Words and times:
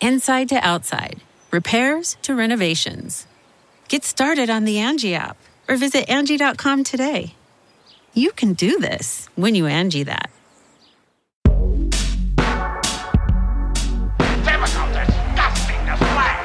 Inside 0.00 0.50
to 0.50 0.56
outside, 0.56 1.20
repairs 1.50 2.18
to 2.22 2.34
renovations. 2.34 3.26
Get 3.88 4.04
started 4.04 4.50
on 4.50 4.64
the 4.64 4.78
Angie 4.78 5.14
app 5.14 5.38
or 5.68 5.76
visit 5.76 6.08
Angie.com 6.08 6.84
today. 6.84 7.34
You 8.12 8.32
can 8.32 8.52
do 8.52 8.78
this 8.78 9.28
when 9.36 9.54
you 9.54 9.66
Angie 9.66 10.02
that. 10.02 10.30
Typical 14.44 14.86
disgusting 14.92 15.84
display. 15.86 16.44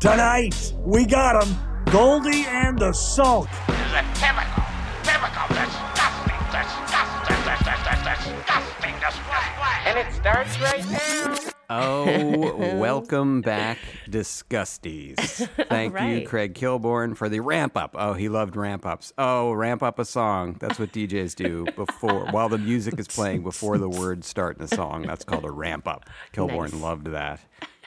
Tonight, 0.00 0.74
we 0.84 1.06
got 1.06 1.42
him. 1.42 1.56
Goldy 1.86 2.44
and 2.46 2.78
the 2.78 2.92
Sulk. 2.92 3.48
This 3.66 3.76
is 3.78 3.92
a 3.92 4.02
typical, 4.14 4.64
typical 5.02 5.48
disgusting, 5.54 6.40
disgusting, 6.50 7.36
disgusting, 7.46 8.34
disgusting 8.34 8.94
display. 9.00 9.48
And 9.86 9.98
it 9.98 10.12
starts 10.12 10.60
right 10.60 10.84
now. 10.90 11.52
Oh, 11.70 12.56
welcome 12.78 13.42
back, 13.42 13.76
Disgusties. 14.08 15.18
Thank 15.68 16.00
you. 16.00 16.26
Craig 16.26 16.54
Kilborn, 16.54 17.14
for 17.14 17.28
the 17.28 17.40
ramp 17.40 17.76
up. 17.76 17.94
Oh, 17.98 18.14
he 18.14 18.30
loved 18.30 18.56
ramp 18.56 18.86
ups. 18.86 19.12
Oh, 19.18 19.52
ramp 19.52 19.82
up 19.82 19.98
a 19.98 20.06
song. 20.06 20.56
That's 20.60 20.78
what 20.78 20.92
DJs 20.92 21.34
do 21.34 21.66
before, 21.76 22.24
while 22.30 22.48
the 22.48 22.56
music 22.56 22.98
is 22.98 23.06
playing 23.06 23.42
before 23.42 23.76
the 23.76 23.88
words 23.88 24.26
start 24.26 24.56
in 24.56 24.62
a 24.64 24.68
song. 24.68 25.02
That's 25.02 25.24
called 25.24 25.44
a 25.44 25.50
ramp 25.50 25.86
up. 25.86 26.08
Kilborn 26.32 26.72
Nice. 26.72 26.80
loved 26.80 27.06
that. 27.08 27.40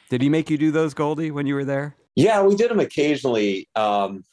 Did 0.09 0.21
he 0.21 0.29
make 0.29 0.51
you 0.51 0.59
do 0.59 0.69
those, 0.69 0.93
Goldy, 0.93 1.31
when 1.31 1.47
you 1.47 1.55
were 1.55 1.65
there? 1.65 1.95
Yeah, 2.15 2.43
we 2.43 2.55
did 2.55 2.69
them 2.69 2.79
occasionally. 2.79 3.67
Um, 3.75 4.23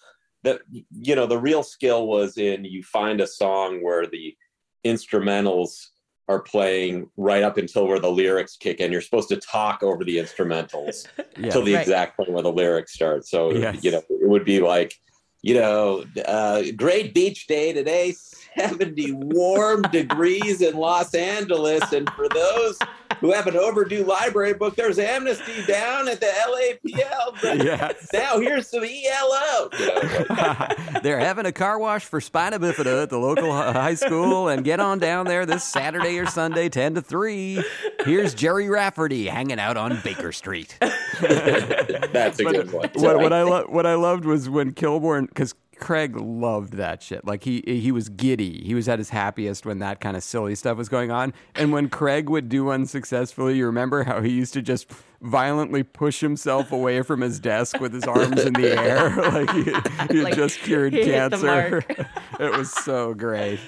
the 0.43 0.61
you 0.91 1.15
know 1.17 1.27
the 1.27 1.39
real 1.39 1.63
skill 1.63 2.07
was 2.07 2.37
in 2.37 2.65
you 2.65 2.83
find 2.83 3.21
a 3.21 3.27
song 3.27 3.83
where 3.83 4.07
the 4.07 4.37
instrumentals 4.85 5.87
are 6.29 6.41
playing 6.41 7.09
right 7.17 7.43
up 7.43 7.57
until 7.57 7.87
where 7.87 7.99
the 7.99 8.11
lyrics 8.11 8.57
kick 8.57 8.81
in. 8.81 8.93
You're 8.93 9.01
supposed 9.01 9.31
to 9.31 9.37
talk 9.37 9.83
over 9.83 10.05
the 10.05 10.19
instrumentals 10.19 11.07
Yeah. 11.39 11.51
till 11.51 11.63
the 11.63 11.75
Right. 11.75 11.81
exact 11.81 12.17
point 12.17 12.31
where 12.31 12.43
the 12.43 12.53
lyrics 12.53 12.93
start. 12.95 13.27
So 13.27 13.53
Yes. 13.53 13.83
you 13.83 13.91
know 13.93 13.99
it 14.11 14.29
would 14.29 14.45
be 14.45 14.61
like, 14.61 14.95
you 15.43 15.55
know, 15.55 16.05
uh, 16.27 16.63
great 16.77 17.15
beach 17.15 17.47
day 17.47 17.73
today, 17.73 18.13
70 18.59 19.13
warm 19.13 19.83
degrees 19.83 20.61
in 20.61 20.77
Los 20.77 21.15
Angeles, 21.15 21.93
and 21.93 22.11
for 22.11 22.29
those 22.29 22.77
who 23.21 23.33
have 23.33 23.47
an 23.47 23.57
overdue 23.57 24.05
library 24.05 24.55
book, 24.55 24.77
there's 24.77 24.99
amnesty 24.99 25.65
down 25.67 26.09
at 26.09 26.21
the 26.21 26.27
LAPL. 26.27 27.65
Yes. 27.65 28.09
Now 28.13 28.39
here's 28.39 28.69
some 28.69 28.85
ELO. 28.85 29.69
You 29.79 29.87
know, 30.37 31.01
They're 31.03 31.19
having 31.19 31.47
a 31.47 31.53
car 31.53 31.79
wash 31.79 32.05
for 32.05 32.21
spina 32.21 32.59
bifida 32.59 33.03
at 33.03 33.11
the 33.11 33.19
local 33.19 33.53
high 33.53 33.95
school, 33.95 34.49
and 34.49 34.65
get 34.65 34.81
on 34.81 34.99
down 34.99 35.27
there 35.27 35.47
this 35.47 35.65
Saturday 35.65 36.19
or 36.19 36.27
Sunday, 36.27 36.69
10 36.69 36.95
to 36.97 37.03
3. 37.03 37.63
Here's 38.05 38.35
Gerry 38.35 38.69
Rafferty 38.69 39.27
hanging 39.27 39.59
out 39.59 39.77
on 39.77 40.01
Baker 40.03 40.33
Street. 40.33 40.77
that's 40.81 42.41
a 42.41 42.45
But 42.45 42.53
good 42.53 42.73
one. 42.73 42.91
What, 42.95 43.19
what 43.19 43.33
I 43.33 43.43
lo- 43.43 43.67
what 43.69 43.87
I 43.87 43.95
loved 43.95 44.25
was 44.25 44.49
when 44.49 44.73
Kilborn, 44.73 45.29
because 45.29 45.55
Craig 45.81 46.17
loved 46.17 46.75
that 46.75 47.03
shit. 47.03 47.25
Like 47.25 47.45
he 47.45 47.63
he 47.67 47.93
was 47.93 48.09
giddy. 48.09 48.63
He 48.65 48.75
was 48.75 48.89
at 48.89 48.99
his 48.99 49.11
happiest 49.11 49.67
when 49.67 49.79
that 49.81 50.01
kind 50.01 50.17
of 50.17 50.23
silly 50.23 50.55
stuff 50.55 50.77
was 50.77 50.89
going 50.89 51.11
on. 51.11 51.33
And 51.55 51.73
when 51.73 51.89
Craig 51.89 52.29
would 52.29 52.49
do 52.49 52.71
unsuccessfully, 52.71 53.57
you 53.57 53.67
remember 53.67 54.05
how 54.05 54.21
he 54.21 54.31
used 54.31 54.53
to 54.55 54.63
just 54.63 54.91
violently 55.21 55.83
push 55.83 56.21
himself 56.21 56.71
away 56.73 57.03
from 57.03 57.21
his 57.21 57.41
desk 57.41 57.81
with 57.81 57.93
his 57.93 58.05
arms 58.05 58.45
in 58.45 58.53
the 58.53 58.73
air, 58.79 59.17
like 59.17 59.51
he, 59.51 60.15
he 60.15 60.23
Like, 60.23 60.35
just 60.35 60.59
cured 60.61 60.93
he 60.93 61.05
cancer. 61.05 61.83
it 62.41 62.57
was 62.57 62.73
so 62.73 63.15
great. 63.15 63.59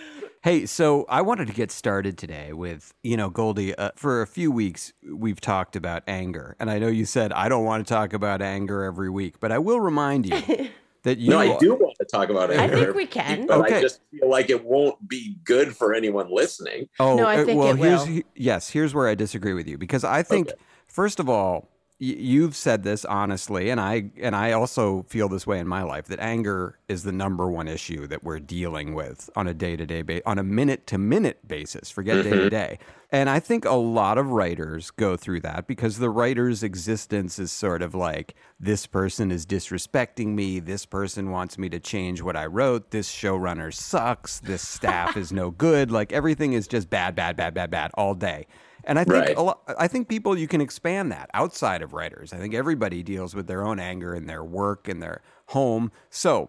Hey, 0.43 0.65
so 0.65 1.05
I 1.09 1.21
wanted 1.21 1.49
to 1.49 1.53
get 1.53 1.71
started 1.71 2.17
today 2.17 2.55
with, 2.55 2.95
you 3.03 3.15
know, 3.15 3.29
Goldy, 3.29 3.75
uh, 3.75 3.91
for 3.95 4.23
a 4.23 4.27
few 4.27 4.51
weeks 4.51 4.95
we've 5.07 5.41
talked 5.41 5.77
about 5.77 6.03
anger. 6.07 6.57
And 6.59 6.71
I 6.71 6.79
know 6.79 6.89
you 6.89 7.05
said 7.05 7.31
I 7.35 7.51
don't 7.51 7.65
want 7.65 7.87
to 7.87 7.93
talk 7.93 8.15
about 8.15 8.41
anger 8.41 8.83
every 8.83 9.11
week, 9.11 9.39
but 9.39 9.53
I 9.53 9.59
will 9.59 9.81
remind 9.81 10.25
you 10.27 10.71
that 11.03 11.19
you 11.19 11.31
no, 11.31 11.39
I 11.39 11.57
do 11.59 11.75
want 11.75 11.97
to 11.99 12.05
talk 12.05 12.29
about 12.29 12.51
it. 12.51 12.59
I 12.59 12.69
think 12.69 12.95
we 12.95 13.07
can. 13.07 13.47
But 13.47 13.61
Okay. 13.61 13.77
I 13.79 13.81
just 13.81 14.01
feel 14.11 14.29
like 14.29 14.51
it 14.51 14.65
won't 14.65 15.07
be 15.09 15.37
good 15.45 15.77
for 15.77 15.95
anyone 15.95 16.31
listening. 16.31 16.89
Oh, 16.99 17.17
No, 17.17 17.27
I 17.27 17.41
uh, 17.41 17.45
think 17.45 17.59
well, 17.59 17.71
it 17.73 17.79
here's 17.79 18.01
will. 18.01 18.07
he- 18.07 18.25
yes, 18.35 18.71
here's 18.71 18.95
where 18.95 19.09
I 19.09 19.15
disagree 19.15 19.55
with 19.55 19.67
you 19.67 19.79
because 19.79 20.05
I 20.05 20.23
think 20.23 20.49
Okay. 20.49 20.57
first 20.87 21.19
of 21.21 21.29
all, 21.29 21.69
you've 22.03 22.57
said 22.57 22.83
this 22.83 23.05
honestly, 23.05 23.69
and 23.71 23.79
I 23.81 24.11
and 24.21 24.35
I 24.35 24.53
also 24.53 25.05
feel 25.09 25.29
this 25.29 25.47
way 25.47 25.59
in 25.59 25.69
my 25.69 25.83
life 25.83 26.07
that 26.07 26.19
anger 26.21 26.79
is 26.89 27.03
the 27.03 27.13
number 27.13 27.51
one 27.51 27.69
issue 27.69 28.07
that 28.07 28.25
we're 28.25 28.39
dealing 28.41 28.95
with 28.95 29.29
on 29.37 29.47
a 29.47 29.53
day 29.55 29.77
to 29.77 29.85
day 29.87 30.01
ba- 30.03 30.23
on 30.27 30.39
a 30.39 30.43
minute 30.43 30.87
to 30.89 30.99
minute 30.99 31.47
basis. 31.47 31.91
Forget 31.91 32.25
day 32.25 32.31
to 32.31 32.49
day. 32.51 32.79
And 33.13 33.29
I 33.29 33.41
think 33.41 33.65
a 33.65 33.73
lot 33.75 34.19
of 34.19 34.31
writers 34.31 34.93
go 34.93 35.17
through 35.17 35.41
that 35.41 35.67
because 35.67 35.99
the 35.99 36.11
writer's 36.11 36.63
existence 36.63 37.41
is 37.41 37.51
sort 37.51 37.83
of 37.83 37.93
like 37.93 38.37
this 38.61 38.87
person 38.87 39.33
is 39.33 39.45
disrespecting 39.45 40.29
me, 40.29 40.61
this 40.61 40.87
person 40.87 41.31
wants 41.31 41.59
me 41.59 41.69
to 41.71 41.81
change 41.81 42.23
what 42.23 42.37
I 42.37 42.47
wrote, 42.47 42.93
this 42.93 43.11
showrunner 43.13 43.75
sucks, 43.75 44.39
this 44.39 44.67
staff 44.67 45.17
is 45.17 45.33
no 45.33 45.51
good, 45.51 45.91
like 45.91 46.13
everything 46.13 46.53
is 46.53 46.69
just 46.69 46.89
bad, 46.89 47.17
bad, 47.17 47.37
bad, 47.37 47.53
bad, 47.53 47.71
bad 47.71 47.91
all 47.95 48.15
day. 48.15 48.47
And 48.85 48.97
I 48.97 49.05
think 49.05 49.27
Right. 49.27 49.37
a 49.37 49.43
lot, 49.43 49.63
I 49.77 49.89
think 49.89 50.09
people 50.09 50.39
you 50.39 50.47
can 50.47 50.61
expand 50.61 51.11
that 51.11 51.31
outside 51.35 51.83
of 51.83 51.93
writers. 51.93 52.33
I 52.33 52.37
think 52.37 52.55
everybody 52.55 53.03
deals 53.03 53.35
with 53.35 53.49
their 53.49 53.67
own 53.67 53.81
anger 53.81 54.15
in 54.15 54.27
their 54.27 54.45
work 54.45 54.87
and 54.87 55.03
their 55.03 55.21
home. 55.47 55.91
So, 56.11 56.49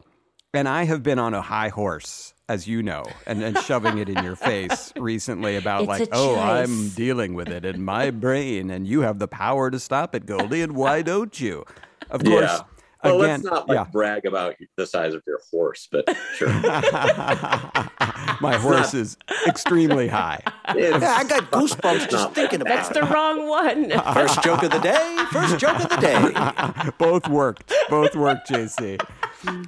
and 0.54 0.68
I 0.68 0.84
have 0.84 1.02
been 1.02 1.18
on 1.18 1.34
a 1.34 1.42
high 1.42 1.70
horse, 1.70 2.34
as 2.52 2.68
you 2.68 2.84
know, 2.84 3.06
and, 3.26 3.42
and 3.42 3.58
shoving 3.60 3.98
it 3.98 4.10
in 4.10 4.22
your 4.22 4.36
face 4.36 4.92
recently 4.98 5.56
about 5.56 5.84
It's 5.84 5.88
like, 5.88 6.10
oh, 6.12 6.38
I'm 6.38 6.90
dealing 6.90 7.34
with 7.34 7.48
it 7.48 7.64
in 7.64 7.82
my 7.82 8.12
brain, 8.26 8.70
and 8.70 8.86
you 8.86 9.02
have 9.02 9.20
the 9.20 9.28
power 9.28 9.72
to 9.72 9.80
stop 9.80 10.14
it, 10.16 10.26
Goldy, 10.26 10.62
and 10.62 10.76
why 10.76 11.02
don't 11.14 11.40
you? 11.40 11.64
Of 12.10 12.26
course, 12.26 12.42
yeah. 12.44 12.60
Well, 13.04 13.22
again, 13.22 13.42
let's 13.42 13.52
not 13.52 13.70
like 13.70 13.76
yeah. 13.78 13.86
brag 13.86 14.26
about 14.26 14.56
the 14.76 14.86
size 14.86 15.16
of 15.16 15.24
your 15.26 15.40
horse, 15.50 15.88
but 15.92 16.06
sure. 16.36 16.50
my 18.40 18.58
horse 18.62 18.94
is 18.94 19.18
extremely 19.48 20.08
high. 20.08 20.44
Yeah, 20.76 21.00
I 21.18 21.24
got 21.24 21.50
goosebumps 21.50 21.96
It's 21.96 22.06
just 22.06 22.12
not- 22.12 22.36
thinking 22.36 22.60
That's 22.60 22.92
about 22.92 23.08
the 23.08 23.12
wrong 23.12 23.48
one. 23.48 23.90
First 24.14 24.44
joke 24.44 24.62
of 24.62 24.70
the 24.70 24.80
day. 24.80 25.18
First 25.32 25.58
joke 25.58 25.80
of 25.80 25.90
the 25.90 25.98
day. 25.98 26.92
Both 27.00 27.28
worked. 27.28 27.74
Both 27.90 28.16
worked, 28.16 28.50
JC. 28.50 29.00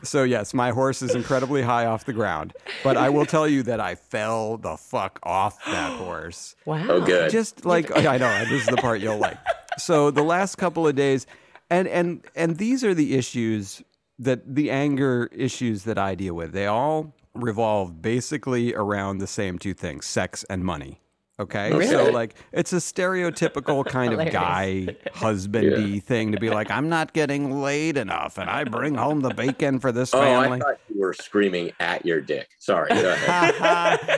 So 0.04 0.24
yes, 0.24 0.54
my 0.54 0.72
horse 0.72 1.02
is 1.02 1.16
incredibly 1.16 1.62
high 1.62 1.86
off 1.86 2.06
the 2.06 2.14
ground, 2.14 2.54
but 2.84 2.98
I 2.98 3.10
will 3.10 3.26
tell 3.26 3.48
you 3.48 3.64
that 3.64 3.80
I 3.80 3.96
fell 3.96 4.58
the 4.58 4.78
fuck 4.78 5.20
off 5.24 5.64
that 5.66 5.98
horse. 5.98 6.56
Wow. 6.66 6.86
oh, 6.90 7.02
good. 7.02 7.32
Just 7.32 7.66
like 7.66 7.96
I 7.96 8.18
know, 8.18 8.46
this 8.46 8.62
is 8.64 8.68
the 8.68 8.78
part 8.78 9.02
you'll 9.02 9.18
like. 9.18 9.38
So 9.78 10.12
the 10.12 10.24
last 10.24 10.58
couple 10.58 10.88
of 10.88 10.96
days, 10.96 11.26
and 11.70 11.88
and 11.88 12.24
and 12.36 12.58
these 12.58 12.84
are 12.84 12.94
the 12.94 13.16
issues 13.16 13.82
that 14.20 14.56
the 14.56 14.70
anger 14.70 15.30
issues 15.32 15.84
that 15.84 15.98
I 15.98 16.16
deal 16.16 16.36
with. 16.36 16.52
They 16.52 16.68
all 16.68 17.16
revolve 17.34 18.02
basically 18.02 18.76
around 18.76 19.18
the 19.18 19.28
same 19.28 19.58
two 19.58 19.74
things: 19.74 20.06
sex 20.06 20.44
and 20.50 20.64
money. 20.64 21.00
Okay, 21.40 21.72
so 21.88 22.12
like 22.12 22.36
it's 22.52 22.74
a 22.74 22.78
stereotypical 22.78 23.84
kind 23.88 24.14
of 24.14 24.32
guy 24.32 24.96
husbandy 25.16 26.02
thing 26.02 26.32
to 26.32 26.40
be 26.40 26.52
like, 26.52 26.70
I'm 26.70 26.90
not 26.90 27.14
getting 27.14 27.60
laid 27.60 27.98
enough, 27.98 28.38
and 28.38 28.48
I 28.48 28.66
bring 28.66 28.94
home 28.94 29.22
the 29.22 29.34
bacon 29.34 29.80
for 29.80 29.92
this 29.92 30.14
oh, 30.14 30.22
I 30.22 30.26
family. 30.26 30.60
thought 30.60 30.80
you 30.94 31.02
were 31.02 31.14
screaming 31.14 31.72
at 31.80 32.06
your 32.06 32.22
dick. 32.22 32.50
Sorry. 32.60 32.90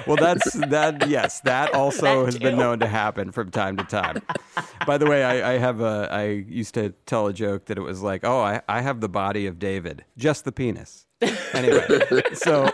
Well, 0.06 0.18
that's 0.18 0.54
that. 0.54 1.08
Yes, 1.08 1.40
that 1.42 1.74
also 1.74 2.20
That 2.20 2.26
has 2.26 2.38
been 2.40 2.58
known 2.58 2.80
to 2.80 2.88
happen 2.88 3.32
from 3.32 3.50
time 3.50 3.78
to 3.78 3.84
time. 3.84 4.22
By 4.86 4.98
the 4.98 5.08
way, 5.08 5.24
I, 5.24 5.54
I 5.54 5.58
have 5.58 5.82
a. 5.82 6.10
I 6.12 6.26
used 6.26 6.74
to 6.76 6.90
tell 7.06 7.28
a 7.28 7.34
joke 7.34 7.66
that 7.66 7.78
it 7.78 7.82
was 7.82 8.02
like, 8.02 8.24
"Oh, 8.24 8.42
I, 8.42 8.62
I 8.68 8.82
have 8.82 9.02
the 9.02 9.10
body 9.10 9.48
of 9.48 9.58
David, 9.58 10.06
just 10.18 10.46
the 10.46 10.52
penis." 10.52 11.08
Anyway, 11.54 11.86
so 12.34 12.70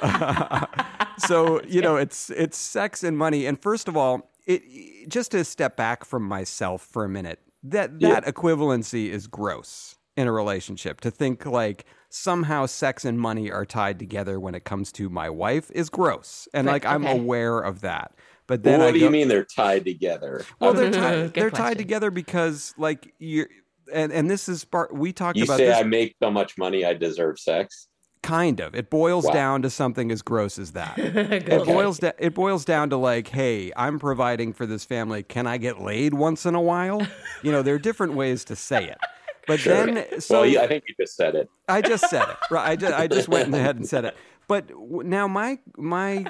so 1.19 1.61
you 1.63 1.81
know, 1.81 1.95
it's 1.95 2.29
it's 2.31 2.57
sex 2.57 3.03
and 3.03 3.17
money. 3.17 3.45
And 3.45 3.61
first 3.61 3.87
of 3.87 3.95
all, 3.95 4.30
it 4.55 5.09
just 5.09 5.31
to 5.31 5.43
step 5.43 5.75
back 5.75 6.05
from 6.05 6.23
myself 6.23 6.81
for 6.81 7.05
a 7.05 7.09
minute. 7.09 7.39
That 7.63 7.99
that 7.99 8.25
equivalency 8.25 9.09
is 9.09 9.27
gross 9.27 9.97
in 10.17 10.27
a 10.27 10.31
relationship. 10.31 11.01
To 11.01 11.11
think 11.11 11.45
like 11.45 11.85
somehow 12.09 12.65
sex 12.65 13.05
and 13.05 13.19
money 13.19 13.51
are 13.51 13.65
tied 13.65 13.99
together 13.99 14.39
when 14.39 14.55
it 14.55 14.63
comes 14.63 14.91
to 14.93 15.09
my 15.09 15.29
wife 15.29 15.71
is 15.71 15.89
gross, 15.89 16.47
and 16.53 16.67
Right, 16.67 16.73
like 16.73 16.85
I'm 16.85 17.05
aware 17.05 17.59
of 17.59 17.81
that. 17.81 18.13
But 18.47 18.63
Well, 18.63 18.73
then 18.73 18.79
what 18.81 18.89
I 18.89 18.91
do 18.91 18.99
you 18.99 19.09
mean 19.09 19.27
they're 19.27 19.45
tied 19.45 19.85
together? 19.85 20.43
Well, 20.59 20.73
they're 20.73 20.91
mm-hmm. 20.91 20.93
Good 20.93 21.01
tied. 21.01 21.33
They're 21.33 21.49
question. 21.49 21.65
tied 21.65 21.77
together 21.77 22.11
because 22.11 22.73
like 22.77 23.13
you 23.19 23.45
and 23.93 24.11
and 24.11 24.29
this 24.29 24.49
is 24.49 24.65
part 24.65 24.93
we 24.93 25.13
talked 25.13 25.37
You 25.37 25.43
about 25.43 25.59
You 25.59 25.67
say 25.67 25.71
this 25.71 25.77
I 25.77 25.83
make 25.83 26.15
so 26.21 26.31
much 26.31 26.57
money, 26.57 26.83
I 26.85 26.93
deserve 26.93 27.39
sex. 27.39 27.87
Kind 28.23 28.59
of. 28.59 28.75
It 28.75 28.89
boils 28.89 29.25
Wow. 29.25 29.31
down 29.33 29.61
to 29.63 29.69
something 29.69 30.11
as 30.11 30.21
gross 30.21 30.59
as 30.59 30.71
that. 30.73 30.97
It 30.99 31.65
boils 31.65 31.99
da- 31.99 32.11
it 32.19 32.33
boils 32.33 32.65
down 32.65 32.89
to 32.91 32.97
like, 32.97 33.27
hey, 33.29 33.71
I'm 33.75 33.99
providing 33.99 34.53
for 34.53 34.65
this 34.65 34.85
family. 34.85 35.23
Can 35.23 35.47
I 35.47 35.57
get 35.57 35.81
laid 35.81 36.13
once 36.13 36.45
in 36.45 36.55
a 36.55 36.61
while? 36.61 37.05
You 37.43 37.51
know, 37.51 37.61
there 37.61 37.75
are 37.75 37.79
different 37.79 38.13
ways 38.13 38.43
to 38.45 38.55
say 38.55 38.85
it. 38.85 38.97
But 39.47 39.59
Sure. 39.59 39.85
then, 39.87 40.21
so 40.21 40.41
well, 40.41 40.45
you, 40.45 40.59
I 40.59 40.67
think 40.67 40.83
you 40.87 40.93
just 40.99 41.15
said 41.15 41.33
it. 41.35 41.49
I 41.67 41.81
just 41.81 42.09
said 42.09 42.29
it. 42.29 42.37
Right. 42.51 42.69
I 42.71 42.75
just, 42.75 42.93
I 42.93 43.07
just 43.07 43.27
went 43.27 43.53
ahead 43.55 43.75
and 43.77 43.87
said 43.87 44.05
it. 44.05 44.15
But 44.47 44.69
now 44.77 45.27
my 45.27 45.57
my 45.77 46.25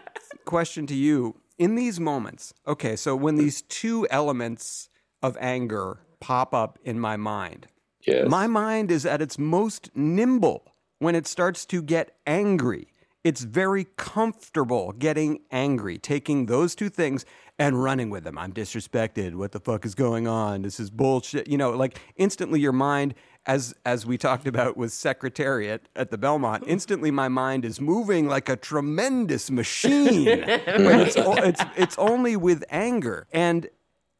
question 0.45 0.87
to 0.87 0.95
you 0.95 1.35
in 1.57 1.75
these 1.75 1.99
moments. 1.99 2.53
Okay, 2.67 2.95
so 2.95 3.15
when 3.15 3.35
these 3.35 3.61
two 3.63 4.07
elements 4.09 4.89
of 5.21 5.37
anger 5.41 5.99
pop 6.21 6.53
up 6.53 6.79
in 6.83 6.99
my 6.99 7.17
mind, 7.17 7.67
Yes. 8.07 8.29
my 8.29 8.47
mind 8.47 8.89
is 8.91 9.05
at 9.05 9.21
its 9.21 9.37
most 9.37 9.89
nimble 9.95 10.70
when 11.01 11.15
it 11.15 11.25
starts 11.25 11.65
to 11.65 11.81
get 11.81 12.15
angry. 12.27 12.87
It's 13.23 13.41
very 13.41 13.85
comfortable 13.97 14.93
getting 14.93 15.39
angry, 15.51 15.97
taking 15.97 16.45
those 16.45 16.75
two 16.75 16.89
things 16.89 17.25
and 17.57 17.81
running 17.81 18.09
with 18.11 18.23
them. 18.23 18.37
I'm 18.37 18.53
disrespected. 18.53 19.33
What 19.33 19.51
the 19.51 19.59
fuck 19.59 19.83
is 19.83 19.95
going 19.95 20.27
on? 20.27 20.61
This 20.61 20.79
is 20.79 20.91
bullshit. 20.91 21.47
You 21.47 21.57
know, 21.57 21.71
like 21.71 21.99
instantly 22.17 22.59
your 22.59 22.71
mind 22.71 23.15
as 23.47 23.73
as 23.83 24.05
we 24.05 24.17
talked 24.19 24.45
about 24.47 24.77
with 24.77 24.91
secretariat 24.93 25.89
at 25.95 26.11
the 26.11 26.17
Belmont, 26.19 26.63
instantly 26.67 27.09
my 27.09 27.27
mind 27.27 27.65
is 27.65 27.81
moving 27.81 28.27
like 28.27 28.47
a 28.47 28.55
tremendous 28.55 29.49
machine. 29.49 30.25
but 30.45 30.65
it's 30.67 31.15
it's 31.17 31.61
it's 31.75 31.97
only 31.97 32.35
with 32.35 32.63
anger. 32.69 33.27
And 33.33 33.69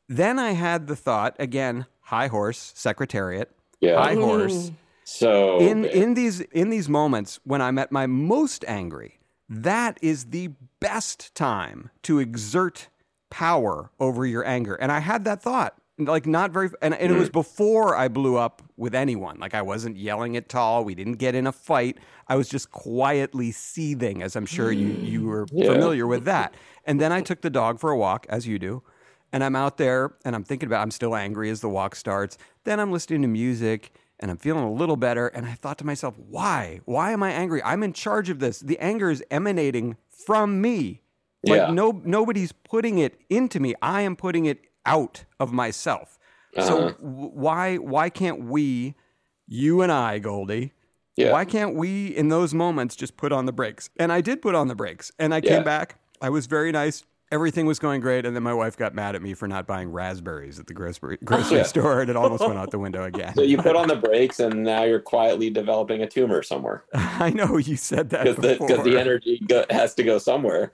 then 0.09 0.39
I 0.39 0.51
had 0.51 0.87
the 0.87 0.95
thought 0.95 1.35
again, 1.37 1.85
high 2.01 2.27
horse, 2.27 2.71
secretariat, 2.75 3.51
Yeah. 3.79 3.97
high 4.03 4.15
horse. 4.15 4.69
Mm. 4.69 4.73
So 5.11 5.59
In 5.59 5.85
in 5.85 6.13
these 6.13 6.39
in 6.39 6.69
these 6.69 6.87
moments 6.87 7.39
when 7.43 7.61
I'm 7.61 7.77
at 7.77 7.91
my 7.91 8.07
most 8.07 8.63
angry, 8.67 9.19
that 9.49 9.99
is 10.01 10.25
the 10.25 10.51
best 10.79 11.35
time 11.35 11.89
to 12.03 12.19
exert 12.19 12.87
power 13.29 13.91
over 13.99 14.25
your 14.25 14.45
anger. 14.45 14.75
And 14.75 14.91
I 14.91 14.99
had 14.99 15.25
that 15.25 15.41
thought. 15.41 15.75
Like 15.97 16.25
not 16.25 16.51
very 16.51 16.69
and, 16.81 16.95
and 16.95 17.11
it 17.11 17.17
was 17.17 17.29
mm. 17.29 17.33
before 17.33 17.95
I 17.95 18.07
blew 18.07 18.37
up 18.37 18.63
with 18.77 18.95
anyone. 18.95 19.37
Like 19.39 19.53
I 19.53 19.61
wasn't 19.61 19.97
yelling 19.97 20.35
at 20.37 20.49
tall. 20.49 20.83
We 20.83 20.95
didn't 20.95 21.17
get 21.17 21.35
in 21.35 21.45
a 21.45 21.51
fight. 21.51 21.97
I 22.27 22.37
was 22.37 22.47
just 22.49 22.71
quietly 22.71 23.51
seething, 23.51 24.23
as 24.23 24.35
I'm 24.35 24.47
sure 24.47 24.71
you 24.71 24.87
you 24.87 25.21
mm. 25.21 25.25
were 25.25 25.47
Yeah. 25.51 25.73
familiar 25.73 26.07
with 26.07 26.23
that. 26.23 26.55
And 26.85 26.99
then 26.99 27.11
I 27.11 27.21
took 27.21 27.41
the 27.41 27.51
dog 27.51 27.79
for 27.79 27.91
a 27.91 27.97
walk, 27.97 28.25
as 28.29 28.47
you 28.47 28.57
do. 28.57 28.81
And 29.33 29.43
I'm 29.43 29.55
out 29.55 29.77
there 29.77 30.13
and 30.25 30.35
I'm 30.35 30.43
thinking 30.43 30.67
about 30.67 30.81
I'm 30.81 30.91
still 30.91 31.15
angry 31.15 31.49
as 31.49 31.59
the 31.61 31.69
walk 31.69 31.95
starts. 31.95 32.37
Then 32.63 32.79
I'm 32.79 32.91
listening 32.91 33.21
to 33.21 33.27
music 33.27 33.91
and 34.21 34.29
I'm 34.31 34.37
feeling 34.37 34.63
a 34.63 34.71
little 34.71 34.95
better. 34.95 35.27
And 35.27 35.45
I 35.45 35.53
thought 35.53 35.77
to 35.79 35.85
myself, 35.85 36.17
why? 36.17 36.81
Why 36.85 37.11
am 37.11 37.23
I 37.23 37.31
angry? 37.31 37.61
I'm 37.63 37.83
in 37.83 37.93
charge 37.93 38.29
of 38.29 38.39
this. 38.39 38.59
The 38.59 38.77
anger 38.79 39.09
is 39.09 39.23
emanating 39.31 39.97
from 40.09 40.61
me. 40.61 41.01
Like 41.45 41.57
Yeah. 41.61 41.71
no 41.71 42.01
nobody's 42.05 42.51
putting 42.51 42.99
it 42.99 43.19
into 43.29 43.59
me. 43.59 43.73
I 43.81 44.01
am 44.01 44.15
putting 44.15 44.45
it 44.45 44.59
out 44.85 45.25
of 45.39 45.51
myself. 45.51 46.19
So 46.55 46.61
Uh-huh. 46.61 46.91
w- 47.01 47.31
why 47.33 47.77
why 47.77 48.09
can't 48.09 48.43
we, 48.43 48.95
you 49.47 49.81
and 49.81 49.91
I, 49.91 50.19
Goldy, 50.19 50.73
Yeah. 51.15 51.31
why 51.31 51.45
can't 51.45 51.75
we 51.75 52.07
in 52.15 52.29
those 52.29 52.53
moments 52.53 52.95
just 52.95 53.17
put 53.17 53.31
on 53.31 53.45
the 53.47 53.51
brakes? 53.51 53.89
And 53.97 54.11
I 54.11 54.21
did 54.21 54.41
put 54.41 54.53
on 54.53 54.67
the 54.67 54.75
brakes. 54.75 55.11
And 55.17 55.33
I 55.33 55.41
came 55.41 55.63
back. 55.63 55.95
I 56.21 56.29
was 56.29 56.45
very 56.45 56.71
nice. 56.71 57.03
Everything 57.31 57.65
was 57.65 57.79
going 57.79 58.01
great. 58.01 58.25
And 58.25 58.35
then 58.35 58.43
my 58.43 58.53
wife 58.53 58.75
got 58.75 58.93
mad 58.93 59.15
at 59.15 59.21
me 59.21 59.33
for 59.33 59.47
not 59.47 59.65
buying 59.65 59.89
raspberries 59.91 60.59
at 60.59 60.67
the 60.67 60.73
grocery, 60.73 61.17
grocery 61.23 61.57
Yeah. 61.59 61.63
store. 61.63 62.01
And 62.01 62.09
it 62.09 62.15
almost 62.17 62.45
went 62.45 62.59
out 62.59 62.71
the 62.71 62.79
window 62.79 63.03
again. 63.05 63.33
so 63.35 63.41
you 63.41 63.57
put 63.57 63.75
on 63.75 63.87
the 63.87 63.95
brakes, 63.95 64.39
and 64.39 64.63
now 64.63 64.83
you're 64.83 64.99
quietly 64.99 65.49
developing 65.49 66.01
a 66.01 66.07
tumor 66.07 66.43
somewhere 66.43 66.83
I 66.93 67.29
know 67.31 67.57
you 67.57 67.77
said 67.77 68.09
that 68.09 68.25
because 68.25 68.57
the 68.59 68.81
the 68.91 68.99
energy 68.99 69.41
go, 69.47 69.65
has 69.69 69.93
to 69.95 70.03
go 70.03 70.17
somewhere. 70.17 70.73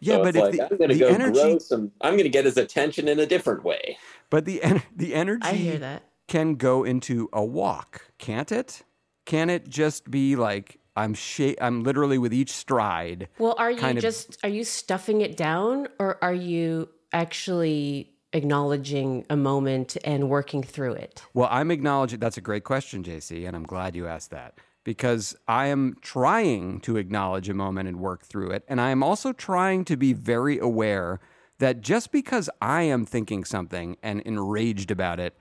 yeah, 0.00 0.16
so 0.16 0.22
but 0.22 0.36
if 0.36 0.42
like 0.42 0.52
the, 0.52 0.62
I'm 0.70 0.76
going 0.78 0.90
to 0.90 0.98
go 0.98 1.08
energy, 1.08 1.32
grow 1.40 1.58
some. 1.58 1.90
I'm 2.00 2.12
going 2.12 2.24
to 2.24 2.28
get 2.28 2.44
his 2.44 2.56
attention 2.56 3.08
in 3.08 3.18
a 3.18 3.26
different 3.26 3.64
way. 3.64 3.98
but 4.30 4.44
the 4.44 4.62
en- 4.62 4.82
the 4.94 5.14
energy 5.14 5.48
I 5.48 5.52
hear 5.54 5.78
that. 5.78 6.04
can 6.28 6.54
go 6.54 6.84
into 6.84 7.28
a 7.32 7.44
walk, 7.44 8.10
can't 8.18 8.52
it? 8.52 8.82
Can 9.24 9.50
it 9.50 9.68
just 9.68 10.08
be 10.10 10.36
like 10.36 10.78
I'm 10.96 11.14
sh- 11.14 11.54
I'm 11.60 11.82
literally 11.82 12.18
with 12.18 12.32
each 12.32 12.50
stride. 12.52 13.28
Well, 13.38 13.54
are 13.58 13.70
you 13.70 13.78
kind 13.78 13.98
of- 13.98 14.02
just 14.02 14.38
are 14.42 14.48
you 14.48 14.64
stuffing 14.64 15.20
it 15.20 15.36
down 15.36 15.88
or 15.98 16.22
are 16.22 16.34
you 16.34 16.88
actually 17.12 18.12
acknowledging 18.32 19.24
a 19.30 19.36
moment 19.36 19.96
and 20.04 20.28
working 20.28 20.62
through 20.62 20.92
it? 20.94 21.22
Well, 21.34 21.48
I'm 21.50 21.70
acknowledging 21.70 22.18
that's 22.20 22.36
a 22.36 22.42
great 22.42 22.64
question, 22.64 23.02
JC, 23.02 23.46
and 23.46 23.56
I'm 23.56 23.62
glad 23.64 23.96
you 23.96 24.06
asked 24.06 24.30
that 24.30 24.54
because 24.84 25.34
I 25.48 25.66
am 25.66 25.96
trying 26.00 26.80
to 26.80 26.96
acknowledge 26.96 27.48
a 27.48 27.54
moment 27.54 27.88
and 27.88 27.98
work 27.98 28.24
through 28.24 28.50
it. 28.50 28.64
And 28.68 28.80
I 28.80 28.90
am 28.90 29.02
also 29.02 29.32
trying 29.32 29.84
to 29.86 29.96
be 29.96 30.12
very 30.12 30.58
aware 30.58 31.20
that 31.58 31.80
just 31.80 32.12
because 32.12 32.50
I 32.60 32.82
am 32.82 33.06
thinking 33.06 33.44
something 33.44 33.96
and 34.02 34.20
enraged 34.20 34.90
about 34.90 35.18
it 35.18 35.36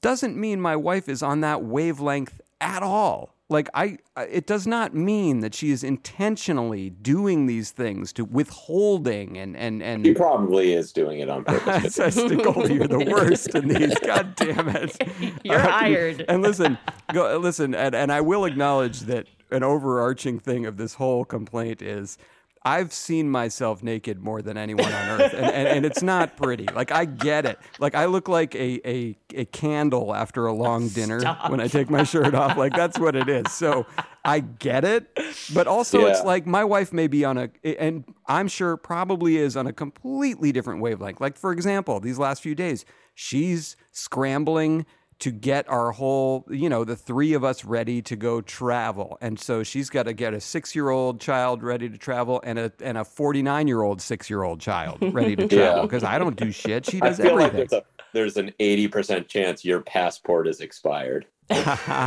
doesn't 0.00 0.36
mean 0.36 0.60
my 0.60 0.76
wife 0.76 1.08
is 1.08 1.22
on 1.22 1.40
that 1.40 1.64
wavelength 1.64 2.40
at 2.60 2.82
all. 2.82 3.34
Like 3.50 3.70
I 3.72 3.96
I- 4.14 4.24
it 4.24 4.46
does 4.46 4.66
not 4.66 4.94
mean 4.94 5.40
that 5.40 5.54
she 5.54 5.70
is 5.70 5.82
intentionally 5.82 6.90
doing 6.90 7.46
these 7.46 7.70
things 7.70 8.12
to 8.14 8.24
withholding 8.24 9.38
and 9.38 9.56
and 9.56 9.82
and 9.82 10.04
He 10.04 10.12
probably 10.12 10.74
is 10.74 10.92
doing 10.92 11.20
it 11.20 11.30
on 11.30 11.44
purpose. 11.44 11.94
Says 11.96 12.14
to 12.16 12.36
Goldy, 12.36 12.74
you're 12.74 12.86
the 12.88 13.06
worst 13.10 13.54
in 13.54 13.68
these. 13.68 13.98
God 14.04 14.34
damn 14.36 14.68
it. 14.68 14.96
You're 15.44 15.56
Uh, 15.56 15.70
hired. 15.70 16.24
And 16.28 16.42
listen, 16.42 16.76
go, 17.12 17.38
listen, 17.38 17.74
and, 17.74 17.94
and 17.94 18.12
I 18.12 18.20
will 18.20 18.44
acknowledge 18.44 19.00
that 19.02 19.26
an 19.50 19.62
overarching 19.62 20.38
thing 20.38 20.66
of 20.66 20.76
this 20.76 20.94
whole 20.94 21.24
complaint 21.24 21.80
is 21.80 22.18
I've 22.64 22.92
seen 22.92 23.30
myself 23.30 23.82
naked 23.82 24.18
more 24.22 24.42
than 24.42 24.56
anyone 24.56 24.92
on 24.92 25.20
earth, 25.20 25.32
and, 25.32 25.44
and, 25.46 25.68
and 25.68 25.86
it's 25.86 26.02
not 26.02 26.36
pretty. 26.36 26.66
Like 26.74 26.90
I 26.90 27.04
get 27.04 27.46
it. 27.46 27.58
Like 27.78 27.94
I 27.94 28.06
look 28.06 28.28
like 28.28 28.54
a 28.54 28.80
a, 28.88 29.16
a 29.34 29.44
candle 29.46 30.14
after 30.14 30.46
a 30.46 30.52
long 30.52 30.88
dinner 30.98 31.20
Stop. 31.20 31.50
when 31.50 31.60
I 31.60 31.68
take 31.68 31.90
my 31.90 32.04
shirt 32.04 32.34
off. 32.34 32.56
Like 32.56 32.74
that's 32.74 32.98
what 32.98 33.16
it 33.16 33.28
is. 33.28 33.52
So 33.52 33.86
I 34.24 34.40
get 34.40 34.84
it, 34.84 35.06
but 35.54 35.66
also 35.66 36.06
it's 36.06 36.22
like 36.22 36.46
my 36.46 36.64
wife 36.64 36.92
may 36.92 37.06
be 37.06 37.24
on 37.24 37.38
a, 37.38 37.50
and 37.64 38.04
I'm 38.26 38.48
sure 38.48 38.76
probably 38.76 39.36
is 39.38 39.56
on 39.56 39.66
a 39.66 39.72
completely 39.72 40.52
different 40.52 40.80
wavelength. 40.80 41.20
Like 41.20 41.36
for 41.36 41.52
example, 41.52 42.00
these 42.00 42.18
last 42.18 42.42
few 42.42 42.54
days, 42.54 42.84
she's 43.14 43.76
scrambling 43.92 44.84
to 45.20 45.30
get 45.32 45.68
our 45.68 45.90
whole, 45.92 46.46
you 46.48 46.68
know, 46.68 46.84
the 46.84 46.94
three 46.94 47.32
of 47.32 47.42
us 47.42 47.64
ready 47.64 48.00
to 48.02 48.14
go 48.14 48.40
travel. 48.40 49.18
And 49.20 49.38
so 49.38 49.62
she's 49.64 49.90
got 49.90 50.04
to 50.04 50.12
get 50.12 50.32
a 50.32 50.40
six 50.40 50.74
year 50.76 50.90
old 50.90 51.20
child 51.20 51.62
ready 51.62 51.88
to 51.88 51.98
travel 51.98 52.40
and 52.44 52.58
a 52.58 52.72
and 52.80 52.96
a 52.96 53.04
49 53.04 53.66
year 53.66 53.82
old 53.82 54.00
six 54.00 54.30
year 54.30 54.44
old 54.44 54.60
child 54.60 54.98
ready 55.12 55.34
to 55.34 55.46
travel 55.48 55.82
because 55.82 56.04
I 56.04 56.18
don't 56.18 56.36
do 56.36 56.52
shit. 56.52 56.86
She 56.86 56.98
I 56.98 57.08
does 57.08 57.16
feel 57.18 57.34
like 57.34 57.52
everything. 57.52 57.66
there's 57.68 57.72
a 57.72 57.84
there's 58.12 58.36
an 58.36 58.52
eighty 58.60 58.86
percent 58.88 59.28
chance 59.28 59.64
your 59.64 59.80
passport 59.80 60.46
is 60.48 60.60
expired. 60.60 61.26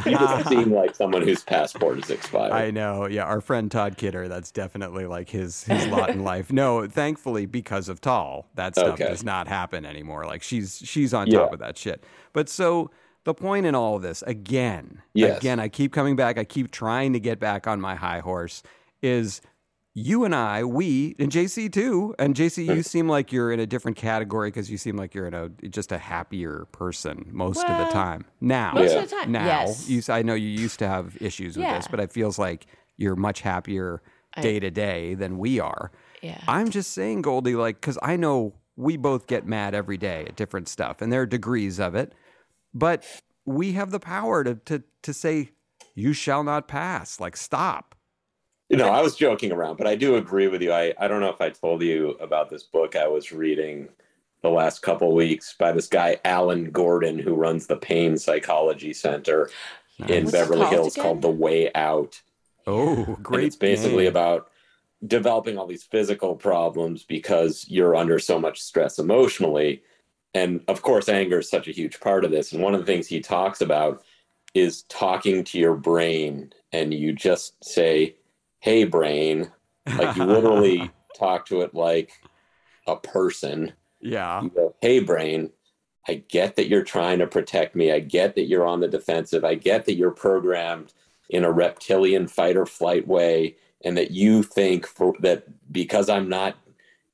You 0.06 0.18
just 0.18 0.50
seem 0.50 0.72
like 0.74 0.96
someone 0.96 1.24
whose 1.24 1.44
passport 1.44 1.98
is 2.00 2.10
expired. 2.12 2.54
I 2.54 2.70
know. 2.72 3.08
Yeah, 3.08 3.24
our 3.24 3.42
friend 3.42 3.72
Todd 3.72 3.98
Kidder, 3.98 4.28
that's 4.28 4.52
definitely 4.52 5.06
like 5.06 5.30
his 5.30 5.64
his 5.64 5.88
lot 5.88 6.12
in 6.12 6.24
life. 6.24 6.52
No, 6.52 6.88
thankfully 6.88 7.46
because 7.48 7.90
of 7.90 8.02
Tall, 8.02 8.48
that 8.56 8.76
stuff 8.76 8.94
Okay. 9.00 9.08
does 9.10 9.24
not 9.24 9.48
happen 9.48 9.86
anymore. 9.86 10.26
Like 10.26 10.44
she's 10.44 10.82
she's 10.86 11.14
on 11.14 11.28
Yeah. 11.28 11.40
top 11.40 11.54
of 11.54 11.60
that 11.60 11.78
shit. 11.78 12.04
But 12.34 12.50
so 12.50 12.92
the 13.24 13.34
point 13.34 13.66
in 13.66 13.76
all 13.76 13.96
of 13.96 14.02
this, 14.02 14.24
again, 14.24 15.02
Yes. 15.14 15.38
again, 15.38 15.60
I 15.60 15.68
keep 15.68 15.94
coming 15.94 16.16
back, 16.16 16.38
I 16.38 16.44
keep 16.44 16.72
trying 16.72 17.14
to 17.14 17.20
get 17.20 17.40
back 17.40 17.68
on 17.68 17.80
my 17.80 17.96
high 17.96 18.20
horse, 18.20 18.64
is 19.02 19.42
you 19.94 20.24
and 20.24 20.34
I, 20.34 20.64
we, 20.64 21.16
and 21.20 21.30
JC 21.32 21.72
too, 21.72 22.16
and 22.18 22.34
JC, 22.34 22.66
you 22.66 22.72
mm. 22.76 22.86
seem 22.86 23.10
like 23.10 23.32
you're 23.34 23.52
in 23.52 23.60
a 23.60 23.68
different 23.68 23.98
category 23.98 24.48
because 24.50 24.72
you 24.72 24.78
seem 24.78 24.96
like 24.96 25.14
you're 25.14 25.28
in 25.28 25.34
a 25.34 25.50
just 25.68 25.92
a 25.92 25.98
happier 25.98 26.66
person 26.72 27.26
most 27.32 27.64
of 27.64 27.78
the 27.78 27.92
time. 27.92 28.26
Now, 28.40 28.72
Most 28.74 28.94
Yeah. 28.94 29.00
of 29.00 29.10
the 29.10 29.16
time, 29.16 29.32
now 29.34 29.46
yes. 29.46 29.90
you, 29.90 30.02
I 30.08 30.22
know 30.22 30.34
you 30.34 30.48
used 30.48 30.80
to 30.80 30.88
have 30.88 31.18
issues 31.22 31.58
with 31.58 31.66
Yeah. 31.66 31.76
this, 31.76 31.88
but 31.90 32.00
it 32.00 32.12
feels 32.12 32.40
like 32.40 32.68
you're 32.98 33.18
much 33.18 33.42
happier 33.42 34.02
day 34.42 34.60
to 34.62 34.72
day 34.72 35.14
than 35.14 35.38
we 35.38 35.60
are. 35.60 35.92
Yeah. 36.22 36.40
I'm 36.48 36.70
just 36.70 36.94
saying, 36.94 37.24
Goldy, 37.24 37.56
like, 37.56 37.82
because 37.82 37.98
I 38.02 38.16
know 38.16 38.54
we 38.78 38.96
both 38.96 39.28
get 39.28 39.46
mad 39.46 39.76
every 39.76 39.98
day 39.98 40.26
at 40.28 40.38
different 40.38 40.70
stuff, 40.70 41.02
and 41.02 41.12
there 41.12 41.22
are 41.22 41.26
degrees 41.26 41.80
of 41.80 41.96
it, 41.96 42.14
but 42.74 43.04
we 43.46 43.74
have 43.74 43.92
the 43.92 44.00
power 44.00 44.44
to 44.44 44.56
to 44.56 44.84
to 45.04 45.14
say, 45.14 45.52
"You 45.96 46.14
shall 46.14 46.44
not 46.44 46.68
pass." 46.68 47.20
Like, 47.20 47.36
stop. 47.38 47.96
You 48.70 48.78
know, 48.78 48.88
I 48.90 49.02
was 49.02 49.16
joking 49.18 49.52
around, 49.52 49.78
but 49.78 49.88
I 49.88 49.96
do 49.96 50.16
agree 50.16 50.48
with 50.48 50.62
you. 50.62 50.72
I, 50.72 50.94
I 50.98 51.10
don't 51.10 51.20
know 51.20 51.30
if 51.30 51.42
I 51.42 51.50
told 51.50 51.82
you 51.82 52.12
about 52.22 52.50
this 52.50 52.64
book 52.64 52.96
I 52.96 53.06
was 53.08 53.34
reading 53.34 53.90
the 54.42 54.50
last 54.50 54.82
couple 54.82 55.14
weeks 55.14 55.54
by 55.60 55.74
this 55.74 55.88
guy, 55.88 56.18
Alan 56.24 56.72
Gordon, 56.72 57.20
who 57.20 57.36
runs 57.36 57.68
the 57.68 57.76
Pain 57.76 58.18
Psychology 58.18 58.94
Center 58.94 59.50
in 60.08 60.24
What's 60.24 60.32
Beverly 60.32 60.62
called 60.62 60.74
Hills 60.74 60.94
again? 60.94 61.04
called 61.04 61.22
The 61.22 61.30
Way 61.32 61.70
Out. 61.76 62.22
Oh, 62.66 63.04
And 63.04 63.22
great! 63.24 63.44
it's 63.48 63.56
basically 63.58 64.04
name. 64.06 64.12
about 64.12 64.50
developing 65.06 65.58
all 65.58 65.68
these 65.68 65.84
physical 65.84 66.36
problems 66.36 67.04
because 67.04 67.66
you're 67.68 67.96
under 67.96 68.20
so 68.20 68.40
much 68.40 68.62
stress 68.62 69.00
emotionally. 69.00 69.84
And 70.34 70.62
of 70.68 70.82
course, 70.82 71.10
anger 71.10 71.40
is 71.40 71.50
such 71.50 71.68
a 71.68 71.74
huge 71.74 72.00
part 72.00 72.24
of 72.24 72.32
this. 72.32 72.54
And 72.54 72.62
one 72.62 72.74
of 72.74 72.80
the 72.80 72.86
things 72.86 73.08
he 73.08 73.20
talks 73.20 73.62
about 73.62 74.04
is 74.54 74.84
talking 74.84 75.44
to 75.46 75.60
your 75.60 75.76
brain. 75.76 76.54
And 76.72 76.94
you 76.94 77.14
just 77.14 77.64
say, 77.64 78.16
Hey, 78.60 78.86
brain. 78.86 79.52
Like 79.86 80.16
you 80.16 80.24
literally 80.24 80.92
talk 81.18 81.46
to 81.48 81.62
it 81.62 81.74
like 81.74 82.12
a 82.88 82.96
person. 82.96 83.74
yeah, 84.00 84.42
You 84.42 84.50
go, 84.50 84.76
Hey, 84.82 85.00
brain. 85.00 85.52
I 86.08 86.24
get 86.30 86.56
that 86.56 86.68
you're 86.68 86.84
trying 86.84 87.20
to 87.20 87.28
protect 87.28 87.76
me. 87.76 87.92
I 87.92 88.00
get 88.00 88.36
that 88.36 88.46
you're 88.48 88.66
on 88.66 88.80
the 88.80 88.88
defensive. 88.88 89.44
I 89.46 89.56
get 89.56 89.86
that 89.86 89.96
you're 89.96 90.12
programmed 90.12 90.94
in 91.30 91.44
a 91.44 91.52
reptilian 91.52 92.28
fight 92.28 92.58
or 92.58 92.66
flight 92.66 93.08
way 93.08 93.56
and 93.84 93.98
that 93.98 94.12
you 94.12 94.44
think 94.44 94.86
for 94.88 95.14
that 95.20 95.46
because 95.72 96.10
I'm 96.10 96.28
not 96.30 96.56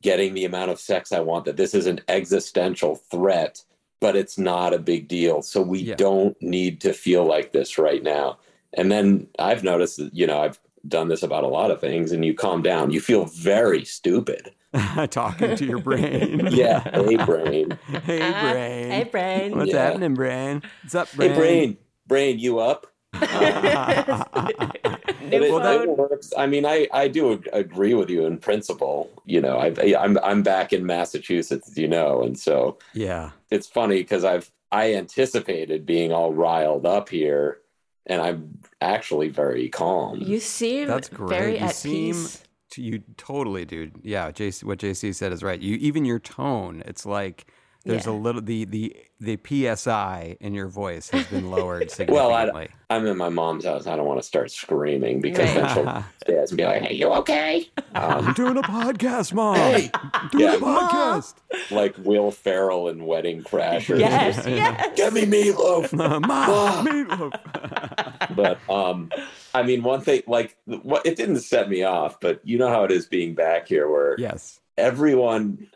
getting 0.01 0.34
the 0.34 0.46
amount 0.46 0.72
of 0.72 0.80
sex 0.80 1.12
I 1.12 1.20
want 1.20 1.46
that 1.46 1.58
this 1.58 1.74
is 1.74 1.86
an 1.88 2.01
existential 2.08 2.96
threat, 2.96 3.63
but 4.00 4.16
it's 4.16 4.38
not 4.38 4.74
a 4.74 4.80
big 4.80 5.08
deal. 5.08 5.42
So 5.42 5.62
we 5.62 5.80
Yeah. 5.80 5.96
don't 5.96 6.39
need 6.42 6.82
to 6.82 6.94
feel 6.94 7.25
like 7.25 7.51
this 7.51 7.77
right 7.77 8.04
now. 8.04 8.38
And 8.74 8.92
then 8.92 9.27
I've 9.39 9.63
noticed 9.63 9.98
that, 9.98 10.13
you 10.13 10.27
know, 10.27 10.39
I've 10.42 10.60
done 10.88 11.08
this 11.08 11.24
about 11.24 11.44
a 11.44 11.48
lot 11.48 11.72
of 11.72 11.82
things 11.82 12.12
and 12.12 12.24
you 12.24 12.34
calm 12.34 12.62
down. 12.62 12.92
You 12.92 13.01
feel 13.01 13.25
very 13.25 13.84
stupid. 13.86 14.51
talking 15.10 15.56
to 15.56 15.66
your 15.66 15.80
brain. 15.80 16.48
Yeah, 16.51 16.84
hey 16.92 17.18
brain. 17.18 17.77
hey, 18.04 18.20
Ah, 18.22 18.42
brain. 18.42 18.89
Hey, 18.92 19.04
brain. 19.06 19.58
What's 19.58 19.74
Yeah. 19.74 19.86
happening, 19.86 20.13
brain? 20.13 20.62
What's 20.84 20.96
up, 20.96 21.12
brain? 21.13 21.30
Hey 21.32 21.36
brain, 21.36 21.77
brain, 22.06 22.39
you 22.39 22.60
up? 22.60 22.88
But 23.19 24.77
it, 25.21 25.41
New 25.41 25.59
it 25.59 25.97
works. 25.97 26.33
I 26.38 26.47
mean, 26.47 26.65
I, 26.65 26.88
I 26.93 27.07
do 27.07 27.41
agree 27.53 27.93
with 27.93 28.09
you 28.09 28.25
in 28.25 28.38
principle. 28.38 29.09
You 29.25 29.41
know, 29.41 29.59
I've, 29.59 29.79
I'm 29.79 30.17
I'm 30.19 30.43
back 30.43 30.74
in 30.74 30.86
Massachusetts, 30.86 31.69
as 31.69 31.77
you 31.77 31.88
know, 31.88 32.21
and 32.24 32.38
so 32.38 32.77
yeah. 32.93 33.31
it's 33.50 33.67
funny 33.67 33.97
because 33.97 34.24
I've 34.24 34.51
I 34.71 34.93
anticipated 34.95 35.86
being 35.86 36.12
all 36.12 36.33
riled 36.33 36.86
up 36.86 37.09
here, 37.09 37.59
and 38.05 38.21
I'm 38.21 38.59
actually 38.81 39.29
very 39.29 39.69
calm. 39.69 40.19
You 40.21 40.39
seem 40.39 40.88
That's 40.88 41.09
great. 41.09 41.29
very 41.29 41.57
You 41.57 41.65
at 41.65 41.75
seem- 41.75 42.13
peace. 42.13 42.43
To 42.71 42.81
you 42.81 43.01
totally, 43.15 43.63
dude. 43.63 43.93
Yeah, 44.03 44.29
JC, 44.29 44.65
what 44.65 44.77
JC 44.77 45.15
said 45.15 45.31
is 45.31 45.41
right. 45.41 45.57
You 45.62 45.77
even 45.77 46.03
your 46.03 46.19
tone, 46.19 46.83
it's 46.86 47.05
like 47.05 47.50
there's 47.88 48.06
Yeah. 48.06 48.12
a 48.12 48.13
little 48.13 48.41
the 48.41 48.65
the 48.65 48.96
the 49.20 49.39
psi 49.75 50.38
in 50.39 50.53
your 50.53 50.67
voice 50.67 51.10
has 51.10 51.25
been 51.25 51.50
lowered 51.50 51.89
significantly. 51.91 52.13
Well, 52.15 52.56
I, 52.56 52.67
I'm 52.91 53.06
in 53.08 53.17
my 53.17 53.29
mom's 53.29 53.65
house. 53.65 53.88
I 53.88 53.96
don't 53.96 54.06
want 54.06 54.20
to 54.22 54.25
start 54.27 54.51
screaming 54.51 55.22
because 55.22 55.51
then 55.56 55.63
Right. 55.63 55.74
she'll 55.74 56.03
stairs 56.24 56.51
and 56.51 56.58
be 56.58 56.65
like, 56.65 56.84
"Hey, 56.84 56.94
you 56.94 57.08
okay?" 57.13 57.67
I'm 57.96 58.27
Um, 58.27 58.34
doing 58.34 58.58
a 58.58 58.62
podcast, 58.62 59.34
mom. 59.34 59.56
Hey, 59.56 59.89
I'm 59.96 60.29
doing 60.29 60.44
yeah. 60.44 60.56
a 60.56 60.60
podcast. 60.60 61.34
like 61.72 61.96
Will 61.98 62.29
Ferrell 62.32 62.89
in 62.89 63.06
Wedding 63.06 63.41
Crashers. 63.44 64.00
Yes, 64.00 64.46
yes. 64.46 64.96
Get 64.96 65.13
me 65.13 65.24
meatloaf. 65.25 65.91
mom, 66.27 66.86
meatloaf. 66.86 68.36
but 68.36 68.60
um 68.70 69.10
i 69.53 69.63
mean 69.63 69.82
one 69.84 70.01
thing 70.01 70.22
like 70.27 70.56
what 70.65 71.06
it 71.06 71.15
didn't 71.15 71.39
set 71.39 71.70
me 71.70 71.84
off 71.84 72.20
but 72.20 72.39
you 72.44 72.58
know 72.58 72.67
how 72.67 72.84
it 72.84 72.91
is 72.91 73.06
being 73.08 73.34
back 73.34 73.67
here 73.67 73.89
where 73.89 74.15
yes. 74.20 74.60
everyone 74.77 75.67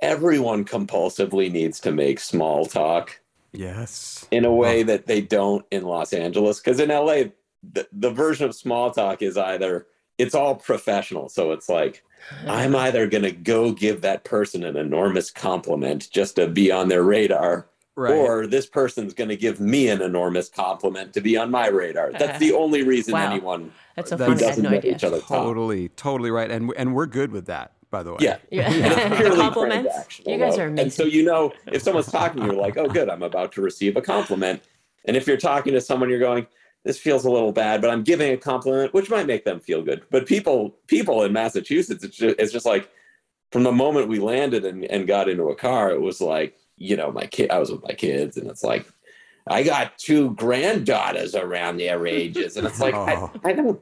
everyone 0.00 0.64
compulsively 0.64 1.50
needs 1.50 1.80
to 1.80 1.92
make 1.92 2.20
small 2.20 2.66
talk 2.66 3.20
Yes. 3.52 4.26
in 4.30 4.44
a 4.44 4.52
way 4.52 4.82
that 4.82 5.06
they 5.06 5.20
don't 5.22 5.64
in 5.70 5.82
los 5.84 6.12
angeles 6.12 6.60
because 6.60 6.78
in 6.80 6.90
la 6.90 7.22
the, 7.72 7.88
the 7.92 8.10
version 8.10 8.46
of 8.46 8.54
small 8.54 8.90
talk 8.90 9.22
is 9.22 9.36
either 9.38 9.86
it's 10.18 10.34
all 10.34 10.54
professional 10.56 11.28
so 11.30 11.52
it's 11.52 11.68
like 11.68 12.04
i'm 12.46 12.76
either 12.76 13.06
going 13.06 13.22
to 13.22 13.32
go 13.32 13.72
give 13.72 14.02
that 14.02 14.24
person 14.24 14.62
an 14.64 14.76
enormous 14.76 15.30
compliment 15.30 16.10
just 16.10 16.36
to 16.36 16.46
be 16.46 16.70
on 16.70 16.88
their 16.88 17.02
radar 17.02 17.66
Right. 17.98 18.12
or 18.12 18.46
this 18.46 18.66
person's 18.66 19.14
going 19.14 19.30
to 19.30 19.36
give 19.36 19.58
me 19.58 19.88
an 19.88 20.02
enormous 20.02 20.50
compliment 20.50 21.14
to 21.14 21.22
be 21.22 21.38
on 21.38 21.50
my 21.50 21.68
radar. 21.68 22.12
That's 22.12 22.36
uh, 22.36 22.38
the 22.38 22.52
only 22.52 22.82
reason 22.82 23.14
Wow. 23.14 23.30
anyone 23.30 23.72
That's 23.94 24.10
so 24.10 24.16
That 24.16 24.26
who 24.26 24.34
funny. 24.34 24.46
Doesn't 24.46 24.62
no 24.64 24.68
know 24.68 24.76
idea. 24.76 24.94
each 24.96 25.02
other 25.02 25.18
talk. 25.20 25.28
totally, 25.28 25.88
totally 25.88 26.30
right. 26.30 26.50
And 26.50 26.74
and 26.76 26.94
we're 26.94 27.06
good 27.06 27.32
with 27.32 27.46
that, 27.46 27.72
by 27.90 28.02
the 28.02 28.12
way. 28.12 28.18
Yeah. 28.20 28.38
Yeah. 28.50 28.68
It's 28.70 29.16
purely 29.20 29.36
Compliments. 29.36 30.20
You 30.26 30.38
guys 30.38 30.58
are 30.58 30.66
amazing. 30.66 30.78
And 30.84 30.92
so 30.92 31.04
you 31.04 31.24
know, 31.24 31.52
if 31.66 31.82
someone's 31.82 32.10
talking, 32.10 32.40
to 32.40 32.46
you're 32.46 32.56
like, 32.56 32.76
"Oh, 32.76 32.88
good, 32.88 33.08
I'm 33.08 33.22
about 33.22 33.52
to 33.52 33.62
receive 33.62 33.96
a 33.96 34.02
compliment." 34.02 34.62
And 35.04 35.16
if 35.16 35.26
you're 35.26 35.36
talking 35.36 35.72
to 35.72 35.80
someone, 35.80 36.10
you're 36.10 36.18
going, 36.18 36.46
"This 36.84 36.98
feels 36.98 37.24
a 37.24 37.30
little 37.30 37.52
bad," 37.52 37.80
but 37.80 37.90
I'm 37.90 38.02
giving 38.02 38.32
a 38.32 38.36
compliment, 38.36 38.92
which 38.92 39.10
might 39.10 39.26
make 39.26 39.44
them 39.44 39.60
feel 39.60 39.82
good. 39.82 40.02
But 40.10 40.26
people, 40.26 40.76
people 40.86 41.22
in 41.22 41.32
Massachusetts, 41.32 42.02
it's 42.02 42.16
just, 42.16 42.36
it's 42.38 42.52
just 42.52 42.66
like 42.66 42.90
from 43.52 43.62
the 43.62 43.72
moment 43.72 44.08
we 44.08 44.18
landed 44.18 44.64
and, 44.64 44.84
and 44.86 45.06
got 45.06 45.28
into 45.28 45.44
a 45.44 45.54
car, 45.56 45.90
it 45.92 46.00
was 46.00 46.20
like, 46.20 46.58
you 46.76 46.96
know, 46.96 47.12
my 47.12 47.26
kid, 47.26 47.50
I 47.50 47.58
was 47.58 47.70
with 47.70 47.82
my 47.84 47.94
kids, 47.94 48.36
and 48.36 48.50
it's 48.50 48.64
like, 48.64 48.84
I 49.46 49.62
got 49.62 49.96
two 49.98 50.34
granddaughters 50.34 51.34
around 51.36 51.76
their 51.76 52.06
ages, 52.06 52.56
and 52.56 52.66
it's 52.66 52.80
like, 52.80 52.94
Oh. 52.96 53.30
I, 53.44 53.50
I 53.50 53.52
don't. 53.52 53.80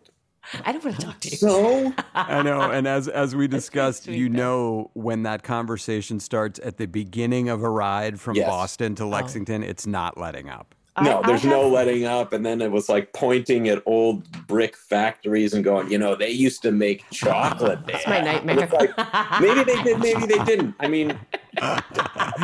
I 0.65 0.73
don't 0.73 0.85
want 0.85 0.99
to 1.01 1.07
talk 1.07 1.21
to 1.21 1.29
you. 1.31 1.37
So 1.37 1.93
I 2.15 2.43
know. 2.43 2.61
And 2.61 2.87
as 2.87 3.09
as 3.09 3.35
we 3.35 3.49
discussed, 3.49 4.07
you 4.07 4.29
though. 4.29 4.37
know 4.37 4.91
when 4.95 5.23
that 5.25 5.43
conversation 5.43 6.21
starts 6.21 6.61
at 6.63 6.77
the 6.77 6.87
beginning 6.87 7.49
of 7.49 7.63
a 7.63 7.71
ride 7.71 8.21
from 8.21 8.37
Yes. 8.37 8.49
Boston 8.49 8.95
to 8.97 9.05
oh. 9.05 9.09
Lexington, 9.09 9.63
it's 9.63 9.87
not 9.87 10.19
letting 10.19 10.49
up. 10.49 10.75
No, 11.03 11.19
I- 11.19 11.25
I 11.25 11.27
there's 11.27 11.45
no 11.45 11.69
letting 11.69 12.05
up. 12.05 12.33
And 12.33 12.47
then 12.47 12.61
it 12.63 12.71
was 12.71 12.89
like 12.89 13.13
pointing 13.15 13.69
at 13.69 13.83
old 13.85 14.31
brick 14.47 14.77
factories 14.77 15.53
and 15.53 15.65
going, 15.65 15.91
you 15.91 15.99
know, 15.99 16.15
they 16.15 16.31
used 16.31 16.63
to 16.63 16.71
make 16.71 17.05
chocolate 17.11 17.81
there. 17.87 17.97
It's 17.97 18.07
my 18.07 18.21
nightmare. 18.21 18.69
Like, 18.73 19.41
maybe 19.41 19.65
they 19.65 19.83
did, 19.83 19.99
maybe 19.99 20.27
they 20.27 20.45
didn't. 20.45 20.75
I 20.79 20.87
mean, 20.87 21.19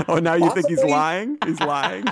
Oh, 0.08 0.18
now 0.22 0.34
you 0.34 0.50
think 0.52 0.68
he's 0.68 0.82
lying? 0.84 1.36
He's 1.44 1.60
lying. 1.60 2.04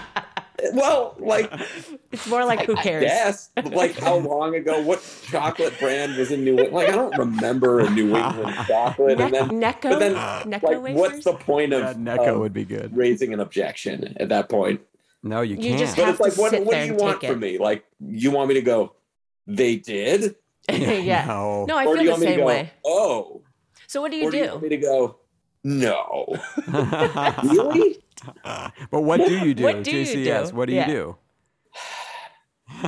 Well, 0.72 1.14
like, 1.18 1.50
It's 2.12 2.26
more 2.26 2.44
like 2.44 2.60
who 2.66 2.74
cares? 2.76 3.04
Yes, 3.04 3.50
like, 3.64 3.98
how 3.98 4.16
long 4.16 4.54
ago? 4.54 4.80
What 4.82 5.00
chocolate 5.30 5.78
brand 5.78 6.16
was 6.16 6.30
in 6.32 6.42
New 6.44 6.52
England? 6.52 6.72
Like, 6.72 6.88
I 6.88 6.92
don't 6.92 7.16
remember 7.16 7.80
a 7.80 7.90
New 7.90 8.16
England 8.16 8.56
chocolate. 8.66 9.20
And 9.20 9.32
then, 9.34 9.48
Necco? 9.50 9.90
but 9.90 9.98
then, 10.00 10.14
Necco 10.50 10.62
like, 10.62 10.82
wafers? 10.82 10.96
what's 10.98 11.24
the 11.24 11.34
point 11.34 11.72
of, 11.72 11.80
Yeah, 11.82 11.94
Necco 11.94 12.34
of 12.34 12.40
would 12.40 12.52
be 12.52 12.64
good. 12.64 12.96
raising 12.96 13.32
an 13.32 13.40
objection 13.40 14.16
at 14.18 14.28
that 14.30 14.48
point? 14.48 14.80
No, 15.22 15.42
you 15.42 15.56
You 15.56 15.62
can't. 15.62 15.78
just 15.78 15.96
But 15.96 16.04
have 16.06 16.14
it's 16.14 16.20
like, 16.20 16.34
to 16.34 16.40
what, 16.40 16.50
sit 16.50 16.64
what 16.64 16.70
there 16.72 16.80
do 16.82 16.86
you 16.86 16.92
and 16.94 17.00
want 17.02 17.20
from 17.20 17.30
it. 17.32 17.40
me? 17.40 17.58
Like, 17.58 17.84
you 18.00 18.30
want 18.30 18.48
me 18.48 18.54
to 18.54 18.62
go, 18.62 18.94
they 19.46 19.76
did? 19.76 20.36
yeah. 20.70 21.24
No. 21.26 21.64
No, 21.66 21.76
I 21.76 21.84
feel 21.84 21.96
the 21.96 22.08
want 22.08 22.20
me 22.20 22.26
to 22.26 22.32
same 22.32 22.38
go, 22.40 22.46
way. 22.46 22.70
oh? 22.84 23.42
So 23.86 24.00
what 24.00 24.10
do 24.10 24.16
you 24.16 24.28
or 24.28 24.30
do 24.30 24.36
you 24.38 24.46
want 24.48 24.62
me 24.62 24.68
to 24.70 24.76
go, 24.76 25.18
no? 25.64 26.36
really? 27.42 27.98
but 28.44 29.00
what 29.00 29.18
do 29.24 29.38
you 29.38 29.54
do? 29.54 29.64
What 29.64 29.82
do 29.84 29.96
you 29.96 30.04
JCS, 30.04 30.50
do? 30.50 30.56
what 30.56 30.68
do 30.68 30.74
Yeah. 30.74 30.88
you 30.88 30.92
do? 30.94 31.16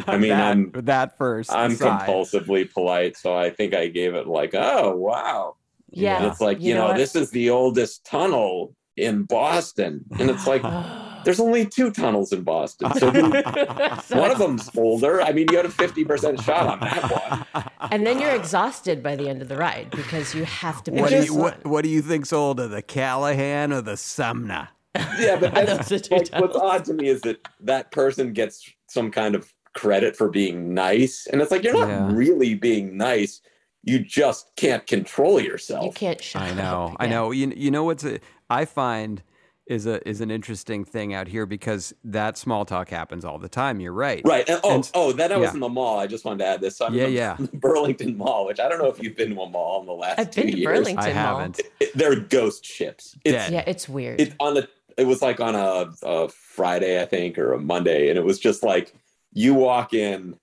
I 0.06 0.18
mean, 0.18 0.30
that, 0.30 0.50
I'm 0.50 0.72
that 0.84 1.16
first. 1.16 1.52
I'm 1.52 1.72
aside. 1.72 2.06
compulsively 2.06 2.70
polite, 2.70 3.16
so 3.16 3.34
I 3.34 3.50
think 3.50 3.74
I 3.74 3.88
gave 3.88 4.14
it 4.14 4.26
like, 4.26 4.54
oh 4.54 4.94
wow. 4.94 5.56
Yeah. 5.90 6.18
And 6.18 6.26
it's 6.26 6.40
like, 6.40 6.60
you, 6.60 6.68
You 6.70 6.74
know 6.74 6.88
know, 6.88 6.96
this 6.96 7.16
is 7.16 7.30
the 7.30 7.50
oldest 7.50 8.04
tunnel 8.04 8.74
in 8.96 9.24
Boston. 9.24 10.04
And 10.18 10.30
it's 10.30 10.46
like, 10.46 10.62
there's 11.24 11.40
only 11.40 11.66
two 11.66 11.90
tunnels 11.90 12.32
in 12.32 12.42
Boston. 12.42 12.92
So 12.94 13.10
one 14.16 14.30
of 14.30 14.38
them's 14.38 14.70
older. 14.76 15.20
I 15.22 15.32
mean, 15.32 15.46
you 15.50 15.56
had 15.56 15.66
a 15.66 15.70
50% 15.70 16.42
shot 16.44 16.66
on 16.68 16.80
that 16.80 17.46
one. 17.54 17.64
and 17.90 18.06
then 18.06 18.20
you're 18.20 18.34
exhausted 18.34 19.02
by 19.02 19.16
the 19.16 19.28
end 19.28 19.42
of 19.42 19.48
the 19.48 19.56
ride 19.56 19.90
because 19.90 20.34
you 20.34 20.44
have 20.44 20.82
to. 20.84 20.92
What 20.92 21.10
do, 21.10 21.24
you, 21.24 21.34
one. 21.34 21.42
what, 21.42 21.64
what 21.66 21.82
do 21.84 21.90
you 21.90 22.02
think's 22.02 22.32
older, 22.32 22.68
the 22.68 22.82
Callahan 22.82 23.72
or 23.72 23.80
the 23.80 23.96
Sumner? 23.96 24.68
Yeah, 24.96 25.36
but 25.38 25.54
then, 25.54 25.66
Those 25.66 25.92
are 25.92 25.98
two 25.98 26.14
like, 26.16 26.28
what's 26.34 26.56
odd 26.56 26.84
to 26.86 26.94
me 26.94 27.08
is 27.08 27.20
that 27.22 27.46
that 27.60 27.92
person 27.92 28.32
gets 28.32 28.68
some 28.88 29.10
kind 29.10 29.34
of 29.34 29.52
credit 29.74 30.16
for 30.16 30.28
being 30.28 30.74
nice. 30.74 31.26
And 31.30 31.40
it's 31.40 31.50
like, 31.50 31.62
you're 31.62 31.74
not 31.74 31.88
Yeah. 31.88 32.08
really 32.12 32.54
being 32.54 32.96
nice. 32.96 33.40
You 33.84 34.00
just 34.00 34.50
can't 34.56 34.86
control 34.86 35.40
yourself. 35.40 35.84
You 35.86 35.92
can't 35.92 36.22
shut 36.22 36.42
I 36.42 36.50
up. 36.50 36.56
know, 36.56 36.96
I 36.98 37.06
know. 37.06 37.30
You, 37.30 37.52
you 37.56 37.70
know 37.70 37.84
what's 37.84 38.04
a, 38.04 38.18
I 38.50 38.64
find 38.64 39.22
is 39.66 39.86
a 39.86 40.06
is 40.08 40.20
an 40.20 40.32
interesting 40.32 40.84
thing 40.84 41.14
out 41.14 41.28
here 41.28 41.46
because 41.46 41.94
that 42.02 42.36
small 42.36 42.64
talk 42.64 42.88
happens 42.88 43.24
all 43.24 43.38
the 43.38 43.48
time. 43.48 43.78
You're 43.78 43.92
right. 43.92 44.20
Right. 44.24 44.46
And, 44.48 44.60
oh, 44.64 44.74
And- 44.74 44.90
oh, 44.94 45.12
then 45.12 45.30
I 45.30 45.36
was 45.36 45.50
yeah. 45.50 45.54
in 45.54 45.60
the 45.60 45.68
mall. 45.68 46.00
I 46.00 46.08
just 46.08 46.24
wanted 46.24 46.38
to 46.40 46.46
add 46.46 46.60
this. 46.60 46.76
So 46.76 46.86
I'm 46.86 46.94
Yeah, 46.94 47.04
in 47.04 47.10
the 47.12 47.16
yeah. 47.16 47.36
Burlington 47.54 48.16
Mall, 48.18 48.46
which 48.46 48.58
I 48.58 48.68
don't 48.68 48.78
know 48.80 48.88
if 48.88 49.00
you've 49.00 49.16
been 49.16 49.32
to 49.32 49.40
a 49.42 49.48
mall 49.48 49.80
in 49.80 49.86
the 49.86 49.92
last 49.92 50.18
I've 50.18 50.30
two 50.32 50.42
been 50.42 50.50
to 50.52 50.58
years. 50.58 50.78
Burlington 50.80 50.98
I 50.98 51.12
Mall. 51.14 51.38
haven't. 51.38 51.60
It- 51.78 51.92
they're 51.96 52.16
ghost 52.18 52.64
ships. 52.64 53.16
It's, 53.24 53.32
Dead. 53.32 53.52
Yeah, 53.52 53.64
it's 53.66 53.88
weird. 53.88 54.20
It's 54.20 54.34
on 54.40 54.54
the. 54.54 54.68
It 54.96 55.06
was 55.06 55.22
like 55.22 55.40
on 55.40 55.54
a, 55.54 55.90
a 56.02 56.28
Friday, 56.28 57.00
I 57.00 57.06
think, 57.06 57.38
or 57.38 57.52
a 57.52 57.58
Monday, 57.58 58.08
and 58.08 58.18
it 58.18 58.24
was 58.24 58.38
just 58.38 58.62
like 58.62 58.94
you 59.32 59.54
walk 59.54 59.94
in, 59.94 60.36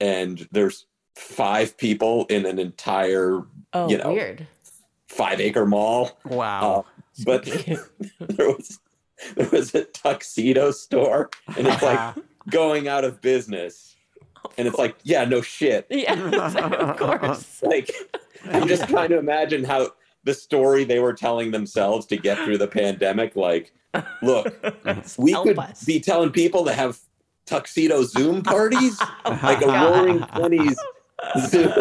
and 0.00 0.46
there's 0.52 0.86
five 1.14 1.76
people 1.76 2.26
in 2.26 2.46
an 2.46 2.58
entire 2.58 3.42
oh, 3.72 3.88
you 3.88 3.98
know, 3.98 4.12
weird. 4.12 4.46
five 5.08 5.40
acre 5.40 5.66
mall. 5.66 6.18
Wow. 6.24 6.86
Uh, 6.86 7.02
but 7.24 7.44
there 8.20 8.48
was 8.48 8.78
there 9.34 9.48
was 9.50 9.74
a 9.74 9.84
tuxedo 9.84 10.70
store, 10.70 11.30
and 11.56 11.66
it's 11.66 11.82
like 11.82 12.14
going 12.50 12.88
out 12.88 13.04
of 13.04 13.20
business. 13.20 13.96
And 14.56 14.66
it's 14.66 14.78
like, 14.78 14.96
yeah, 15.02 15.24
no 15.24 15.42
shit. 15.42 15.86
yeah, 15.90 16.14
of 16.14 16.96
course. 16.96 17.62
Like, 17.62 17.90
I'm 18.44 18.66
just 18.68 18.88
trying 18.88 19.10
to 19.10 19.18
imagine 19.18 19.64
how 19.64 19.90
the 20.28 20.34
story 20.34 20.84
they 20.84 20.98
were 21.00 21.14
telling 21.14 21.50
themselves 21.50 22.04
to 22.06 22.16
get 22.18 22.36
through 22.44 22.58
the 22.58 22.68
pandemic. 22.82 23.34
Like, 23.34 23.72
look, 24.22 24.54
we 25.16 25.30
Help 25.32 25.46
could 25.46 25.58
us. 25.58 25.84
be 25.84 25.98
telling 26.00 26.30
people 26.30 26.64
to 26.66 26.72
have 26.74 26.98
tuxedo 27.46 28.02
Zoom 28.02 28.42
parties, 28.54 29.00
like 29.24 29.62
a 29.62 29.66
roaring 29.66 30.18
20s 30.20 30.76
Zoom. 31.48 31.72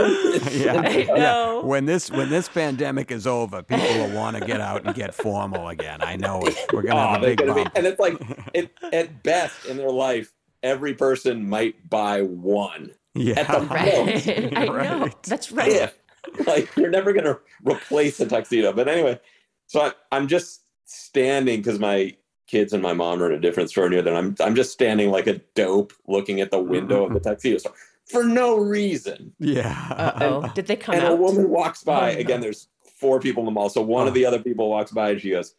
yeah. 0.62 0.88
Yeah. 1.16 1.60
When 1.60 1.86
this 1.86 2.10
when 2.10 2.30
this 2.30 2.48
pandemic 2.48 3.12
is 3.12 3.28
over, 3.28 3.62
people 3.64 3.86
will 4.00 4.16
want 4.16 4.38
to 4.38 4.46
get 4.46 4.62
out 4.62 4.86
and 4.86 4.96
get 4.96 5.14
formal 5.14 5.68
again. 5.68 6.00
I 6.02 6.16
know 6.16 6.42
it. 6.44 6.56
We're 6.74 6.84
gonna 6.84 7.00
Oh, 7.00 7.08
have 7.14 7.24
a 7.24 7.26
big 7.26 7.38
gonna 7.40 7.54
be, 7.54 7.66
and 7.76 7.86
it's 7.86 8.00
like, 8.00 8.16
it, 8.54 8.72
at 8.94 9.22
best 9.24 9.66
in 9.66 9.76
their 9.78 9.92
life, 9.92 10.32
every 10.64 10.94
person 10.94 11.48
might 11.50 11.88
buy 11.90 12.22
one. 12.22 12.92
yeah. 13.14 13.40
at 13.42 13.48
the 13.48 13.60
Right. 13.68 14.58
I 14.58 14.66
know. 14.66 15.10
That's 15.24 15.52
right. 15.52 15.70
if 15.72 16.00
like 16.48 16.70
you're 16.76 16.90
never 16.90 17.14
gonna 17.14 17.38
replace 17.64 18.20
a 18.20 18.26
tuxedo. 18.26 18.74
But 18.74 18.88
anyway, 18.88 19.20
so 19.68 19.82
I, 19.82 19.92
I'm 20.12 20.28
just 20.28 20.62
standing 20.86 21.58
because 21.58 21.80
my 21.80 22.16
kids 22.48 22.72
and 22.74 22.82
my 22.82 22.94
mom 22.94 23.22
are 23.22 23.28
in 23.32 23.38
a 23.38 23.42
different 23.42 23.70
store 23.70 23.90
near 23.90 24.02
them. 24.02 24.16
I'm 24.16 24.36
I'm 24.40 24.56
just 24.56 24.72
standing 24.72 25.10
like 25.12 25.28
a 25.28 25.40
dope 25.56 25.94
looking 26.08 26.42
at 26.42 26.52
the 26.52 26.60
window 26.60 27.06
of 27.06 27.14
the 27.14 27.20
tuxedo 27.20 27.58
store 27.58 27.74
for 28.06 28.24
no 28.24 28.58
reason. 28.58 29.34
Yeah. 29.40 29.88
Uh 29.92 30.12
oh. 30.24 30.52
Did 30.56 30.68
they 30.68 30.76
come 30.78 30.96
and 30.96 31.04
out? 31.04 31.12
a 31.14 31.16
woman 31.16 31.50
walks 31.50 31.84
by. 31.84 32.12
Oh, 32.12 32.14
no. 32.14 32.20
Again, 32.20 32.42
there's 32.42 32.70
four 33.00 33.20
people 33.20 33.42
in 33.42 33.46
the 33.46 33.52
mall. 33.52 33.70
So 33.70 33.82
one 33.82 34.06
Oh. 34.06 34.08
of 34.10 34.14
the 34.14 34.26
other 34.26 34.40
people 34.40 34.70
walks 34.70 34.92
by 34.92 35.12
and 35.12 35.22
she 35.22 35.32
goes, 35.32 35.56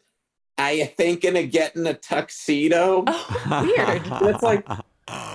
Are 0.57 0.73
you 0.73 0.85
thinking 0.87 1.37
of 1.37 1.51
getting 1.51 1.85
a 1.87 1.93
tuxedo? 1.93 3.03
Oh, 3.07 3.73
weird. 3.77 4.01
It's 4.33 4.43
like, 4.43 4.65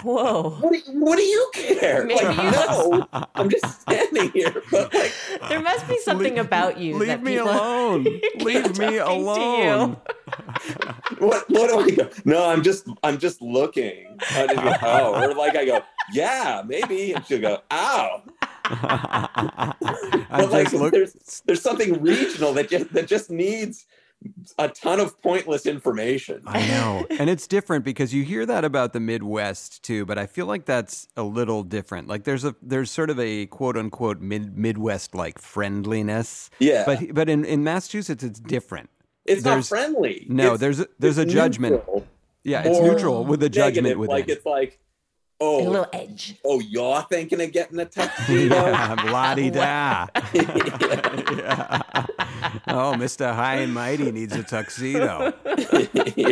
Whoa. 0.02 0.50
what 0.60 0.72
do, 0.72 0.78
you, 0.78 1.00
what 1.00 1.16
do 1.16 1.22
you 1.22 1.50
care? 1.54 2.04
Maybe 2.04 2.24
like, 2.24 2.36
you- 2.36 2.50
no, 2.50 3.06
I'm 3.34 3.48
just 3.50 3.80
standing 3.82 4.30
here. 4.32 4.62
But 4.70 4.92
like, 4.94 5.12
There 5.48 5.60
must 5.62 5.88
be 5.88 5.98
something 6.00 6.34
Leave- 6.34 6.44
about 6.44 6.78
you. 6.78 6.96
Leave 6.96 7.08
that 7.08 7.22
me 7.22 7.36
alone. 7.36 8.04
Leave 8.40 8.78
me 8.78 8.98
alone. 8.98 9.96
what 11.18 11.44
what 11.50 11.70
do 11.70 11.78
I 11.80 11.90
go? 11.90 12.08
No, 12.24 12.46
I'm 12.48 12.62
just 12.62 12.86
I'm 13.02 13.18
just 13.18 13.40
looking. 13.42 14.16
And 14.34 14.50
she 14.50 14.56
goes, 14.56 14.76
oh, 14.82 15.14
or 15.22 15.34
like 15.34 15.56
I 15.56 15.64
go, 15.64 15.80
yeah, 16.12 16.62
maybe, 16.66 17.12
and 17.12 17.24
she'll 17.26 17.40
go, 17.40 17.60
ow. 17.70 18.22
I 18.66 20.24
But 20.30 20.50
like, 20.50 20.70
just 20.70 20.74
look. 20.74 20.92
there's 20.92 21.42
there's 21.46 21.62
something 21.62 22.00
regional 22.02 22.52
that 22.54 22.68
just 22.68 22.92
that 22.92 23.06
just 23.06 23.30
needs 23.30 23.86
a 24.58 24.68
ton 24.68 25.00
of 25.00 25.20
pointless 25.22 25.66
information. 25.66 26.42
I 26.46 26.66
know. 26.68 27.06
And 27.18 27.30
it's 27.30 27.46
different 27.46 27.84
because 27.84 28.12
you 28.12 28.24
hear 28.24 28.44
that 28.46 28.64
about 28.64 28.92
the 28.92 29.00
Midwest 29.00 29.82
too, 29.82 30.04
but 30.04 30.18
I 30.18 30.26
feel 30.26 30.46
like 30.46 30.64
that's 30.66 31.06
a 31.16 31.22
little 31.22 31.62
different. 31.62 32.08
Like 32.08 32.24
there's 32.24 32.44
a 32.44 32.54
there's 32.62 32.90
sort 32.90 33.10
of 33.10 33.18
a 33.20 33.46
quote 33.46 33.76
unquote 33.76 34.20
mid, 34.20 34.56
Midwest 34.58 35.14
like 35.14 35.38
friendliness. 35.38 36.50
Yeah, 36.58 36.84
But 36.86 37.14
but 37.14 37.28
in, 37.28 37.44
in 37.44 37.62
Massachusetts 37.64 38.22
it's 38.24 38.40
different. 38.40 38.90
it's 39.24 39.44
not 39.44 39.64
friendly. 39.64 40.26
No, 40.28 40.54
It's- 40.54 40.60
there's 40.60 40.80
a, 40.80 40.86
there's 40.98 41.18
a 41.18 41.24
judgment. 41.24 41.76
neutral 41.76 42.06
Yeah, 42.42 42.62
it's 42.66 42.80
neutral 42.80 43.24
with 43.24 43.42
a 43.42 43.48
judgment 43.48 43.84
negative, 43.84 43.98
within. 43.98 44.16
Like 44.16 44.28
it's 44.28 44.46
like, 44.46 44.78
Oh, 45.40 45.66
A 45.66 45.68
little 45.68 45.86
edge. 45.92 46.36
oh, 46.44 46.60
you're 46.60 47.02
thinking 47.10 47.40
of 47.42 47.50
getting 47.52 47.78
a 47.80 47.84
tuxedo. 47.96 48.54
yeah, 48.54 48.94
la-di-da. 49.10 50.06
Yeah. 50.34 52.06
Oh, 52.68 52.94
Mr. 52.96 53.34
High 53.34 53.56
and 53.56 53.72
Mighty 53.74 54.10
needs 54.12 54.34
a 54.34 54.42
tuxedo. 54.42 55.32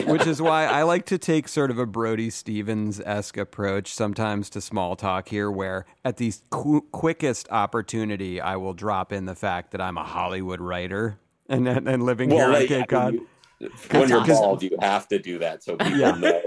Which 0.07 0.27
is 0.27 0.41
why 0.43 0.67
I 0.67 0.83
like 0.83 1.07
to 1.07 1.19
take 1.19 1.49
sort 1.49 1.71
of 1.71 1.79
a 1.79 1.87
Brody 1.87 2.31
Stevens 2.31 3.01
esque 3.01 3.37
approach 3.37 3.93
sometimes 3.95 4.51
to 4.51 4.61
small 4.61 4.97
talk 4.97 5.29
here, 5.29 5.51
where 5.51 5.87
at 6.05 6.17
the 6.17 6.33
qu- 6.51 6.87
quickest 6.93 7.49
opportunity, 7.51 8.41
I 8.41 8.57
will 8.57 8.75
drop 8.75 9.13
in 9.13 9.27
the 9.27 9.35
fact 9.35 9.71
that 9.73 9.81
I'm 9.81 9.97
a 9.97 10.05
Hollywood 10.05 10.61
writer 10.61 11.19
and, 11.49 11.67
and, 11.69 11.89
and 11.89 12.03
living 12.05 12.31
here 12.31 12.49
well, 12.51 12.61
on 12.61 12.67
Cape 12.67 12.89
Cod. 12.89 13.15
when, 13.15 13.27
you, 13.61 13.71
when 13.91 14.09
you're 14.09 14.27
bald, 14.27 14.63
you 14.63 14.77
have 14.81 15.09
to 15.09 15.19
do 15.19 15.39
that 15.39 15.63
so 15.63 15.77
people 15.77 15.97
Yeah. 15.99 16.13
know 16.13 16.41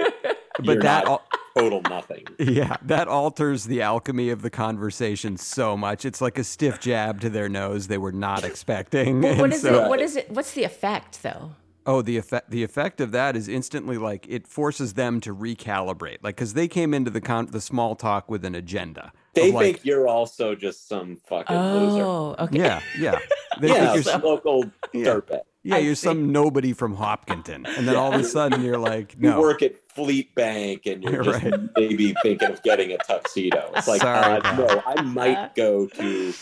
But 0.59 0.81
that 0.81 1.05
not 1.05 1.07
al- 1.07 1.23
total 1.57 1.81
nothing. 1.83 2.25
Yeah, 2.39 2.77
that 2.83 3.07
alters 3.07 3.65
the 3.65 3.81
alchemy 3.81 4.29
of 4.29 4.41
the 4.41 4.49
conversation 4.49 5.37
so 5.37 5.75
much. 5.75 6.05
It's 6.05 6.21
like 6.21 6.37
a 6.37 6.43
stiff 6.43 6.79
jab 6.79 7.21
to 7.21 7.29
their 7.29 7.49
nose 7.49 7.87
they 7.87 7.97
were 7.97 8.11
not 8.11 8.43
expecting. 8.43 9.21
Well, 9.21 9.37
what 9.37 9.51
And 9.51 9.59
so- 9.61 9.85
it? 9.85 9.89
What 9.89 10.01
is 10.01 10.15
it? 10.15 10.29
What's 10.29 10.51
the 10.51 10.63
effect, 10.63 11.23
though? 11.23 11.51
Oh, 11.87 12.01
the 12.01 12.17
effect 12.17 12.49
the 12.49 12.63
effect 12.63 12.99
of 12.99 13.11
that 13.11 13.35
is 13.35 13.47
instantly 13.47 13.97
like 13.99 14.25
it 14.27 14.47
forces 14.47 14.93
them 14.95 15.19
to 15.21 15.35
recalibrate, 15.35 16.17
like 16.23 16.35
because 16.35 16.55
they 16.55 16.67
came 16.67 16.93
into 16.95 17.11
the 17.11 17.21
con- 17.21 17.47
the 17.51 17.61
small 17.61 17.95
talk 17.95 18.27
with 18.29 18.43
an 18.43 18.55
agenda. 18.55 19.11
They 19.35 19.49
of, 19.49 19.55
like, 19.55 19.63
think 19.75 19.85
you're 19.85 20.07
also 20.07 20.55
just 20.55 20.87
some 20.87 21.15
fucking 21.27 21.55
loser. 21.55 22.03
Oh, 22.03 22.35
okay. 22.39 22.57
yeah, 22.57 22.81
yeah, 22.99 23.19
they 23.59 23.67
Yeah, 23.67 23.73
think 23.93 23.93
you're 23.95 24.03
some 24.03 24.21
local 24.23 24.63
Yeah. 24.93 25.05
dirtbag. 25.05 25.41
Yeah 25.65 25.75
I 25.75 25.79
you're 25.79 25.95
see. 25.95 26.07
some 26.07 26.31
nobody 26.31 26.71
from 26.73 26.95
Hopkinton, 26.95 27.65
and 27.65 27.87
then 27.87 27.95
all 27.95 28.13
of 28.13 28.21
a 28.21 28.23
sudden 28.37 28.61
you're 28.63 28.77
like, 28.77 29.19
no. 29.19 29.35
You 29.35 29.41
work 29.41 29.61
at 29.61 29.75
Fleet 29.93 30.33
Bank 30.35 30.85
and 30.85 31.03
you're 31.03 31.23
just 31.29 31.43
Right. 31.43 31.53
maybe 31.77 32.13
thinking 32.21 32.49
of 32.51 32.61
getting 32.63 32.91
a 32.91 32.97
tuxedo. 32.97 33.71
It's 33.75 33.87
like, 33.87 34.01
Sorry, 34.01 34.41
uh, 34.41 34.55
no, 34.57 34.83
I 34.85 35.01
might 35.01 35.55
go 35.55 35.87
to 35.87 36.33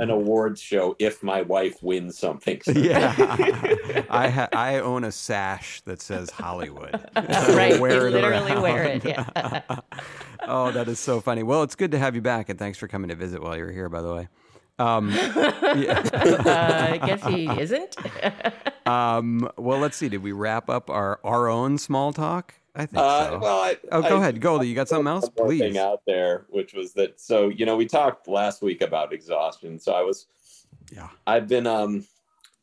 an 0.00 0.10
awards 0.10 0.60
show 0.60 0.96
if 0.98 1.22
my 1.22 1.42
wife 1.42 1.82
wins 1.82 2.18
something. 2.18 2.60
yeah, 2.66 3.14
I 4.10 4.28
ha- 4.28 4.48
I 4.52 4.78
own 4.80 5.04
a 5.04 5.12
sash 5.12 5.80
that 5.82 6.00
says 6.02 6.30
Hollywood. 6.30 6.98
right. 7.16 7.78
Wear 7.80 8.08
you 8.08 8.16
it 8.16 8.20
literally 8.22 8.52
around. 8.52 8.62
wear 8.62 8.82
it. 8.84 9.04
Yeah. 9.04 9.60
Oh, 10.44 10.72
that 10.72 10.88
is 10.88 10.98
so 10.98 11.20
funny. 11.20 11.42
Well, 11.44 11.62
it's 11.62 11.76
good 11.76 11.92
to 11.92 11.98
have 11.98 12.14
you 12.14 12.20
back, 12.20 12.48
and 12.48 12.58
thanks 12.58 12.76
for 12.78 12.88
coming 12.88 13.08
to 13.10 13.14
visit 13.14 13.40
while 13.42 13.56
you're 13.56 13.70
here. 13.70 13.88
By 13.88 14.02
the 14.02 14.12
way, 14.14 14.28
um, 14.78 15.10
yeah. 15.12 16.02
uh, 16.14 16.88
I 16.92 17.00
guess 17.06 17.24
he 17.26 17.48
isn't. 17.48 17.96
um, 18.86 19.48
well, 19.56 19.78
let's 19.78 19.96
see. 19.96 20.08
Did 20.08 20.22
we 20.22 20.32
wrap 20.32 20.68
up 20.68 20.90
our 20.90 21.20
our 21.24 21.48
own 21.48 21.78
small 21.78 22.12
talk? 22.12 22.54
I 22.74 22.86
think 22.86 22.96
Uh, 23.02 23.30
so. 23.30 23.38
well, 23.38 23.60
I, 23.62 23.76
oh, 23.92 24.02
go 24.02 24.16
I- 24.16 24.20
ahead, 24.20 24.40
Goldy. 24.40 24.66
You 24.68 24.74
got 24.74 24.88
something 24.88 25.06
else, 25.06 25.28
please? 25.28 25.60
Thing 25.60 25.78
out 25.78 26.00
there, 26.06 26.46
which 26.48 26.72
was 26.72 26.92
that. 26.94 27.20
So 27.20 27.48
you 27.48 27.66
know, 27.66 27.76
we 27.76 27.86
talked 27.86 28.28
last 28.28 28.62
week 28.62 28.80
about 28.80 29.12
exhaustion. 29.12 29.78
So 29.78 29.92
I 29.92 30.02
was, 30.02 30.26
Yeah. 30.90 31.08
I've 31.26 31.48
been 31.48 31.66
um 31.66 32.04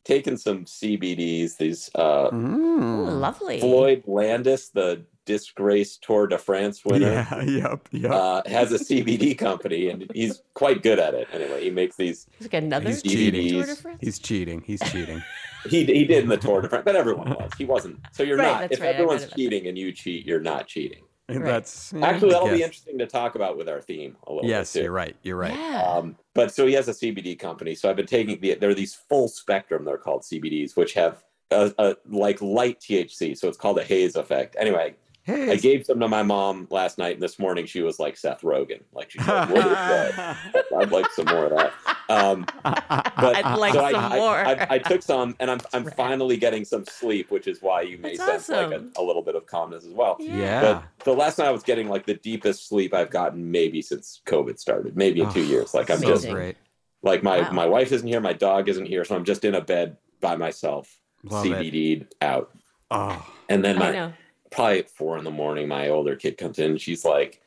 taking 0.04 0.36
some 0.36 0.64
CBDs. 0.64 1.56
These 1.58 1.90
uh, 1.94 2.30
Mm. 2.30 3.20
Lovely. 3.20 3.60
Floyd 3.60 4.02
Landis, 4.06 4.70
the 4.70 5.04
disgraced 5.30 6.02
Tour 6.02 6.26
de 6.26 6.38
France 6.38 6.84
winner. 6.84 7.12
Yeah. 7.12 7.42
Yep. 7.60 7.88
Yep. 7.92 8.10
Uh, 8.10 8.42
has 8.46 8.72
a 8.72 8.78
CBD 8.78 9.36
company 9.38 9.88
and 9.90 10.10
he's 10.14 10.42
quite 10.54 10.82
good 10.82 10.98
at 10.98 11.14
it. 11.14 11.28
Anyway, 11.32 11.62
he 11.64 11.70
makes 11.70 11.96
these. 11.96 12.26
It's 12.34 12.42
like 12.52 12.62
another 12.62 12.88
He's 12.88 13.02
Tour 13.02 13.12
cheating. 13.12 13.60
de 13.62 13.76
France? 13.76 13.98
He's 14.00 14.18
cheating. 14.18 14.62
He's 14.66 14.80
cheating. 14.92 15.22
He 15.68 15.84
he 15.84 16.04
did 16.06 16.22
in 16.22 16.30
the 16.30 16.38
Tour 16.38 16.62
de 16.62 16.70
France, 16.70 16.84
but 16.86 16.96
everyone 16.96 17.28
was. 17.40 17.50
He 17.58 17.66
wasn't. 17.66 18.00
So 18.12 18.22
you're 18.22 18.38
Right, 18.38 18.46
not. 18.50 18.60
that's 18.62 18.72
If 18.76 18.80
right, 18.80 18.94
everyone's 18.94 19.24
about 19.24 19.36
cheating 19.36 19.66
and 19.66 19.76
you 19.76 19.92
cheat, 19.92 20.24
you're 20.24 20.40
not 20.40 20.66
cheating. 20.66 21.02
Right. 21.28 21.44
That's 21.44 21.92
Actually, 21.92 22.30
I 22.30 22.32
that'll 22.40 22.48
be 22.56 22.62
interesting 22.62 22.96
to 22.98 23.06
talk 23.06 23.34
about 23.34 23.58
with 23.58 23.68
our 23.68 23.82
theme 23.82 24.16
a 24.26 24.32
little 24.32 24.48
Yes, 24.48 24.72
bit 24.72 24.78
too. 24.80 24.84
you're 24.84 24.92
right. 24.92 25.16
You're 25.22 25.36
right. 25.36 25.54
Yeah. 25.54 25.82
Um, 25.82 26.16
but 26.34 26.52
so 26.54 26.66
he 26.66 26.72
has 26.72 26.88
a 26.88 26.92
CBD 26.92 27.38
company. 27.38 27.74
So 27.74 27.90
I've 27.90 27.96
been 27.96 28.06
taking 28.06 28.40
the. 28.40 28.54
There 28.54 28.70
are 28.70 28.74
these 28.74 28.94
full 28.94 29.28
spectrum. 29.28 29.84
They're 29.84 29.98
called 29.98 30.22
CBDs, 30.22 30.76
which 30.78 30.94
have 30.94 31.22
a, 31.50 31.70
a 31.78 31.94
like 32.08 32.40
light 32.40 32.80
THC. 32.80 33.36
So 33.36 33.46
it's 33.46 33.58
called 33.58 33.78
a 33.78 33.84
haze 33.84 34.16
effect. 34.16 34.56
Anyway, 34.58 34.94
Hey, 35.30 35.52
I 35.52 35.56
gave 35.56 35.86
some 35.86 36.00
to 36.00 36.08
my 36.08 36.22
mom 36.22 36.66
last 36.70 36.98
night, 36.98 37.14
and 37.14 37.22
this 37.22 37.38
morning 37.38 37.66
she 37.66 37.82
was 37.82 37.98
like 37.98 38.16
Seth 38.16 38.42
Rogen. 38.42 38.80
Like 38.92 39.10
she's 39.10 39.26
like, 39.26 39.48
"What 39.50 39.58
is 39.58 39.72
that?" 39.72 40.36
I'd 40.78 40.90
like 40.92 41.10
some 41.12 41.26
more 41.26 41.46
of 41.46 41.50
that. 41.50 41.72
Um, 42.08 42.46
but 42.64 43.36
I'd 43.36 43.58
like 43.58 43.72
so 43.74 43.84
I, 43.84 43.92
some 43.92 44.12
I- 44.12 44.16
more. 44.16 44.36
I, 44.36 44.66
I 44.70 44.78
took 44.78 45.02
some, 45.02 45.36
and 45.40 45.50
I'm 45.50 45.60
I'm 45.72 45.84
finally 45.92 46.36
getting 46.36 46.64
some 46.64 46.84
sleep, 46.84 47.30
which 47.30 47.46
is 47.46 47.62
why 47.62 47.82
you 47.82 47.98
may 47.98 48.16
That's 48.16 48.46
sense 48.46 48.48
like 48.72 48.80
a, 48.80 49.00
a 49.00 49.02
little 49.02 49.22
bit 49.22 49.34
of 49.36 49.46
calmness 49.46 49.84
as 49.84 49.92
well. 49.92 50.16
yeah. 50.18 50.60
But 50.98 51.04
the 51.04 51.14
last 51.14 51.38
night 51.38 51.48
I 51.48 51.52
was 51.52 51.62
getting 51.62 51.88
like 51.88 52.06
the 52.06 52.14
deepest 52.14 52.68
sleep 52.68 52.92
I've 52.94 53.10
gotten 53.10 53.50
maybe 53.50 53.82
since 53.82 54.20
COVID 54.26 54.58
started, 54.58 54.96
maybe 54.96 55.20
in 55.20 55.30
two 55.32 55.40
Oh, 55.40 55.44
years. 55.44 55.74
Like 55.74 55.90
I'm 55.90 55.98
so 55.98 56.08
just 56.08 56.28
great. 56.28 56.56
like 57.02 57.22
my 57.22 57.40
Wow. 57.42 57.52
my 57.52 57.66
wife 57.66 57.92
isn't 57.92 58.06
here, 58.08 58.20
my 58.20 58.32
dog 58.32 58.68
isn't 58.68 58.86
here, 58.86 59.04
so 59.04 59.14
I'm 59.14 59.24
just 59.24 59.44
in 59.44 59.54
a 59.54 59.60
bed 59.60 59.96
by 60.20 60.36
myself, 60.36 60.98
Love 61.24 61.46
it. 61.46 61.50
CBD'd 61.72 62.14
out. 62.20 62.50
Oh, 62.90 63.24
And 63.48 63.64
then 63.64 63.76
I 63.76 63.78
my 63.78 63.90
know. 63.92 64.12
Probably 64.50 64.80
at 64.80 64.90
four 64.90 65.16
in 65.18 65.24
the 65.24 65.30
morning, 65.30 65.68
my 65.68 65.88
older 65.88 66.16
kid 66.16 66.36
comes 66.38 66.58
in 66.58 66.72
and 66.72 66.80
she's 66.80 67.04
like, 67.04 67.40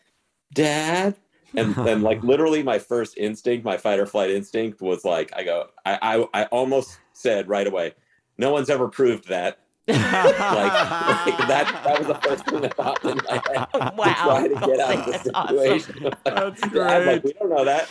Dad. 0.53 1.15
And 1.55 1.75
then 1.75 2.01
like 2.01 2.23
literally 2.31 2.63
my 2.63 2.79
first 2.79 3.17
instinct, 3.17 3.63
my 3.65 3.77
fight 3.77 3.99
or 3.99 4.05
flight 4.05 4.31
instinct 4.31 4.81
was 4.81 5.03
like, 5.05 5.31
I 5.35 5.43
go, 5.43 5.67
I 5.85 5.99
I, 6.33 6.41
I 6.41 6.45
almost 6.45 6.99
said 7.13 7.47
right 7.47 7.67
away, 7.67 7.93
no 8.37 8.51
one's 8.51 8.69
ever 8.69 8.87
proved 8.87 9.27
that. 9.29 9.59
like, 9.85 9.97
like 9.99 11.37
that 11.49 11.81
that 11.83 11.99
was 11.99 12.07
the 12.07 12.15
first 12.23 12.45
thing 12.45 12.61
that 12.61 12.77
popped 12.77 13.03
in 13.03 13.17
my 13.29 13.33
head. 13.33 13.67
to 13.73 13.93
Wow. 13.97 14.13
try 14.23 14.47
to 14.47 14.55
get 14.65 14.79
out 14.79 14.97
of 14.97 15.05
the 15.05 15.11
That's 15.11 15.29
awesome. 15.33 15.57
situation. 15.57 16.15
That's 16.23 16.61
Dad, 16.61 17.05
like, 17.05 17.21
great. 17.21 17.23
we 17.25 17.33
don't 17.33 17.49
know 17.49 17.65
that. 17.65 17.89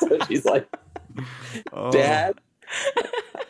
so 0.00 0.18
she's 0.26 0.44
like, 0.46 0.66
Oh. 1.72 1.90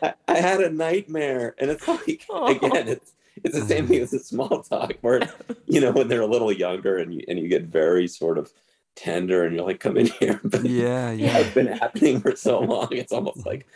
Dad, 0.01 0.14
I, 0.29 0.33
I 0.35 0.37
had 0.40 0.61
a 0.61 0.70
nightmare, 0.70 1.55
and 1.59 1.70
it's 1.70 1.87
like 1.88 2.24
Oh. 2.31 2.46
again, 2.55 2.88
it's 2.88 3.12
it's 3.44 3.55
the 3.59 3.64
same 3.66 3.87
thing 3.87 4.01
as 4.01 4.12
a 4.12 4.18
small 4.18 4.62
talk, 4.62 4.94
where 5.01 5.20
you 5.66 5.81
know 5.81 5.92
when 5.92 6.09
they're 6.09 6.22
a 6.22 6.27
little 6.27 6.53
younger 6.53 6.96
and 6.98 7.14
you 7.14 7.22
and 7.29 7.38
you 7.38 7.48
get 7.48 7.64
very 7.64 8.09
sort 8.09 8.38
of 8.38 8.53
tender, 8.96 9.44
and 9.44 9.55
you're 9.55 9.64
like, 9.64 9.81
"Come 9.81 9.96
in 9.96 10.07
here," 10.07 10.40
but 10.44 10.64
Yeah, 10.64 11.12
yeah. 11.12 11.38
it's 11.38 11.55
been 11.55 11.68
happening 11.68 12.20
for 12.20 12.35
so 12.37 12.61
long, 12.61 12.88
it's 12.90 13.12
almost 13.12 13.46
like, 13.46 13.66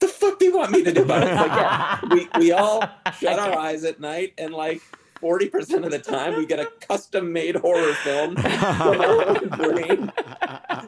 "The 0.00 0.08
fuck 0.08 0.38
do 0.38 0.44
you 0.44 0.56
want 0.56 0.70
me 0.72 0.84
to 0.84 0.92
do?" 0.92 1.04
But 1.04 1.22
it's 1.22 1.40
like, 1.40 1.50
yeah, 1.50 2.00
we 2.10 2.28
we 2.38 2.52
all 2.52 2.82
shut 3.18 3.38
our 3.38 3.56
eyes 3.58 3.84
at 3.84 4.00
night, 4.00 4.34
and 4.38 4.52
like. 4.52 4.82
40% 5.20 5.84
of 5.84 5.90
the 5.90 5.98
time, 5.98 6.36
we 6.36 6.46
get 6.46 6.60
a 6.60 6.66
custom 6.80 7.32
made 7.32 7.56
horror 7.56 7.92
film 7.94 8.36
from 8.36 9.00
our 9.00 9.28
own 9.28 9.48
brain 9.48 10.12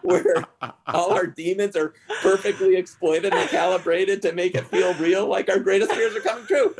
where 0.03 0.45
all 0.87 1.13
our 1.13 1.27
demons 1.27 1.77
are 1.77 1.95
perfectly 2.23 2.77
exploited 2.77 3.33
and 3.33 3.49
calibrated 3.51 4.23
to 4.23 4.33
make 4.33 4.55
it 4.55 4.67
feel 4.67 4.95
real, 4.95 5.27
like 5.27 5.49
our 5.49 5.59
greatest 5.59 5.93
fears 5.93 6.15
are 6.15 6.21
coming 6.21 6.47
true. 6.47 6.75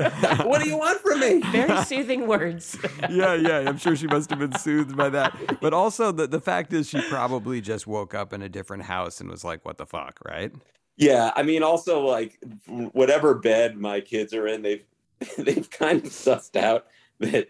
What 0.45 0.63
do 0.63 0.69
you 0.69 0.79
want 0.79 1.01
from 1.01 1.21
me? 1.21 1.41
Very 1.51 1.85
soothing 1.85 2.27
words. 2.27 2.79
yeah, 3.11 3.35
yeah. 3.35 3.59
I'm 3.59 3.79
sure 3.79 3.97
she 3.97 4.07
must 4.07 4.31
have 4.31 4.39
been 4.39 4.57
soothed 4.57 4.97
by 4.97 5.09
that. 5.11 5.61
But 5.61 5.75
also, 5.75 6.13
the, 6.13 6.27
the 6.27 6.41
fact 6.41 6.73
is, 6.73 6.89
she 6.89 7.01
probably 7.03 7.61
just 7.61 7.87
woke 7.87 8.15
up 8.15 8.33
in 8.33 8.43
a 8.43 8.49
different 8.49 8.85
house 8.85 9.21
and 9.21 9.31
was 9.31 9.45
like, 9.45 9.65
what 9.65 9.79
the 9.79 9.87
fuck, 9.87 10.19
right? 10.25 10.53
Yeah, 10.97 11.33
I 11.37 11.45
mean, 11.45 11.63
also 11.63 12.01
like 12.01 12.43
whatever 12.67 13.35
bed 13.35 13.77
my 13.77 14.01
kids 14.01 14.35
are 14.35 14.47
in, 14.47 14.63
they've 14.63 14.85
they've 15.39 15.69
kind 15.71 16.05
of 16.05 16.11
sussed 16.13 16.57
out 16.57 16.87
that 17.21 17.49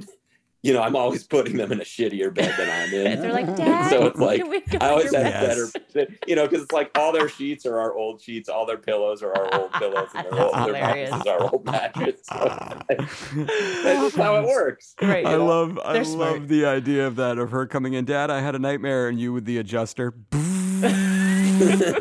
you 0.63 0.73
know 0.73 0.83
I'm 0.83 0.97
always 0.97 1.23
putting 1.25 1.57
them 1.57 1.71
in 1.73 1.81
a 1.81 1.85
shittier 1.85 2.35
bed 2.35 2.53
than 2.59 2.69
I'm 2.69 2.93
in. 2.93 3.21
They're 3.23 3.33
like, 3.33 3.57
Dad, 3.57 3.91
so 3.91 4.07
it's 4.07 4.19
like 4.19 4.41
can 4.41 4.51
we 4.51 4.61
go 4.61 4.79
I 4.81 4.89
always 4.91 5.15
have 5.15 5.25
Yes. 5.27 5.73
better, 5.95 6.09
you 6.27 6.35
know, 6.37 6.47
because 6.49 6.65
it's 6.65 6.73
like 6.73 6.91
all 6.97 7.13
their 7.13 7.29
sheets 7.29 7.65
are 7.65 7.79
our 7.79 7.95
old 7.95 8.21
sheets, 8.21 8.49
all 8.49 8.67
their 8.67 8.77
pillows 8.79 9.23
are 9.23 9.33
our 9.37 9.55
old 9.61 9.71
pillows, 9.73 10.09
and 10.15 10.27
their, 10.27 10.35
old, 10.43 10.55
That's 10.55 10.65
their 10.65 10.73
mattresses 10.73 11.27
are 11.27 11.43
our 11.43 11.51
old 11.53 11.65
mattress. 11.65 12.21
So 12.25 12.79
that's 12.89 14.01
just 14.03 14.17
how 14.17 14.37
it 14.43 14.47
works. 14.49 14.95
Right. 15.01 15.25
I 15.25 15.37
love, 15.37 15.79
I 15.85 15.93
They're 15.95 16.05
love 16.05 16.37
smart. 16.37 16.49
the 16.49 16.67
idea 16.67 17.07
of 17.07 17.17
that 17.17 17.39
of 17.39 17.51
her 17.53 17.67
coming 17.67 17.93
in. 17.95 18.05
Dad, 18.05 18.31
I 18.31 18.41
had 18.41 18.55
a 18.55 18.59
nightmare, 18.59 19.09
and 19.09 19.21
you 19.21 19.33
with 19.33 19.45
the 19.45 19.59
adjuster. 19.59 20.15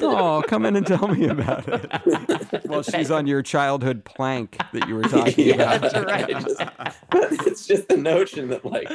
Oh, 0.01 0.43
come 0.47 0.65
in 0.65 0.75
and 0.75 0.85
tell 0.85 1.07
me 1.07 1.27
about 1.27 1.67
it. 1.67 2.37
Well, 2.67 2.83
she's 2.83 3.11
on 3.11 3.27
your 3.27 3.41
childhood 3.41 4.03
plank 4.03 4.57
that 4.73 4.87
you 4.87 4.95
were 4.95 5.03
talking 5.03 5.47
yeah, 5.47 5.75
about. 5.75 5.81
That's 5.81 6.05
right. 6.05 6.27
It's 6.37 6.45
just, 6.45 6.71
but 7.09 7.47
it's 7.47 7.65
just 7.65 7.87
the 7.87 7.97
notion 7.97 8.49
that, 8.49 8.65
like, 8.65 8.89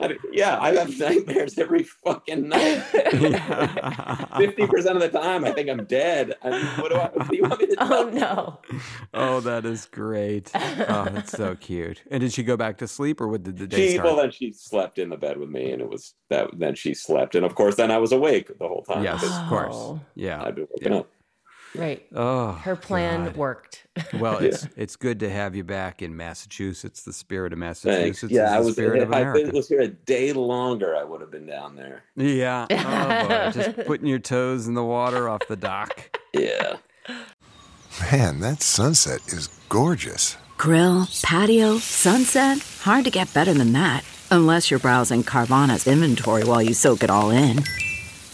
I, 0.00 0.16
yeah, 0.32 0.58
I 0.60 0.74
have 0.74 0.98
nightmares 0.98 1.58
every 1.58 1.82
fucking 1.82 2.48
night. 2.48 2.80
Fifty 4.38 4.66
percent 4.66 4.96
of 4.96 5.02
the 5.02 5.10
time, 5.10 5.44
I 5.44 5.52
think 5.52 5.68
I'm 5.68 5.84
dead. 5.84 6.34
I 6.42 6.50
mean, 6.50 6.64
what 6.78 6.90
do 6.90 6.96
I? 6.96 7.10
What 7.12 7.28
do 7.28 7.36
you 7.36 7.42
want 7.42 7.60
me 7.60 7.66
to 7.66 7.76
oh, 7.80 8.10
tell? 8.10 8.62
Oh 8.64 8.72
no. 8.72 8.78
Oh, 9.14 9.40
that 9.40 9.64
is 9.64 9.86
great. 9.86 10.50
Oh, 10.54 11.08
that's 11.10 11.32
so 11.32 11.54
cute. 11.54 12.02
And 12.10 12.20
did 12.20 12.32
she 12.32 12.42
go 12.42 12.56
back 12.56 12.78
to 12.78 12.88
sleep, 12.88 13.20
or 13.20 13.28
what 13.28 13.42
did 13.42 13.58
the 13.58 13.66
day 13.66 13.88
She, 13.88 13.92
start? 13.94 14.06
well, 14.06 14.16
then 14.16 14.30
she 14.30 14.52
slept 14.52 14.98
in 14.98 15.10
the 15.10 15.16
bed 15.16 15.36
with 15.38 15.50
me, 15.50 15.72
and 15.72 15.82
it 15.82 15.88
was 15.88 16.14
that. 16.30 16.50
Then 16.58 16.74
she 16.74 16.94
slept, 16.94 17.34
and 17.34 17.44
of 17.44 17.54
course, 17.54 17.76
then 17.76 17.90
I 17.90 17.98
was 17.98 18.12
awake 18.12 18.58
the 18.58 18.68
whole 18.68 18.82
time. 18.82 19.04
yes, 19.04 19.22
of 19.22 19.48
course. 19.48 19.74
Oh. 19.74 20.00
Yeah. 20.14 20.42
I'd 20.42 20.54
been 20.54 20.66
waking 20.70 20.92
up. 20.94 21.08
Right. 21.74 22.06
Oh, 22.14 22.52
Her 22.52 22.76
plan 22.76 23.26
God. 23.26 23.36
worked. 23.36 23.86
Well, 24.14 24.38
it's 24.38 24.66
it's 24.76 24.96
good 24.96 25.20
to 25.20 25.28
have 25.30 25.54
you 25.56 25.64
back 25.64 26.00
in 26.02 26.16
Massachusetts. 26.16 27.02
The 27.02 27.12
spirit 27.12 27.52
of 27.52 27.58
Thanks. 27.58 27.84
Massachusetts 27.84 28.32
Yeah, 28.32 28.46
is 28.46 28.52
I 28.52 28.60
was. 28.60 28.74
spirit 28.74 29.02
If 29.02 29.08
of 29.08 29.14
I 29.14 29.32
was 29.52 29.68
here 29.68 29.80
a 29.82 29.88
day 29.88 30.32
longer, 30.32 30.96
I 30.96 31.04
would 31.04 31.20
have 31.20 31.30
been 31.30 31.46
down 31.46 31.76
there. 31.76 32.04
Yeah. 32.16 32.66
Oh 32.70 33.28
boy, 33.28 33.50
just 33.52 33.86
putting 33.86 34.06
your 34.06 34.18
toes 34.20 34.66
in 34.66 34.74
the 34.74 34.84
water 34.84 35.28
off 35.28 35.42
the 35.48 35.56
dock. 35.56 36.18
Yeah. 36.32 36.76
Man, 38.12 38.40
that 38.40 38.62
sunset 38.62 39.20
is 39.28 39.48
gorgeous. 39.68 40.36
Grill, 40.56 41.06
patio, 41.22 41.78
sunset. 41.78 42.58
Hard 42.82 43.04
to 43.04 43.10
get 43.10 43.32
better 43.34 43.52
than 43.52 43.72
that. 43.72 44.04
Unless 44.30 44.70
you're 44.70 44.80
browsing 44.80 45.22
Carvana's 45.22 45.86
inventory 45.86 46.44
while 46.44 46.62
you 46.62 46.74
soak 46.74 47.02
it 47.02 47.10
all 47.10 47.30
in. 47.30 47.58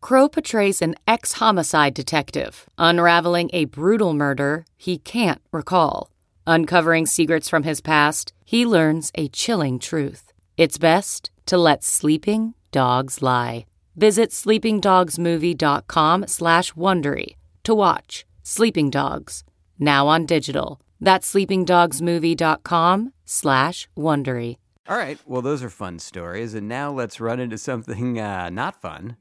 Crowe 0.00 0.28
portrays 0.28 0.82
an 0.82 0.94
ex 1.06 1.34
homicide 1.34 1.94
detective 1.94 2.66
unraveling 2.78 3.50
a 3.52 3.66
brutal 3.66 4.14
murder 4.14 4.64
he 4.76 4.98
can't 4.98 5.40
recall. 5.52 6.10
Uncovering 6.46 7.06
secrets 7.06 7.48
from 7.48 7.62
his 7.62 7.80
past, 7.80 8.32
he 8.44 8.64
learns 8.64 9.10
a 9.14 9.28
chilling 9.28 9.78
truth. 9.78 10.32
It's 10.56 10.78
best 10.78 11.30
to 11.46 11.58
let 11.58 11.84
sleeping 11.84 12.54
dogs 12.72 13.22
lie. 13.22 13.66
Visit 13.96 14.30
sleepingdogsmovie.com 14.30 16.26
slash 16.26 16.72
Wondery 16.72 17.34
to 17.64 17.74
watch 17.74 18.24
Sleeping 18.44 18.88
Dogs, 18.88 19.44
now 19.78 20.06
on 20.06 20.24
digital. 20.24 20.80
That's 21.00 21.30
sleepingdogsmovie.com 21.34 23.12
slash 23.26 23.88
Wondery. 23.96 24.56
All 24.88 24.96
right. 24.96 25.18
Well, 25.26 25.42
those 25.42 25.62
are 25.62 25.68
fun 25.68 25.98
stories, 25.98 26.54
and 26.54 26.66
now 26.66 26.90
let's 26.90 27.20
run 27.20 27.40
into 27.40 27.58
something 27.58 28.18
uh, 28.18 28.48
not 28.48 28.80
fun. 28.80 29.16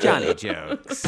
Johnny 0.00 0.34
jokes. 0.34 1.02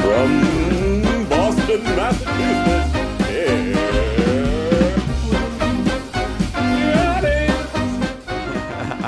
From 0.00 1.02
Boston, 1.28 1.82
Massachusetts. 1.84 2.88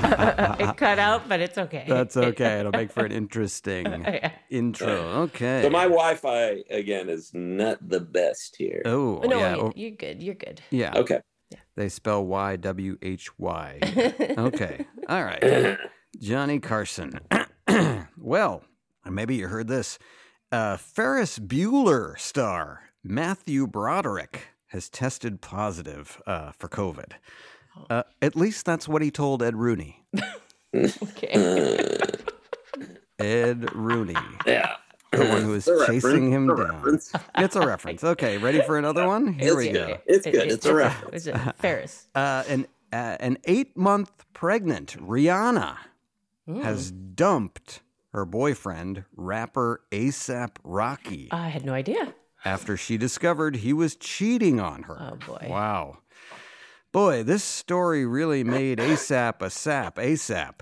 it 0.61 0.77
cut 0.77 0.99
out, 0.99 1.29
but 1.29 1.41
it's 1.41 1.59
okay. 1.59 1.85
That's 1.89 2.17
okay. 2.31 2.61
It'll 2.61 2.73
make 2.73 2.91
for 2.93 3.05
an 3.05 3.13
interesting 3.13 3.87
Yeah. 4.07 4.33
intro. 4.51 4.93
Okay. 5.29 5.63
So 5.63 5.71
my 5.71 5.85
Wi-Fi 5.85 6.65
again 6.71 7.09
is 7.09 7.31
not 7.35 7.79
the 7.87 8.01
best 8.01 8.57
here. 8.57 8.83
oh 8.85 9.21
no, 9.25 9.39
yeah. 9.39 9.47
I 9.53 9.55
mean, 9.55 9.63
oh, 9.65 9.73
you're 9.75 9.91
good. 9.93 10.23
You're 10.23 10.35
good. 10.35 10.61
yeah. 10.71 10.93
Okay. 10.97 11.21
They 11.77 11.89
spell 11.89 12.25
Y 12.27 12.57
W 12.57 12.97
H 13.03 13.39
Y. 13.39 13.79
Okay. 14.39 14.87
All 15.09 15.25
right. 15.25 15.79
Johnny 16.21 16.59
Carson. 16.61 17.21
well, 18.19 18.65
maybe 19.09 19.37
you 19.37 19.49
heard 19.49 19.69
this. 19.69 19.99
Uh, 20.53 20.77
Ferris 20.77 21.39
Bueller 21.39 22.19
star 22.19 22.91
Matthew 23.05 23.67
Broderick 23.67 24.49
has 24.69 24.89
tested 24.89 25.41
positive 25.41 26.21
uh, 26.27 26.53
for 26.53 26.69
COVID. 26.69 27.13
Uh, 27.89 28.03
at 28.21 28.35
least 28.37 28.67
that's 28.67 28.89
what 28.89 29.01
he 29.03 29.11
told 29.11 29.43
Ed 29.43 29.57
Rooney. 29.57 30.05
Okay. 30.73 31.99
Ed 33.19 33.75
Rooney, 33.75 34.15
Yeah. 34.47 34.77
the 35.13 35.25
one 35.25 35.43
who 35.43 35.55
is 35.55 35.69
chasing 35.87 36.31
him 36.31 36.47
down. 36.55 36.99
it's 37.39 37.57
a 37.57 37.67
reference. 37.67 38.05
Okay, 38.05 38.39
ready 38.39 38.63
for 38.63 38.79
another 38.79 39.07
one? 39.07 39.33
Here 39.39 39.57
we 39.57 39.69
It's 39.69 39.79
go. 39.79 39.99
It's 40.07 40.25
good. 40.27 40.53
It's 40.53 40.67
a 40.67 40.75
reference. 40.75 41.15
Is 41.15 41.27
it 41.27 41.37
Ferris? 41.59 42.07
Uh, 42.15 42.43
an 42.49 42.67
uh, 42.93 43.17
an 43.21 43.39
eight 43.45 43.77
month 43.77 44.11
pregnant 44.33 44.97
Rihanna 45.01 45.77
has 46.63 46.91
dumped 46.91 47.83
her 48.13 48.25
boyfriend, 48.25 49.05
rapper 49.17 49.83
ASAP 49.93 50.57
Rocky, 50.65 51.29
I 51.31 51.49
had 51.49 51.65
no 51.65 51.73
idea. 51.73 52.15
after 52.45 52.77
she 52.77 52.97
discovered 52.97 53.57
he 53.57 53.73
was 53.73 53.95
cheating 53.95 54.59
on 54.59 54.83
her. 54.85 54.97
Oh, 55.01 55.17
boy. 55.25 55.47
Wow. 55.49 55.99
Boy, 56.91 57.23
this 57.23 57.45
story 57.45 58.05
really 58.05 58.43
made 58.43 58.79
ASAP 58.79 59.43
a 59.43 59.51
sap 59.51 59.95
ASAP. 59.97 60.55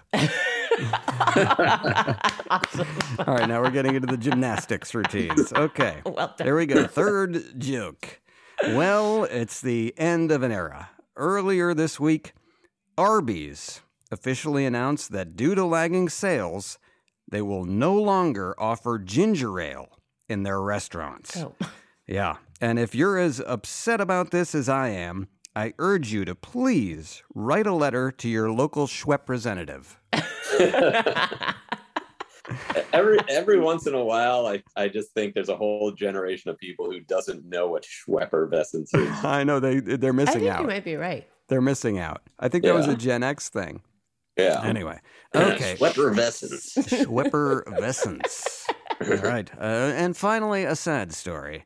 All 3.27 3.35
right, 3.35 3.49
now 3.49 3.61
we're 3.61 3.71
getting 3.71 3.95
into 3.95 4.07
the 4.07 4.17
gymnastics 4.17 4.95
routines. 4.95 5.53
Okay. 5.53 5.97
Well 6.05 6.15
done. 6.15 6.31
There 6.39 6.57
we 6.57 6.67
go. 6.67 6.87
Third 6.87 7.61
joke. 7.61 8.21
Well, 8.69 9.25
it's 9.25 9.61
the 9.61 9.95
end 9.97 10.31
of 10.31 10.43
an 10.43 10.53
era. 10.53 10.91
Earlier 11.17 11.75
this 11.75 12.01
week, 12.01 12.33
Arby's 12.97 13.83
officially 14.11 14.65
announced 14.65 15.13
that 15.13 15.37
due 15.37 15.55
to 15.55 15.65
lagging 15.65 16.09
sales, 16.09 16.79
they 17.31 17.43
will 17.43 17.65
no 17.65 17.95
longer 17.95 18.55
offer 18.59 18.99
ginger 18.99 19.61
ale 19.61 19.99
in 20.29 20.45
their 20.45 20.61
restaurants. 20.61 21.37
Oh. 21.37 21.55
Yeah. 22.07 22.37
And 22.61 22.79
if 22.79 22.95
you're 22.95 23.19
as 23.19 23.41
upset 23.47 24.01
about 24.01 24.31
this 24.31 24.55
as 24.55 24.69
I 24.69 24.89
am, 24.89 25.29
I 25.55 25.75
urge 25.79 26.13
you 26.13 26.25
to 26.25 26.35
please 26.35 27.23
write 27.35 27.67
a 27.67 27.75
letter 27.75 28.11
to 28.13 28.29
your 28.29 28.51
local 28.51 28.87
Schwepp 28.87 29.09
representative. 29.09 29.98
every 32.93 33.19
every 33.29 33.61
once 33.61 33.87
in 33.87 33.95
a 33.95 34.05
while, 34.05 34.47
I, 34.47 34.63
I 34.77 34.89
just 34.89 35.13
think 35.13 35.35
there's 35.35 35.49
a 35.49 35.57
whole 35.57 35.93
generation 35.93 36.51
of 36.51 36.59
people 36.59 36.91
who 36.91 37.01
doesn't 37.01 37.45
know 37.45 37.69
what 37.69 37.85
Schweppervescence 37.85 38.95
is. 38.95 39.11
I 39.25 39.45
know 39.45 39.61
they 39.61 39.81
they're 39.81 40.13
missing 40.13 40.13
I 40.13 40.13
missing 40.13 40.41
think 40.41 40.55
out. 40.55 40.61
you 40.63 40.67
might 40.67 40.85
be 40.85 40.97
right. 40.97 41.29
They're 41.49 41.61
missing 41.61 41.99
out. 41.99 42.23
I 42.39 42.49
think 42.49 42.65
that 42.65 42.75
was 42.75 42.89
a 42.89 42.97
Gen 42.97 43.23
X 43.23 43.49
thing. 43.49 43.83
Yeah. 44.37 44.63
Anyway, 44.63 45.01
okay. 45.35 45.77
Schweppervescence. 45.77 47.07
Schwepper 47.07 47.81
Vessence. 47.81 48.67
All 49.01 49.17
right. 49.17 49.51
Uh, 49.59 49.93
and 49.95 50.17
finally, 50.17 50.65
a 50.65 50.77
sad 50.77 51.13
story. 51.13 51.65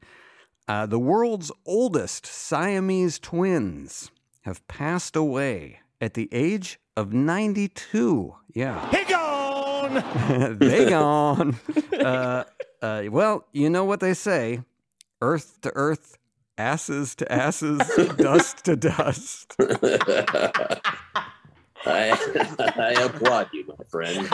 Uh, 0.68 0.86
the 0.86 0.98
world's 0.98 1.50
oldest 1.66 2.24
Siamese 2.24 3.18
twins 3.18 4.10
have 4.42 4.66
passed 4.68 5.16
away 5.16 5.80
at 6.00 6.14
the 6.14 6.28
age 6.32 6.78
of 6.96 7.12
92. 7.12 8.34
Yeah. 8.54 8.90
He 8.90 9.04
gone. 9.04 10.58
they 10.58 10.88
gone. 10.88 11.56
Uh, 11.92 12.44
uh, 12.80 13.04
well, 13.10 13.44
you 13.52 13.70
know 13.70 13.84
what 13.84 14.00
they 14.00 14.14
say 14.14 14.62
earth 15.20 15.60
to 15.62 15.72
earth, 15.74 16.18
asses 16.58 17.14
to 17.16 17.32
asses, 17.32 17.78
dust 18.16 18.64
to 18.64 18.76
dust. 18.76 19.54
I, 21.84 22.12
I 22.76 22.94
applaud 22.98 23.48
you, 23.52 23.64
my 23.66 23.84
friend. 23.88 24.28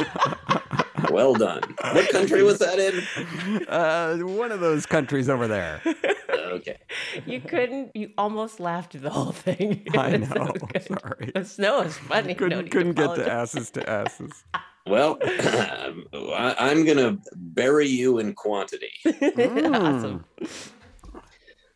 Well 1.10 1.34
done. 1.34 1.62
What 1.92 2.08
country 2.10 2.42
was 2.42 2.58
that 2.58 2.78
in? 2.78 3.66
Uh, 3.68 4.18
one 4.18 4.52
of 4.52 4.60
those 4.60 4.86
countries 4.86 5.28
over 5.28 5.46
there. 5.46 5.80
Okay. 6.28 6.78
You 7.26 7.40
couldn't. 7.40 7.94
You 7.94 8.10
almost 8.16 8.60
laughed 8.60 8.92
through 8.92 9.02
the 9.02 9.10
whole 9.10 9.32
thing. 9.32 9.86
I 9.96 10.10
It 10.10 10.20
was 10.20 10.28
so 10.28 10.34
know. 10.34 10.54
Sorry. 10.80 11.32
The 11.34 11.44
snow 11.44 11.80
is 11.82 11.96
funny. 11.96 12.34
Couldn't, 12.34 12.64
need 12.64 12.70
couldn't 12.70 12.92
get 12.92 13.14
to 13.16 13.30
asses 13.30 13.70
to 13.72 13.88
asses. 13.88 14.44
Well, 14.86 15.18
I, 15.22 16.54
I'm 16.58 16.86
going 16.86 16.96
to 16.96 17.18
bury 17.34 17.86
you 17.86 18.20
in 18.20 18.32
quantity. 18.32 18.90
awesome. 19.06 20.24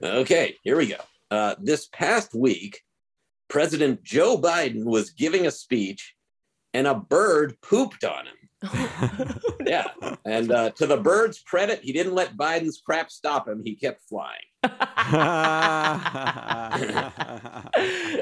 Okay, 0.02 0.56
here 0.62 0.78
we 0.78 0.86
go. 0.86 0.96
Uh, 1.30 1.54
this 1.60 1.88
past 1.92 2.34
week, 2.34 2.80
President 3.48 4.02
Joe 4.02 4.38
Biden 4.38 4.84
was 4.84 5.10
giving 5.10 5.46
a 5.46 5.50
speech 5.50 6.14
and 6.72 6.86
a 6.86 6.94
bird 6.94 7.60
pooped 7.60 8.02
on 8.02 8.24
him. 8.24 8.41
Yeah. 9.66 9.86
And 10.24 10.50
uh, 10.52 10.70
to 10.72 10.86
the 10.86 10.96
bird's 10.98 11.40
credit, 11.40 11.80
he 11.82 11.92
didn't 11.92 12.14
let 12.14 12.36
Biden's 12.36 12.82
crap 12.84 13.10
stop 13.10 13.48
him. 13.48 13.62
He 13.64 13.74
kept 13.74 14.02
flying. 14.08 14.40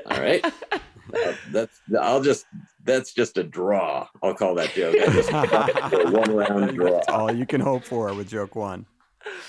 All 0.07 0.21
right. 0.21 0.45
Uh, 0.45 1.33
that's 1.51 1.81
I'll 2.01 2.23
just 2.23 2.47
that's 2.85 3.13
just 3.13 3.37
a 3.37 3.43
draw. 3.43 4.07
I'll 4.23 4.35
call 4.35 4.55
that 4.57 4.71
joke. 4.75 4.95
I 5.01 5.07
just 5.13 5.31
a 5.33 6.11
one 6.11 6.35
round 6.35 6.77
draw. 6.77 6.93
That's 6.93 7.09
all 7.09 7.35
you 7.35 7.47
can 7.47 7.61
hope 7.61 7.85
for 7.85 8.15
with 8.15 8.29
joke 8.29 8.55
one. 8.55 8.87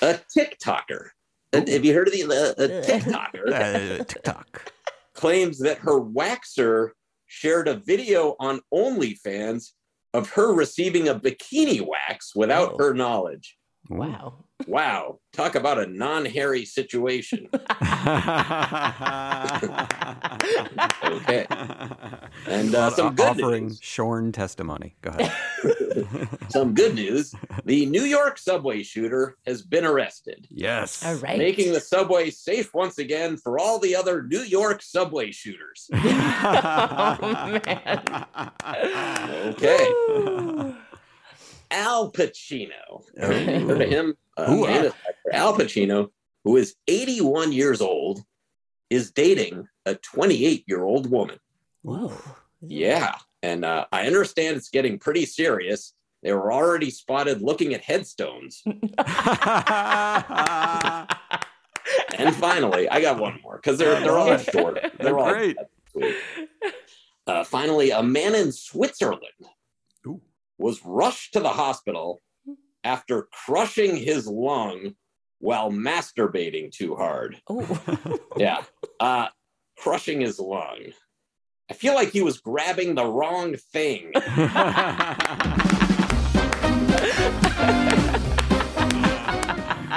A 0.01 0.19
TikToker. 0.35 1.09
Uh, 1.53 1.61
Have 1.67 1.85
you 1.85 1.93
heard 1.93 2.07
of 2.07 2.13
the 2.13 2.23
uh, 2.23 2.63
a 2.63 2.67
TikToker? 2.81 3.51
Uh, 3.53 4.03
TikTok. 4.03 4.73
claims 5.13 5.59
that 5.59 5.77
her 5.79 5.99
waxer 6.01 6.89
shared 7.27 7.67
a 7.67 7.75
video 7.75 8.35
on 8.39 8.59
OnlyFans 8.73 9.71
of 10.13 10.29
her 10.31 10.53
receiving 10.53 11.07
a 11.07 11.15
bikini 11.15 11.85
wax 11.85 12.35
without 12.35 12.73
Oh. 12.73 12.77
her 12.79 12.93
knowledge. 12.93 13.57
Wow. 13.89 14.45
Wow, 14.67 15.19
talk 15.33 15.55
about 15.55 15.79
a 15.79 15.87
non-hairy 15.87 16.65
situation. 16.65 17.49
Okay. 21.11 21.45
And 22.47 22.73
uh, 22.73 22.89
some 22.91 23.15
good 23.15 23.27
offering 23.27 23.67
news. 23.67 23.79
shorn 23.81 24.31
testimony. 24.31 24.95
Go 25.01 25.11
ahead. 25.11 25.31
Some 26.49 26.73
good 26.73 26.95
news. 26.95 27.35
The 27.65 27.85
New 27.85 28.03
York 28.03 28.37
subway 28.37 28.83
shooter 28.83 29.37
has 29.45 29.61
been 29.61 29.85
arrested, 29.85 30.47
yes. 30.49 31.05
All 31.05 31.15
right. 31.15 31.37
making 31.37 31.73
the 31.73 31.79
subway 31.79 32.29
safe 32.31 32.73
once 32.73 32.97
again 32.97 33.37
for 33.37 33.59
all 33.59 33.79
the 33.79 33.95
other 33.95 34.23
New 34.23 34.41
York 34.41 34.81
subway 34.81 35.31
shooters. 35.31 35.89
oh 35.93 37.61
man. 37.65 38.25
Okay. 39.53 40.70
Al 41.71 42.11
Pacino. 42.11 43.03
Heard 43.17 43.81
of 43.81 43.89
him? 43.89 44.15
Uh, 44.37 44.51
Ooh, 44.51 44.65
famous 44.65 44.93
actor 45.07 45.33
Al 45.33 45.57
Pacino, 45.57 46.09
who 46.43 46.57
is 46.57 46.75
81 46.87 47.51
years 47.51 47.81
old, 47.81 48.23
is 48.89 49.11
dating 49.11 49.67
a 49.85 49.95
28 49.95 50.63
year 50.67 50.83
old 50.83 51.09
woman. 51.09 51.37
Whoa. 51.81 52.13
Yeah. 52.61 53.15
And 53.41 53.65
uh, 53.65 53.85
I 53.91 54.05
understand 54.05 54.57
it's 54.57 54.69
getting 54.69 54.99
pretty 54.99 55.25
serious. 55.25 55.93
They 56.21 56.33
were 56.33 56.53
already 56.53 56.91
spotted 56.91 57.41
looking 57.41 57.73
at 57.73 57.81
headstones. 57.81 58.63
And 62.17 62.35
finally, 62.35 62.89
I 62.89 63.01
got 63.01 63.19
one 63.19 63.39
more 63.43 63.55
because 63.55 63.77
they're, 63.77 63.99
they're 63.99 64.17
all 64.17 64.37
short. 64.37 64.79
They're 64.99 65.17
all 65.17 65.31
Great. 65.31 65.57
Uh, 67.27 67.43
finally, 67.43 67.91
a 67.91 68.03
man 68.03 68.35
in 68.35 68.51
Switzerland 68.51 69.21
Ooh. 69.41 69.47
Was 70.61 70.85
rushed 70.85 71.33
to 71.33 71.39
the 71.39 71.49
hospital 71.49 72.21
after 72.83 73.27
crushing 73.45 73.95
his 73.95 74.27
lung 74.27 74.95
while 75.39 75.71
masturbating 75.71 76.71
too 76.71 76.95
hard. 76.95 77.41
Oh. 77.49 78.19
Yeah. 78.37 78.63
Uh, 78.99 79.27
crushing 79.77 80.21
his 80.21 80.39
lung. 80.39 80.93
I 81.69 81.73
feel 81.73 81.95
like 81.95 82.09
he 82.09 82.21
was 82.21 82.39
grabbing 82.39 82.95
the 82.95 83.05
wrong 83.05 83.55
thing. 83.73 84.11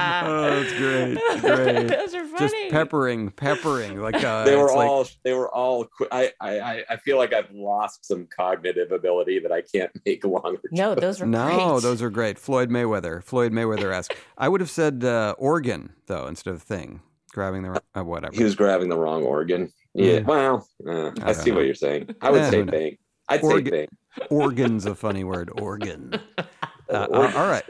oh, 0.27 0.61
that's 0.62 0.73
great. 0.75 1.14
Great. 1.40 1.88
Those 1.88 2.14
are 2.14 2.25
funny. 2.25 2.38
Just 2.38 2.55
peppering, 2.71 3.31
peppering. 3.31 4.01
Like 4.01 4.23
uh, 4.23 4.45
they 4.45 4.57
were 4.57 4.67
it's 4.67 4.75
like- 4.75 4.88
all 4.88 5.07
they 5.23 5.33
were 5.35 5.49
all 5.55 5.85
qu- 5.87 6.09
I, 6.11 6.33
I 6.40 6.61
I- 6.61 6.85
I 6.90 6.97
feel 6.97 7.17
like 7.19 7.33
I've 7.33 7.51
lost 7.53 8.05
some 8.07 8.27
cognitive 8.35 8.93
ability 8.93 9.38
that 9.40 9.53
I 9.53 9.62
can't 9.62 9.90
make 10.07 10.25
longer. 10.25 10.61
No, 10.73 10.95
those 10.95 11.21
were 11.21 11.27
no, 11.27 11.47
great. 11.75 11.83
those 11.83 12.03
are 12.03 12.11
great. 12.11 12.38
Floyd 12.38 12.71
Mayweather. 12.71 13.23
Floyd 13.23 13.53
Mayweather 13.53 13.93
esque. 13.93 14.14
I 14.38 14.49
would 14.49 14.61
have 14.61 14.71
said 14.71 15.05
uh, 15.05 15.35
organ 15.38 15.93
though 16.07 16.27
instead 16.27 16.55
of 16.55 16.62
thing. 16.62 17.01
Grabbing 17.33 17.62
the 17.62 17.83
uh, 17.97 18.05
whatever. 18.05 18.35
He 18.37 18.45
was 18.45 18.55
grabbing 18.55 18.88
the 18.88 18.97
wrong 18.99 19.25
organ. 19.25 19.73
Yeah. 19.93 20.12
Yeah. 20.12 20.21
Well, 20.21 20.69
uh, 20.88 21.11
I, 21.21 21.31
I 21.31 21.33
see 21.33 21.51
don't 21.51 21.57
what 21.57 21.67
you're 21.67 21.75
saying. 21.75 22.14
I 22.21 22.31
would 22.31 22.43
Eh, 22.43 22.51
say 22.51 22.64
thing. 22.64 22.99
I'd 23.29 23.43
Organ- 23.43 23.64
say 23.64 23.71
thing. 23.87 23.88
Organ's 24.31 24.87
a 24.87 24.95
funny 24.95 25.25
word. 25.25 25.51
Organ. 25.61 26.14
Uh, 26.38 26.43
uh, 26.90 27.33
all 27.35 27.49
right. 27.49 27.64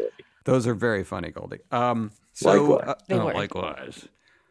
Those 0.44 0.66
are 0.66 0.74
very 0.74 1.02
funny, 1.04 1.30
Goldy. 1.30 1.58
Um, 1.70 2.10
so 2.34 2.50
Likewise. 2.52 2.88
uh, 2.88 2.94
They 3.08 3.14
oh, 3.14 3.26
were. 3.26 3.34
likewise. 3.34 4.08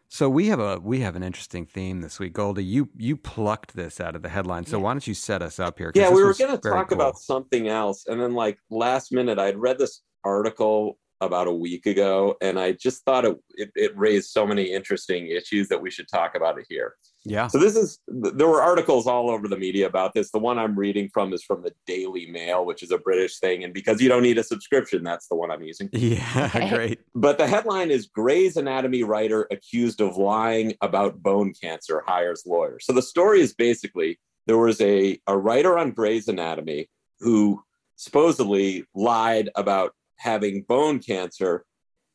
So 0.10 0.30
we 0.30 0.48
have 0.48 0.60
a 0.60 0.78
we 0.80 1.00
have 1.00 1.16
an 1.16 1.24
interesting 1.24 1.66
theme 1.66 2.02
this 2.02 2.20
week, 2.20 2.34
Goldy. 2.34 2.64
You 2.64 2.90
you 2.96 3.18
plucked 3.18 3.76
this 3.76 4.00
out 4.00 4.16
of 4.16 4.22
the 4.22 4.30
headline. 4.30 4.66
So 4.66 4.78
why 4.80 4.94
don't 4.94 5.08
you 5.08 5.16
set 5.16 5.42
us 5.42 5.60
up 5.60 5.80
here? 5.80 5.92
Yeah, 5.96 6.12
we 6.12 6.24
were 6.24 6.36
going 6.36 6.52
to 6.52 6.70
talk 6.70 6.90
cool. 6.90 6.98
about 6.98 7.18
something 7.18 7.68
else, 7.68 8.06
and 8.08 8.22
then 8.22 8.34
like 8.34 8.60
last 8.70 9.12
minute, 9.12 9.40
I'd 9.40 9.58
read 9.58 9.80
this 9.80 10.02
article 10.24 11.00
about 11.20 11.48
a 11.48 11.52
week 11.52 11.88
ago, 11.88 12.36
and 12.42 12.60
I 12.60 12.74
just 12.74 13.04
thought 13.06 13.26
it, 13.26 13.38
it 13.56 13.72
it 13.76 13.98
raised 13.98 14.30
so 14.30 14.46
many 14.46 14.72
interesting 14.72 15.28
issues 15.28 15.68
that 15.70 15.82
we 15.82 15.90
should 15.90 16.08
talk 16.08 16.36
about 16.36 16.60
it 16.60 16.66
here. 16.70 16.94
Yeah. 17.26 17.48
So 17.48 17.58
this 17.58 17.76
is 17.76 18.00
there 18.08 18.48
were 18.48 18.62
articles 18.62 19.08
all 19.08 19.30
over 19.30 19.48
the 19.48 19.56
media 19.58 19.88
about 19.88 20.14
this. 20.14 20.32
The 20.32 20.40
one 20.40 20.60
I'm 20.60 20.78
reading 20.78 21.10
from 21.14 21.32
is 21.34 21.42
from 21.44 21.62
the 21.62 21.72
Daily 21.88 22.26
Mail, 22.26 22.66
which 22.66 22.84
is 22.84 22.92
a 22.92 22.98
British 22.98 23.40
thing, 23.40 23.64
and 23.64 23.74
because 23.74 24.02
you 24.02 24.10
don't 24.10 24.24
need 24.24 24.38
a 24.38 24.44
subscription, 24.44 25.04
that's 25.04 25.28
the 25.28 25.36
one 25.36 25.50
I'm 25.50 25.64
using. 25.64 25.90
Yeah, 25.94 26.52
Okay. 26.56 26.70
great. 26.70 27.00
But 27.16 27.38
the 27.38 27.48
headline 27.48 27.92
is 27.92 28.08
Grey's 28.08 28.58
Anatomy 28.58 29.04
writer 29.04 29.48
accused 29.52 30.02
of 30.02 30.18
lying 30.18 30.74
about 30.82 31.22
bone 31.24 31.54
cancer 31.54 32.04
hires 32.06 32.44
lawyer. 32.46 32.80
So 32.82 32.92
the 32.92 33.02
story 33.02 33.40
is 33.40 33.54
basically 33.54 34.20
there 34.46 34.58
was 34.58 34.82
a, 34.82 35.18
a 35.28 35.38
writer 35.38 35.78
on 35.78 35.92
Grey's 35.92 36.28
Anatomy 36.28 36.90
who 37.22 37.64
supposedly 37.96 38.86
lied 38.94 39.50
about 39.56 39.94
having 40.18 40.64
bone 40.64 41.00
cancer. 41.00 41.64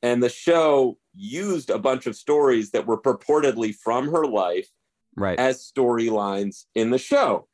And 0.02 0.22
the 0.22 0.28
show 0.28 0.98
used 1.14 1.70
a 1.70 1.78
bunch 1.78 2.06
of 2.06 2.14
stories 2.14 2.70
that 2.72 2.86
were 2.86 3.00
purportedly 3.00 3.74
from 3.74 4.12
her 4.12 4.26
life 4.26 4.68
Right. 5.18 5.38
as 5.38 5.70
storylines 5.70 6.64
in 6.74 6.90
the 6.90 6.98
show. 6.98 7.46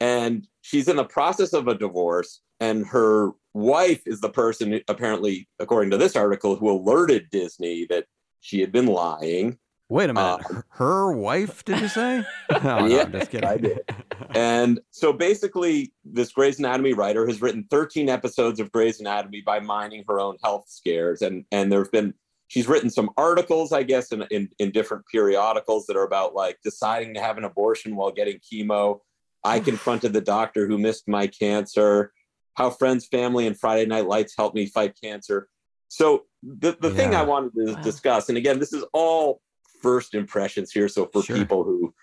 and 0.00 0.46
she's 0.60 0.88
in 0.88 0.96
the 0.96 1.04
process 1.04 1.52
of 1.52 1.66
a 1.66 1.74
divorce 1.74 2.40
and 2.60 2.86
her 2.86 3.32
wife 3.54 4.02
is 4.06 4.20
the 4.20 4.28
person 4.28 4.80
apparently 4.88 5.48
according 5.58 5.90
to 5.90 5.96
this 5.96 6.14
article 6.14 6.54
who 6.56 6.70
alerted 6.70 7.28
disney 7.30 7.86
that 7.90 8.04
she 8.40 8.60
had 8.60 8.70
been 8.70 8.86
lying 8.86 9.58
Wait 9.90 10.10
a 10.10 10.12
minute. 10.12 10.44
Uh, 10.50 10.62
her, 10.68 11.12
wife, 11.12 11.64
did 11.64 11.80
you 11.80 11.88
say? 11.88 12.22
no, 12.52 12.58
no, 12.80 12.86
Yeah, 12.86 13.04
I'm 13.04 13.12
just 13.12 13.30
kidding. 13.30 13.48
I 13.48 13.56
did. 13.56 13.80
and 14.34 14.80
so 14.90 15.14
basically 15.14 15.94
this 16.04 16.30
grey's 16.32 16.58
anatomy 16.58 16.92
writer 16.92 17.26
has 17.26 17.40
written 17.40 17.64
13 17.70 18.10
episodes 18.10 18.60
of 18.60 18.70
grey's 18.70 19.00
anatomy 19.00 19.40
by 19.40 19.60
mining 19.60 20.04
her 20.06 20.20
own 20.20 20.36
health 20.44 20.64
scares 20.68 21.22
and 21.22 21.46
and 21.52 21.72
there've 21.72 21.90
been 21.90 22.12
she's 22.48 22.66
written 22.68 22.90
some 22.90 23.10
articles 23.16 23.72
i 23.72 23.82
guess 23.82 24.10
in, 24.12 24.22
in 24.30 24.48
in 24.58 24.70
different 24.70 25.04
periodicals 25.10 25.86
that 25.86 25.96
are 25.96 26.04
about 26.04 26.34
like 26.34 26.58
deciding 26.64 27.14
to 27.14 27.20
have 27.20 27.38
an 27.38 27.44
abortion 27.44 27.94
while 27.94 28.10
getting 28.10 28.38
chemo 28.40 28.98
i 29.44 29.60
confronted 29.60 30.12
the 30.12 30.20
doctor 30.20 30.66
who 30.66 30.76
missed 30.78 31.06
my 31.08 31.26
cancer 31.26 32.12
how 32.54 32.68
friends 32.70 33.06
family 33.06 33.46
and 33.46 33.58
friday 33.58 33.86
night 33.86 34.06
lights 34.06 34.34
helped 34.36 34.54
me 34.56 34.66
fight 34.66 34.96
cancer 35.02 35.48
so 35.88 36.24
the, 36.42 36.76
the 36.80 36.90
thing 36.90 37.14
i 37.14 37.22
wanted 37.22 37.52
to 37.54 37.72
Wow. 37.74 37.82
discuss 37.82 38.28
and 38.28 38.36
again 38.38 38.58
this 38.58 38.72
is 38.72 38.84
all 38.92 39.40
first 39.82 40.14
impressions 40.14 40.72
here 40.72 40.88
so 40.88 41.06
for 41.12 41.22
Sure. 41.22 41.36
people 41.36 41.62
who 41.64 41.94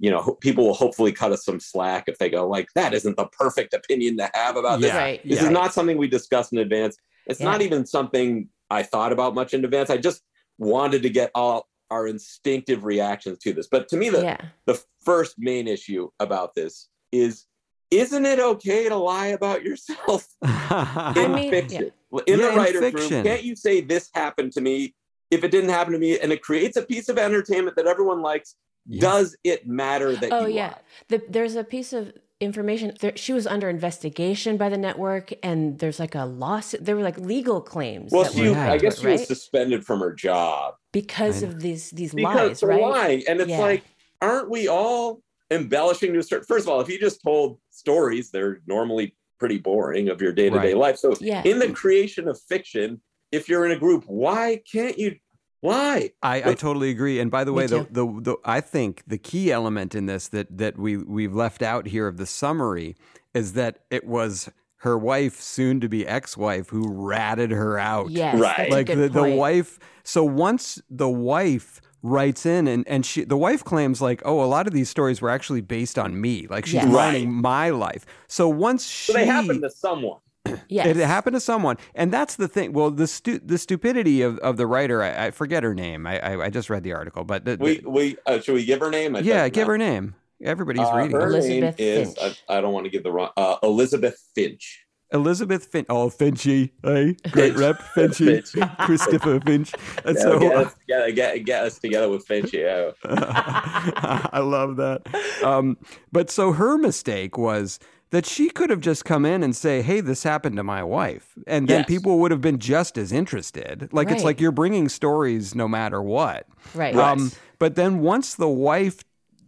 you 0.00 0.10
know 0.10 0.36
people 0.40 0.66
will 0.66 0.74
hopefully 0.74 1.12
cut 1.12 1.32
us 1.32 1.44
some 1.44 1.58
slack 1.60 2.04
if 2.08 2.18
they 2.18 2.28
go 2.28 2.46
like 2.48 2.68
that 2.74 2.92
isn't 2.94 3.16
the 3.16 3.26
perfect 3.28 3.72
opinion 3.74 4.16
to 4.18 4.28
have 4.34 4.56
about 4.56 4.80
this 4.80 4.92
Right. 4.94 5.20
this 5.24 5.40
Yeah. 5.40 5.46
is 5.46 5.50
not 5.50 5.72
something 5.72 5.96
we 5.96 6.08
discussed 6.08 6.52
in 6.52 6.58
advance. 6.58 6.96
It's 7.26 7.40
Yeah. 7.40 7.46
not 7.50 7.62
even 7.62 7.86
something 7.86 8.48
I 8.70 8.82
thought 8.82 9.12
about 9.12 9.34
much 9.34 9.54
in 9.54 9.64
advance. 9.64 9.90
I 9.90 9.96
just 9.96 10.22
wanted 10.58 11.02
to 11.02 11.10
get 11.10 11.30
all 11.34 11.66
our 11.90 12.06
instinctive 12.06 12.84
reactions 12.84 13.38
to 13.40 13.52
this. 13.52 13.66
But 13.68 13.88
to 13.88 13.96
me, 13.96 14.08
the, 14.10 14.22
yeah. 14.22 14.38
the 14.66 14.82
first 15.04 15.34
main 15.38 15.68
issue 15.68 16.08
about 16.18 16.54
this 16.54 16.88
is 17.12 17.44
isn't 17.90 18.26
it 18.26 18.40
okay 18.40 18.88
to 18.88 18.96
lie 18.96 19.28
about 19.28 19.62
yourself 19.62 20.26
in 21.16 21.34
mean, 21.34 21.50
fiction? 21.50 21.92
In 22.26 22.38
Yeah, 22.38 22.46
the 22.46 22.50
in 22.52 22.56
writer's 22.56 22.80
fiction. 22.80 23.16
room, 23.16 23.24
can't 23.24 23.44
you 23.44 23.54
say 23.54 23.80
this 23.82 24.08
happened 24.14 24.52
to 24.52 24.60
me 24.60 24.94
if 25.30 25.44
it 25.44 25.50
didn't 25.50 25.70
happen 25.70 25.92
to 25.92 25.98
me 25.98 26.18
and 26.18 26.32
it 26.32 26.42
creates 26.42 26.76
a 26.76 26.82
piece 26.82 27.08
of 27.08 27.18
entertainment 27.18 27.76
that 27.76 27.86
everyone 27.86 28.22
likes? 28.22 28.56
Yeah. 28.86 29.00
Does 29.02 29.36
it 29.44 29.66
matter 29.68 30.16
that 30.16 30.32
Oh 30.32 30.46
you 30.46 30.54
yeah, 30.56 30.68
lie? 30.68 30.78
the, 31.08 31.22
there's 31.28 31.54
a 31.56 31.64
piece 31.64 31.92
of 31.92 32.12
information. 32.40 32.92
There, 33.00 33.16
she 33.16 33.32
was 33.32 33.46
under 33.46 33.68
investigation 33.68 34.56
by 34.56 34.68
the 34.68 34.76
network, 34.76 35.32
and 35.42 35.78
there's 35.78 35.98
like 35.98 36.14
a 36.14 36.24
lawsuit. 36.24 36.84
There 36.84 36.96
were 36.96 37.02
like 37.02 37.18
legal 37.18 37.60
claims. 37.60 38.12
Well, 38.12 38.30
she, 38.30 38.48
were 38.48 38.56
I 38.56 38.76
guess 38.78 39.00
she 39.00 39.06
was 39.06 39.26
suspended 39.26 39.84
from 39.84 40.00
her 40.00 40.12
job. 40.12 40.74
because 40.92 41.42
of 41.42 41.60
these 41.60 41.90
these 41.90 42.14
because 42.14 42.62
lies, 42.62 42.62
right? 42.62 42.80
lying. 42.82 43.22
And 43.28 43.40
it's 43.40 43.50
Yeah. 43.50 43.60
like, 43.60 43.84
aren't 44.20 44.50
we 44.50 44.68
all 44.68 45.22
embellishing 45.50 46.12
to 46.12 46.18
a 46.18 46.22
certain? 46.22 46.44
First 46.46 46.66
of 46.66 46.72
all, 46.72 46.80
if 46.80 46.88
you 46.88 46.98
just 46.98 47.22
told 47.22 47.58
stories, 47.70 48.30
they're 48.30 48.60
normally 48.66 49.14
pretty 49.38 49.58
boring 49.58 50.08
of 50.08 50.20
your 50.22 50.32
day 50.32 50.48
to 50.50 50.60
day 50.60 50.74
life. 50.74 50.96
So 50.96 51.14
Yeah. 51.20 51.42
in 51.44 51.58
the 51.58 51.72
creation 51.72 52.28
of 52.28 52.40
fiction, 52.48 53.00
if 53.32 53.48
you're 53.48 53.64
in 53.66 53.72
a 53.72 53.78
group, 53.78 54.04
why 54.06 54.60
can't 54.70 54.98
you 54.98 55.16
lie? 55.64 56.10
I, 56.22 56.50
I 56.50 56.54
totally 56.54 56.90
agree. 56.90 57.18
And 57.20 57.30
by 57.30 57.44
the 57.44 57.52
way, 57.52 57.66
the, 57.66 57.80
too. 57.84 57.88
the 57.90 58.06
the 58.20 58.36
I 58.44 58.60
think 58.60 59.02
the 59.06 59.18
key 59.18 59.50
element 59.50 59.94
in 59.94 60.06
this 60.06 60.28
that 60.28 60.56
that 60.58 60.78
we 60.78 60.96
we've 60.98 61.34
left 61.34 61.62
out 61.62 61.86
here 61.86 62.06
of 62.06 62.16
the 62.16 62.26
summary 62.26 62.96
is 63.34 63.54
that 63.54 63.80
it 63.90 64.06
was 64.06 64.48
her 64.78 64.98
wife, 64.98 65.40
soon 65.40 65.80
to 65.80 65.88
be 65.88 66.06
ex 66.06 66.36
wife, 66.36 66.68
who 66.68 66.86
ratted 66.88 67.50
her 67.50 67.78
out. 67.78 68.10
Yes, 68.10 68.38
Right. 68.38 68.56
that's 68.58 68.70
like 68.70 68.88
a 68.90 68.92
the, 68.92 69.02
good 69.02 69.12
the 69.14 69.20
point. 69.20 69.38
wife. 69.38 69.78
So 70.04 70.22
once 70.24 70.80
the 70.90 71.08
wife 71.08 71.80
writes 72.02 72.44
in 72.44 72.68
and 72.68 72.86
and 72.86 73.06
she 73.06 73.24
the 73.24 73.36
wife 73.36 73.64
claims 73.64 74.02
like 74.02 74.20
oh 74.26 74.44
a 74.44 74.44
lot 74.44 74.66
of 74.66 74.74
these 74.74 74.90
stories 74.90 75.22
were 75.22 75.30
actually 75.30 75.62
based 75.62 75.98
on 75.98 76.20
me 76.20 76.46
like 76.50 76.66
she's 76.66 76.74
Yes. 76.74 76.92
mining 76.92 77.24
Right. 77.32 77.42
my 77.42 77.70
life 77.70 78.04
so 78.28 78.46
once 78.46 78.86
she 78.86 79.10
So 79.12 79.18
they 79.18 79.24
happen 79.24 79.62
to 79.62 79.70
someone. 79.70 80.18
Yes. 80.68 80.86
it 80.88 80.96
happened 80.96 81.34
to 81.34 81.40
someone, 81.40 81.76
and 81.94 82.12
that's 82.12 82.36
the 82.36 82.48
thing. 82.48 82.72
Well, 82.72 82.90
the 82.90 83.06
stu- 83.06 83.40
the 83.44 83.56
stupidity 83.58 84.22
of, 84.22 84.38
of 84.40 84.56
the 84.56 84.66
writer, 84.66 85.02
I, 85.02 85.26
I 85.26 85.30
forget 85.30 85.62
her 85.62 85.74
name. 85.74 86.06
I, 86.06 86.18
I 86.20 86.44
I 86.46 86.50
just 86.50 86.68
read 86.68 86.82
the 86.82 86.92
article, 86.92 87.24
but 87.24 87.44
the, 87.44 87.56
We 87.58 87.78
the- 87.78 87.88
we 87.90 88.16
uh, 88.26 88.40
should 88.40 88.54
we 88.54 88.64
give 88.64 88.80
her 88.80 88.90
name? 88.90 89.16
It 89.16 89.24
yeah, 89.24 89.38
doesn't 89.38 89.54
give 89.54 89.66
her 89.68 89.78
name. 89.78 90.14
Everybody's 90.42 90.86
Uh, 90.86 90.96
reading 90.96 91.12
her 91.12 91.20
her. 91.22 91.26
Elizabeth 91.28 91.78
name 91.78 91.88
is 91.88 92.18
I, 92.20 92.36
I 92.58 92.60
don't 92.60 92.72
want 92.74 92.84
to 92.84 92.90
give 92.90 93.02
the 93.04 93.12
wrong 93.12 93.30
uh, 93.36 93.56
Elizabeth 93.62 94.20
Finch. 94.34 94.80
Elizabeth 95.12 95.66
Finch. 95.66 95.86
Oh, 95.88 96.08
Finchy, 96.10 96.72
hey, 96.82 97.14
great 97.30 97.54
rep, 97.56 97.78
Finchy, 97.94 98.42
Finch. 98.46 98.68
Christopher 98.80 99.38
Finch. 99.40 99.72
And 100.04 100.16
Yeah, 100.16 100.22
so 100.22 100.38
get, 100.40 100.56
us 100.56 100.74
together, 100.74 101.10
get, 101.12 101.44
get 101.44 101.64
us 101.64 101.78
together 101.78 102.08
with 102.08 102.26
Finch. 102.26 102.52
Yeah. 102.52 102.90
I 103.04 104.40
love 104.40 104.76
that. 104.76 105.02
Um, 105.44 105.76
but 106.12 106.30
so 106.30 106.52
her 106.52 106.76
mistake 106.78 107.38
was 107.38 107.78
that 108.14 108.24
she 108.24 108.48
could 108.48 108.70
have 108.70 108.80
just 108.80 109.04
come 109.04 109.26
in 109.26 109.42
and 109.42 109.56
say, 109.56 109.82
"Hey, 109.82 110.00
this 110.00 110.22
happened 110.22 110.56
to 110.56 110.62
my 110.62 110.84
wife," 110.84 111.34
and 111.48 111.66
then 111.66 111.80
Yes. 111.80 111.88
people 111.88 112.20
would 112.20 112.30
have 112.30 112.40
been 112.40 112.60
just 112.60 112.96
as 112.96 113.10
interested. 113.10 113.88
Like 113.92 114.08
it's 114.08 114.22
like 114.22 114.40
you're 114.40 114.52
bringing 114.52 114.88
stories 114.88 115.52
no 115.52 115.66
matter 115.66 116.00
what. 116.00 116.46
Right. 116.76 116.94
Um, 116.94 117.32
but 117.58 117.74
then 117.74 117.98
once 117.98 118.36
the 118.36 118.48
wife 118.48 119.02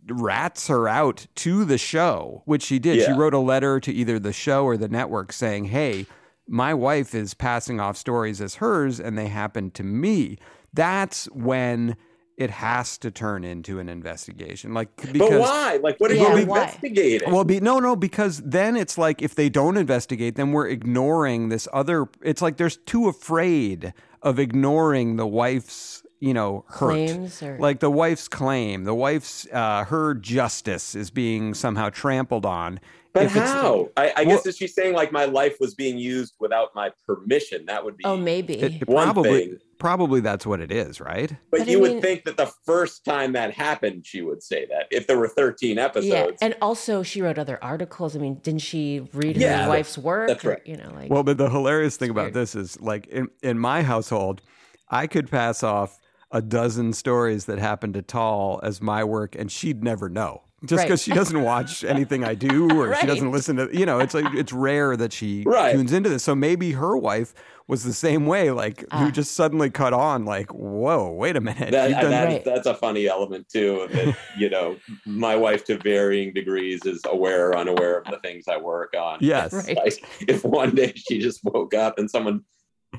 rats 0.08 0.66
her 0.66 0.88
out 0.88 1.28
to 1.36 1.64
the 1.64 1.78
show, 1.78 2.42
which 2.44 2.64
she 2.64 2.80
did, 2.80 3.04
she 3.04 3.12
wrote 3.12 3.34
a 3.34 3.38
letter 3.38 3.78
to 3.78 3.92
either 3.92 4.18
the 4.18 4.32
show 4.32 4.64
or 4.64 4.76
the 4.76 4.88
network 4.88 5.32
saying, 5.32 5.66
"Hey." 5.66 6.06
My 6.48 6.74
wife 6.74 7.12
is 7.12 7.34
passing 7.34 7.80
off 7.80 7.96
stories 7.96 8.40
as 8.40 8.56
hers, 8.56 9.00
and 9.00 9.18
they 9.18 9.26
happen 9.26 9.72
to 9.72 9.82
me. 9.82 10.38
That's 10.72 11.24
when 11.32 11.96
it 12.36 12.50
has 12.50 12.98
to 12.98 13.10
turn 13.10 13.44
into 13.44 13.78
an 13.78 13.88
investigation. 13.88 14.74
Like 14.74 14.94
because 14.96 15.30
But 15.30 15.40
why? 15.40 15.78
Like, 15.82 15.98
what 15.98 16.10
are 16.10 16.14
Yeah, 16.14 16.36
you 16.36 16.46
why? 16.46 16.60
investigating? 16.64 17.32
well, 17.32 17.44
be, 17.44 17.60
no, 17.60 17.78
no, 17.78 17.96
because 17.96 18.42
then 18.42 18.76
it's 18.76 18.98
like 18.98 19.22
if 19.22 19.34
they 19.34 19.48
don't 19.48 19.76
investigate, 19.76 20.36
then 20.36 20.52
we're 20.52 20.68
ignoring 20.68 21.48
this 21.48 21.66
other. 21.72 22.08
It's 22.22 22.42
like 22.42 22.58
there's 22.58 22.76
too 22.76 23.08
afraid 23.08 23.94
of 24.22 24.38
ignoring 24.38 25.16
the 25.16 25.26
wife's, 25.26 26.02
you 26.20 26.34
know, 26.34 26.64
hurt. 26.68 26.90
Claims 26.90 27.42
or- 27.42 27.58
like 27.58 27.80
the 27.80 27.90
wife's 27.90 28.28
claim, 28.28 28.84
the 28.84 28.94
wife's 28.94 29.46
uh, 29.52 29.84
her 29.84 30.14
justice 30.14 30.94
is 30.94 31.10
being 31.10 31.54
somehow 31.54 31.88
trampled 31.88 32.44
on. 32.44 32.80
But 33.14 33.24
If 33.26 33.36
it's- 33.36 33.50
how? 33.50 33.88
I, 33.96 34.12
I 34.14 34.24
Well- 34.24 34.36
guess 34.36 34.46
is 34.46 34.58
she 34.58 34.66
saying 34.66 34.94
like 34.94 35.10
my 35.10 35.24
life 35.24 35.56
was 35.58 35.74
being 35.74 35.96
used 35.96 36.34
without 36.38 36.74
my 36.74 36.90
permission? 37.06 37.64
That 37.64 37.82
would 37.82 37.96
be. 37.96 38.04
oh, 38.04 38.18
maybe. 38.18 38.58
It, 38.60 38.82
it 38.82 38.88
One 38.88 39.04
probably, 39.04 39.46
thing. 39.46 39.58
Probably 39.78 40.20
that's 40.20 40.46
what 40.46 40.60
it 40.60 40.70
is, 40.72 41.00
right? 41.00 41.30
but, 41.50 41.60
But 41.60 41.68
you 41.68 41.78
I 41.78 41.80
would 41.82 41.92
mean- 41.92 42.02
think 42.02 42.24
that 42.24 42.36
the 42.36 42.46
first 42.64 43.04
time 43.04 43.32
that 43.32 43.52
happened, 43.52 44.06
she 44.06 44.22
would 44.22 44.42
say 44.42 44.66
that 44.66 44.86
if 44.90 45.06
there 45.06 45.18
were 45.18 45.28
13 45.28 45.78
episodes. 45.78 46.08
yeah, 46.08 46.30
and 46.40 46.56
also 46.62 47.02
she 47.02 47.20
wrote 47.22 47.38
other 47.38 47.58
articles. 47.62 48.16
I 48.16 48.18
mean, 48.18 48.36
didn't 48.42 48.62
she 48.62 49.06
read 49.12 49.36
Yeah, 49.36 49.64
her 49.64 49.68
wife's 49.68 49.98
work? 49.98 50.28
that's 50.28 50.44
or, 50.44 50.50
right. 50.50 50.62
you 50.66 50.76
know, 50.76 50.90
like 50.94 51.10
Well, 51.10 51.22
but 51.22 51.38
the 51.38 51.50
hilarious 51.50 51.96
thing 51.96 52.10
about 52.10 52.22
weird. 52.26 52.34
this 52.34 52.54
is 52.54 52.80
like 52.80 53.06
in, 53.08 53.28
in 53.42 53.58
my 53.58 53.82
household, 53.82 54.42
I 54.88 55.06
could 55.06 55.30
pass 55.30 55.62
off 55.62 55.98
a 56.30 56.42
dozen 56.42 56.92
stories 56.92 57.44
that 57.46 57.58
happened 57.58 57.94
to 57.94 58.02
Tall 58.02 58.60
as 58.62 58.80
my 58.82 59.04
work, 59.04 59.34
and 59.36 59.50
she'd 59.50 59.82
never 59.84 60.08
know. 60.08 60.42
Just 60.66 60.80
Right. 60.80 60.86
because 60.88 61.02
she 61.02 61.12
doesn't 61.12 61.42
watch 61.42 61.84
anything 61.94 62.24
I 62.24 62.34
do, 62.34 62.68
or 62.78 62.94
she 62.96 63.06
doesn't 63.06 63.30
listen 63.30 63.56
to, 63.56 63.68
you 63.72 63.86
know, 63.86 63.98
it's 64.00 64.14
like 64.14 64.26
it's 64.34 64.52
rare 64.52 64.96
that 64.96 65.12
she 65.12 65.42
Right. 65.46 65.72
tunes 65.72 65.92
into 65.92 66.08
this. 66.08 66.22
So 66.24 66.34
maybe 66.34 66.72
her 66.72 66.96
wife 66.96 67.32
was 67.68 67.82
the 67.82 67.92
same 67.92 68.26
way, 68.26 68.50
like 68.52 68.84
Ah. 68.92 68.98
who 69.04 69.10
just 69.10 69.34
suddenly 69.34 69.70
cut 69.70 69.92
on, 69.92 70.24
like, 70.24 70.52
whoa, 70.54 71.10
wait 71.10 71.34
a 71.36 71.40
minute, 71.40 71.72
that, 71.72 71.90
done- 72.00 72.10
that- 72.10 72.24
Right. 72.28 72.44
that's 72.44 72.66
a 72.66 72.74
funny 72.74 73.06
element 73.08 73.48
too. 73.48 73.88
That 73.90 74.16
you 74.38 74.48
know, 74.50 74.76
my 75.04 75.34
wife 75.34 75.64
to 75.64 75.76
varying 75.78 76.32
degrees 76.32 76.84
is 76.84 77.00
aware 77.06 77.48
or 77.48 77.56
unaware 77.56 77.98
of 77.98 78.04
the 78.04 78.18
things 78.20 78.44
I 78.48 78.56
work 78.58 78.94
on. 78.96 79.18
yes, 79.20 79.52
Right. 79.52 79.76
Like, 79.76 80.04
if 80.28 80.44
one 80.44 80.74
day 80.74 80.92
she 80.94 81.18
just 81.18 81.40
woke 81.44 81.74
up 81.74 81.98
and 81.98 82.08
someone 82.10 82.42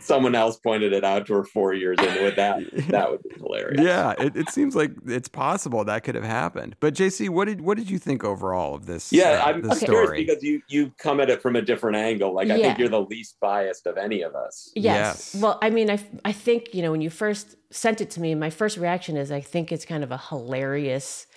someone 0.02 0.36
else 0.36 0.58
pointed 0.58 0.94
it 0.94 1.04
out 1.04 1.26
to 1.28 1.34
her 1.36 1.44
four 1.44 1.74
years 1.74 1.98
into 2.00 2.26
it, 2.26 2.36
that 2.36 2.60
that 2.90 3.10
would 3.12 3.22
be 3.24 3.30
hilarious. 3.36 3.82
yeah, 3.82 4.14
it, 4.18 4.36
it 4.36 4.50
seems 4.50 4.76
like 4.76 4.92
it's 5.06 5.28
possible 5.28 5.84
that 5.86 6.04
could 6.04 6.16
have 6.16 6.24
happened. 6.24 6.76
But 6.80 6.94
JC, 6.94 7.30
what 7.30 7.46
did 7.46 7.62
what 7.62 7.78
did 7.78 7.90
you 7.90 7.98
think 8.00 8.24
overall 8.24 8.76
of 8.76 8.86
this? 8.86 9.12
Yeah, 9.12 9.42
uh, 9.44 9.46
I'm 9.50 9.62
this 9.62 9.80
curious 9.80 10.08
story? 10.10 10.24
because 10.26 10.44
you 10.44 10.62
you 10.70 10.92
come 10.98 11.20
at 11.20 11.30
it 11.30 11.42
from 11.42 11.56
a 11.56 11.62
different 11.62 11.98
angle. 11.98 12.34
Like 12.34 12.50
I 12.50 12.56
Yeah. 12.56 12.68
think 12.68 12.80
you're 12.80 12.90
the 12.90 13.02
least 13.02 13.38
biased 13.40 13.88
of 13.88 13.98
any 13.98 14.22
of 14.22 14.36
us. 14.36 14.72
Yes. 14.76 15.34
Yes. 15.34 15.42
Well, 15.42 15.60
I 15.62 15.70
mean, 15.70 15.90
I, 15.90 16.00
I 16.26 16.32
think, 16.32 16.74
you 16.74 16.82
know, 16.82 16.92
when 16.92 17.02
you 17.02 17.10
first 17.10 17.56
sent 17.72 18.02
it 18.02 18.10
to 18.12 18.22
me, 18.22 18.34
my 18.36 18.50
first 18.50 18.78
reaction 18.78 19.18
is 19.18 19.32
I 19.32 19.42
think 19.42 19.72
it's 19.72 19.86
kind 19.86 20.04
of 20.04 20.12
a 20.12 20.18
hilarious, 20.18 21.28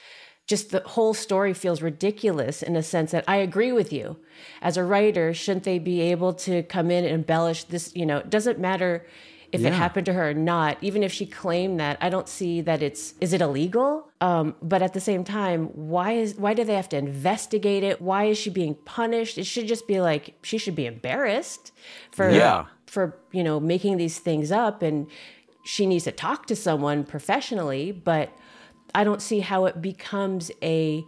just 0.51 0.71
the 0.71 0.83
whole 0.95 1.15
story 1.15 1.53
feels 1.55 1.81
ridiculous 1.81 2.57
in 2.69 2.75
a 2.77 2.83
sense 2.83 3.11
that 3.13 3.25
I 3.35 3.37
agree 3.49 3.73
with 3.81 3.91
you. 3.93 4.17
As 4.61 4.77
a 4.77 4.85
writer, 4.93 5.33
shouldn't 5.43 5.65
they 5.71 5.79
be 5.79 5.99
able 6.13 6.33
to 6.47 6.55
come 6.65 6.91
in 6.91 7.05
and 7.05 7.15
embellish 7.15 7.61
this? 7.73 7.85
You 7.95 8.05
know, 8.09 8.19
it 8.19 8.31
doesn't 8.37 8.59
matter 8.59 8.93
if 9.53 9.61
Yeah. 9.61 9.69
it 9.69 9.75
happened 9.75 10.07
to 10.07 10.13
her 10.19 10.31
or 10.31 10.35
not. 10.35 10.73
Even 10.89 11.01
if 11.05 11.13
she 11.13 11.25
claimed 11.27 11.79
that, 11.81 11.95
I 12.01 12.09
don't 12.15 12.29
see 12.29 12.61
that 12.63 12.83
it's, 12.83 13.03
is 13.21 13.33
it 13.33 13.41
illegal? 13.41 14.09
Um, 14.21 14.47
but 14.73 14.81
at 14.83 14.93
the 14.93 15.01
same 15.11 15.23
time, 15.25 15.67
why 15.95 16.13
is, 16.25 16.35
why 16.45 16.53
do 16.55 16.63
they 16.65 16.75
have 16.75 16.89
to 16.91 16.97
investigate 16.97 17.83
it? 17.91 17.97
Why 18.11 18.25
is 18.33 18.37
she 18.43 18.51
being 18.51 18.75
punished? 18.99 19.39
It 19.39 19.47
should 19.53 19.69
just 19.75 19.87
be 19.87 20.01
like, 20.01 20.35
she 20.43 20.59
should 20.59 20.75
be 20.83 20.87
embarrassed 20.87 21.71
for, 22.11 22.29
Yeah. 22.31 22.67
for 22.87 23.05
you 23.31 23.45
know 23.45 23.61
making 23.61 23.95
these 23.99 24.19
things 24.19 24.51
up 24.51 24.83
and 24.83 25.07
she 25.63 25.87
needs 25.87 26.05
to 26.11 26.13
talk 26.27 26.47
to 26.47 26.57
someone 26.57 27.05
professionally 27.05 27.85
but 27.93 28.27
i 28.95 29.05
don't 29.05 29.23
see 29.23 29.41
how 29.41 29.67
it 29.67 29.81
becomes 29.83 30.51
a 30.63 31.03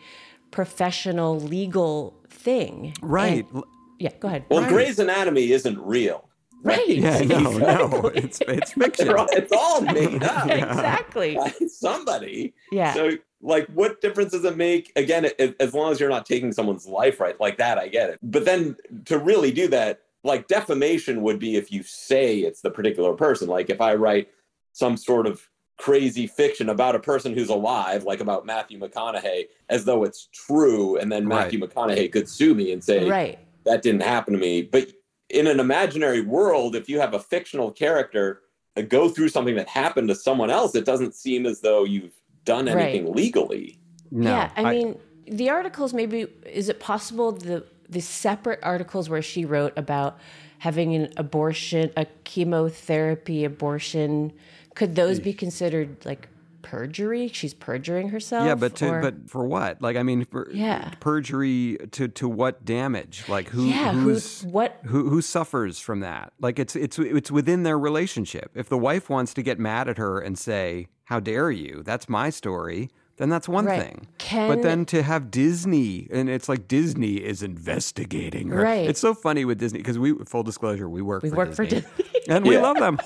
professional 0.50 1.40
legal 1.40 2.14
thing. 2.28 2.94
Right. 3.02 3.46
And- 3.52 3.64
yeah, 3.98 4.10
go 4.20 4.28
ahead. 4.28 4.44
Well, 4.50 4.68
Grey's 4.68 4.98
Anatomy 4.98 5.52
isn't 5.52 5.78
real. 5.80 6.28
Right. 6.64 6.86
Yeah, 6.88 7.20
no, 7.22 7.40
no, 7.58 8.06
it's 8.14 8.40
it's 8.42 8.72
fiction. 8.74 9.08
All- 9.10 9.26
It's 9.32 9.52
all 9.52 9.80
made 9.80 10.22
up. 10.36 10.48
exactly. 10.50 11.36
by 11.36 11.52
somebody. 11.68 12.52
Yeah. 12.70 12.92
So, 12.94 13.10
like, 13.40 13.66
what 13.68 14.00
difference 14.00 14.32
does 14.32 14.44
it 14.44 14.56
make? 14.56 14.92
Again, 14.96 15.26
a- 15.38 15.54
as 15.62 15.72
long 15.72 15.90
as 15.92 15.98
you're 16.00 16.10
not 16.10 16.26
taking 16.26 16.52
someone's 16.52 16.86
life 16.86 17.18
right, 17.20 17.40
like 17.40 17.56
that, 17.58 17.78
I 17.78 17.88
get 17.88 18.10
it. 18.10 18.18
But 18.22 18.44
then 18.44 18.76
to 19.06 19.18
really 19.18 19.52
do 19.52 19.68
that, 19.68 20.00
like, 20.22 20.48
defamation 20.48 21.22
would 21.22 21.38
be 21.38 21.56
if 21.56 21.72
you 21.72 21.82
say 21.82 22.38
it's 22.40 22.60
the 22.60 22.70
particular 22.70 23.14
person. 23.14 23.48
Like, 23.48 23.70
if 23.70 23.80
I 23.80 23.94
write 23.94 24.28
some 24.72 24.96
sort 24.96 25.26
of 25.26 25.48
crazy 25.82 26.28
fiction 26.28 26.68
about 26.68 26.94
a 26.94 27.00
person 27.00 27.34
who's 27.34 27.48
alive, 27.48 28.04
like 28.04 28.20
about 28.20 28.46
Matthew 28.46 28.78
McConaughey, 28.78 29.46
as 29.68 29.84
though 29.84 30.04
it's 30.04 30.28
true, 30.32 30.96
and 30.96 31.10
then 31.10 31.26
Right. 31.26 31.46
Matthew 31.46 31.58
McConaughey 31.58 32.12
could 32.12 32.28
sue 32.28 32.54
me 32.54 32.70
and 32.70 32.82
say, 32.82 33.10
Right. 33.10 33.36
that 33.64 33.82
didn't 33.82 34.04
happen 34.04 34.32
to 34.32 34.38
me. 34.38 34.62
But 34.62 34.92
in 35.28 35.48
an 35.48 35.58
imaginary 35.58 36.20
world, 36.20 36.76
if 36.76 36.88
you 36.88 37.00
have 37.00 37.14
a 37.14 37.18
fictional 37.18 37.72
character 37.72 38.42
uh, 38.76 38.82
go 38.82 39.08
through 39.08 39.28
something 39.30 39.56
that 39.56 39.66
happened 39.66 40.06
to 40.08 40.14
someone 40.14 40.50
else, 40.50 40.76
it 40.76 40.84
doesn't 40.84 41.16
seem 41.16 41.46
as 41.46 41.60
though 41.60 41.82
you've 41.82 42.14
done 42.44 42.66
Right. 42.66 42.78
anything 42.78 43.12
legally. 43.12 43.80
No, 44.12 44.30
yeah, 44.30 44.50
I, 44.54 44.70
mean, 44.70 44.98
the 45.26 45.50
articles 45.50 45.92
maybe 45.92 46.28
is 46.46 46.68
it 46.68 46.78
possible 46.78 47.32
the 47.32 47.64
the 47.93 48.01
separate 48.01 48.61
articles 48.62 49.09
where 49.09 49.22
she 49.22 49.45
wrote 49.45 49.72
about 49.76 50.18
having 50.59 50.95
an 50.95 51.12
abortion, 51.16 51.90
a 51.97 52.07
chemotherapy 52.24 53.45
abortion, 53.45 54.32
could 54.74 54.95
those 54.95 55.20
be 55.20 55.32
considered 55.32 55.97
like 56.05 56.28
perjury? 56.62 57.28
She's 57.28 57.53
perjuring 57.55 58.09
herself. 58.11 58.47
yeah, 58.47 58.55
but 58.55 58.76
to, 58.76 59.01
but 59.01 59.28
for 59.28 59.45
what? 59.47 59.82
Like, 59.82 59.97
I 59.97 60.03
mean, 60.03 60.24
for, 60.24 60.49
Yeah. 60.53 60.90
perjury 61.01 61.78
to 61.93 62.09
to 62.09 62.28
what 62.28 62.64
damage? 62.64 63.24
Like, 63.28 63.49
who 63.49 63.64
yeah, 63.66 63.93
who's 63.93 64.43
who 64.43 64.49
what? 64.51 64.78
who 64.84 65.09
who 65.09 65.20
suffers 65.20 65.78
from 65.78 66.01
that? 66.01 66.32
Like, 66.40 66.59
it's 66.59 66.76
it's 66.76 66.99
it's 66.99 67.30
within 67.30 67.64
their 67.64 67.78
relationship. 67.78 68.53
If 68.55 68.68
the 68.68 68.78
wife 68.78 69.11
wants 69.11 69.34
to 69.34 69.43
get 69.43 69.59
mad 69.59 69.88
at 69.88 69.99
her 69.99 70.20
and 70.20 70.38
say, 70.38 70.86
"How 71.05 71.20
dare 71.20 71.51
you?" 71.51 71.82
That's 71.84 72.09
my 72.09 72.30
story. 72.30 72.90
Then 73.22 73.28
that's 73.28 73.48
one 73.48 73.66
Right. 73.66 73.80
thing. 73.80 74.08
Can- 74.18 74.48
but 74.48 74.62
then 74.62 74.84
to 74.86 75.00
have 75.04 75.30
Disney, 75.30 76.08
and 76.10 76.28
it's 76.28 76.48
like 76.48 76.66
Disney 76.66 77.18
is 77.18 77.40
investigating 77.40 78.48
her. 78.48 78.60
Right. 78.60 78.88
It's 78.90 78.98
so 78.98 79.14
funny 79.14 79.44
with 79.44 79.60
Disney 79.60 79.78
because 79.78 79.96
we, 79.96 80.12
full 80.26 80.42
disclosure, 80.42 80.88
we 80.88 81.02
work 81.02 81.22
We 81.22 81.30
for 81.30 81.36
work 81.36 81.50
Disney. 81.50 81.66
for 81.66 81.70
Disney. 81.70 81.88
and 82.28 82.44
we 82.44 82.56
Yeah. 82.56 82.62
love 82.62 82.78
them. 82.78 82.98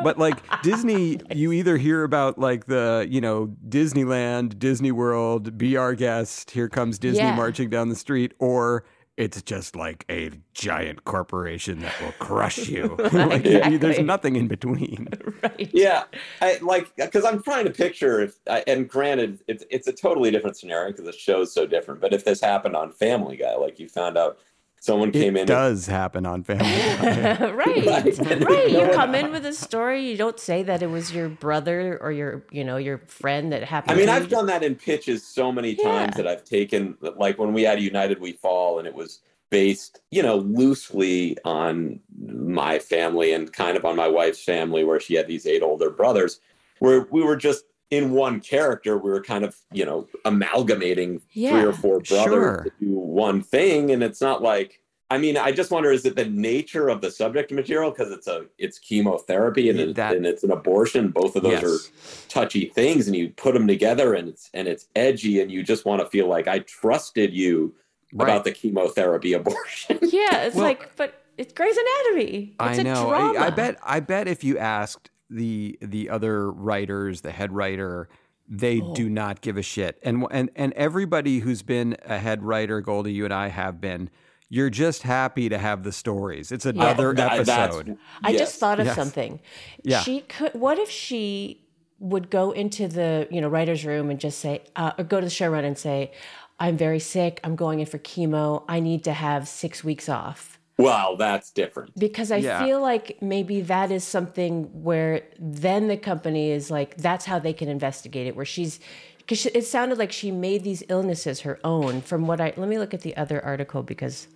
but 0.00 0.16
like 0.16 0.36
Disney, 0.62 1.18
you 1.34 1.50
either 1.50 1.76
hear 1.76 2.04
about 2.04 2.38
like 2.38 2.66
the 2.66 3.04
you 3.10 3.20
know 3.20 3.52
Disneyland, 3.68 4.60
Disney 4.60 4.92
World, 4.92 5.58
be 5.58 5.76
our 5.76 5.96
guest. 5.96 6.52
Here 6.52 6.68
comes 6.68 6.96
Disney 7.00 7.18
Yeah. 7.24 7.34
marching 7.34 7.68
down 7.68 7.88
the 7.88 7.96
street, 7.96 8.34
or 8.38 8.84
it's 9.18 9.42
just 9.42 9.74
like 9.74 10.04
a 10.08 10.30
giant 10.54 11.04
corporation 11.04 11.80
that 11.80 11.92
will 12.00 12.12
crush 12.12 12.68
you. 12.68 12.96
like, 13.12 13.44
you- 13.44 13.76
there's 13.76 13.98
nothing 13.98 14.36
in 14.36 14.46
between. 14.46 15.08
right. 15.42 15.70
Yeah, 15.74 16.04
I 16.40 16.58
like 16.62 16.94
because 16.96 17.24
I'm 17.24 17.42
trying 17.42 17.64
to 17.64 17.70
picture 17.72 18.20
if, 18.22 18.36
I- 18.48 18.64
and 18.68 18.88
granted, 18.88 19.40
it's 19.48 19.64
it's 19.70 19.88
a 19.88 19.92
totally 19.92 20.30
different 20.30 20.56
scenario 20.56 20.92
because 20.92 21.04
the 21.04 21.12
show's 21.12 21.52
so 21.52 21.66
different. 21.66 22.00
But 22.00 22.14
if 22.14 22.24
this 22.24 22.40
happened 22.40 22.76
on 22.76 22.92
Family 22.92 23.36
Guy, 23.36 23.56
like 23.56 23.78
you 23.80 23.88
found 23.88 24.16
out 24.16 24.38
someone 24.80 25.10
came 25.12 25.36
It 25.36 25.40
in, 25.42 25.46
does 25.46 25.86
happen 25.86 26.26
on 26.26 26.42
Family 26.44 26.64
Guy. 26.68 27.50
right, 27.52 27.86
Right. 27.86 28.18
right. 28.44 28.68
You 28.70 28.90
come 28.94 29.14
in 29.14 29.30
with 29.30 29.44
a 29.46 29.52
story. 29.52 30.08
You 30.10 30.16
don't 30.16 30.38
say 30.38 30.62
that 30.62 30.82
it 30.82 30.88
was 30.90 31.12
your 31.12 31.28
brother 31.28 31.98
or 32.00 32.12
your, 32.12 32.42
you 32.50 32.64
know, 32.64 32.76
your 32.76 32.98
friend 33.06 33.52
that 33.52 33.64
happened. 33.64 33.92
I 33.92 33.96
mean, 33.96 34.06
to 34.06 34.12
I've 34.12 34.22
you. 34.24 34.28
done 34.28 34.46
that 34.46 34.62
in 34.62 34.74
pitches 34.74 35.26
so 35.26 35.50
many 35.52 35.74
times 35.74 36.16
that 36.16 36.26
I've 36.26 36.44
taken, 36.44 36.96
like 37.00 37.38
when 37.38 37.52
we 37.52 37.62
had 37.62 37.80
United 37.80 38.20
We 38.20 38.32
Fall, 38.32 38.78
and 38.78 38.86
it 38.86 38.94
was 38.94 39.20
based, 39.50 40.00
you 40.10 40.22
know, 40.22 40.36
loosely 40.36 41.36
on 41.44 42.00
my 42.26 42.78
family 42.78 43.32
and 43.32 43.52
kind 43.52 43.76
of 43.76 43.84
on 43.84 43.96
my 43.96 44.08
wife's 44.08 44.42
family, 44.44 44.84
where 44.84 45.00
she 45.00 45.14
had 45.14 45.26
these 45.26 45.46
eight 45.46 45.62
older 45.62 45.90
brothers, 45.90 46.40
where 46.80 47.06
we 47.10 47.22
were 47.22 47.36
just 47.36 47.64
in 47.90 48.10
one 48.12 48.40
character. 48.40 48.98
We 48.98 49.10
were 49.10 49.22
kind 49.22 49.44
of, 49.44 49.56
you 49.72 49.84
know, 49.84 50.06
amalgamating 50.24 51.20
three 51.32 51.46
or 51.48 51.72
four 51.72 52.00
brothers 52.00 52.24
Sure. 52.32 52.64
to 52.64 52.84
do 52.84 52.92
one 52.92 53.42
thing, 53.42 53.90
and 53.90 54.02
it's 54.02 54.20
not 54.20 54.42
like. 54.42 54.80
I 55.10 55.16
mean, 55.16 55.38
I 55.38 55.52
just 55.52 55.70
wonder: 55.70 55.90
is 55.90 56.04
it 56.04 56.16
the 56.16 56.26
nature 56.26 56.88
of 56.90 57.00
the 57.00 57.10
subject 57.10 57.50
material 57.50 57.90
because 57.90 58.12
it's 58.12 58.26
a 58.26 58.44
it's 58.58 58.78
chemotherapy 58.78 59.70
and, 59.70 59.78
Yeah, 59.78 59.84
it- 59.86 59.94
that- 59.96 60.16
and 60.16 60.26
it's 60.26 60.44
an 60.44 60.50
abortion? 60.50 61.08
Both 61.08 61.34
of 61.34 61.42
those 61.44 61.52
Yes. 61.52 61.64
are 61.64 62.28
touchy 62.28 62.66
things 62.74 63.06
and 63.06 63.16
you 63.16 63.30
put 63.30 63.54
them 63.54 63.66
together 63.66 64.12
and 64.12 64.28
it's 64.28 64.50
and 64.52 64.68
it's 64.68 64.86
edgy 64.94 65.40
and 65.40 65.50
you 65.50 65.62
just 65.62 65.86
want 65.86 66.02
to 66.02 66.06
feel 66.08 66.26
like 66.28 66.46
I 66.46 66.58
trusted 66.58 67.32
you 67.32 67.74
Right. 68.12 68.28
about 68.28 68.44
the 68.44 68.52
chemotherapy 68.52 69.32
abortion. 69.40 69.98
Yeah, 70.02 70.42
it's 70.42 70.54
Well- 70.56 70.64
like, 70.66 70.94
but 70.96 71.14
it's 71.38 71.54
Grey's 71.54 71.76
Anatomy. 71.78 72.48
It's 72.50 72.54
I 72.60 72.72
a 72.74 72.84
know. 72.84 73.08
drama. 73.08 73.38
I, 73.38 73.46
I 73.46 73.50
bet. 73.50 73.78
I 73.82 74.00
bet 74.00 74.28
if 74.28 74.44
you 74.44 74.58
asked 74.58 75.08
the 75.30 75.78
the 75.82 76.08
other 76.10 76.50
writers, 76.50 77.20
the 77.20 77.30
head 77.32 77.52
writer, 77.52 78.08
they 78.48 78.80
Oh. 78.80 78.94
do 78.94 79.08
not 79.10 79.40
give 79.40 79.56
a 79.56 79.62
shit. 79.62 79.98
And 80.02 80.24
and 80.30 80.50
and 80.56 80.72
everybody 80.74 81.40
who's 81.40 81.62
been 81.62 81.96
a 82.04 82.18
head 82.18 82.42
writer, 82.42 82.80
Goldy, 82.80 83.12
you 83.12 83.24
and 83.24 83.34
I 83.34 83.48
have 83.48 83.80
been. 83.80 84.10
You're 84.50 84.70
just 84.70 85.02
happy 85.02 85.50
to 85.50 85.58
have 85.58 85.82
the 85.82 85.92
stories. 85.92 86.50
It's 86.50 86.64
another 86.64 87.12
That- 87.12 87.44
that's- 87.44 87.48
episode. 87.74 87.98
I 88.24 88.30
yes. 88.30 88.40
just 88.40 88.58
thought 88.58 88.80
of 88.80 88.86
Yes. 88.86 88.96
something. 88.96 89.40
Yeah. 89.84 90.00
She 90.00 90.20
could. 90.22 90.54
What 90.54 90.78
if 90.78 90.88
she 90.88 91.66
would 92.00 92.30
go 92.30 92.52
into 92.52 92.88
the 92.88 93.28
you 93.30 93.40
know 93.42 93.48
writer's 93.48 93.84
room 93.84 94.08
and 94.08 94.18
just 94.18 94.38
say, 94.38 94.62
uh, 94.76 94.92
or 94.96 95.04
go 95.04 95.20
to 95.20 95.26
the 95.26 95.30
showrunner 95.30 95.66
and 95.66 95.76
say, 95.76 96.12
"I'm 96.58 96.78
very 96.78 97.00
sick. 97.00 97.40
I'm 97.44 97.56
going 97.56 97.80
in 97.80 97.86
for 97.86 97.98
chemo. 97.98 98.62
I 98.68 98.80
need 98.80 99.04
to 99.04 99.12
have 99.12 99.46
six 99.48 99.84
weeks 99.84 100.08
off." 100.08 100.58
Well, 100.78 101.16
that's 101.16 101.50
different. 101.50 101.98
Because 101.98 102.30
I 102.30 102.36
Yeah. 102.36 102.64
feel 102.64 102.80
like 102.80 103.18
maybe 103.20 103.60
that 103.62 103.90
is 103.90 104.04
something 104.04 104.64
where 104.84 105.22
then 105.38 105.88
the 105.88 105.96
company 105.96 106.50
is 106.52 106.70
like, 106.70 106.96
that's 106.96 107.24
how 107.26 107.38
they 107.40 107.52
can 107.52 107.68
investigate 107.68 108.26
it. 108.28 108.36
Where 108.36 108.44
she's, 108.46 108.78
because 109.18 109.46
it 109.46 109.66
sounded 109.66 109.98
like 109.98 110.12
she 110.12 110.30
made 110.30 110.62
these 110.64 110.84
illnesses 110.88 111.40
her 111.40 111.58
own. 111.64 112.00
From 112.00 112.26
what 112.26 112.40
I 112.40 112.52
let 112.56 112.68
me 112.68 112.78
look 112.78 112.94
at 112.94 113.00
the 113.02 113.16
other 113.16 113.44
article 113.44 113.82
because 113.82 114.28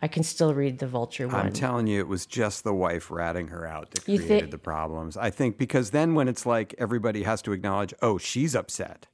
I 0.00 0.08
can 0.08 0.22
still 0.22 0.54
read 0.54 0.78
the 0.78 0.86
Vulture 0.86 1.26
one. 1.26 1.36
I'm 1.36 1.52
telling 1.52 1.86
you, 1.86 1.98
it 2.00 2.08
was 2.08 2.24
just 2.24 2.64
the 2.64 2.72
wife 2.72 3.10
ratting 3.10 3.48
her 3.48 3.66
out 3.66 3.90
that 3.90 4.08
You 4.08 4.18
created 4.18 4.44
thi- 4.46 4.50
the 4.52 4.58
problems. 4.58 5.16
I 5.16 5.28
think 5.30 5.58
because 5.58 5.90
then 5.90 6.14
when 6.14 6.26
it's 6.28 6.46
like 6.46 6.74
everybody 6.78 7.24
has 7.24 7.42
to 7.42 7.52
acknowledge, 7.52 7.92
oh, 8.00 8.16
she's 8.16 8.54
upset. 8.54 9.06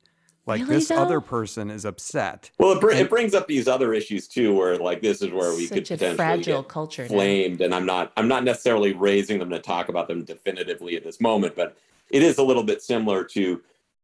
Like 0.47 0.61
Really, 0.63 0.75
this 0.77 0.89
though? 0.89 0.97
other 0.97 1.21
person 1.21 1.71
is 1.71 1.85
upset. 1.85 2.51
Well, 2.59 2.73
it, 2.73 2.81
br- 2.81 2.93
it 2.93 3.11
brings 3.11 3.35
up 3.35 3.49
these 3.49 3.67
other 3.67 3.93
issues 3.93 4.29
too, 4.29 4.55
where 4.55 4.77
like 4.77 5.03
this 5.03 5.21
is 5.21 5.33
where 5.33 5.51
we 5.57 5.67
could 5.67 5.87
Such 5.87 5.91
a 5.91 5.95
potentially 5.97 6.17
fragile 6.17 6.63
get 6.63 6.69
culture 6.71 7.03
now. 7.03 7.09
flamed, 7.09 7.61
and 7.61 7.75
I'm 7.75 7.85
not 7.85 8.13
I'm 8.17 8.29
not 8.29 8.45
necessarily 8.45 8.93
raising 8.93 9.39
them 9.41 9.51
to 9.51 9.59
talk 9.59 9.89
about 9.89 10.07
them 10.07 10.23
definitively 10.25 10.97
at 10.97 11.03
this 11.05 11.21
moment, 11.21 11.57
but 11.57 11.77
it 12.11 12.23
is 12.23 12.39
a 12.39 12.43
little 12.45 12.63
bit 12.63 12.81
similar 12.81 13.25
to 13.25 13.61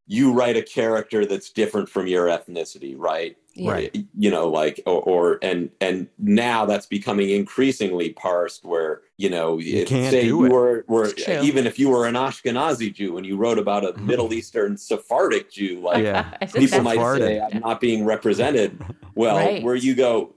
you 0.06 0.32
write 0.32 0.56
a 0.56 0.62
character 0.62 1.24
that's 1.26 1.50
different 1.50 1.88
from 1.88 2.06
your 2.06 2.26
ethnicity, 2.26 2.94
right? 2.96 3.36
Yeah. 3.54 3.70
Right. 3.70 4.06
you 4.16 4.30
know 4.30 4.48
like 4.48 4.80
or, 4.86 5.02
or 5.02 5.38
and 5.42 5.68
and 5.82 6.08
now 6.18 6.64
that's 6.64 6.86
becoming 6.86 7.28
increasingly 7.28 8.08
parsed 8.14 8.64
where 8.64 9.02
you 9.18 9.28
know 9.28 9.60
if- 9.60 9.88
can't 9.88 10.10
say 10.10 10.22
do 10.22 10.26
you 10.26 10.44
it. 10.46 10.50
were, 10.52 10.84
were 10.88 11.12
even 11.28 11.66
if 11.66 11.78
you 11.78 11.90
were 11.90 12.06
an 12.06 12.14
ashkenazi 12.14 12.90
jew 12.94 13.18
and 13.18 13.26
you 13.26 13.36
wrote 13.36 13.58
about 13.58 13.84
a 13.84 13.88
mm-hmm. 13.88 14.06
middle 14.06 14.32
eastern 14.32 14.78
sephardic 14.78 15.50
jew 15.52 15.80
like 15.82 16.02
Yeah. 16.02 16.30
People 16.54 16.80
might 16.80 16.94
Sephardic. 16.94 17.26
say 17.26 17.40
i'm 17.40 17.60
not 17.60 17.78
being 17.78 18.06
represented 18.06 18.82
well 19.14 19.36
Right. 19.36 19.62
where 19.62 19.74
you 19.76 19.94
go 19.94 20.34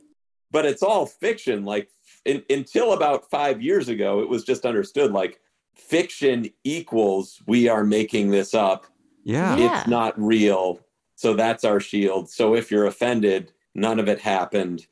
but 0.51 0.65
it's 0.65 0.83
all 0.83 1.05
fiction 1.05 1.63
like 1.63 1.89
in, 2.25 2.43
until 2.49 2.91
about 2.91 3.29
five 3.29 3.61
years 3.61 3.87
ago 3.87 4.19
it 4.19 4.27
was 4.27 4.43
just 4.43 4.65
understood 4.65 5.13
like 5.13 5.39
fiction 5.73 6.49
equals 6.65 7.41
we 7.47 7.69
are 7.69 7.85
making 7.85 8.29
this 8.31 8.53
up 8.53 8.87
Yeah. 9.25 9.57
Yeah. 9.57 9.79
it's 9.79 9.87
not 9.89 10.17
real. 10.21 10.79
So 11.15 11.33
that's 11.33 11.63
our 11.65 11.79
shield. 11.81 12.29
So 12.29 12.55
if 12.55 12.71
you're 12.71 12.85
offended, 12.85 13.51
none 13.73 13.99
of 13.99 14.07
it 14.07 14.19
happened. 14.19 14.85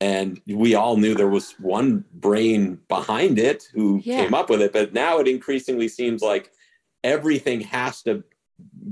And 0.00 0.40
we 0.46 0.74
all 0.74 0.96
knew 0.96 1.14
there 1.14 1.28
was 1.28 1.52
one 1.58 2.04
brain 2.14 2.78
behind 2.88 3.38
it 3.38 3.68
who 3.74 4.00
Yeah. 4.04 4.22
came 4.24 4.34
up 4.34 4.48
with 4.48 4.62
it. 4.62 4.72
But 4.72 4.92
now 4.94 5.18
it 5.18 5.26
increasingly 5.28 5.88
seems 5.88 6.22
like 6.22 6.50
everything 7.02 7.60
has 7.62 8.02
to 8.02 8.22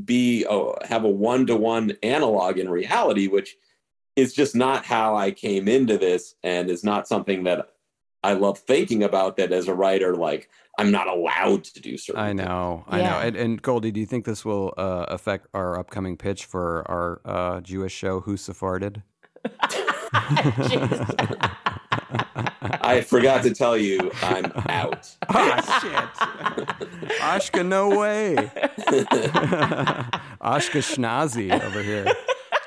be 0.04 0.46
uh, 0.48 0.72
have 0.86 1.04
a 1.04 1.08
one 1.08 1.46
to 1.46 1.56
one 1.56 1.96
analog 2.02 2.58
in 2.58 2.68
reality, 2.70 3.28
which 3.28 3.56
is 4.16 4.32
just 4.34 4.54
not 4.56 4.84
how 4.84 5.14
I 5.14 5.30
came 5.30 5.68
into 5.68 5.98
this 5.98 6.34
and 6.42 6.68
is 6.70 6.82
not 6.84 7.06
something 7.06 7.44
that 7.44 7.68
I 8.22 8.32
love 8.32 8.58
thinking 8.58 9.02
about 9.02 9.36
that 9.36 9.52
as 9.52 9.68
a 9.68 9.74
writer, 9.74 10.14
like 10.14 10.50
I'm 10.78 10.90
not 10.90 11.06
allowed 11.08 11.64
to 11.64 11.80
do 11.80 11.96
certain 11.96 12.20
I 12.20 12.32
know, 12.32 12.84
I 12.88 12.98
know. 13.00 13.18
And, 13.20 13.36
and 13.36 13.62
Goldy, 13.62 13.90
do 13.90 14.00
you 14.00 14.06
think 14.06 14.24
this 14.24 14.44
will 14.44 14.74
uh, 14.76 15.06
affect 15.08 15.46
our 15.54 15.78
upcoming 15.78 16.16
pitch 16.16 16.44
for 16.44 16.88
our 16.90 17.20
uh, 17.24 17.60
Jewish 17.60 17.92
show, 17.92 18.20
Who 18.20 18.36
Sepharded? 18.36 19.02
I 22.80 23.02
forgot 23.06 23.42
to 23.42 23.54
tell 23.54 23.76
you 23.76 24.10
I'm 24.22 24.52
out. 24.68 25.14
Ah, 25.30 25.80
shit. 25.80 27.18
Ashka, 27.20 27.66
no 27.66 27.98
way. 27.98 28.34
Ashka 30.40 30.80
Schnazi 30.82 31.50
over 31.64 31.82
here. 31.82 32.06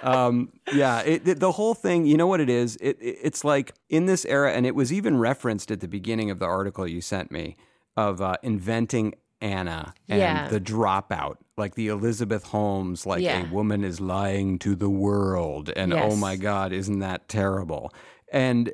Um, 0.03 0.51
yeah, 0.73 1.01
it, 1.01 1.27
it- 1.27 1.39
the 1.39 1.51
whole 1.53 1.73
thing. 1.73 2.05
You 2.05 2.17
know 2.17 2.27
what 2.27 2.39
it 2.39 2.49
is? 2.49 2.75
It, 2.77 2.97
it, 3.01 3.17
it's 3.21 3.43
like 3.43 3.73
in 3.89 4.05
this 4.05 4.25
era, 4.25 4.51
and 4.53 4.65
it 4.65 4.75
was 4.75 4.91
even 4.93 5.17
referenced 5.17 5.71
at 5.71 5.79
the 5.79 5.87
beginning 5.87 6.29
of 6.31 6.39
the 6.39 6.45
article 6.45 6.87
you 6.87 7.01
sent 7.01 7.31
me 7.31 7.55
of 7.97 8.21
uh, 8.21 8.37
inventing 8.43 9.15
Anna 9.41 9.93
and 10.07 10.19
Yeah. 10.19 10.47
the 10.49 10.59
dropout, 10.61 11.37
like 11.57 11.75
the 11.75 11.87
Elizabeth 11.87 12.43
Holmes, 12.45 13.05
like 13.05 13.21
Yeah. 13.21 13.47
a 13.49 13.51
woman 13.53 13.83
is 13.83 13.99
lying 13.99 14.59
to 14.59 14.75
the 14.75 14.89
world, 14.89 15.71
and 15.75 15.93
oh 15.93 16.15
my 16.15 16.35
God, 16.35 16.71
isn't 16.71 16.99
that 16.99 17.27
terrible? 17.27 17.91
And 18.31 18.71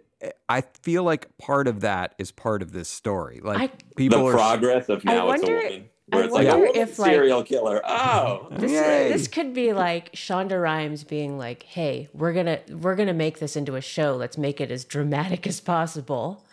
I 0.50 0.62
feel 0.84 1.04
like 1.04 1.36
part 1.38 1.68
of 1.68 1.82
that 1.82 2.16
is 2.18 2.32
part 2.32 2.62
of 2.62 2.72
this 2.74 2.90
story. 2.90 3.40
Like 3.42 3.60
I- 3.72 3.72
people 3.96 4.20
the 4.20 4.26
are 4.26 4.34
progress 4.34 4.90
of 4.90 5.02
I 5.06 5.14
now 5.16 5.32
it's 5.32 5.44
a 5.44 5.46
woman. 5.48 5.90
Where 6.10 6.24
I 6.24 6.26
it's 6.26 6.34
like 6.34 6.48
woman 6.48 6.72
if, 6.76 7.00
like- 7.00 7.12
serial 7.12 7.44
killer. 7.44 7.82
Oh, 7.86 8.48
This, 8.52 8.72
this 8.72 9.28
could 9.28 9.54
be 9.54 9.74
like 9.74 10.12
Shonda 10.14 10.62
Rhimes 10.62 11.04
being 11.04 11.38
like, 11.38 11.64
"Hey, 11.64 12.08
we're 12.14 12.34
gonna 12.34 12.60
we're 12.70 12.96
gonna 12.96 13.14
make 13.14 13.40
this 13.40 13.56
into 13.56 13.76
a 13.76 13.82
show. 13.82 14.16
Let's 14.16 14.38
make 14.38 14.62
it 14.62 14.72
as 14.72 14.86
dramatic 14.86 15.46
as 15.46 15.60
possible." 15.60 16.44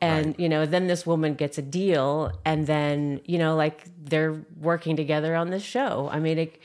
And 0.00 0.34
you 0.38 0.48
know, 0.48 0.66
then 0.66 0.86
this 0.88 1.04
woman 1.06 1.34
gets 1.34 1.58
a 1.58 1.62
deal, 1.62 2.32
and 2.44 2.66
then 2.66 3.20
you 3.24 3.38
know, 3.38 3.54
like 3.56 3.84
they're 4.04 4.44
working 4.60 4.96
together 4.96 5.34
on 5.36 5.50
this 5.50 5.62
show. 5.62 6.08
I 6.12 6.18
mean, 6.18 6.38
it, 6.38 6.60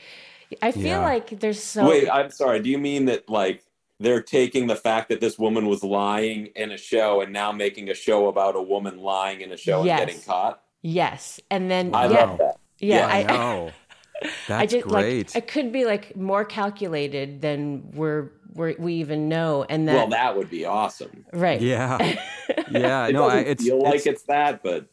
I 0.62 0.72
feel 0.72 0.84
Yeah. 0.84 0.98
like 1.02 1.40
there's 1.40 1.62
so 1.62 1.88
Wait, 1.88 2.08
I'm 2.08 2.30
sorry. 2.30 2.60
Do 2.60 2.68
you 2.70 2.78
mean 2.78 3.04
that 3.06 3.28
like 3.28 3.62
they're 4.00 4.22
taking 4.22 4.66
the 4.66 4.76
fact 4.76 5.08
that 5.08 5.20
this 5.20 5.38
woman 5.38 5.66
was 5.66 5.84
lying 5.84 6.46
in 6.56 6.72
a 6.72 6.76
show 6.76 7.20
and 7.20 7.32
now 7.32 7.52
making 7.52 7.90
a 7.90 7.94
show 7.94 8.26
about 8.26 8.56
a 8.56 8.62
woman 8.62 8.98
lying 8.98 9.40
in 9.40 9.52
a 9.52 9.56
show 9.56 9.84
Yes. 9.84 10.00
and 10.00 10.08
getting 10.10 10.22
caught? 10.24 10.60
Yes, 10.84 11.40
and 11.50 11.70
then 11.70 11.94
I 11.94 12.06
yeah, 12.06 12.24
love 12.26 12.38
that. 12.38 12.56
yeah, 12.78 13.08
I 13.08 13.20
I, 13.20 13.22
know. 13.24 13.72
That's 14.46 14.62
I 14.62 14.66
just 14.66 14.86
great. 14.86 15.34
like 15.34 15.44
it 15.44 15.48
could 15.48 15.72
be 15.72 15.84
like 15.84 16.16
more 16.16 16.44
calculated 16.44 17.40
than 17.42 17.90
we're, 17.92 18.30
we're 18.54 18.76
we 18.78 18.94
even 18.94 19.28
know, 19.28 19.64
and 19.68 19.88
that 19.88 19.94
Well, 19.94 20.08
that 20.08 20.36
would 20.36 20.50
be 20.50 20.64
awesome. 20.64 21.26
right, 21.32 21.60
yeah, 21.60 21.98
yeah. 22.70 23.08
It 23.08 23.12
no, 23.12 23.28
I, 23.28 23.44
doesn't 23.44 23.48
it's 23.48 23.64
feel 23.64 23.82
like 23.82 24.06
it's, 24.06 24.06
it's 24.06 24.22
that, 24.24 24.62
but 24.62 24.86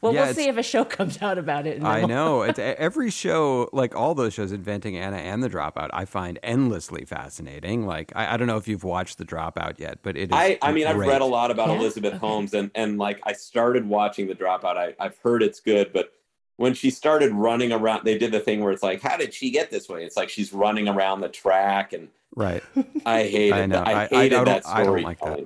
Well, 0.00 0.14
Yeah, 0.14 0.26
we'll 0.26 0.34
see 0.34 0.48
if 0.48 0.56
a 0.56 0.62
show 0.62 0.84
comes 0.96 1.20
out 1.22 1.38
about 1.38 1.66
it. 1.66 1.82
I 1.82 2.04
know. 2.04 2.42
It's, 2.42 2.58
every 2.62 3.10
show, 3.10 3.68
like 3.72 3.96
all 3.96 4.14
those 4.14 4.32
shows, 4.34 4.52
Inventing 4.52 4.96
Anna 4.96 5.16
and 5.16 5.42
The 5.42 5.50
Dropout, 5.50 5.90
I 5.92 6.04
find 6.04 6.38
endlessly 6.42 7.04
fascinating. 7.04 7.86
Like, 7.86 8.12
I, 8.14 8.34
I 8.34 8.36
don't 8.36 8.46
know 8.46 8.56
if 8.58 8.68
you've 8.68 8.84
watched 8.84 9.18
The 9.18 9.24
Dropout 9.24 9.78
yet, 9.78 9.98
but 10.02 10.16
it 10.16 10.30
is. 10.30 10.36
I, 10.36 10.58
I 10.62 10.72
mean, 10.72 10.86
I've 10.86 10.96
read 10.96 11.20
a 11.20 11.24
lot 11.26 11.50
about 11.50 11.68
Yeah? 11.68 11.76
Elizabeth 11.78 12.12
Okay. 12.14 12.18
Holmes, 12.18 12.54
and 12.54 12.70
and 12.74 12.98
like 12.98 13.20
I 13.24 13.32
started 13.32 13.88
watching 13.88 14.28
The 14.28 14.34
Dropout. 14.34 14.76
I, 14.76 14.94
I've 15.00 15.18
heard 15.18 15.42
it's 15.42 15.60
good, 15.60 15.92
but 15.92 16.12
when 16.56 16.74
she 16.74 16.90
started 16.90 17.32
running 17.32 17.72
around, 17.72 18.04
they 18.04 18.18
did 18.18 18.32
the 18.32 18.40
thing 18.40 18.60
where 18.60 18.72
it's 18.72 18.82
like, 18.82 19.00
how 19.00 19.16
did 19.16 19.32
she 19.32 19.50
get 19.50 19.70
this 19.70 19.88
way? 19.88 20.04
It's 20.04 20.16
like 20.16 20.28
she's 20.28 20.52
running 20.52 20.88
around 20.88 21.20
the 21.20 21.28
track, 21.28 21.92
and 21.92 22.08
Right. 22.36 22.62
I 23.04 23.22
hated. 23.24 23.52
I 23.54 23.66
know. 23.66 23.82
I, 23.82 23.92
I- 23.92 24.02
I 24.02 24.06
hated 24.06 24.30
don't- 24.30 24.44
that 24.46 24.66
I 24.68 24.76
don't 24.78 24.84
story. 24.86 25.02
like 25.02 25.20
that. 25.20 25.40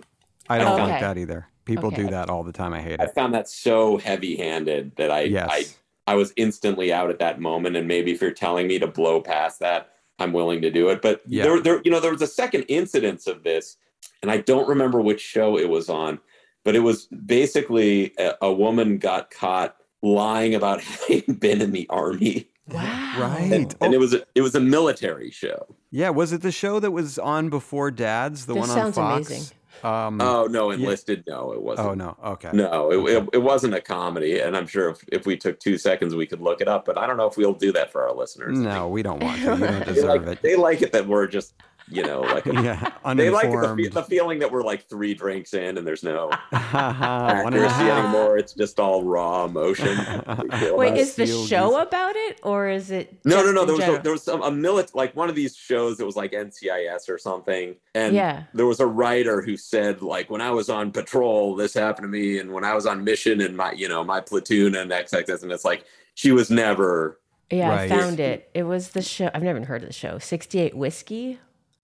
I 0.50 0.58
don't 0.58 0.80
Okay. 0.80 0.90
like 0.90 1.00
that 1.00 1.16
either. 1.18 1.46
People 1.64 1.90
do 1.90 2.08
that 2.08 2.28
all 2.30 2.42
the 2.42 2.52
time. 2.52 2.72
I 2.72 2.80
hate 2.80 2.94
it. 2.94 3.00
I 3.00 3.06
found 3.06 3.32
that 3.34 3.48
so 3.48 3.98
heavy-handed 3.98 4.96
that 4.96 5.10
I, 5.10 5.22
Yes. 5.22 5.48
I 5.50 5.64
I 6.12 6.14
was 6.16 6.32
instantly 6.36 6.92
out 6.92 7.10
at 7.10 7.20
that 7.20 7.40
moment. 7.40 7.76
And 7.76 7.86
maybe 7.86 8.10
if 8.10 8.20
you're 8.20 8.32
telling 8.32 8.66
me 8.66 8.78
to 8.80 8.88
blow 8.88 9.20
past 9.20 9.60
that, 9.60 9.92
I'm 10.18 10.32
willing 10.32 10.60
to 10.62 10.70
do 10.70 10.88
it. 10.88 11.00
But 11.00 11.22
Yeah. 11.28 11.44
there, 11.44 11.60
there, 11.60 11.80
you 11.84 11.92
know, 11.92 12.00
there 12.00 12.10
was 12.10 12.22
a 12.22 12.26
second 12.26 12.64
incidence 12.68 13.28
of 13.28 13.44
this, 13.44 13.76
and 14.20 14.28
I 14.30 14.38
don't 14.38 14.68
remember 14.68 15.00
which 15.00 15.20
show 15.20 15.56
it 15.56 15.68
was 15.68 15.88
on, 15.88 16.18
but 16.64 16.74
it 16.74 16.80
was 16.80 17.06
basically 17.06 18.12
a, 18.18 18.34
a 18.42 18.52
woman 18.52 18.98
got 18.98 19.30
caught 19.30 19.76
lying 20.02 20.54
about 20.56 20.80
having 20.82 21.34
been 21.36 21.60
in 21.62 21.70
the 21.70 21.86
army, 21.88 22.48
Wow. 22.68 23.14
Right. 23.20 23.52
and, 23.52 23.74
Oh, 23.80 23.84
and 23.86 23.94
it 23.94 23.98
was 23.98 24.12
a, 24.14 24.24
it 24.34 24.42
was 24.42 24.54
a 24.56 24.60
military 24.60 25.30
show. 25.30 25.66
yeah. 25.92 26.10
Was 26.10 26.32
it 26.32 26.42
the 26.42 26.52
show 26.52 26.80
that 26.80 26.90
was 26.90 27.16
on 27.18 27.48
before 27.48 27.90
Dad's? 27.92 28.46
The 28.46 28.54
This 28.54 28.68
one 28.68 28.78
on 28.78 28.92
Fox? 28.92 29.28
amazing. 29.30 29.56
Um, 29.84 30.20
Oh 30.20 30.46
no, 30.46 30.70
enlisted? 30.70 31.24
No, 31.26 31.52
it 31.52 31.62
wasn't. 31.62 31.88
oh, 31.88 31.94
no. 31.94 32.16
Okay. 32.24 32.50
No, 32.52 32.90
it, 32.90 33.16
it, 33.16 33.28
it 33.34 33.42
wasn't 33.42 33.74
a 33.74 33.80
comedy, 33.80 34.40
and 34.40 34.56
I'm 34.56 34.66
sure 34.66 34.90
if, 34.90 35.04
if 35.08 35.26
we 35.26 35.36
took 35.36 35.58
two 35.58 35.78
seconds, 35.78 36.14
we 36.14 36.26
could 36.26 36.40
look 36.40 36.60
it 36.60 36.68
up. 36.68 36.84
But 36.84 36.98
I 36.98 37.06
don't 37.06 37.16
know 37.16 37.26
if 37.26 37.36
we'll 37.36 37.52
do 37.52 37.72
that 37.72 37.90
for 37.90 38.02
our 38.08 38.14
listeners. 38.14 38.58
No, 38.58 38.88
we 38.88 39.02
don't 39.02 39.22
want 39.22 39.36
to. 39.36 39.42
You 39.42 39.46
don't 39.48 39.60
they 39.60 39.66
like, 39.70 39.86
deserve 39.86 40.28
it. 40.28 40.42
they 40.42 40.56
like 40.56 40.82
it 40.82 40.92
that 40.92 41.06
we're 41.06 41.26
just, 41.26 41.54
you 41.88 42.02
know, 42.02 42.20
like 42.20 42.44
Yeah. 42.46 42.90
they 43.14 43.30
like 43.30 43.50
the, 43.50 43.90
the 43.92 44.02
feeling 44.02 44.38
that 44.40 44.50
we're 44.50 44.62
like 44.62 44.88
three 44.88 45.14
drinks 45.14 45.54
in, 45.54 45.78
and 45.78 45.86
there's 45.86 46.02
no 46.02 46.28
One 46.50 46.52
and 46.52 47.54
a 47.54 47.66
accuracy 47.66 47.90
anymore. 47.90 48.38
It's 48.38 48.52
just 48.54 48.78
all 48.80 49.02
raw 49.04 49.44
emotion. 49.44 49.96
Wait, 50.76 50.96
is 50.96 51.14
the 51.16 51.26
Seal 51.26 51.46
show 51.46 51.70
goose. 51.70 51.82
about 51.88 52.14
it 52.16 52.40
or 52.42 52.68
is 52.68 52.90
it? 52.90 53.16
no, 53.24 53.42
no, 53.44 53.52
no. 53.52 53.64
There 53.64 53.76
was 53.76 53.88
a, 53.88 54.02
there 54.02 54.12
was 54.12 54.22
some 54.22 54.42
a 54.42 54.50
milit 54.50 54.94
like 54.94 55.14
one 55.16 55.28
of 55.28 55.34
these 55.34 55.56
shows 55.56 55.98
that 55.98 56.06
was 56.06 56.16
like 56.16 56.32
NCIS 56.32 57.08
or 57.08 57.18
something, 57.18 57.76
and 57.94 58.14
Yeah. 58.14 58.44
there 58.54 58.66
was 58.66 58.80
a 58.80 58.86
writer 58.86 59.42
who 59.42 59.56
said 59.56 60.02
like 60.02 60.30
when 60.30 60.40
I 60.40 60.50
was 60.50 60.68
on 60.70 60.92
patrol, 60.92 61.56
this 61.56 61.74
happened 61.74 62.04
to 62.04 62.08
me, 62.08 62.38
and 62.38 62.52
when 62.52 62.64
I 62.64 62.74
was 62.74 62.86
on 62.86 63.04
mission 63.04 63.40
and 63.40 63.56
my 63.56 63.72
you 63.72 63.88
know 63.88 64.04
my 64.04 64.20
platoon 64.20 64.74
and 64.74 64.90
XXX, 64.90 65.42
and 65.42 65.52
it's 65.52 65.64
like 65.64 65.84
she 66.14 66.32
was 66.32 66.50
never. 66.50 67.18
Yeah, 67.50 67.68
Right. 67.68 67.92
I 67.92 67.98
found 67.98 68.18
it. 68.18 68.48
It 68.54 68.62
was 68.62 68.90
the 68.90 69.02
show. 69.02 69.26
I've 69.34 69.42
never 69.42 69.58
even 69.58 69.66
heard 69.68 69.82
of 69.82 69.88
the 69.88 69.92
show. 69.92 70.18
68 70.18 70.74
Whiskey. 70.74 71.38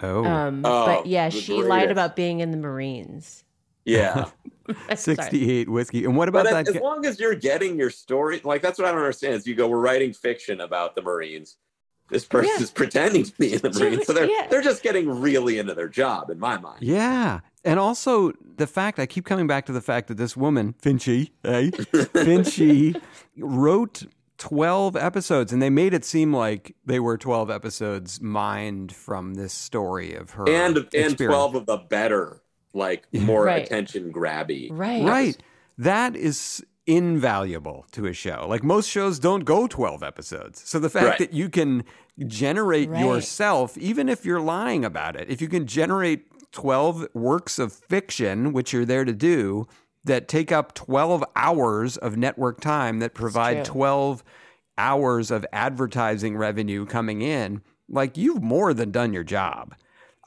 Oh. 0.00 0.24
Um, 0.24 0.62
Oh, 0.64 0.86
but 0.86 1.06
yeah, 1.06 1.28
the 1.30 1.40
she 1.40 1.62
lied 1.62 1.90
about 1.90 2.16
being 2.16 2.40
in 2.40 2.50
the 2.50 2.56
Marines. 2.56 3.44
Yeah, 3.84 4.26
68 4.94 5.68
whiskey. 5.68 6.04
And 6.04 6.16
what 6.16 6.28
about 6.28 6.44
but 6.44 6.50
that? 6.52 6.68
as, 6.68 6.74
as 6.76 6.82
long 6.82 7.06
as 7.06 7.20
you're 7.20 7.36
getting 7.36 7.78
your 7.78 7.90
story, 7.90 8.40
like 8.44 8.60
that's 8.62 8.78
what 8.78 8.86
I 8.88 8.90
don't 8.90 8.98
understand. 9.00 9.34
Is 9.34 9.46
you 9.46 9.54
go, 9.54 9.68
we're 9.68 9.78
writing 9.80 10.12
fiction 10.12 10.60
about 10.60 10.94
the 10.96 11.02
Marines. 11.02 11.56
This 12.08 12.24
person 12.24 12.50
Yeah. 12.56 12.62
is 12.62 12.70
pretending 12.82 13.24
to 13.24 13.32
be 13.38 13.52
in 13.54 13.60
the 13.60 13.70
Marines, 13.70 14.06
so 14.06 14.12
they're 14.12 14.28
Yeah. 14.28 14.48
they're 14.50 14.60
just 14.62 14.82
getting 14.82 15.08
really 15.20 15.58
into 15.58 15.74
their 15.74 15.88
job, 15.88 16.30
in 16.30 16.38
my 16.38 16.58
mind. 16.58 16.82
Yeah. 16.82 17.40
And 17.64 17.78
also 17.80 18.32
the 18.56 18.66
fact, 18.66 18.98
I 18.98 19.06
keep 19.06 19.24
coming 19.24 19.46
back 19.46 19.66
to 19.66 19.72
the 19.72 19.80
fact 19.80 20.08
that 20.08 20.16
this 20.16 20.36
woman, 20.36 20.74
Finchy, 20.82 21.30
hey, 21.44 21.70
Finchy, 21.70 23.00
wrote 23.38 24.02
12 24.38 24.96
episodes 24.96 25.52
and 25.52 25.62
they 25.62 25.70
made 25.70 25.94
it 25.94 26.04
seem 26.04 26.32
like 26.34 26.74
they 26.84 27.00
were 27.00 27.16
12 27.16 27.50
episodes 27.50 28.20
mined 28.20 28.94
from 28.94 29.34
this 29.34 29.52
story 29.52 30.14
of 30.14 30.30
her. 30.32 30.48
and 30.48 30.86
and 30.94 31.16
twelve 31.18 31.54
of 31.54 31.66
the 31.66 31.78
better, 31.78 32.42
like 32.74 33.04
more 33.12 33.44
Right. 33.44 33.64
attention 33.64 34.12
grabby. 34.12 34.68
Right. 34.70 35.02
Right. 35.02 35.38
That 35.78 36.16
is 36.16 36.64
invaluable 36.86 37.86
to 37.92 38.06
a 38.06 38.12
show. 38.12 38.46
Like 38.48 38.62
most 38.62 38.88
shows 38.88 39.18
don't 39.18 39.44
go 39.44 39.66
12 39.66 40.02
episodes. 40.02 40.62
So 40.68 40.78
the 40.78 40.90
fact 40.90 41.06
Right. 41.06 41.18
that 41.18 41.32
you 41.32 41.48
can 41.48 41.84
generate 42.26 42.88
Right. 42.90 43.00
yourself, 43.00 43.76
even 43.78 44.08
if 44.08 44.24
you're 44.24 44.40
lying 44.40 44.84
about 44.84 45.16
it, 45.16 45.28
if 45.28 45.40
you 45.40 45.48
can 45.48 45.66
generate 45.66 46.26
12 46.52 47.06
works 47.12 47.58
of 47.58 47.72
fiction, 47.72 48.52
which 48.52 48.72
you're 48.72 48.84
there 48.84 49.04
to 49.04 49.12
do, 49.12 49.66
that 50.06 50.28
take 50.28 50.50
up 50.50 50.74
12 50.74 51.24
hours 51.36 51.96
of 51.96 52.16
network 52.16 52.60
time 52.60 53.00
that 53.00 53.14
provide 53.14 53.64
12 53.64 54.24
hours 54.78 55.30
of 55.30 55.44
advertising 55.52 56.36
revenue 56.36 56.86
coming 56.86 57.22
in, 57.22 57.60
like 57.88 58.16
you've 58.16 58.42
more 58.42 58.72
than 58.72 58.90
done 58.90 59.12
your 59.12 59.24
job. 59.24 59.74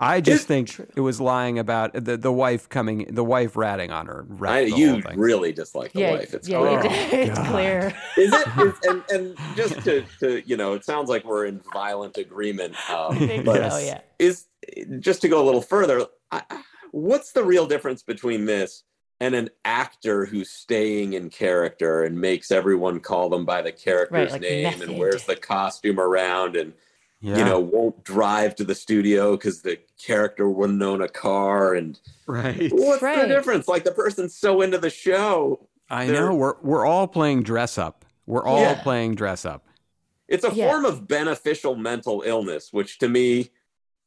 I 0.02 0.22
just 0.22 0.48
think 0.48 0.80
it 0.96 1.02
was 1.02 1.20
lying 1.20 1.60
about 1.60 1.92
the, 1.94 2.16
the 2.16 2.32
wife 2.32 2.70
coming, 2.70 3.14
the 3.14 3.24
wife 3.24 3.58
ratting 3.58 3.92
on 3.92 4.06
her. 4.08 4.26
I, 4.30 4.34
wrapped 4.34 4.66
the 4.66 4.72
whole 4.72 4.80
you 4.80 5.02
thing. 5.02 5.20
really 5.20 5.52
dislike 5.52 5.92
the 5.92 6.00
Yeah, 6.00 6.12
wife. 6.12 6.34
It's 6.34 6.48
yeah, 6.48 6.58
oh, 6.58 6.80
it's 7.12 7.40
clear. 7.50 7.94
Is 8.16 8.32
it? 8.34 8.48
Is, 8.60 8.74
and 8.84 9.04
and 9.10 9.38
just 9.58 9.84
to, 9.84 10.06
to 10.22 10.42
you 10.48 10.56
know, 10.56 10.72
it 10.74 10.86
sounds 10.86 11.10
like 11.10 11.26
we're 11.26 11.48
in 11.48 11.60
violent 11.74 12.18
agreement. 12.18 12.76
Um, 12.90 13.12
I 13.12 13.18
think 13.28 13.46
but 13.46 13.72
so, 13.72 13.78
yeah. 13.80 14.00
Is 14.20 14.46
just 15.00 15.22
to 15.24 15.28
go 15.28 15.44
a 15.44 15.46
little 15.46 15.62
further, 15.62 16.06
I, 16.32 16.44
what's 16.92 17.34
the 17.34 17.44
real 17.44 17.68
difference 17.68 18.02
between 18.02 18.46
this 18.46 18.84
and 19.22 19.36
an 19.36 19.50
actor 19.66 20.26
who's 20.26 20.50
staying 20.50 21.14
in 21.14 21.30
character 21.30 22.04
and 22.04 22.20
makes 22.20 22.52
everyone 22.52 23.00
call 23.00 23.30
them 23.30 23.46
by 23.46 23.62
the 23.62 23.72
character's 23.72 24.32
like 24.32 24.42
name 24.42 24.64
method. 24.64 24.90
and 24.90 24.98
wears 25.00 25.26
the 25.26 25.36
costume 25.36 26.00
around 26.00 26.56
and 26.56 26.74
Yeah. 27.22 27.38
you 27.40 27.46
know 27.46 27.60
won't 27.60 28.04
drive 28.04 28.56
to 28.56 28.64
the 28.64 28.76
studio 28.76 29.36
because 29.36 29.62
the 29.62 29.78
character 30.02 30.50
wouldn't 30.50 30.82
own 30.82 31.02
a 31.02 31.10
car 31.10 31.74
and 31.74 32.00
right. 32.28 32.70
what's 32.72 33.02
the 33.02 33.26
difference 33.28 33.68
like 33.68 33.84
the 33.84 33.92
person's 33.92 34.36
so 34.36 34.62
into 34.62 34.78
the 34.78 34.90
show 34.90 35.68
I 35.90 36.06
They're- 36.06 36.30
know. 36.30 36.36
We're 36.36 36.56
we're 36.62 36.86
all 36.86 37.08
playing 37.08 37.44
dress 37.44 37.78
up. 37.78 38.06
We're 38.28 38.46
all 38.46 38.62
Yeah. 38.62 38.82
playing 38.84 39.16
dress 39.16 39.44
up. 39.46 39.66
it's 40.28 40.44
a 40.46 40.54
Yeah. 40.54 40.70
form 40.70 40.86
of 40.86 41.08
beneficial 41.08 41.76
mental 41.76 42.22
illness 42.26 42.72
which 42.72 43.00
to 43.00 43.10
me 43.10 43.50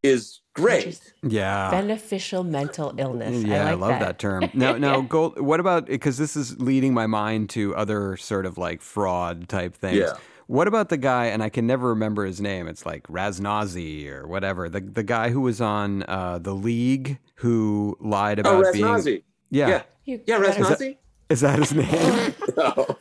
is 0.02 0.40
great 0.54 0.84
Just 0.84 1.14
Yeah. 1.22 1.70
beneficial 1.70 2.44
mental 2.44 2.94
illness. 2.98 3.42
Yeah, 3.44 3.66
I, 3.66 3.70
I, 3.70 3.74
love 3.74 3.90
that, 3.90 4.00
that. 4.00 4.18
term. 4.18 4.50
Now, 4.54 4.76
now, 4.76 5.00
Gold. 5.00 5.40
What 5.40 5.60
about 5.60 5.86
because 5.86 6.18
this 6.18 6.36
is 6.36 6.60
leading 6.60 6.92
my 6.94 7.06
mind 7.06 7.50
to 7.50 7.74
other 7.76 8.16
sort 8.16 8.44
of 8.46 8.58
like 8.58 8.82
fraud 8.82 9.48
type 9.48 9.74
things. 9.74 9.98
Yeah. 9.98 10.12
What 10.48 10.68
about 10.68 10.88
the 10.90 10.98
guy? 10.98 11.26
And 11.26 11.42
I 11.42 11.48
can 11.48 11.66
never 11.66 11.88
remember 11.90 12.26
his 12.26 12.40
name. 12.40 12.68
It's 12.68 12.84
like 12.84 13.04
Raznazi 13.04 14.10
or 14.10 14.26
whatever. 14.26 14.68
The 14.68 14.80
the 14.80 15.02
guy 15.04 15.30
who 15.30 15.40
was 15.40 15.60
on 15.60 16.02
uh, 16.08 16.38
the 16.38 16.54
League 16.54 17.18
who 17.36 17.96
lied 18.00 18.38
oh 18.38 18.40
about 18.60 18.72
being. 18.72 18.84
Raznazi 18.84 19.22
Yeah. 19.50 19.68
yeah 19.68 19.82
You 20.04 20.20
yeah 20.26 20.40
Raznazi 20.40 20.98
Is 21.30 21.40
that 21.40 21.58
his 21.58 21.72
name? 21.72 22.34
no. 22.56 22.96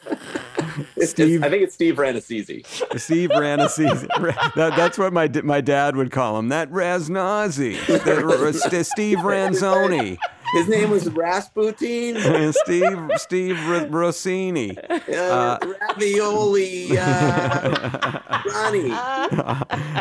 It's- 0.96 1.10
Steve- 1.12 1.36
it's- 1.36 1.44
I 1.44 1.50
think 1.50 1.64
it's 1.64 1.74
Steve 1.74 1.96
Rannazzisi. 1.96 2.66
Steve 3.00 3.30
Rannazzisi. 3.30 4.08
that, 4.56 4.74
that's 4.76 4.98
what 4.98 5.14
my 5.14 5.30
my 5.44 5.62
dad 5.62 5.96
would 5.96 6.12
call 6.12 6.38
him. 6.40 6.50
That 6.50 6.70
Raznazi. 6.72 7.78
That, 7.88 8.86
Steve 8.86 9.18
Ranzoni. 9.20 10.18
His 10.54 10.68
name 10.68 10.90
was 10.90 11.10
Rasputin. 11.10 12.18
Steve 12.66 13.12
Steve 13.16 13.58
R- 13.70 13.88
Rossini. 13.88 14.78
Uh, 14.90 15.58
ravioli, 15.62 16.98
uh, 16.98 18.20
Ronnie. 18.54 18.92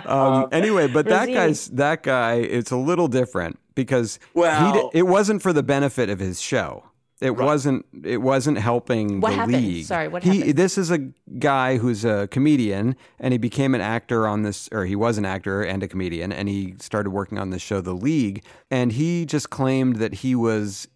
um, 0.06 0.48
anyway, 0.52 0.88
but 0.88 1.06
that 1.06 1.26
guy's 1.28 1.68
that 1.68 2.02
guy. 2.02 2.34
It's 2.34 2.70
a 2.72 2.76
little 2.76 3.06
different 3.08 3.58
because 3.74 4.18
he 4.34 4.40
Well- 4.40 4.90
di- 4.90 4.98
it 4.98 5.02
wasn't 5.06 5.40
for 5.42 5.52
the 5.52 5.62
benefit 5.62 6.10
of 6.10 6.18
his 6.18 6.40
show. 6.40 6.84
It 7.20 7.36
wasn't. 7.36 7.84
It 8.02 8.22
wasn't 8.22 8.56
helping 8.58 9.20
What 9.20 9.30
the 9.30 9.36
happened? 9.36 9.56
league. 9.56 9.84
Sorry, 9.84 10.08
what 10.08 10.22
he, 10.22 10.38
happened? 10.38 10.56
This 10.56 10.78
is 10.78 10.90
a 10.90 10.98
guy 11.38 11.76
who's 11.76 12.04
a 12.04 12.28
comedian, 12.28 12.96
and 13.18 13.32
he 13.32 13.38
became 13.38 13.74
an 13.74 13.82
actor 13.82 14.26
on 14.26 14.42
this, 14.42 14.68
or 14.72 14.86
he 14.86 14.96
was 14.96 15.18
an 15.18 15.26
actor 15.26 15.62
and 15.62 15.82
a 15.82 15.88
comedian, 15.88 16.32
and 16.32 16.48
he 16.48 16.74
started 16.80 17.10
working 17.10 17.38
on 17.38 17.50
this 17.50 17.60
show, 17.60 17.80
The 17.82 17.92
League, 17.94 18.42
and 18.70 18.92
he 18.92 19.26
just 19.26 19.50
claimed 19.50 19.96
that 19.96 20.14
he 20.14 20.34
was, 20.34 20.88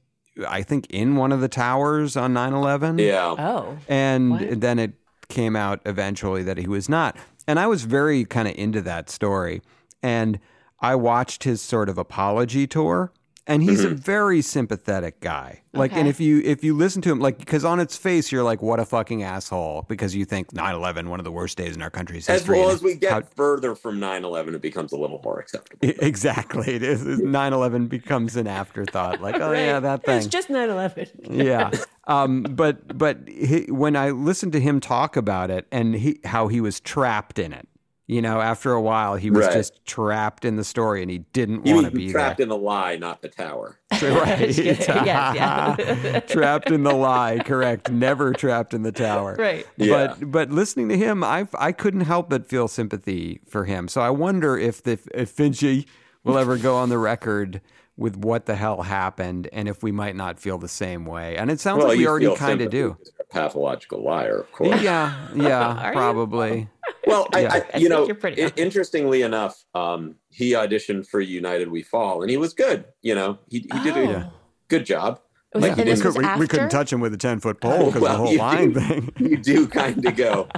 I 0.48 0.62
think, 0.62 0.86
in 0.88 1.16
one 1.16 1.30
of 1.30 1.40
the 1.42 1.48
towers 1.48 2.16
on 2.16 2.32
9-11. 2.32 3.00
Yeah. 3.00 3.34
Oh. 3.38 3.76
And 3.86 4.30
What? 4.30 4.60
then 4.62 4.78
it 4.78 4.92
came 5.28 5.56
out 5.56 5.80
eventually 5.84 6.42
that 6.42 6.56
he 6.56 6.66
was 6.66 6.88
not. 6.88 7.16
And 7.46 7.58
I 7.60 7.66
was 7.66 7.84
very 7.84 8.24
kind 8.24 8.48
of 8.48 8.54
into 8.56 8.80
that 8.82 9.10
story. 9.10 9.60
And 10.02 10.38
I 10.80 10.94
watched 10.94 11.44
his 11.44 11.60
sort 11.60 11.88
of 11.90 11.98
apology 11.98 12.66
tour. 12.66 13.12
And 13.46 13.62
he's 13.62 13.84
a 13.84 13.90
very 13.90 14.40
sympathetic 14.40 15.20
guy. 15.20 15.60
Like, 15.74 15.92
and 15.92 16.08
if 16.08 16.18
you 16.18 16.40
if 16.44 16.64
you 16.64 16.74
listen 16.74 17.02
to 17.02 17.12
him, 17.12 17.20
like, 17.20 17.36
because 17.36 17.62
on 17.64 17.78
its 17.78 17.94
face 17.96 18.32
you're 18.32 18.42
like, 18.42 18.62
what 18.62 18.80
a 18.80 18.86
fucking 18.86 19.22
asshole, 19.22 19.84
because 19.88 20.14
you 20.16 20.24
think 20.24 20.52
9/11 20.52 21.08
one 21.08 21.20
of 21.20 21.24
the 21.24 21.30
worst 21.32 21.58
days 21.58 21.76
in 21.76 21.82
our 21.82 21.90
country's 21.90 22.26
As 22.28 22.40
history. 22.40 22.60
well 22.60 22.70
as 22.70 22.82
we 22.82 22.94
get 22.94 23.12
how- 23.12 23.20
further 23.36 23.74
from 23.74 24.00
9 24.00 24.24
11, 24.24 24.54
it 24.54 24.62
becomes 24.62 24.92
a 24.92 24.96
little 24.96 25.20
more 25.22 25.38
acceptable. 25.40 25.78
exactly, 26.00 26.74
it 26.74 26.82
is 26.82 27.02
9/11 27.04 27.88
becomes 27.88 28.36
an 28.36 28.46
afterthought. 28.46 29.20
Like, 29.20 29.38
oh 29.38 29.52
yeah, 29.52 29.78
that 29.80 30.04
thing. 30.04 30.16
It's 30.16 30.26
just 30.26 30.48
9 30.48 30.70
11. 30.70 31.08
yeah. 31.30 31.70
Um, 32.06 32.44
but 32.44 32.96
but 32.96 33.18
he, 33.28 33.66
when 33.68 33.94
I 33.96 34.10
listened 34.10 34.52
to 34.52 34.60
him 34.60 34.80
talk 34.80 35.16
about 35.16 35.50
it 35.50 35.66
and 35.70 35.94
he, 35.94 36.20
how 36.24 36.48
he 36.48 36.60
was 36.62 36.80
trapped 36.80 37.38
in 37.38 37.52
it, 37.52 37.68
you 38.06 38.20
know, 38.20 38.40
after 38.40 38.72
a 38.72 38.80
while 38.82 39.14
he 39.16 39.30
was 39.30 39.46
Right. 39.46 39.54
just 39.54 39.84
trapped 39.86 40.44
in 40.44 40.56
the 40.56 40.64
story 40.64 41.00
and 41.00 41.10
he 41.10 41.18
didn't 41.32 41.64
want 41.64 41.86
to 41.86 41.90
be 41.90 42.10
trapped 42.12 42.36
there. 42.36 42.44
in 42.44 42.48
the 42.50 42.56
lie, 42.56 42.96
not 42.96 43.22
the 43.22 43.28
tower. 43.28 43.78
right. 44.02 44.56
Yes, 44.58 44.86
yeah. 44.88 46.20
trapped 46.26 46.70
in 46.70 46.82
the 46.82 46.92
lie, 46.94 47.38
correct. 47.44 47.90
Never 47.90 48.32
trapped 48.32 48.74
in 48.74 48.82
the 48.82 48.92
tower. 48.92 49.36
Right. 49.38 49.66
Yeah. 49.76 50.08
But 50.16 50.30
but 50.30 50.50
listening 50.50 50.88
to 50.90 50.96
him, 50.98 51.24
I 51.24 51.48
I 51.58 51.72
couldn't 51.72 52.02
help 52.02 52.28
but 52.28 52.46
feel 52.46 52.68
sympathy 52.68 53.40
for 53.48 53.64
him. 53.64 53.88
So 53.88 54.00
I 54.00 54.10
wonder 54.10 54.58
if 54.58 54.82
the 54.82 54.98
if 55.14 55.34
Finchy 55.34 55.86
will 56.24 56.36
ever 56.38 56.56
go 56.58 56.76
on 56.76 56.88
the 56.88 56.98
record 56.98 57.60
with 57.96 58.16
what 58.16 58.46
the 58.46 58.56
hell 58.56 58.82
happened 58.82 59.48
and 59.52 59.68
if 59.68 59.82
we 59.82 59.92
might 59.92 60.16
not 60.16 60.40
feel 60.40 60.58
the 60.58 60.68
same 60.68 61.06
way. 61.06 61.36
And 61.36 61.50
it 61.50 61.60
sounds 61.60 61.78
well, 61.78 61.88
like 61.88 61.98
we 61.98 62.06
already 62.08 62.34
kind 62.34 62.60
of 62.60 62.70
do. 62.70 62.96
a 63.20 63.24
pathological 63.24 64.02
liar, 64.02 64.38
of 64.38 64.50
course. 64.52 64.82
Yeah, 64.82 65.14
yeah, 65.34 65.78
Are 65.82 65.88
you? 65.88 65.92
probably. 65.92 66.68
Well, 67.06 67.28
I, 67.32 67.40
Yeah. 67.40 67.52
I, 67.52 67.56
I 67.56 67.58
you 67.78 67.88
think 67.88 67.90
know, 67.90 68.06
you're 68.36 68.48
i- 68.48 68.52
interestingly 68.56 69.22
enough, 69.22 69.64
um, 69.74 70.16
he 70.30 70.52
auditioned 70.52 71.06
for 71.06 71.20
United 71.20 71.68
We 71.70 71.82
Fall, 71.82 72.22
and 72.22 72.30
he 72.30 72.36
was 72.36 72.52
good. 72.52 72.84
You 73.02 73.14
know, 73.14 73.38
he, 73.48 73.60
he 73.72 73.80
did 73.84 73.96
a 73.96 74.26
Oh. 74.26 74.32
good 74.68 74.84
job. 74.86 75.20
Was 75.54 75.62
Like, 75.62 75.72
it- 75.72 75.74
he 75.76 75.80
and 75.82 75.90
this 75.92 76.00
didn't- 76.00 76.16
was 76.16 76.24
after? 76.50 76.68
touch 76.68 76.92
him 76.92 76.98
with 77.00 77.14
a 77.14 77.16
ten 77.16 77.38
foot 77.38 77.60
pole 77.60 77.86
because 77.92 78.02
Well, 78.02 78.26
you 78.32 78.72
do- 78.72 78.80
thing. 78.80 79.12
you 79.18 79.36
do 79.36 79.68
kind 79.68 80.04
of 80.04 80.16
go 80.16 80.48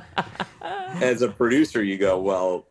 as 1.02 1.20
a 1.20 1.28
producer. 1.28 1.82
You 1.82 1.98
go, 1.98 2.18
well, 2.18 2.66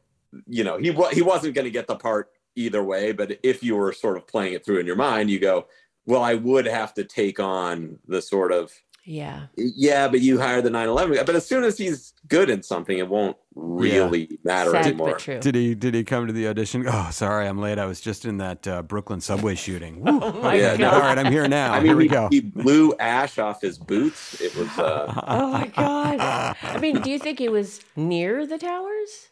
you 0.48 0.64
know, 0.64 0.78
he 0.78 0.92
he 1.14 1.22
wasn't 1.22 1.54
going 1.54 1.66
to 1.66 1.72
get 1.72 1.86
the 1.88 1.96
part 1.96 2.30
either 2.56 2.84
way. 2.84 3.12
But 3.12 3.40
if 3.44 3.64
you 3.64 3.76
were 3.76 3.94
sort 3.94 4.18
of 4.18 4.28
playing 4.28 4.54
it 4.54 4.66
through 4.66 4.80
in 4.80 4.86
your 4.86 4.96
mind, 4.96 5.30
you 5.30 5.40
go, 5.40 5.68
well, 6.06 6.22
I 6.24 6.36
would 6.36 6.66
have 6.66 6.94
to 6.96 7.04
take 7.04 7.40
on 7.40 8.00
the 8.08 8.22
sort 8.22 8.52
of 8.52 8.72
Yeah. 9.04 9.48
yeah, 9.58 10.08
but 10.08 10.22
you 10.22 10.40
hire 10.40 10.62
the 10.62 10.70
9/11 10.70 11.16
guy. 11.16 11.24
But 11.24 11.36
as 11.36 11.46
soon 11.46 11.64
as 11.64 11.78
he's 11.78 12.14
good 12.28 12.50
in 12.50 12.64
something, 12.64 12.98
it 12.98 13.08
won't 13.08 13.38
really 13.56 14.38
matter 14.44 14.72
Sad 14.72 14.86
anymore. 14.88 15.18
Did 15.18 15.56
he 15.56 15.74
did 15.76 15.94
he 15.94 16.04
come 16.04 16.28
to 16.28 16.34
the 16.34 16.48
audition? 16.48 16.86
Oh, 16.92 17.10
sorry, 17.12 17.48
I'm 17.48 17.60
late. 17.60 17.78
I 17.80 17.86
was 17.86 18.02
just 18.02 18.26
in 18.26 18.38
that 18.38 18.68
uh, 18.68 18.82
Brooklyn 18.84 19.22
subway 19.22 19.56
shooting. 19.56 20.04
Oh 20.08 20.32
my 20.42 20.56
yeah, 20.56 20.72
no, 20.76 20.90
God. 20.90 20.94
all 20.94 21.00
right, 21.02 21.18
I'm 21.18 21.32
here 21.32 21.48
now. 21.48 21.72
I 21.74 21.78
mean, 21.80 21.88
here 21.88 21.96
we 21.98 22.04
he, 22.06 22.10
go. 22.10 22.28
he 22.30 22.40
blew 22.42 22.94
ash 23.00 23.38
off 23.40 23.62
his 23.62 23.78
boots. 23.78 24.40
It 24.42 24.56
was 24.56 24.70
uh, 24.78 25.12
Oh 25.28 25.52
my 25.52 25.68
God. 25.68 26.20
I 26.62 26.78
mean, 26.80 27.02
do 27.02 27.10
you 27.10 27.18
think 27.20 27.40
he 27.40 27.50
was 27.50 27.82
near 27.96 28.46
the 28.46 28.58
towers? 28.58 29.30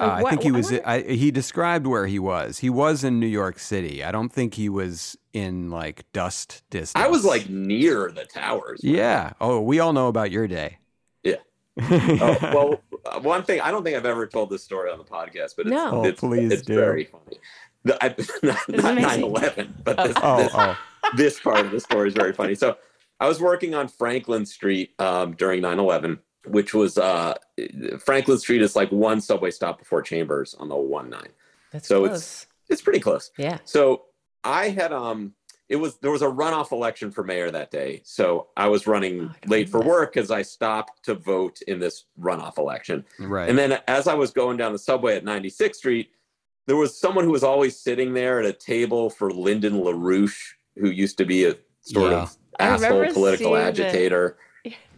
Uh, 0.00 0.04
I 0.04 0.22
what- 0.22 0.30
think 0.30 0.42
he 0.42 0.50
was. 0.50 0.70
wonder- 0.72 0.88
I, 0.88 1.02
he 1.02 1.30
described 1.30 1.86
where 1.86 2.06
he 2.06 2.18
was. 2.18 2.58
He 2.58 2.70
was 2.70 3.04
in 3.04 3.20
New 3.20 3.26
York 3.28 3.58
City. 3.58 4.02
I 4.02 4.10
don't 4.10 4.30
think 4.32 4.54
he 4.54 4.68
was 4.68 5.16
in 5.32 5.70
like 5.70 6.04
dust 6.12 6.62
distance. 6.70 7.02
I 7.02 7.08
was 7.08 7.24
like 7.24 7.48
near 7.48 8.10
the 8.10 8.24
towers. 8.24 8.80
yeah. 8.82 9.32
Oh, 9.40 9.60
we 9.60 9.78
all 9.80 9.92
know 9.92 10.08
about 10.08 10.30
your 10.32 10.48
day. 10.48 10.78
Yeah. 11.22 11.36
oh, 11.80 12.38
well, 12.42 12.80
uh, 13.06 13.20
one 13.20 13.42
thing 13.44 13.60
I 13.60 13.70
don't 13.70 13.82
think 13.84 13.96
I've 13.96 14.06
ever 14.06 14.26
told 14.26 14.50
this 14.50 14.62
story 14.64 14.90
on 14.90 14.98
the 14.98 15.04
podcast, 15.04 15.54
but 15.56 15.66
it's, 15.66 15.70
No. 15.70 15.90
Oh, 15.92 16.04
it's, 16.04 16.20
please 16.20 16.52
it's 16.52 16.62
do. 16.62 16.74
very 16.76 17.04
funny. 17.04 17.38
The, 17.84 18.02
I, 18.02 18.08
not 18.42 18.68
not 18.68 18.96
9/11, 18.98 19.68
but 19.84 19.96
this, 19.96 20.16
oh, 20.22 20.36
this, 20.38 20.52
oh, 20.54 20.78
this 21.16 21.40
part 21.40 21.60
of 21.66 21.70
the 21.70 21.80
story 21.80 22.08
is 22.08 22.14
very 22.14 22.32
funny. 22.32 22.54
So 22.54 22.76
I 23.20 23.28
was 23.28 23.40
working 23.40 23.74
on 23.74 23.88
Franklin 23.88 24.46
Street 24.46 24.94
um, 24.98 25.32
during 25.34 25.62
9/11, 25.62 26.18
which 26.46 26.74
was 26.74 26.98
uh, 26.98 27.34
Franklin 28.00 28.38
Street 28.38 28.62
is 28.62 28.76
like 28.76 28.90
one 28.90 29.20
subway 29.20 29.50
stop 29.50 29.78
before 29.78 30.02
Chambers 30.02 30.54
on 30.58 30.68
the 30.68 30.76
19. 30.76 31.32
That's 31.72 31.88
so 31.88 32.06
close. 32.06 32.18
it's 32.18 32.46
it's 32.68 32.82
pretty 32.82 33.00
close. 33.00 33.30
yeah. 33.36 33.58
So 33.64 34.04
I 34.42 34.68
had 34.68 34.92
um 34.92 35.34
it 35.68 35.76
was 35.76 35.96
there 35.98 36.10
was 36.10 36.22
a 36.22 36.26
runoff 36.26 36.72
election 36.72 37.10
for 37.10 37.24
mayor 37.24 37.50
that 37.50 37.70
day. 37.70 38.02
So 38.04 38.48
I 38.56 38.68
was 38.68 38.86
running 38.86 39.22
Oh, 39.22 39.34
I 39.44 39.48
late 39.48 39.68
for 39.68 39.80
that. 39.80 39.86
work 39.86 40.12
because 40.14 40.30
I 40.30 40.42
stopped 40.42 41.02
to 41.04 41.14
vote 41.14 41.60
in 41.66 41.78
this 41.80 42.04
runoff 42.20 42.58
election. 42.58 43.04
right. 43.18 43.48
And 43.48 43.58
then 43.58 43.78
as 43.88 44.06
I 44.06 44.14
was 44.14 44.30
going 44.30 44.56
down 44.56 44.72
the 44.72 44.78
subway 44.78 45.16
at 45.16 45.24
96th 45.24 45.76
Street, 45.76 46.10
there 46.66 46.76
was 46.76 46.98
someone 46.98 47.24
who 47.24 47.30
was 47.32 47.42
always 47.44 47.78
sitting 47.78 48.14
there 48.14 48.38
at 48.40 48.46
a 48.46 48.52
table 48.52 49.10
for 49.10 49.30
Lyndon 49.30 49.74
LaRouche, 49.74 50.38
who 50.78 50.90
used 50.90 51.18
to 51.18 51.24
be 51.24 51.44
a 51.46 51.56
sort 51.80 52.12
Yeah. 52.12 52.22
of 52.22 52.36
asshole 52.60 53.12
political 53.12 53.36
seeing 53.46 53.54
the- 53.54 53.60
agitator. 53.60 54.36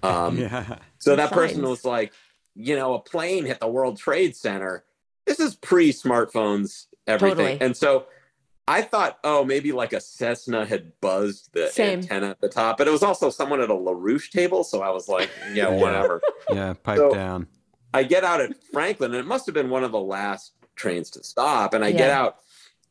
Um, 0.02 0.38
yeah. 0.38 0.78
so 0.98 1.10
The 1.10 1.16
that 1.16 1.32
person 1.32 1.62
was 1.62 1.84
like, 1.84 2.12
you 2.54 2.76
know, 2.76 2.94
a 2.94 2.98
plane 3.00 3.44
hit 3.44 3.60
the 3.60 3.68
World 3.68 3.98
Trade 3.98 4.34
Center. 4.36 4.84
This 5.26 5.40
is 5.40 5.54
pre 5.56 5.92
smartphones, 5.92 6.86
everything. 7.06 7.36
Totally. 7.36 7.60
And 7.60 7.76
so 7.76 8.06
I 8.68 8.82
thought, 8.82 9.18
oh, 9.24 9.44
maybe 9.44 9.72
like 9.72 9.92
a 9.92 10.00
Cessna 10.00 10.64
had 10.66 10.92
buzzed 11.00 11.50
the 11.52 11.68
Same. 11.68 12.00
antenna 12.00 12.30
at 12.30 12.40
the 12.40 12.48
top, 12.48 12.78
but 12.78 12.88
it 12.88 12.90
was 12.90 13.02
also 13.02 13.30
someone 13.30 13.60
at 13.60 13.70
a 13.70 13.74
LaRouche 13.74 14.30
table. 14.30 14.64
So 14.64 14.82
I 14.82 14.90
was 14.90 15.08
like, 15.08 15.30
yeah, 15.52 15.70
Yeah. 15.70 15.76
whatever. 15.80 16.20
Yeah. 16.52 16.72
Pipe 16.82 16.96
So- 16.98 17.12
down. 17.14 17.46
I 17.94 18.02
get 18.02 18.24
out 18.24 18.40
at 18.42 18.52
Franklin, 18.72 19.12
and 19.12 19.20
it 19.20 19.26
must 19.26 19.46
have 19.46 19.54
been 19.54 19.70
one 19.70 19.82
of 19.82 19.90
the 19.92 20.00
last 20.00 20.52
trains 20.74 21.08
to 21.12 21.24
stop. 21.24 21.72
And 21.72 21.82
I 21.84 21.92
get 21.92 22.10
out, 22.10 22.36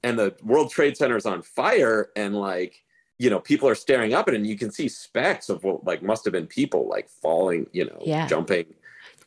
and 0.03 0.17
the 0.17 0.35
World 0.43 0.71
Trade 0.71 0.97
Center 0.97 1.15
is 1.15 1.25
on 1.27 1.41
fire, 1.43 2.09
and 2.15 2.35
like, 2.35 2.83
you 3.17 3.29
know, 3.29 3.39
people 3.39 3.67
are 3.69 3.75
staring 3.75 4.13
up 4.13 4.27
at 4.27 4.33
it, 4.33 4.37
and 4.37 4.47
you 4.47 4.57
can 4.57 4.71
see 4.71 4.87
specks 4.89 5.49
of 5.49 5.63
what 5.63 5.85
like 5.85 6.03
must 6.03 6.25
have 6.25 6.31
been 6.33 6.47
people 6.47 6.87
like 6.89 7.07
falling, 7.09 7.67
you 7.71 7.85
know, 7.85 7.97
Yeah. 8.01 8.27
jumping. 8.27 8.65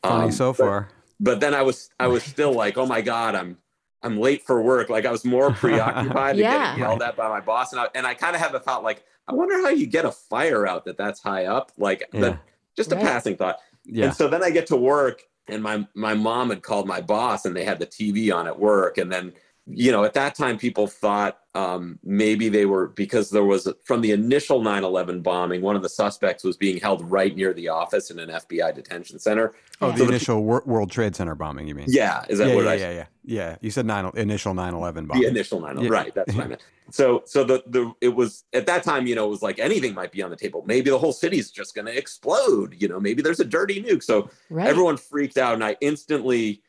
Funny 0.03 0.25
Um, 0.25 0.31
so 0.31 0.51
but- 0.51 0.57
far. 0.57 0.89
but 1.19 1.39
then 1.39 1.53
I 1.53 1.61
was 1.63 1.89
I 1.99 2.07
was 2.07 2.23
still 2.23 2.53
like, 2.53 2.77
oh 2.77 2.85
my 2.85 3.01
god, 3.01 3.35
I'm 3.35 3.57
I'm 4.01 4.17
late 4.19 4.43
for 4.45 4.61
work. 4.61 4.89
Like 4.89 5.05
I 5.05 5.11
was 5.11 5.25
more 5.25 5.51
preoccupied 5.63 6.35
with 6.37 6.43
Yeah. 6.45 6.67
getting 6.67 6.83
yelled 6.83 7.01
at 7.01 7.15
by 7.15 7.27
my 7.29 7.39
boss, 7.41 7.71
and 7.73 7.81
I 7.81 7.87
and 7.95 8.05
I 8.07 8.13
kind 8.13 8.35
of 8.35 8.41
had 8.41 8.51
the 8.51 8.59
thought 8.59 8.83
like, 8.83 9.03
I 9.27 9.33
wonder 9.33 9.59
how 9.61 9.69
you 9.69 9.85
get 9.87 10.05
a 10.05 10.11
fire 10.11 10.65
out 10.67 10.85
that 10.85 10.97
that's 10.97 11.21
high 11.21 11.45
up. 11.45 11.71
Like 11.77 12.03
Yeah. 12.13 12.19
the, 12.21 12.39
just 12.77 12.91
a 12.91 12.95
Right. 12.95 13.03
passing 13.05 13.35
thought. 13.37 13.57
Yeah. 13.85 14.05
And 14.05 14.13
so 14.15 14.27
then 14.27 14.43
I 14.43 14.51
get 14.51 14.67
to 14.67 14.75
work, 14.75 15.23
and 15.47 15.61
my 15.63 15.87
my 15.95 16.13
mom 16.13 16.49
had 16.51 16.61
called 16.63 16.87
my 16.87 17.01
boss, 17.01 17.45
and 17.45 17.55
they 17.55 17.63
had 17.63 17.79
the 17.79 17.87
TV 17.87 18.31
on 18.31 18.45
at 18.47 18.57
work, 18.59 18.97
and 18.99 19.11
then 19.11 19.33
you 19.71 19.91
know 19.91 20.03
at 20.03 20.13
that 20.13 20.35
time 20.35 20.57
people 20.57 20.87
thought 20.87 21.39
um, 21.55 21.99
maybe 22.03 22.47
they 22.49 22.65
were 22.65 22.87
because 22.89 23.29
there 23.29 23.43
was 23.43 23.67
from 23.83 24.01
the 24.01 24.11
initial 24.11 24.61
9/11 24.61 25.23
bombing, 25.23 25.61
one 25.61 25.75
of 25.75 25.81
the 25.81 25.89
suspects 25.89 26.43
was 26.43 26.55
being 26.57 26.79
held 26.79 27.09
right 27.09 27.35
near 27.35 27.53
the 27.53 27.67
office 27.69 28.11
in 28.11 28.19
an 28.19 28.29
FBI 28.29 28.73
detention 28.73 29.17
center. 29.19 29.53
Oh, 29.81 29.91
the 29.91 29.97
So 29.97 30.03
the- 30.03 30.09
initial 30.11 30.43
Wor- 30.43 30.63
World 30.65 30.91
Trade 30.91 31.15
Center 31.15 31.35
bombing, 31.35 31.67
you 31.67 31.75
mean? 31.75 31.85
Yeah, 31.89 32.23
is 32.29 32.37
that 32.39 32.49
yeah, 32.49 32.55
what 32.55 32.65
yeah, 32.65 32.71
I 32.71 32.75
yeah, 32.75 32.91
yeah, 32.91 33.05
yeah. 33.23 33.55
You 33.61 33.71
said 33.71 33.85
nine, 33.85 34.09
initial 34.15 34.53
9/11 34.53 35.07
bombing. 35.07 35.21
the 35.23 35.27
initial 35.27 35.59
9 35.59 35.79
Yeah. 35.81 35.89
right 35.89 36.13
that's 36.15 36.33
what 36.33 36.45
i 36.45 36.47
meant 36.49 36.61
so 36.91 37.21
so 37.25 37.43
the 37.43 37.63
the 37.67 37.91
it 38.01 38.09
was 38.15 38.45
at 38.53 38.65
that 38.65 38.81
time 38.83 39.05
you 39.05 39.13
know 39.15 39.25
it 39.25 39.29
was 39.29 39.41
like 39.43 39.59
anything 39.59 39.93
might 39.93 40.11
be 40.11 40.23
on 40.23 40.29
the 40.31 40.35
table 40.35 40.63
maybe 40.65 40.89
the 40.89 40.97
whole 40.97 41.13
city's 41.13 41.51
just 41.51 41.75
going 41.75 41.85
to 41.85 41.95
explode 41.95 42.75
you 42.81 42.87
know 42.87 42.99
maybe 42.99 43.21
there's 43.21 43.39
a 43.39 43.45
dirty 43.45 43.81
nuke 43.83 44.01
so 44.03 44.27
Right. 44.49 44.65
everyone 44.67 44.97
freaked 44.97 45.37
out 45.37 45.53
and 45.53 45.63
i 45.63 45.75
instantly 45.81 46.63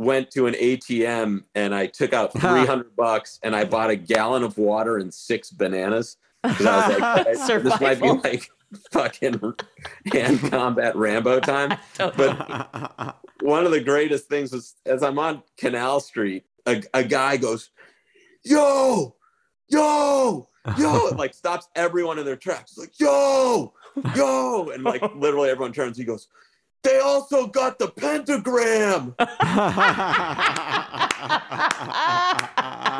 went 0.00 0.30
to 0.30 0.46
an 0.46 0.54
atm 0.54 1.44
and 1.54 1.74
i 1.74 1.84
took 1.86 2.12
out 2.14 2.32
300 2.40 2.96
bucks 2.96 3.38
and 3.42 3.54
i 3.54 3.64
bought 3.64 3.90
a 3.90 3.96
gallon 3.96 4.42
of 4.42 4.56
water 4.56 4.96
and 4.96 5.12
six 5.12 5.50
bananas 5.50 6.16
'Cause 6.42 6.64
I 6.66 6.88
was 6.88 6.98
like, 6.98 7.26
this 7.64 7.80
might 7.80 8.00
be 8.00 8.10
like 8.28 8.50
fucking 8.92 9.40
hand 10.10 10.40
combat 10.50 10.96
rambo 10.96 11.38
time 11.40 11.76
but 12.16 13.16
one 13.42 13.66
of 13.66 13.72
the 13.72 13.80
greatest 13.80 14.28
things 14.28 14.52
was 14.52 14.74
as 14.86 15.02
I'm 15.02 15.18
on 15.18 15.42
Canal 15.58 16.00
Street, 16.00 16.44
a, 16.66 16.82
a 16.94 17.02
guy 17.04 17.36
goes, 17.38 17.70
Yo, 18.44 19.16
yo, 19.68 20.48
yo, 20.78 21.08
and 21.08 21.18
like 21.18 21.34
stops 21.34 21.68
everyone 21.74 22.18
in 22.18 22.24
their 22.24 22.36
tracks. 22.36 22.72
He's 22.74 22.78
like, 22.84 22.98
yo, 23.00 23.72
yo. 24.16 24.70
And 24.70 24.82
like 24.84 25.02
literally 25.14 25.50
everyone 25.50 25.72
turns. 25.72 25.96
He 25.98 26.04
goes, 26.04 26.28
They 26.82 26.98
also 26.98 27.46
got 27.46 27.78
the 27.78 27.88
pentagram. 27.88 29.14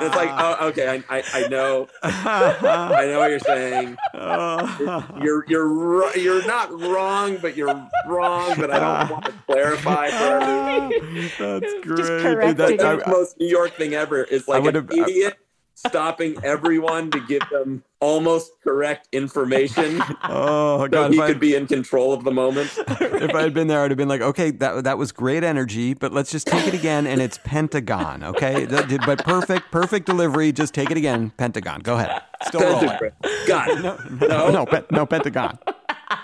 It's 0.03 0.17
like, 0.17 0.31
oh, 0.33 0.69
okay, 0.69 0.89
I, 0.89 1.19
I, 1.19 1.23
I 1.35 1.49
know, 1.49 1.87
I 2.03 3.07
know 3.07 3.19
what 3.19 3.31
you're 3.31 3.39
saying. 3.41 3.97
You're 5.23 5.45
you're 5.49 6.17
you're 6.17 6.47
not 6.47 6.71
wrong, 6.81 7.37
but 7.43 7.57
you're 7.57 7.75
wrong. 8.07 8.55
But 8.59 8.71
I 8.71 8.79
don't 8.79 9.11
want 9.11 9.25
to 9.27 9.33
clarify 9.47 10.09
for 10.11 10.41
everyone. 10.41 10.91
That's 11.39 11.73
great. 11.87 11.97
Just 11.99 12.09
Dude, 12.09 12.57
that- 12.57 12.71
it. 12.71 12.81
I- 12.81 12.95
That's 12.97 13.05
the 13.05 13.11
most 13.11 13.39
New 13.41 13.47
York 13.47 13.73
thing 13.75 13.95
ever. 13.95 14.23
Is 14.25 14.49
like 14.49 14.59
an 14.61 14.65
would've- 14.65 14.91
I- 14.93 15.03
idiot 15.03 15.39
stopping 15.87 16.37
everyone 16.45 17.11
to 17.11 17.21
give 17.27 17.43
them 17.51 17.83
almost 18.01 18.53
correct 18.65 19.09
information 19.13 20.01
oh 20.25 20.79
so 20.85 20.89
god, 20.89 21.13
he 21.13 21.21
I, 21.21 21.27
could 21.27 21.41
be 21.41 21.55
in 21.55 21.67
control 21.67 22.13
of 22.15 22.25
the 22.25 22.31
moment. 22.31 22.71
if 22.89 23.35
I 23.35 23.43
had 23.43 23.53
been 23.53 23.67
there, 23.69 23.81
I'd 23.83 23.91
have 23.91 23.99
been 23.99 24.09
like, 24.09 24.23
okay, 24.23 24.51
that 24.53 24.85
that 24.85 24.97
was 24.99 25.13
great 25.13 25.45
energy, 25.45 25.93
but 25.95 26.13
let's 26.13 26.31
just 26.31 26.47
take 26.47 26.67
it 26.67 26.75
again, 26.75 27.07
and 27.07 27.21
it's 27.21 27.39
Pentagon, 27.45 28.23
okay? 28.25 28.67
But 28.67 29.25
perfect, 29.25 29.71
perfect 29.71 30.07
delivery. 30.07 30.53
Just 30.53 30.73
take 30.73 30.91
it 30.91 30.97
again, 30.97 31.31
Pentagon. 31.37 31.81
Go 31.81 31.95
ahead. 31.95 32.23
Still 32.47 32.61
rolling. 32.63 32.89
Pentagram. 32.89 33.13
Got. 33.47 33.69
No, 33.83 33.99
No. 34.27 34.51
no, 34.51 34.65
no, 34.65 34.85
no 34.91 35.07
Pentagon. 35.07 35.59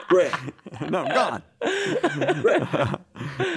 Great. 0.09 0.33
No, 0.91 1.07
gone. 1.07 1.43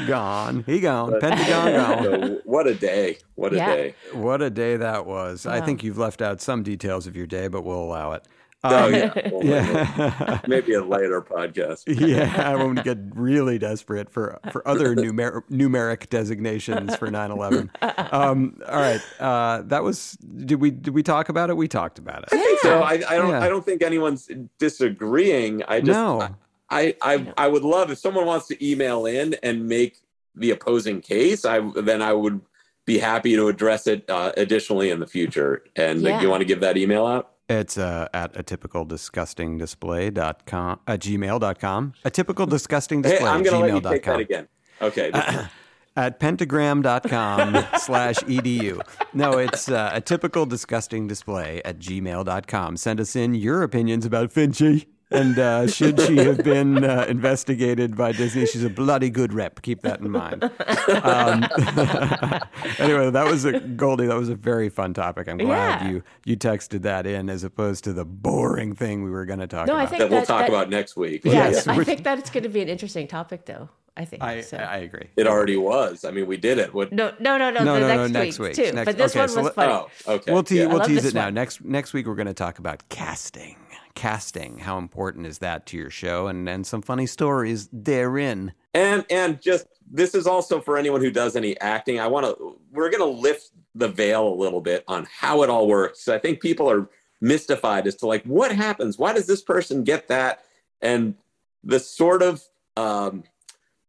gone. 0.07 0.63
He 0.65 0.79
gone. 0.79 1.19
Pentagon 1.19 1.73
gone. 1.73 2.03
So 2.03 2.41
what 2.45 2.65
a 2.67 2.73
day. 2.73 3.17
What 3.35 3.53
a 3.53 3.57
Yeah. 3.57 3.75
day. 3.75 3.95
What 4.13 4.41
a 4.41 4.49
day 4.49 4.77
that 4.77 5.05
was. 5.05 5.45
I 5.45 5.59
think 5.61 5.83
you've 5.83 5.97
left 5.97 6.21
out 6.21 6.39
some 6.41 6.63
details 6.63 7.07
of 7.07 7.15
your 7.17 7.27
day, 7.27 7.47
but 7.49 7.63
we'll 7.63 7.81
allow 7.83 8.13
it. 8.13 8.25
Oh 8.63 8.87
yeah. 8.89 9.29
Well, 9.31 9.43
yeah. 9.45 10.41
Maybe 10.47 10.73
a 10.73 10.83
later 10.83 11.21
podcast. 11.21 11.83
yeah, 11.87 12.55
when 12.55 12.75
we 12.75 12.81
get 12.81 12.97
really 13.13 13.57
desperate 13.57 14.09
for 14.09 14.39
for 14.51 14.67
other 14.67 14.95
numer- 14.97 15.43
numeric 15.49 16.09
designations 16.09 16.95
for 16.97 17.07
9/11. 17.07 17.69
Um, 18.13 18.61
all 18.67 18.75
right, 18.81 19.01
uh, 19.19 19.61
that 19.67 19.83
was. 19.83 20.17
Did 20.45 20.59
we 20.59 20.71
did 20.71 20.93
we 20.93 21.03
talk 21.03 21.29
about 21.29 21.49
it? 21.49 21.55
We 21.55 21.67
talked 21.69 21.99
about 21.99 22.23
it. 22.23 22.29
I 22.33 22.37
think 22.37 22.59
so. 22.59 22.81
I, 22.81 22.93
I 22.93 23.15
don't. 23.15 23.29
Yeah. 23.29 23.41
I 23.41 23.47
don't 23.47 23.63
think 23.65 23.81
anyone's 23.81 24.29
disagreeing. 24.57 25.63
I 25.67 25.79
just. 25.79 25.91
No. 25.91 26.35
I, 26.71 26.95
I 27.01 27.33
I 27.37 27.47
would 27.47 27.63
love 27.63 27.89
if 27.91 27.97
someone 27.97 28.25
wants 28.25 28.47
to 28.47 28.65
email 28.67 29.05
in 29.05 29.35
and 29.41 29.67
make 29.67 30.01
the 30.35 30.51
opposing 30.51 31.01
case. 31.01 31.43
I 31.45 31.59
then 31.81 32.01
I 32.01 32.13
would 32.13 32.41
be 32.85 32.99
happy 32.99 33.35
to 33.35 33.47
address 33.47 33.87
it 33.87 34.07
uh, 34.09 34.31
additionally 34.37 34.89
in 34.89 34.99
the 34.99 35.07
future. 35.07 35.63
And 35.75 36.01
Yeah. 36.01 36.21
you 36.21 36.29
want 36.29 36.41
to 36.41 36.45
give 36.45 36.59
that 36.59 36.75
email 36.77 37.05
out? 37.05 37.31
It's 37.49 37.77
uh, 37.77 38.07
at 38.13 38.37
a 38.37 38.43
typical 38.43 38.85
disgusting 38.85 39.57
display.com, 39.57 40.79
at 40.87 40.99
gmail.com. 40.99 41.93
A 42.05 42.11
typical 42.11 42.45
disgusting 42.45 43.01
Hey, 43.01 43.09
display 43.11 43.29
I'm 43.29 43.39
at 43.41 43.45
going 43.45 43.67
to 43.69 43.73
let 43.73 43.83
you 43.83 43.89
take 43.89 44.03
that 44.03 44.19
gmail.com. 44.19 44.19
again. 44.21 44.47
Okay. 44.81 45.11
At 45.95 46.19
pentagram.com 46.19 47.65
slash 47.79 48.17
edu. 48.19 48.79
No, 49.13 49.31
it's 49.33 49.67
uh, 49.69 49.89
a 49.91 49.99
typical 49.99 50.45
disgusting 50.45 51.07
display 51.07 51.61
at 51.65 51.79
gmail.com. 51.79 52.77
Send 52.77 53.01
us 53.01 53.17
in 53.17 53.33
your 53.35 53.63
opinions 53.63 54.05
about 54.05 54.31
Finchy. 54.31 54.85
And 55.11 55.39
uh, 55.39 55.67
should 55.67 55.99
she 56.01 56.17
have 56.17 56.43
been 56.43 56.83
uh, 56.83 57.05
investigated 57.09 57.95
by 57.97 58.11
Disney? 58.11 58.45
She's 58.45 58.63
a 58.63 58.69
bloody 58.69 59.09
good 59.09 59.33
rep. 59.33 59.61
Keep 59.63 59.81
that 59.81 60.01
in 60.01 60.11
mind. 60.11 60.43
Um, 60.43 61.43
anyway, 62.79 63.09
that 63.09 63.25
was 63.27 63.45
a 63.45 63.59
Goldy. 63.59 64.05
That 64.05 64.17
was 64.17 64.29
a 64.29 64.35
very 64.35 64.69
fun 64.69 64.93
topic. 64.93 65.27
I'm 65.27 65.37
glad 65.39 65.81
Yeah. 65.81 65.89
you 65.89 66.03
you 66.25 66.37
texted 66.37 66.83
that 66.83 67.07
in 67.07 67.29
as 67.29 67.43
opposed 67.43 67.83
to 67.85 67.93
the 67.93 68.05
boring 68.05 68.75
thing 68.75 69.03
we 69.03 69.09
were 69.09 69.25
going 69.25 69.39
to 69.39 69.47
talk 69.47 69.65
No, 69.67 69.73
I 69.73 69.79
about. 69.83 69.89
think 69.89 69.99
that 70.01 70.09
we'll 70.11 70.25
talk 70.25 70.41
that- 70.41 70.49
about 70.49 70.69
next 70.69 70.95
week. 70.95 71.25
Yeah, 71.25 71.49
Yes, 71.49 71.67
I 71.67 71.83
think 71.83 72.03
that 72.03 72.19
it's 72.19 72.29
going 72.29 72.43
to 72.43 72.49
be 72.49 72.61
an 72.61 72.69
interesting 72.69 73.07
topic, 73.07 73.45
though. 73.45 73.69
I 73.97 74.05
think. 74.05 74.21
I, 74.23 74.41
so. 74.41 74.57
I 74.57 74.77
agree. 74.77 75.07
It 75.17 75.27
already 75.27 75.57
was. 75.57 76.05
I 76.05 76.11
mean, 76.11 76.27
we 76.27 76.37
did 76.37 76.57
it. 76.59 76.73
What? 76.73 76.93
no, 76.93 77.11
no, 77.19 77.37
no, 77.37 77.49
no, 77.49 77.63
No, 77.63 77.73
the 77.73 77.79
no, 77.81 77.87
no, 77.87 78.07
next, 78.07 78.11
next 78.13 78.39
week, 78.39 78.55
week, 78.57 78.67
too. 78.67 78.71
next- 78.73 78.85
but 78.85 78.97
this 78.97 79.11
okay, 79.11 79.19
one 79.21 79.29
so 79.29 79.35
was 79.37 79.45
let- 79.45 79.55
funny. 79.55 79.73
Oh, 80.07 80.13
okay. 80.13 80.31
We'll, 80.33 80.43
te- 80.43 80.57
Yeah. 80.59 80.65
We'll 80.67 80.79
tease 80.81 81.03
this 81.03 81.13
it 81.13 81.15
now. 81.15 81.29
Next 81.29 81.63
next 81.63 81.93
week 81.93 82.05
we're 82.07 82.15
going 82.15 82.27
to 82.27 82.33
talk 82.33 82.59
about 82.59 82.87
casting. 82.89 83.55
Casting. 83.99 84.59
How 84.59 84.77
important 84.77 85.25
is 85.27 85.39
that 85.39 85.65
to 85.67 85.77
your 85.77 85.89
show? 85.89 86.27
And 86.27 86.47
and 86.47 86.65
some 86.65 86.81
funny 86.81 87.05
stories 87.05 87.67
therein. 87.73 88.53
and 88.73 89.05
and 89.09 89.41
just 89.41 89.65
this 89.91 90.15
is 90.15 90.25
also 90.25 90.61
for 90.61 90.77
anyone 90.77 91.01
who 91.01 91.11
does 91.11 91.35
any 91.35 91.59
acting 91.59 91.99
i 91.99 92.07
want 92.07 92.23
to 92.25 92.57
we're 92.71 92.89
going 92.91 93.01
to 93.01 93.19
lift 93.21 93.49
the 93.75 93.87
veil 93.89 94.27
a 94.31 94.35
little 94.35 94.61
bit 94.61 94.83
on 94.87 95.05
how 95.11 95.41
it 95.43 95.49
all 95.49 95.67
works 95.67 96.07
i 96.07 96.17
think 96.17 96.39
people 96.39 96.69
are 96.71 96.87
mystified 97.19 97.87
as 97.87 97.95
to 97.95 98.05
like 98.07 98.23
what 98.25 98.51
happens 98.55 98.97
why 98.97 99.11
does 99.11 99.25
this 99.27 99.41
person 99.41 99.83
get 99.83 100.07
that 100.07 100.45
and 100.81 101.15
the 101.63 101.79
sort 101.79 102.21
of 102.21 102.41
um, 102.77 103.23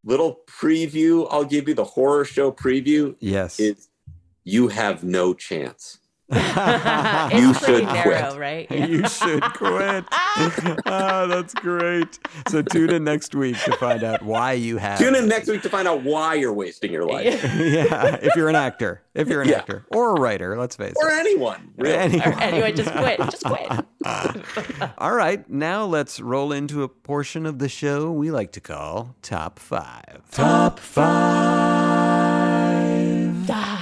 little 0.04 0.40
preview 0.48 1.28
i'll 1.30 1.44
give 1.44 1.68
you 1.68 1.74
the 1.74 1.84
horror 1.84 2.24
show 2.24 2.50
preview 2.50 3.14
Yes. 3.20 3.60
is 3.60 3.88
you 4.42 4.66
have 4.68 5.04
no 5.04 5.34
chance 5.34 5.98
You 7.32 7.52
pretty 7.54 7.80
should 7.80 7.84
narrow, 7.84 8.30
quit. 8.30 8.38
right? 8.40 8.70
you 8.88 9.08
should 9.08 9.42
quit. 9.54 10.04
oh, 10.86 11.26
that's 11.28 11.54
great. 11.54 12.18
So 12.48 12.62
tune 12.62 12.90
in 12.90 13.04
next 13.04 13.34
week 13.34 13.56
to 13.64 13.72
find 13.76 14.02
out 14.04 14.22
why 14.22 14.52
you 14.52 14.76
have. 14.76 14.98
tune 14.98 15.14
in 15.16 15.26
next 15.28 15.48
week 15.48 15.62
to 15.62 15.68
find 15.68 15.88
out 15.88 16.02
why 16.02 16.34
you're 16.34 16.52
wasting 16.52 16.92
your 16.92 17.04
life 17.04 17.24
yeah, 17.42 18.16
if 18.22 18.36
you're 18.36 18.48
an 18.48 18.54
actor, 18.56 19.02
if 19.14 19.28
you're 19.28 19.42
an 19.42 19.48
Yeah. 19.48 19.58
actor 19.58 19.84
or 19.90 20.16
a 20.16 20.20
writer, 20.20 20.56
let's 20.56 20.76
face 20.76 20.92
it. 20.92 20.96
or 21.02 21.08
it. 21.10 21.18
anyone 21.18 21.72
really. 21.76 21.94
Anyone. 21.96 22.40
anyway, 22.40 22.72
just 22.72 22.90
quit. 22.92 23.18
Just 23.30 23.44
quit. 23.44 23.70
All 24.98 25.12
right, 25.14 25.48
now 25.50 25.84
let's 25.84 26.20
roll 26.20 26.52
into 26.52 26.82
a 26.82 26.88
portion 26.88 27.44
of 27.46 27.58
the 27.58 27.68
show 27.68 28.10
we 28.12 28.30
like 28.30 28.52
to 28.52 28.60
call 28.60 29.14
Top 29.22 29.58
Five. 29.58 30.22
Top 30.30 30.78
Five. 30.78 31.10
Ah. 33.52 33.79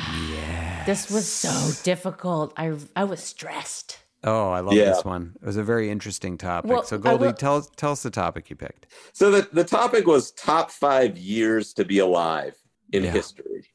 This 0.89 1.11
was 1.11 1.31
so 1.31 1.83
difficult. 1.83 2.55
I 2.57 2.73
I 2.97 3.05
was 3.05 3.23
stressed. 3.23 3.99
Oh, 4.25 4.49
I 4.49 4.61
love 4.61 4.73
Yeah. 4.73 4.87
this 4.87 5.05
one. 5.05 5.37
It 5.43 5.45
was 5.45 5.59
a 5.59 5.63
very 5.63 5.91
interesting 5.91 6.39
topic. 6.39 6.71
Well, 6.71 6.83
so, 6.83 6.97
Goldy, 6.97 7.27
will- 7.27 7.33
tell 7.35 7.61
tell 7.61 7.93
us 7.93 8.03
the 8.03 8.11
topic 8.11 8.49
you 8.49 8.57
picked. 8.57 8.87
So 9.13 9.31
the, 9.31 9.47
the 9.53 9.65
topic 9.65 10.07
was 10.07 10.31
top 10.33 10.71
five 10.71 11.19
years 11.19 11.75
to 11.75 11.85
be 11.85 11.99
alive 11.99 12.57
in 12.91 13.05
Yeah. 13.05 13.11
history. 13.11 13.67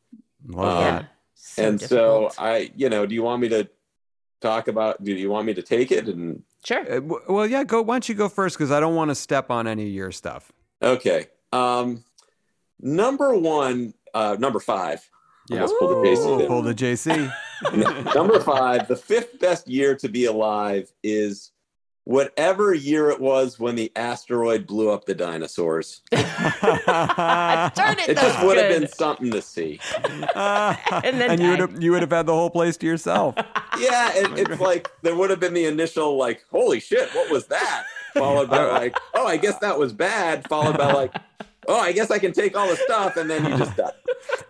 Love 0.47 0.77
Um, 0.77 0.83
that. 0.83 1.05
So 1.35 1.63
and 1.63 1.77
difficult. 1.79 2.33
so 2.33 2.41
I, 2.43 2.71
you 2.75 2.89
know, 2.89 3.05
do 3.05 3.13
you 3.13 3.21
want 3.21 3.43
me 3.43 3.49
to 3.49 3.69
talk 4.41 4.67
about, 4.67 5.03
do 5.03 5.13
you 5.13 5.29
want 5.29 5.45
me 5.45 5.53
to 5.53 5.61
take 5.61 5.91
it? 5.91 6.07
And 6.07 6.41
sure. 6.65 6.97
Uh, 6.97 7.01
well, 7.29 7.45
yeah. 7.45 7.63
Go. 7.63 7.83
Why 7.83 7.93
don't 7.93 8.09
you 8.09 8.15
go 8.15 8.27
first? 8.27 8.57
Because 8.57 8.71
I 8.71 8.79
don't 8.79 8.95
want 8.95 9.09
to 9.11 9.15
step 9.15 9.51
on 9.51 9.67
any 9.67 9.83
of 9.83 9.93
your 9.93 10.11
stuff. 10.11 10.51
okay. 10.81 11.27
Um, 11.51 12.03
number 12.79 13.37
one, 13.37 13.93
uh, 14.15 14.35
number 14.39 14.59
five. 14.59 15.07
Almost 15.51 15.75
pulled 15.79 15.91
a 15.91 15.95
Oh, 15.95 16.03
JC 16.03 16.37
there. 16.37 16.47
pull 16.47 16.61
the 16.61 16.73
JC. 16.73 18.13
number 18.15 18.39
five, 18.39 18.87
the 18.87 18.95
fifth 18.95 19.39
best 19.39 19.67
year 19.67 19.95
to 19.95 20.09
be 20.09 20.25
alive 20.25 20.91
is 21.03 21.51
whatever 22.05 22.73
year 22.73 23.09
it 23.09 23.19
was 23.19 23.57
when 23.59 23.75
the 23.75 23.91
asteroid 23.95 24.67
blew 24.67 24.89
up 24.89 25.05
the 25.05 25.15
dinosaurs. 25.15 26.01
Darn 26.11 26.21
it, 26.25 28.09
It 28.09 28.15
just 28.15 28.15
that's 28.15 28.43
would 28.43 28.57
have 28.57 28.69
been 28.69 28.87
something 28.89 29.31
to 29.31 29.41
see. 29.41 29.79
and 30.35 31.19
then 31.19 31.31
and 31.31 31.41
you 31.41 31.49
would 31.49 31.59
have 31.59 31.81
you 31.83 31.91
would 31.91 32.01
have 32.01 32.11
had 32.11 32.25
the 32.25 32.33
whole 32.33 32.49
place 32.49 32.77
to 32.77 32.85
yourself. 32.85 33.35
Yeah, 33.79 34.11
it, 34.13 34.37
it's 34.37 34.61
like 34.61 34.89
there 35.01 35.15
would 35.15 35.29
have 35.29 35.39
been 35.39 35.53
the 35.53 35.65
initial 35.65 36.17
like, 36.17 36.43
"Holy 36.51 36.79
shit, 36.79 37.09
what 37.15 37.29
was 37.31 37.47
that?" 37.47 37.85
Followed 38.13 38.49
by 38.49 38.63
like, 38.65 38.97
"Oh, 39.13 39.25
I 39.25 39.37
guess 39.37 39.57
that 39.59 39.77
was 39.79 39.93
bad." 39.93 40.47
Followed 40.47 40.77
by 40.77 40.91
like, 40.91 41.15
"Oh, 41.67 41.79
I 41.79 41.91
guess 41.91 42.11
I 42.11 42.19
can 42.19 42.33
take 42.33 42.55
all 42.57 42.67
the 42.67 42.75
stuff," 42.75 43.17
and 43.17 43.29
then 43.29 43.45
you 43.45 43.57
just 43.57 43.75
die. 43.77 43.91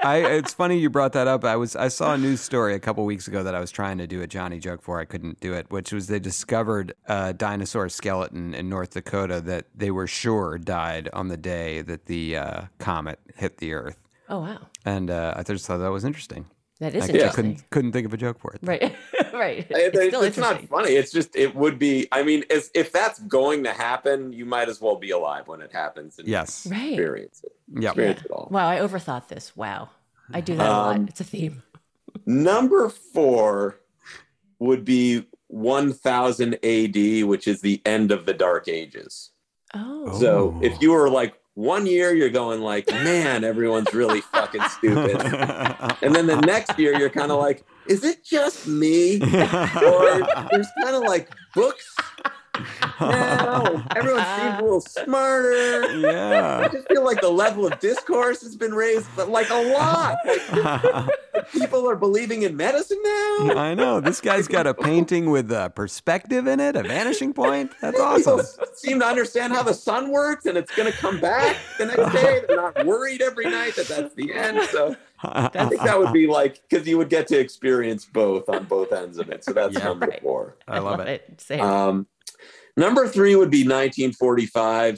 I 0.04 0.18
it's 0.18 0.54
funny 0.54 0.78
you 0.78 0.90
brought 0.90 1.14
that 1.14 1.28
up. 1.28 1.44
I 1.46 1.56
was 1.56 1.76
I 1.76 1.88
saw 1.88 2.14
a 2.14 2.18
news 2.18 2.42
story 2.42 2.76
a 2.76 2.80
couple 2.80 3.06
weeks 3.06 3.28
ago 3.28 3.44
that 3.44 3.56
I 3.56 3.60
was 3.60 3.72
trying 3.72 3.98
to 4.00 4.08
do 4.08 4.22
a 4.22 4.28
Johnny 4.28 4.60
joke 4.60 4.82
for. 4.82 5.00
I 5.00 5.06
couldn't 5.06 5.40
do 5.40 5.54
it, 5.54 5.70
which 5.70 5.92
was 5.92 6.08
they 6.08 6.20
discovered 6.20 6.94
a 7.08 7.34
dinosaur 7.34 7.90
skeleton 7.90 8.54
in 8.54 8.70
North 8.70 8.92
Dakota 8.92 9.42
that 9.42 9.68
they 9.76 9.92
were 9.92 10.08
sure 10.08 10.58
died 10.58 11.10
on 11.14 11.28
the 11.30 11.38
day 11.38 11.82
that 11.82 12.06
the 12.06 12.38
uh, 12.38 12.62
comet 12.80 13.20
hit 13.36 13.58
the 13.58 13.74
Earth. 13.74 13.98
Oh 14.30 14.40
wow, 14.40 14.68
And 14.86 15.10
uh, 15.10 15.34
I 15.36 15.44
just 15.44 15.66
thought 15.66 15.78
that 15.78 15.92
was 15.92 16.06
interesting. 16.06 16.46
That 16.84 16.96
is 16.96 17.10
I, 17.10 17.28
I 17.28 17.30
couldn't 17.30 17.70
couldn't 17.70 17.92
think 17.92 18.06
of 18.06 18.14
a 18.14 18.18
joke 18.18 18.40
for 18.40 18.54
it. 18.54 18.60
Right, 18.64 18.96
right. 19.34 19.66
It's 19.70 19.98
it's, 19.98 20.08
still 20.08 20.22
it's 20.22 20.38
not 20.38 20.62
funny. 20.68 20.92
It's 20.92 21.12
just 21.12 21.36
it 21.36 21.56
would 21.56 21.80
be. 21.80 22.08
I 22.12 22.24
mean, 22.24 22.44
if, 22.50 22.70
if 22.74 22.92
that's 22.92 23.20
going 23.20 23.64
to 23.64 23.72
happen, 23.74 24.32
you 24.34 24.46
might 24.46 24.70
as 24.70 24.80
well 24.80 24.96
be 24.96 25.12
alive 25.12 25.48
when 25.48 25.62
it 25.62 25.72
happens 25.74 26.20
and 26.20 26.28
Yes. 26.28 26.68
Right. 26.70 26.94
experience 26.94 27.42
it. 27.44 27.54
Yep. 27.82 27.92
Experience 27.92 28.22
it 28.26 28.32
all. 28.32 28.48
Wow, 28.52 28.70
I 28.70 28.78
overthought 28.80 29.28
this. 29.28 29.56
Wow, 29.56 29.90
I 30.32 30.42
do 30.42 30.56
that 30.56 30.68
a 30.68 30.72
lot. 30.72 30.96
Um, 30.98 31.08
It's 31.08 31.22
a 31.22 31.24
theme. 31.24 31.64
Number 32.26 32.90
four 32.90 33.80
would 34.60 34.86
be 34.86 35.26
1000 35.48 36.54
AD, 36.64 37.24
which 37.28 37.48
is 37.48 37.62
the 37.62 37.82
end 37.86 38.12
of 38.12 38.26
the 38.26 38.34
Dark 38.34 38.68
Ages. 38.68 39.32
Oh, 39.74 40.20
So 40.20 40.60
if 40.62 40.82
you 40.82 40.92
were 40.92 41.10
like 41.10 41.34
one 41.56 41.86
year, 41.86 42.14
you're 42.14 42.30
going 42.30 42.62
like, 42.62 42.88
man, 42.88 43.44
everyone's 43.44 43.94
really 43.94 44.22
fucking 44.22 44.64
stupid. 44.70 45.22
And 46.02 46.16
then 46.16 46.26
the 46.26 46.42
next 46.42 46.78
year, 46.80 46.98
you're 46.98 47.10
kind 47.10 47.32
of 47.32 47.40
like, 47.40 47.64
is 47.88 48.04
it 48.04 48.24
just 48.24 48.68
me? 48.68 49.20
Or 49.22 50.20
there's 50.52 50.68
kind 50.82 50.96
of 50.96 51.04
like 51.04 51.30
books 51.54 51.96
now. 53.02 53.84
Everyone 53.96 54.24
seems 54.24 54.60
a 54.60 54.62
little 54.64 54.82
smarter. 54.82 55.98
Yeah. 56.00 56.60
I 56.60 56.68
just 56.68 56.88
feel 56.88 57.04
like 57.04 57.22
the 57.22 57.30
level 57.30 57.66
of 57.66 57.80
discourse 57.80 58.42
has 58.44 58.56
been 58.56 58.74
raised, 58.74 59.08
but 59.16 59.30
like 59.30 59.50
a 59.50 59.56
lot. 59.74 60.18
Like, 60.26 61.10
people 61.52 61.90
are 61.90 61.96
believing 61.96 62.44
in 62.44 62.56
medicine 62.56 63.00
now. 63.04 63.10
I 63.56 63.74
know 63.76 64.00
this 64.00 64.22
guy's 64.22 64.48
got 64.48 64.68
a 64.68 64.74
painting 64.74 65.30
with 65.32 65.52
a 65.52 65.72
perspective 65.76 66.48
in 66.48 66.60
it, 66.60 66.76
a 66.76 66.84
vanishing 66.84 67.34
point. 67.34 67.72
That's 67.82 67.98
People 67.98 68.40
awesome. 68.40 68.66
seem 68.76 69.00
to 69.00 69.06
understand 69.06 69.54
how 69.54 69.64
the 69.64 69.74
sun 69.74 70.12
works 70.12 70.46
and 70.46 70.58
it's 70.58 70.74
going 70.76 70.92
to 70.92 70.98
come 70.98 71.20
back 71.20 71.58
the 71.78 71.86
next 71.88 72.14
day. 72.14 72.42
They're 72.48 72.56
not 72.58 72.86
worried 72.86 73.22
every 73.22 73.46
night 73.50 73.76
that 73.76 73.88
that's 73.88 74.14
the 74.16 74.34
end. 74.34 74.62
So 74.70 74.96
I 75.24 75.48
think 75.68 75.82
that 75.84 75.98
would 75.98 76.14
be 76.14 76.28
like 76.28 76.62
because 76.70 76.88
you 76.88 76.98
would 76.98 77.10
get 77.10 77.28
to 77.28 77.40
experience 77.40 78.06
both 78.06 78.48
on 78.50 78.66
both 78.66 78.92
ends 78.92 79.18
of 79.18 79.30
it. 79.30 79.44
So 79.44 79.54
that's 79.54 79.74
Yeah. 79.76 79.86
number 79.86 80.08
Right. 80.08 80.22
four. 80.22 80.58
I 80.68 80.80
love 80.80 81.00
it. 81.00 81.42
Same. 81.42 81.62
Um, 81.62 82.08
number 82.78 83.08
three 83.08 83.36
would 83.36 83.50
be 83.52 83.64
1945, 83.64 84.98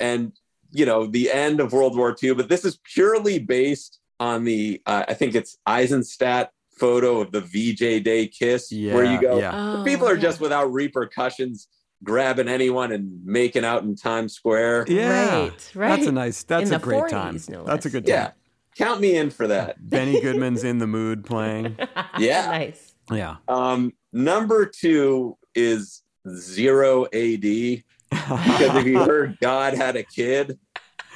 and 0.00 0.32
you 0.70 0.86
know 0.86 1.06
the 1.06 1.30
end 1.30 1.60
of 1.60 1.72
World 1.72 1.96
War 1.96 2.16
II. 2.22 2.34
But 2.34 2.48
this 2.48 2.64
is 2.64 2.78
purely 2.94 3.38
based 3.38 3.98
on 4.20 4.44
the 4.44 4.80
uh, 4.86 5.04
I 5.08 5.14
think 5.14 5.34
it's 5.34 5.58
Eisenstaedt 5.66 6.48
photo 6.78 7.20
of 7.20 7.32
the 7.32 7.40
VJ 7.40 8.02
Day 8.04 8.26
kiss, 8.26 8.70
where 8.72 9.04
you 9.04 9.20
go. 9.20 9.38
yeah. 9.38 9.78
Oh, 9.80 9.84
people 9.84 10.08
are 10.08 10.14
yeah. 10.14 10.20
just 10.22 10.40
without 10.40 10.72
repercussions 10.72 11.68
grabbing 12.04 12.48
anyone 12.48 12.92
and 12.92 13.24
making 13.24 13.64
out 13.64 13.82
in 13.84 13.94
Times 13.94 14.34
Square. 14.34 14.86
Yeah, 14.88 15.38
Right, 15.42 15.70
right. 15.74 15.88
That's 15.96 16.06
a 16.08 16.12
nice. 16.12 16.42
That's 16.44 16.70
In 16.70 16.76
a 16.76 16.78
great 16.78 17.04
40s, 17.04 17.10
time. 17.10 17.40
no 17.48 17.64
that's 17.64 17.86
a 17.86 17.88
less. 17.88 17.92
good 17.92 18.08
Yeah. 18.08 18.32
Count 18.76 19.00
me 19.00 19.16
in 19.16 19.30
for 19.30 19.46
that. 19.48 19.76
Benny 19.90 20.20
Goodman's 20.20 20.64
in 20.64 20.78
the 20.78 20.86
mood 20.86 21.24
playing. 21.24 21.76
Yeah. 22.18 22.46
nice. 22.50 22.94
Yeah. 23.10 23.36
Um, 23.46 23.92
number 24.12 24.66
two 24.66 25.36
is 25.54 26.01
zero 26.28 27.04
AD 27.06 27.40
because 27.40 28.76
if 28.76 28.86
you 28.86 28.98
heard 29.04 29.38
God 29.40 29.74
had 29.74 29.96
a 29.96 30.02
kid, 30.02 30.58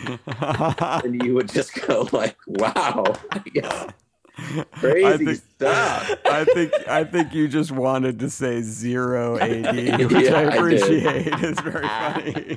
and 0.07 1.23
you 1.23 1.35
would 1.35 1.49
just 1.51 1.75
go 1.87 2.09
like, 2.13 2.37
"Wow, 2.47 3.15
yeah, 3.55 3.91
crazy 4.73 5.25
think- 5.27 5.43
stuff." 5.57 6.11
I 6.27 6.45
think 6.45 6.73
I 6.89 7.05
think 7.05 7.33
you 7.35 7.49
just 7.49 7.71
wanted 7.73 8.19
to 8.21 8.29
say 8.31 8.61
zero 8.63 9.39
AD, 9.39 10.01
which 10.13 10.25
Yeah, 10.25 10.35
I 10.35 10.41
I 10.43 10.55
appreciate. 10.55 11.29
It's 11.29 11.61
very 11.61 11.89
funny. 11.89 12.57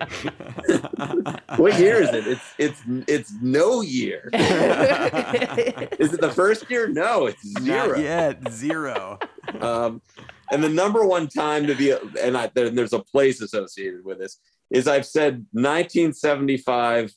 What 1.57 1.79
year 1.79 2.01
is 2.01 2.09
it? 2.13 2.27
It's 2.27 2.53
it's 2.57 2.81
it's 3.07 3.33
no 3.41 3.81
year. 3.81 4.29
is 4.33 6.13
it 6.13 6.21
the 6.21 6.31
first 6.33 6.69
year? 6.69 6.87
No, 6.87 7.27
it's 7.27 7.41
zero. 7.61 7.87
Not 7.89 7.99
yet 7.99 8.51
zero. 8.51 9.19
um, 9.61 10.01
and 10.51 10.63
the 10.63 10.69
number 10.69 11.05
one 11.05 11.27
time 11.27 11.67
to 11.67 11.75
be, 11.75 11.93
and 12.21 12.37
I, 12.37 12.49
there, 12.53 12.69
there's 12.69 12.93
a 12.93 12.99
place 12.99 13.41
associated 13.41 14.03
with 14.05 14.19
this, 14.19 14.39
is 14.71 14.87
I've 14.87 15.05
said 15.05 15.45
1975, 15.51 17.13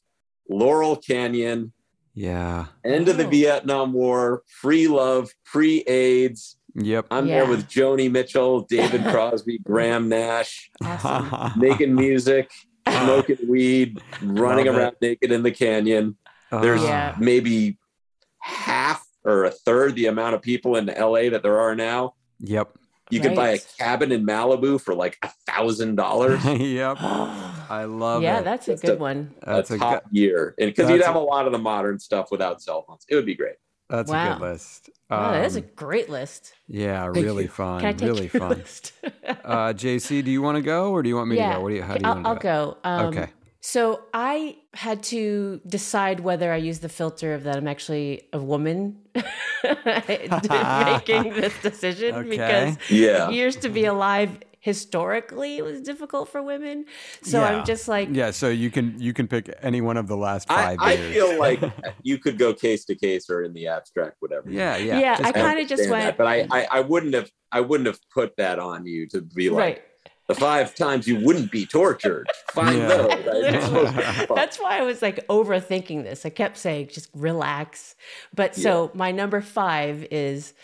Laurel 0.49 0.97
Canyon, 0.97 1.73
Yeah. 2.15 2.67
end 2.85 3.09
of 3.09 3.17
the 3.17 3.27
Oh. 3.27 3.31
Vietnam 3.31 3.93
War, 3.93 4.43
free 4.61 4.89
love, 4.89 5.31
pre 5.45 5.81
AIDS. 5.83 6.57
Yep. 6.75 7.07
I'm 7.11 7.27
Yeah. 7.27 7.41
there 7.41 7.47
with 7.51 7.69
Joni 7.69 8.11
Mitchell, 8.11 8.61
David 8.63 9.03
Crosby, 9.11 9.59
Graham 9.59 10.09
Nash, 10.09 10.71
Awesome. 10.83 11.53
making 11.61 11.95
music, 11.95 12.51
smoking 12.89 13.39
weed, 13.49 14.01
running 14.23 14.67
Love 14.67 14.75
it. 14.75 14.79
around 14.79 14.97
naked 15.01 15.33
in 15.33 15.43
the 15.43 15.51
canyon. 15.53 16.17
There's 16.51 16.83
Ah. 16.83 16.87
Yeah. 16.87 17.17
maybe 17.19 17.79
half 18.41 19.07
or 19.25 19.45
a 19.45 19.51
third 19.51 19.95
the 19.95 20.07
amount 20.07 20.35
of 20.35 20.43
people 20.43 20.77
in 20.77 20.87
LA 20.89 21.29
that 21.31 21.43
there 21.43 21.61
are 21.61 21.75
now. 21.75 22.15
Yep. 22.41 22.77
You 23.13 23.21
could 23.21 23.35
buy 23.37 23.51
a 23.51 23.59
cabin 23.79 24.11
in 24.11 24.25
Malibu 24.25 24.81
for 24.81 24.95
like 24.95 25.19
a 25.23 25.31
thousand 25.47 25.97
dollars. 25.97 26.43
yep. 26.47 26.97
I 27.01 27.85
love 27.85 28.23
yeah, 28.23 28.41
it. 28.41 28.45
that's 28.45 28.69
a 28.69 28.77
good 28.77 28.97
a- 28.97 29.01
one. 29.01 29.35
That's 29.45 29.71
a 29.71 29.75
a 29.75 29.79
top 29.79 30.05
good, 30.05 30.17
year, 30.19 30.55
and 30.59 30.71
because 30.71 30.89
you'd 30.91 31.03
have 31.03 31.17
a- 31.17 31.19
a 31.19 31.21
lot 31.21 31.47
of 31.47 31.53
the 31.53 31.59
modern 31.59 31.99
stuff 31.99 32.31
without 32.31 32.63
cell 32.63 32.85
phones, 32.89 33.05
it 33.09 33.15
would 33.15 33.27
be 33.27 33.35
great. 33.35 33.57
that's 33.91 34.09
a 34.11 34.15
Wow. 34.15 34.33
good 34.33 34.41
list. 34.43 34.89
Wow, 35.11 35.33
that 35.33 35.45
is 35.45 35.57
a 35.57 35.61
Um, 35.61 35.67
great 35.77 36.09
list. 36.09 36.55
yeah, 36.67 37.03
Thank 37.13 37.17
really 37.27 37.43
you. 37.45 37.49
fun. 37.51 37.81
Can 37.81 37.89
I 37.91 37.93
take 37.93 38.09
really 38.09 38.23
your 38.23 38.31
fun. 38.31 38.49
list? 38.51 38.93
Uh, 39.45 39.73
JC, 39.75 40.25
do 40.25 40.31
you 40.31 40.41
want 40.41 40.57
to 40.57 40.63
go 40.63 40.93
or 40.93 41.03
do 41.03 41.09
you 41.11 41.17
want 41.17 41.29
me 41.29 41.37
to 41.37 41.43
go? 41.43 41.61
What 41.61 41.69
do 41.71 41.75
you? 41.75 41.83
How 41.83 41.95
do 41.97 42.01
you 42.01 42.09
I'll, 42.09 42.15
want 42.23 42.25
to 42.25 42.29
I'll 42.31 42.35
do 42.35 42.39
it? 42.39 42.43
go. 42.43 42.77
Um, 42.85 43.07
Okay. 43.07 43.31
So 43.65 44.03
I 44.13 44.57
had 44.75 45.05
to 45.05 45.61
decide 45.67 46.19
whether 46.21 46.53
I 46.53 46.57
use 46.57 46.81
the 46.81 46.89
filter 46.89 47.33
of 47.33 47.45
that 47.45 47.57
I'm 47.57 47.69
actually 47.69 48.23
a 48.33 48.39
woman 48.39 48.99
making 49.65 51.35
this 51.35 51.55
decision 51.63 52.15
Okay. 52.17 52.29
because 52.29 52.77
Yeah. 52.91 53.31
years 53.31 53.55
to 53.57 53.69
be 53.69 53.85
alive 53.85 54.39
historically 54.59 55.57
it 55.59 55.63
was 55.65 55.81
difficult 55.81 56.29
for 56.29 56.43
women. 56.43 56.87
So 57.23 57.41
Yeah. 57.41 57.47
I'm 57.59 57.65
just 57.65 57.87
like, 57.87 58.09
Yeah, 58.11 58.33
so 58.33 58.49
you 58.49 58.69
can 58.71 58.95
you 59.01 59.13
can 59.13 59.29
pick 59.29 59.53
any 59.63 59.81
one 59.81 59.97
of 59.97 60.09
the 60.09 60.17
last 60.17 60.49
five 60.49 60.79
I 60.81 60.95
years. 60.95 61.15
feel 61.15 61.39
like 61.47 61.61
you 62.03 62.19
could 62.19 62.39
go 62.39 62.53
case 62.55 62.85
to 62.87 62.97
case 62.97 63.31
or 63.31 63.43
in 63.43 63.53
the 63.55 63.69
abstract, 63.69 64.17
whatever. 64.21 64.51
yeah, 64.51 64.77
yeah, 64.77 64.99
yeah, 64.99 65.17
Just 65.19 65.29
I 65.29 65.33
kind 65.33 65.59
of 65.61 65.69
just 65.69 65.89
went 65.89 66.05
that, 66.05 66.17
but 66.19 66.27
I, 66.27 66.47
I, 66.51 66.67
I 66.79 66.81
wouldn't 66.81 67.15
have, 67.15 67.31
I 67.53 67.61
wouldn't 67.61 67.87
have 67.87 67.99
put 68.13 68.37
that 68.39 68.59
on 68.59 68.87
you 68.87 69.07
to 69.09 69.21
be 69.21 69.51
like 69.51 69.59
right. 69.61 69.83
The 70.35 70.41
five 70.41 70.75
times 70.75 71.07
you 71.07 71.17
wouldn't 71.21 71.51
be 71.51 71.67
tortured. 71.67 72.29
Find 72.53 72.79
Yeah. 72.79 72.89
those. 72.89 73.13
It's 73.55 73.65
supposed 73.67 73.93
to 73.93 73.97
be 73.97 74.03
fun. 74.27 74.37
That's 74.37 74.59
why 74.59 74.79
I 74.79 74.83
was 74.83 75.03
like 75.03 75.27
overthinking 75.29 76.03
this. 76.05 76.25
I 76.27 76.31
kept 76.31 76.57
saying, 76.59 76.89
just 76.89 77.09
relax. 77.15 77.95
But 78.35 78.55
so 78.55 78.91
my 78.95 79.11
number 79.11 79.41
five 79.41 80.07
is 80.11 80.55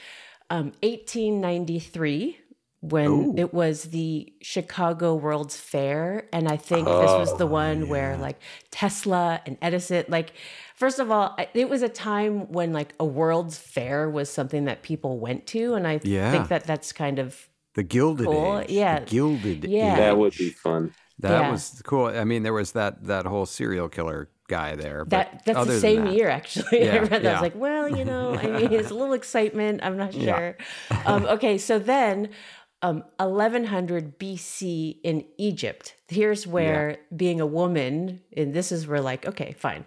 um, 0.51 0.73
1893 0.83 2.39
when 2.81 3.07
Ooh. 3.09 3.35
it 3.37 3.53
was 3.53 3.85
the 3.85 4.33
Chicago 4.41 5.14
World's 5.16 5.57
Fair. 5.57 6.29
And 6.33 6.49
I 6.49 6.57
think 6.57 6.87
this 6.87 7.11
was 7.11 7.37
the 7.37 7.47
one 7.47 7.89
where 7.89 8.16
like 8.16 8.39
Tesla 8.71 9.41
and 9.47 9.59
Edison, 9.61 10.05
like, 10.09 10.33
first 10.77 11.01
of 11.01 11.11
all, 11.11 11.37
it 11.55 11.69
was 11.69 11.83
a 11.83 11.89
time 11.89 12.53
when 12.53 12.73
like 12.73 12.95
a 13.01 13.05
World's 13.05 13.59
Fair 13.59 14.09
was 14.09 14.31
something 14.31 14.66
that 14.66 14.83
people 14.83 15.19
went 15.19 15.47
to. 15.49 15.75
And 15.75 15.89
I 15.89 15.99
Yeah. 16.05 16.31
think 16.31 16.49
that 16.49 16.64
that's 16.64 16.93
kind 16.93 17.19
of 17.19 17.47
the 17.79 17.85
Gilded 17.85 18.26
Cool, 18.26 18.59
Age. 18.61 18.70
yeah. 18.70 18.99
The 19.01 19.07
Gilded 19.07 19.64
Yeah. 19.64 19.93
Age. 19.93 19.99
that 19.99 20.18
would 20.18 20.35
be 20.37 20.51
fun. 20.51 20.93
That 21.20 21.43
Yeah. 21.43 21.51
was 21.53 21.81
cool. 21.85 22.07
I 22.07 22.24
mean, 22.24 22.43
there 22.43 22.53
was 22.62 22.72
that 22.72 23.05
that 23.07 23.24
whole 23.26 23.47
serial 23.47 23.89
killer 23.89 24.29
guy 24.49 24.74
there. 24.74 25.05
But 25.05 25.11
That 25.11 25.43
that's 25.45 25.66
the 25.68 25.79
same 25.81 26.05
that- 26.07 26.14
year, 26.14 26.29
actually. 26.29 26.89
I 26.95 26.99
read 26.99 27.22
that. 27.22 27.26
I 27.26 27.33
was 27.35 27.43
like, 27.49 27.55
well, 27.66 27.87
you 27.99 28.05
know, 28.05 28.35
I 28.35 28.47
mean, 28.47 28.72
it's 28.79 28.91
a 28.91 28.95
little 28.95 29.12
excitement. 29.22 29.81
I'm 29.85 29.97
not 29.97 30.12
Yeah. 30.14 30.37
sure. 30.39 30.57
Um, 31.07 31.22
okay, 31.37 31.57
so 31.59 31.79
then, 31.79 32.31
um, 32.83 33.03
1100 33.20 34.18
BC 34.18 35.01
in 35.05 35.24
Egypt. 35.37 35.95
Here's 36.09 36.47
where 36.47 36.99
being 37.14 37.41
a 37.41 37.47
woman, 37.47 38.22
and 38.37 38.55
this 38.55 38.70
is 38.72 38.87
where, 38.89 39.01
like, 39.01 39.26
okay, 39.26 39.53
fine. 39.59 39.85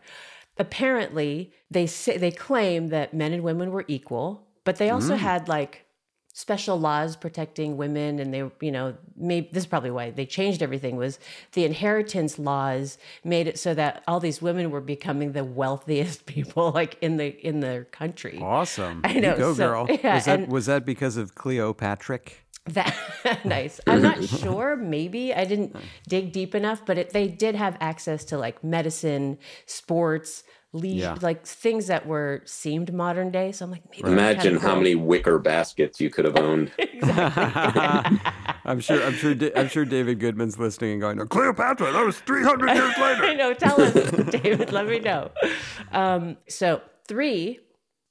Apparently, 0.57 1.51
they 1.69 1.87
say 1.87 2.17
they 2.17 2.31
claim 2.31 2.87
that 2.89 3.13
men 3.13 3.33
and 3.33 3.43
women 3.43 3.71
were 3.71 3.85
equal, 3.87 4.47
but 4.63 4.75
they 4.77 4.87
Mm. 4.89 4.93
also 4.95 5.15
had 5.15 5.47
like 5.47 5.85
special 6.33 6.79
laws 6.79 7.15
protecting 7.15 7.75
women 7.77 8.17
and 8.19 8.33
they 8.33 8.49
you 8.61 8.71
know 8.71 8.95
maybe 9.17 9.49
this 9.51 9.63
is 9.63 9.67
probably 9.67 9.91
why 9.91 10.09
they 10.11 10.25
changed 10.25 10.63
everything 10.63 10.95
was 10.95 11.19
the 11.53 11.65
inheritance 11.65 12.39
laws 12.39 12.97
made 13.23 13.47
it 13.47 13.59
so 13.59 13.73
that 13.73 14.01
all 14.07 14.19
these 14.19 14.41
women 14.41 14.71
were 14.71 14.79
becoming 14.81 15.33
the 15.33 15.43
wealthiest 15.43 16.25
people 16.35 16.71
like 16.71 16.97
in 17.01 17.17
the 17.17 17.27
in 17.45 17.59
their 17.59 17.83
country 17.83 18.39
Awesome. 18.41 19.01
I 19.03 19.13
know, 19.13 19.31
You 19.31 19.37
go, 19.37 19.53
so- 19.53 19.67
girl. 19.69 19.87
yeah, 19.89 20.15
was 20.15 20.25
that 20.25 20.39
and- 20.39 20.51
was 20.51 20.65
that 20.67 20.85
because 20.85 21.17
of 21.17 21.35
Cleopatra? 21.35 22.19
that 22.65 22.95
nice 23.43 23.79
i'm 23.87 24.03
not 24.03 24.23
sure 24.23 24.75
maybe 24.75 25.33
i 25.33 25.43
didn't 25.45 25.75
dig 26.07 26.31
deep 26.31 26.53
enough 26.53 26.85
but 26.85 26.95
it, 26.95 27.09
they 27.09 27.27
did 27.27 27.55
have 27.55 27.75
access 27.81 28.23
to 28.23 28.37
like 28.37 28.63
medicine 28.63 29.35
sports 29.65 30.43
leisure 30.73 30.97
Yeah. 30.99 31.17
like 31.21 31.45
things 31.45 31.87
that 31.87 32.05
were 32.07 32.41
seemed 32.45 32.93
modern 32.93 33.29
day 33.29 33.51
so 33.51 33.65
i'm 33.65 33.71
like 33.71 33.83
maybe 33.91 34.09
Imagine 34.09 34.55
how 34.57 34.75
many 34.75 34.95
wicker 34.95 35.37
baskets 35.37 35.99
you 35.99 36.09
could 36.09 36.23
have 36.25 36.37
owned. 36.37 36.71
I'm 38.63 38.79
sure. 38.79 39.03
I'm 39.03 39.13
sure. 39.13 39.35
I'm 39.55 39.67
sure 39.67 39.85
David 39.85 40.19
Goodman's 40.19 40.59
listening 40.59 40.91
and 40.93 41.01
going, 41.01 41.27
"Cleopatra, 41.27 41.91
that 41.91 42.05
was 42.05 42.19
300 42.19 42.67
years 42.75 42.97
later." 42.97 43.23
I 43.23 43.33
know. 43.33 43.53
Tell 43.53 43.81
us, 43.81 43.93
David. 44.29 44.71
Let 44.71 44.87
me 44.87 44.99
know. 44.99 45.31
Um, 45.91 46.37
so, 46.47 46.81
three, 47.07 47.59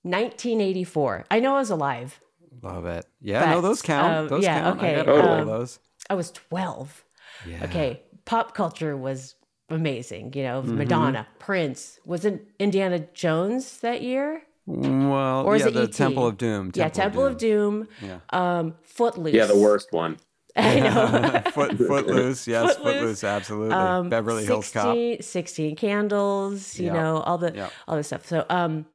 1984. 0.02 1.26
I 1.30 1.40
know 1.40 1.54
I 1.54 1.58
was 1.60 1.70
alive. 1.70 2.20
Love 2.62 2.84
it. 2.86 3.06
Yeah, 3.20 3.46
no, 3.50 3.54
but, 3.56 3.60
those 3.68 3.82
count. 3.82 4.12
um, 4.14 4.28
those 4.28 4.42
yeah, 4.44 4.60
count. 4.60 4.78
okay. 4.78 4.92
I 4.92 4.96
got 4.96 5.08
a 5.08 5.14
couple 5.16 5.30
um, 5.30 5.40
of 5.40 5.46
those. 5.46 5.78
I 6.10 6.14
was 6.14 6.30
12. 6.32 7.04
Yeah. 7.46 7.64
Okay. 7.64 8.02
Pop 8.24 8.54
culture 8.54 8.96
was 8.96 9.34
amazing. 9.70 10.32
You 10.34 10.42
know, 10.44 10.62
Mhm. 10.62 10.76
Madonna, 10.76 11.26
Prince. 11.38 11.98
Wasn't 12.04 12.42
Indiana 12.58 12.98
Jones 13.14 13.78
that 13.80 14.02
year? 14.02 14.42
Well, 14.66 15.44
Or 15.46 15.54
is 15.56 15.62
yeah, 15.62 15.68
it 15.68 15.74
the 15.74 15.82
E.T.? 15.84 15.92
Temple 15.94 16.26
of 16.26 16.36
Doom. 16.38 16.70
yeah, 16.74 16.88
Temple 16.88 17.24
of 17.26 17.36
Doom. 17.38 17.86
Yeah. 18.02 18.18
Um, 18.30 18.74
Footloose. 18.82 19.34
Yeah, 19.34 19.46
the 19.46 19.56
worst 19.56 19.88
one. 19.92 20.18
I 20.56 20.80
know. 20.80 21.42
Foot, 21.52 21.78
footloose, 21.78 22.46
yes, 22.48 22.74
Footloose. 22.76 22.94
footloose, 22.94 23.24
absolutely. 23.24 23.74
Um, 23.74 24.08
Beverly 24.10 24.44
Hills 24.44 24.70
Cop. 24.72 24.94
16, 24.94 25.22
16 25.22 25.76
candles, 25.76 26.76
you 26.78 26.86
Yeah. 26.86 26.92
know, 26.94 27.16
all 27.18 27.38
the 27.38 27.52
Yeah. 27.54 27.68
all 27.88 27.96
this 27.96 28.08
stuff. 28.08 28.26
So 28.26 28.44
um 28.50 28.86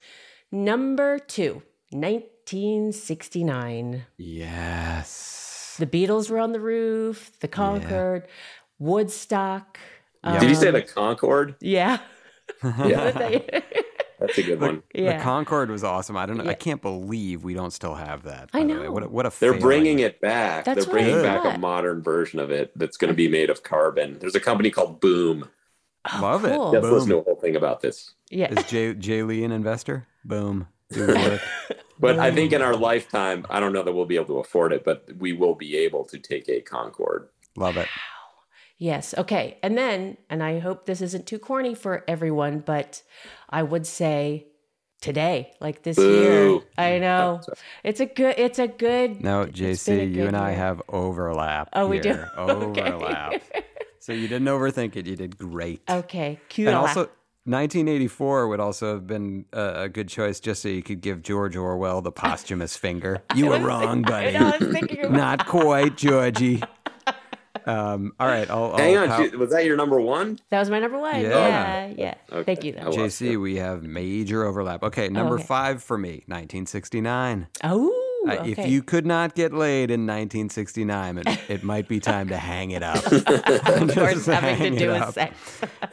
number 0.51 1.17
two, 1.17 1.63
1969. 1.91 4.05
Yes. 4.17 5.75
The 5.79 5.87
Beatles 5.87 6.29
were 6.29 6.39
on 6.39 6.51
the 6.51 6.59
roof, 6.59 7.31
the 7.39 7.47
Concorde, 7.47 8.27
Woodstock. 8.79 9.79
Did 10.25 10.49
you 10.49 10.55
say 10.55 10.67
um, 10.69 10.73
the 10.73 10.81
Concorde? 10.81 11.55
Yeah. 11.59 11.99
Yeah. 12.63 13.49
That's 14.19 14.37
a 14.37 14.43
good 14.43 14.61
one. 14.61 14.83
Yeah. 14.93 15.17
The 15.17 15.23
Concorde 15.23 15.69
was 15.69 15.83
awesome. 15.83 16.15
I 16.15 16.25
don't 16.25 16.37
know. 16.37 16.49
I 16.49 16.53
can't 16.53 16.81
believe 16.81 17.43
we 17.43 17.53
don't 17.53 17.71
still 17.71 17.95
have 17.95 18.23
that. 18.23 18.49
I 18.53 18.59
by 18.61 18.67
the 18.67 18.73
way. 18.79 18.83
know. 18.85 18.91
What 18.91 19.03
a, 19.03 19.09
what 19.09 19.25
a 19.25 19.29
They're 19.29 19.51
failing. 19.53 19.59
bringing 19.61 19.99
it 19.99 20.21
back. 20.21 20.65
That's 20.65 20.85
They're 20.85 20.93
bringing 20.93 21.21
back 21.21 21.43
a 21.43 21.57
modern 21.57 22.01
version 22.01 22.39
of 22.39 22.51
it 22.51 22.71
that's 22.77 22.97
going 22.97 23.09
to 23.09 23.15
be 23.15 23.27
made 23.27 23.49
of 23.49 23.63
carbon. 23.63 24.17
There's 24.19 24.35
a 24.35 24.39
company 24.39 24.69
called 24.69 25.01
Boom. 25.01 25.49
Love 26.21 26.43
cool. 26.43 26.69
it. 26.73 26.79
Just 26.79 26.91
listen 26.91 27.09
to 27.09 27.17
a 27.17 27.21
whole 27.23 27.35
thing 27.35 27.55
about 27.55 27.81
this. 27.81 28.13
Yeah. 28.29 28.53
Is 28.53 28.63
Jay, 28.65 28.93
Jay 28.93 29.23
Lee 29.23 29.43
an 29.43 29.51
investor? 29.51 30.07
Boom. 30.23 30.67
Do 30.91 31.07
the 31.07 31.13
work. 31.13 31.41
But 31.97 32.19
I 32.19 32.29
think 32.29 32.51
in 32.51 32.61
our 32.61 32.75
lifetime, 32.75 33.45
I 33.49 33.61
don't 33.61 33.71
know 33.71 33.81
that 33.81 33.93
we'll 33.93 34.05
be 34.05 34.15
able 34.15 34.25
to 34.25 34.39
afford 34.39 34.73
it, 34.73 34.83
but 34.83 35.07
we 35.17 35.31
will 35.31 35.55
be 35.55 35.77
able 35.77 36.03
to 36.05 36.19
take 36.19 36.49
a 36.49 36.59
Concorde. 36.59 37.29
Love 37.55 37.77
it. 37.77 37.87
Yes. 38.77 39.13
Okay. 39.17 39.57
And 39.63 39.77
then, 39.77 40.17
and 40.29 40.43
I 40.43 40.59
hope 40.59 40.85
this 40.85 41.01
isn't 41.01 41.25
too 41.27 41.39
corny 41.39 41.75
for 41.75 42.03
everyone, 42.07 42.59
but 42.59 43.01
I 43.49 43.63
would 43.63 43.87
say 43.87 44.47
today, 45.01 45.53
like 45.61 45.83
this 45.83 45.97
year. 45.97 46.59
I 46.77 46.99
know. 46.99 47.41
It's 47.83 47.99
a 47.99 48.05
good, 48.05 48.35
it's 48.37 48.59
a 48.59 48.67
good. 48.67 49.21
No, 49.23 49.41
it's 49.43 49.57
been 49.85 49.99
a 49.99 50.03
JC, 50.03 50.09
you 50.09 50.13
good 50.15 50.27
and 50.27 50.37
I 50.37 50.49
year. 50.49 50.57
have 50.59 50.81
overlap. 50.89 51.69
Oh, 51.73 51.87
we 51.87 51.99
do? 51.99 52.09
here. 52.09 52.31
Okay. 52.37 52.81
Overlap. 52.91 53.41
so 53.99 54.11
you 54.13 54.27
didn't 54.27 54.47
overthink 54.47 54.95
it. 54.97 55.05
You 55.07 55.15
did 55.15 55.37
great. 55.37 55.81
Okay. 55.89 56.39
Cute. 56.49 56.67
and 56.67 56.75
also, 56.77 57.09
1984 57.47 58.47
would 58.47 58.59
also 58.59 58.93
have 58.93 59.05
been 59.07 59.45
a, 59.53 59.83
a 59.83 59.89
good 59.89 60.09
choice 60.09 60.39
just 60.39 60.61
so 60.63 60.67
you 60.67 60.81
could 60.83 60.99
give 60.99 61.21
George 61.21 61.55
Orwell 61.55 62.01
the 62.01 62.11
posthumous 62.11 62.75
finger. 62.75 63.23
You 63.35 63.47
were 63.47 63.59
wrong, 63.59 64.01
buddy. 64.01 64.31
know, 64.33 64.47
I 64.53 64.57
was 64.57 64.73
thinking 64.73 64.99
about 65.01 65.11
Not 65.11 65.45
quite, 65.47 65.95
Georgie. 65.97 66.63
Um, 67.65 68.13
all 68.19 68.27
right. 68.27 68.49
I'll, 68.49 68.75
Hang 68.77 68.97
I'll 68.97 69.03
on, 69.03 69.09
pow- 69.09 69.29
she- 69.29 69.35
was 69.35 69.49
that 69.51 69.65
your 69.65 69.77
number 69.77 69.99
one? 69.99 70.39
That 70.49 70.59
was 70.59 70.69
my 70.69 70.79
number 70.79 70.99
one. 70.99 71.21
Yeah. 71.21 71.29
Yeah. 71.87 71.93
Yeah. 71.97 72.13
Okay. 72.31 72.43
Thank 72.43 72.63
you. 72.63 72.71
Though. 72.73 72.81
I 72.81 72.87
will. 72.89 72.97
JC, 72.97 73.41
we 73.41 73.55
have 73.57 73.83
major 73.83 74.43
overlap. 74.45 74.83
Okay, 74.83 75.09
number 75.09 75.35
okay. 75.35 75.43
five 75.43 75.83
for 75.83 75.97
me, 75.97 76.23
1969. 76.27 77.47
Oh. 77.63 78.01
Uh, 78.27 78.31
okay. 78.37 78.51
If 78.53 78.67
you 78.67 78.81
could 78.81 79.05
not 79.05 79.35
get 79.35 79.53
laid 79.53 79.91
in 79.91 80.01
1969, 80.07 81.19
it, 81.19 81.27
it 81.47 81.63
might 81.63 81.87
be 81.87 81.99
time 81.99 82.27
to 82.29 82.37
hang 82.37 82.71
it 82.71 82.81
up. 82.81 82.95
of 83.11 83.23
course, 83.93 83.93
Just 83.93 84.25
having 84.25 84.73
to 84.73 84.79
do 84.79 84.87
with 84.93 85.01
up. 85.03 85.13
sex. 85.13 85.37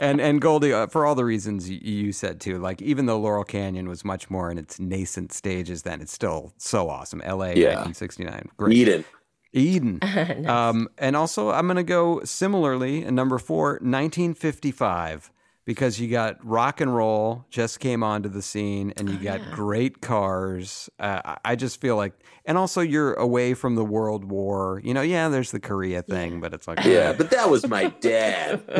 and 0.00 0.18
and 0.18 0.40
Goldy, 0.40 0.72
uh, 0.72 0.86
for 0.86 1.04
all 1.04 1.14
the 1.14 1.26
reasons 1.26 1.68
y- 1.68 1.78
you 1.82 2.10
said 2.10 2.40
too, 2.40 2.58
like 2.58 2.80
even 2.80 3.04
though 3.04 3.20
Laurel 3.20 3.44
Canyon 3.44 3.86
was 3.86 4.02
much 4.02 4.30
more 4.30 4.50
in 4.50 4.56
its 4.56 4.80
nascent 4.80 5.30
stages 5.34 5.82
then, 5.82 6.00
it's 6.00 6.12
still 6.12 6.54
so 6.56 6.88
awesome. 6.88 7.20
L.A. 7.20 7.48
Yeah. 7.54 7.74
1969, 7.84 8.48
great. 8.56 8.76
Eden. 8.78 9.04
Eden. 9.52 9.98
um, 10.46 10.88
and 10.98 11.16
also, 11.16 11.50
I'm 11.50 11.66
going 11.66 11.76
to 11.76 11.82
go 11.82 12.22
similarly 12.24 13.04
in 13.04 13.14
number 13.14 13.38
four, 13.38 13.72
1955, 13.72 15.30
because 15.64 16.00
you 16.00 16.08
got 16.08 16.44
rock 16.44 16.80
and 16.80 16.94
roll 16.94 17.44
just 17.48 17.78
came 17.78 18.02
onto 18.02 18.28
the 18.28 18.42
scene 18.42 18.92
and 18.96 19.08
you 19.08 19.16
got 19.18 19.40
great 19.52 20.00
cars. 20.00 20.90
Uh, 20.98 21.20
I- 21.24 21.38
I 21.44 21.56
just 21.56 21.80
feel 21.80 21.96
like, 21.96 22.14
and 22.44 22.58
also 22.58 22.80
you're 22.80 23.14
away 23.14 23.54
from 23.54 23.74
the 23.76 23.84
World 23.84 24.24
War. 24.24 24.80
You 24.82 24.92
know, 24.94 25.02
yeah, 25.02 25.28
there's 25.28 25.50
the 25.52 25.60
Korea 25.60 26.02
thing, 26.02 26.40
but 26.40 26.52
it's 26.52 26.66
like, 26.66 26.84
Yeah, 26.84 27.12
but 27.12 27.30
that 27.30 27.48
was 27.50 27.66
my 27.68 27.88
dad. 28.00 28.62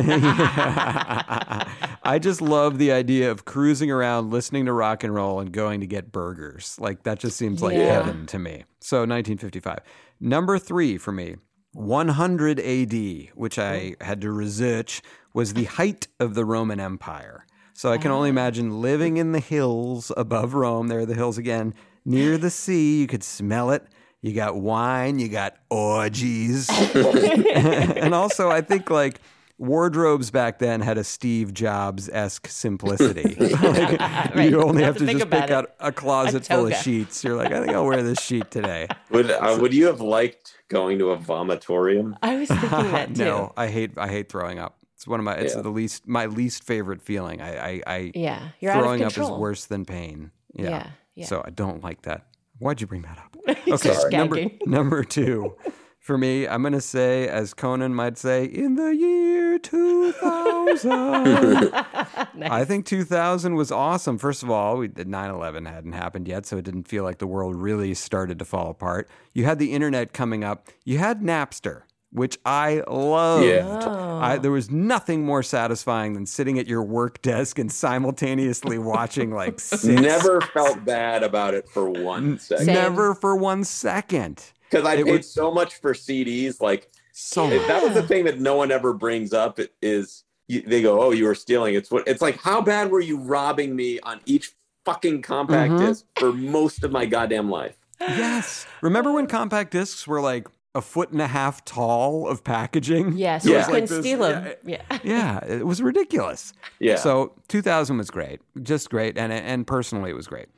I 2.05 2.18
just 2.20 2.41
love 2.41 2.78
the 2.78 2.93
idea 2.93 3.30
of 3.30 3.45
cruising 3.45 3.91
around, 3.91 4.30
listening 4.30 4.66
to 4.66 4.72
rock 4.72 5.05
and 5.05 5.14
roll, 5.14 5.41
and 5.41 5.53
going 5.53 5.80
to 5.80 5.87
get 5.87 6.11
burgers. 6.12 6.76
Like 6.80 7.05
that 7.05 7.18
just 7.18 7.37
seems 7.37 7.62
like 7.62 7.76
Yeah. 7.76 7.93
heaven 8.03 8.26
to 8.26 8.39
me. 8.39 8.64
So 8.80 8.99
1955. 8.99 9.78
Number 10.20 10.59
three 10.59 10.99
for 10.99 11.12
me, 11.12 11.37
100 11.72 12.61
AD, 12.61 13.30
which 13.35 13.59
I 13.59 13.95
had 14.01 14.20
to 14.22 14.30
research, 14.33 15.01
was 15.35 15.55
the 15.55 15.64
height 15.64 16.09
of 16.20 16.35
the 16.35 16.45
Roman 16.45 16.80
Empire. 16.80 17.47
So 17.74 17.91
I 17.91 17.99
can 17.99 18.11
only 18.11 18.28
imagine 18.28 18.80
living 18.83 19.16
in 19.16 19.33
the 19.33 19.41
hills 19.41 20.12
above 20.16 20.55
Rome. 20.55 20.89
There 20.89 21.01
are 21.01 21.07
the 21.07 21.14
hills 21.14 21.39
again, 21.39 21.74
near 22.05 22.39
the 22.39 22.51
sea. 22.51 23.01
You 23.01 23.07
could 23.07 23.24
smell 23.24 23.70
it. 23.70 23.85
You 24.20 24.35
got 24.35 24.57
wine. 24.57 25.18
You 25.18 25.28
got 25.28 25.57
orgies. 25.68 26.68
and 26.95 28.14
also, 28.14 28.51
I 28.51 28.61
think 28.61 28.89
like 28.91 29.20
wardrobes 29.59 30.30
back 30.30 30.59
then 30.59 30.80
had 30.80 30.99
a 30.99 31.05
Steve 31.05 31.55
Jobs 31.55 32.09
esque 32.09 32.47
simplicity. 32.49 33.37
Like, 33.62 34.01
Right. 34.35 34.51
You 34.51 34.62
only 34.62 34.80
You 34.80 34.85
have 34.87 34.95
have 34.95 34.95
to 34.95 35.01
to 35.01 35.07
think 35.07 35.18
just 35.20 35.30
pick 35.30 35.45
about 35.45 35.51
out 35.51 35.74
a 35.80 35.93
closet 35.93 36.49
A 36.51 36.55
full 36.55 36.66
of 36.66 36.74
sheets. 36.76 37.22
You're 37.24 37.37
like, 37.37 37.53
I 37.53 37.61
think 37.61 37.72
I'll 37.72 37.85
wear 37.87 38.03
this 38.03 38.20
sheet 38.20 38.51
today. 38.51 38.87
Would 39.11 39.30
uh, 39.30 39.59
would 39.61 39.74
you 39.74 39.87
have 39.87 40.01
liked 40.01 40.55
going 40.68 40.99
to 40.99 41.11
a 41.11 41.16
vomitorium? 41.16 42.16
I 42.22 42.37
was 42.37 42.49
thinking 42.49 42.68
that 42.70 43.09
too. 43.14 43.24
no, 43.24 43.53
I 43.57 43.68
hate 43.68 43.93
I 43.99 44.09
hate 44.09 44.28
throwing 44.30 44.59
up. 44.59 44.78
It's 45.03 45.09
one 45.09 45.19
of 45.19 45.25
my 45.25 45.35
it's 45.35 45.57
Yeah. 45.57 45.63
the 45.63 45.69
least 45.71 46.07
my 46.07 46.27
least 46.27 46.63
favorite 46.63 47.03
feeling. 47.03 47.41
I 47.43 47.57
I, 47.57 47.83
I 47.89 48.13
Yeah. 48.15 48.51
You're 48.61 48.73
throwing 48.75 49.03
up 49.03 49.19
is 49.19 49.29
worse 49.29 49.65
than 49.65 49.85
pain. 49.85 50.31
Yeah. 50.55 50.69
Yeah, 50.71 50.87
yeah. 51.17 51.27
So 51.27 51.43
I 51.45 51.51
don't 51.51 51.83
like 51.83 52.03
that. 52.03 52.25
Why'd 52.61 52.81
you 52.81 52.87
bring 52.87 53.03
that 53.03 53.19
up? 53.19 53.37
Okay, 53.73 53.97
number 54.13 54.45
number 54.65 55.03
two. 55.03 55.57
For 55.99 56.17
me, 56.17 56.47
I'm 56.47 56.63
gonna 56.63 56.81
say, 56.81 57.27
as 57.27 57.53
Conan 57.53 57.95
might 57.97 58.17
say, 58.17 58.45
in 58.45 58.77
the 58.77 58.91
year 58.95 59.59
2000. 59.59 60.91
I 60.93 62.65
think 62.65 62.87
2000 62.87 63.55
was 63.55 63.73
awesome. 63.73 64.19
First 64.19 64.43
of 64.45 64.51
all, 64.51 64.79
we, 64.79 64.87
the 64.89 65.05
9/11 65.05 65.67
hadn't 65.69 65.93
happened 65.95 66.29
yet, 66.29 66.47
so 66.47 66.57
it 66.59 66.65
didn't 66.65 66.87
feel 66.87 67.03
like 67.03 67.19
the 67.19 67.27
world 67.27 67.57
really 67.57 67.95
started 67.95 68.39
to 68.39 68.45
fall 68.45 68.71
apart. 68.71 69.09
You 69.33 69.45
had 69.47 69.59
the 69.59 69.73
internet 69.73 70.13
coming 70.13 70.45
up. 70.45 70.69
You 70.85 70.99
had 70.99 71.23
Napster, 71.23 71.83
which 72.13 72.39
I 72.45 72.83
loved. 72.89 73.47
Yeah. 73.47 74.19
I, 74.21 74.39
there 74.39 74.51
was 74.51 74.71
nothing 74.71 75.25
more 75.25 75.43
satisfying 75.43 76.13
than 76.13 76.27
sitting 76.27 76.59
at 76.59 76.67
your 76.67 76.83
work 76.83 77.23
desk 77.23 77.59
and 77.59 77.73
simultaneously 77.73 78.79
watching 78.95 79.31
like 79.33 79.59
six, 79.61 79.85
Never 79.85 80.41
felt 80.41 80.85
bad 80.85 81.23
about 81.23 81.55
it 81.55 81.69
for 81.69 81.89
one 81.91 82.39
second. 82.39 82.67
Same. 82.67 82.75
never 82.75 83.15
for 83.15 83.35
one 83.37 83.65
second. 83.65 84.45
Because 84.71 84.87
I 84.87 84.95
It 84.95 85.07
paid 85.07 85.13
was- 85.19 85.31
so 85.33 85.51
much 85.51 85.75
for 85.77 85.93
CDs. 85.95 86.61
Like 86.61 86.91
So 87.13 87.51
if 87.51 87.67
that 87.67 87.83
was 87.83 87.95
the 87.95 88.03
thing 88.03 88.25
that 88.27 88.41
no 88.41 88.57
one 88.57 88.71
ever 88.71 88.93
brings 88.93 89.33
up. 89.33 89.59
Is 89.81 90.25
you, 90.49 90.61
they 90.63 90.83
go, 90.83 91.01
"Oh, 91.01 91.11
you 91.13 91.25
were 91.25 91.35
stealing." 91.35 91.75
It's 91.75 91.91
what 91.91 92.07
it's 92.09 92.21
like. 92.23 92.37
How 92.37 92.61
bad 92.61 92.91
were 92.91 93.01
you 93.01 93.19
robbing 93.19 93.75
me 93.77 94.01
on 94.01 94.21
each 94.27 94.53
fucking 94.85 95.23
compact 95.23 95.73
Mhm. 95.73 95.79
disc 95.87 96.05
for 96.19 96.33
most 96.33 96.85
of 96.85 96.91
my 96.91 97.07
goddamn 97.07 97.49
life? 97.51 97.77
Yes. 98.01 98.67
Remember 98.81 99.13
when 99.13 99.27
compact 99.27 99.71
discs 99.73 100.07
were 100.07 100.21
like 100.21 100.49
a 100.75 100.81
foot 100.81 101.11
and 101.11 101.20
a 101.20 101.27
half 101.27 101.64
tall 101.64 102.27
of 102.29 102.43
packaging? 102.45 103.16
Yes, 103.16 103.45
Yeah. 103.47 103.53
you 103.53 103.59
It's 103.59 103.66
couldn't 103.68 103.91
like 103.91 104.01
steal 104.01 104.18
them. 104.20 104.53
yeah. 104.64 104.83
Yeah. 104.91 104.99
Yeah, 105.05 105.45
it 105.45 105.66
was 105.66 105.83
ridiculous. 105.83 106.53
Yeah. 106.79 106.97
So 106.97 107.35
2000 107.49 107.99
was 107.99 108.11
great, 108.11 108.41
just 108.62 108.89
great, 108.91 109.18
and 109.18 109.33
and 109.33 109.66
personally 109.66 110.11
it 110.11 110.16
was 110.16 110.27
great. 110.27 110.49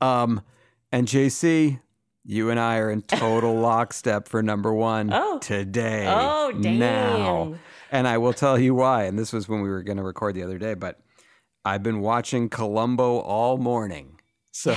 Um, 0.00 0.42
and 0.92 1.06
JC, 1.08 1.80
You 2.24 2.50
and 2.50 2.58
I 2.60 2.78
are 2.78 2.90
in 2.90 3.02
total 3.02 3.54
lockstep 3.60 4.28
for 4.28 4.42
number 4.42 4.72
one 4.72 5.10
Oh. 5.12 5.38
today. 5.38 6.06
Oh, 6.08 6.52
damn. 6.52 6.78
Now. 6.78 7.54
And 7.92 8.06
I 8.08 8.18
will 8.18 8.32
tell 8.32 8.58
you 8.58 8.74
why. 8.74 9.04
And 9.04 9.16
this 9.18 9.32
was 9.32 9.48
when 9.48 9.62
we 9.62 9.68
were 9.68 9.82
going 9.82 9.96
to 9.98 10.02
record 10.02 10.34
the 10.34 10.42
other 10.42 10.58
day, 10.58 10.74
but 10.74 10.98
I've 11.64 11.82
been 11.84 12.00
watching 12.00 12.48
Columbo 12.48 13.18
all 13.20 13.58
morning. 13.58 14.20
So 14.52 14.74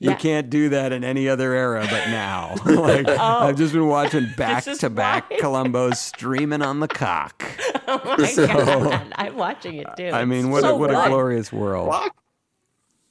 you 0.00 0.10
Yeah. 0.10 0.16
can't 0.16 0.48
do 0.50 0.68
that 0.70 0.92
in 0.92 1.02
any 1.04 1.28
other 1.28 1.52
era 1.54 1.80
but 1.90 2.08
now. 2.08 2.54
like 2.66 3.06
Oh. 3.08 3.16
I've 3.18 3.56
just 3.56 3.72
been 3.72 3.86
watching 3.86 4.28
back 4.36 4.64
to 4.64 4.90
back 4.90 5.30
Columbo's 5.40 5.98
streaming 5.98 6.62
on 6.62 6.80
the 6.80 6.88
cock. 6.88 7.44
Oh 7.88 8.14
my 8.18 8.26
So- 8.26 8.46
god, 8.46 9.12
I'm 9.16 9.36
watching 9.36 9.76
it 9.76 9.86
too. 9.96 10.10
I 10.10 10.24
mean, 10.24 10.50
what 10.50 10.62
so 10.62 10.74
a, 10.74 10.78
what 10.78 10.90
a 10.90 11.08
glorious 11.08 11.52
world. 11.52 11.88
Flock? 11.88 12.16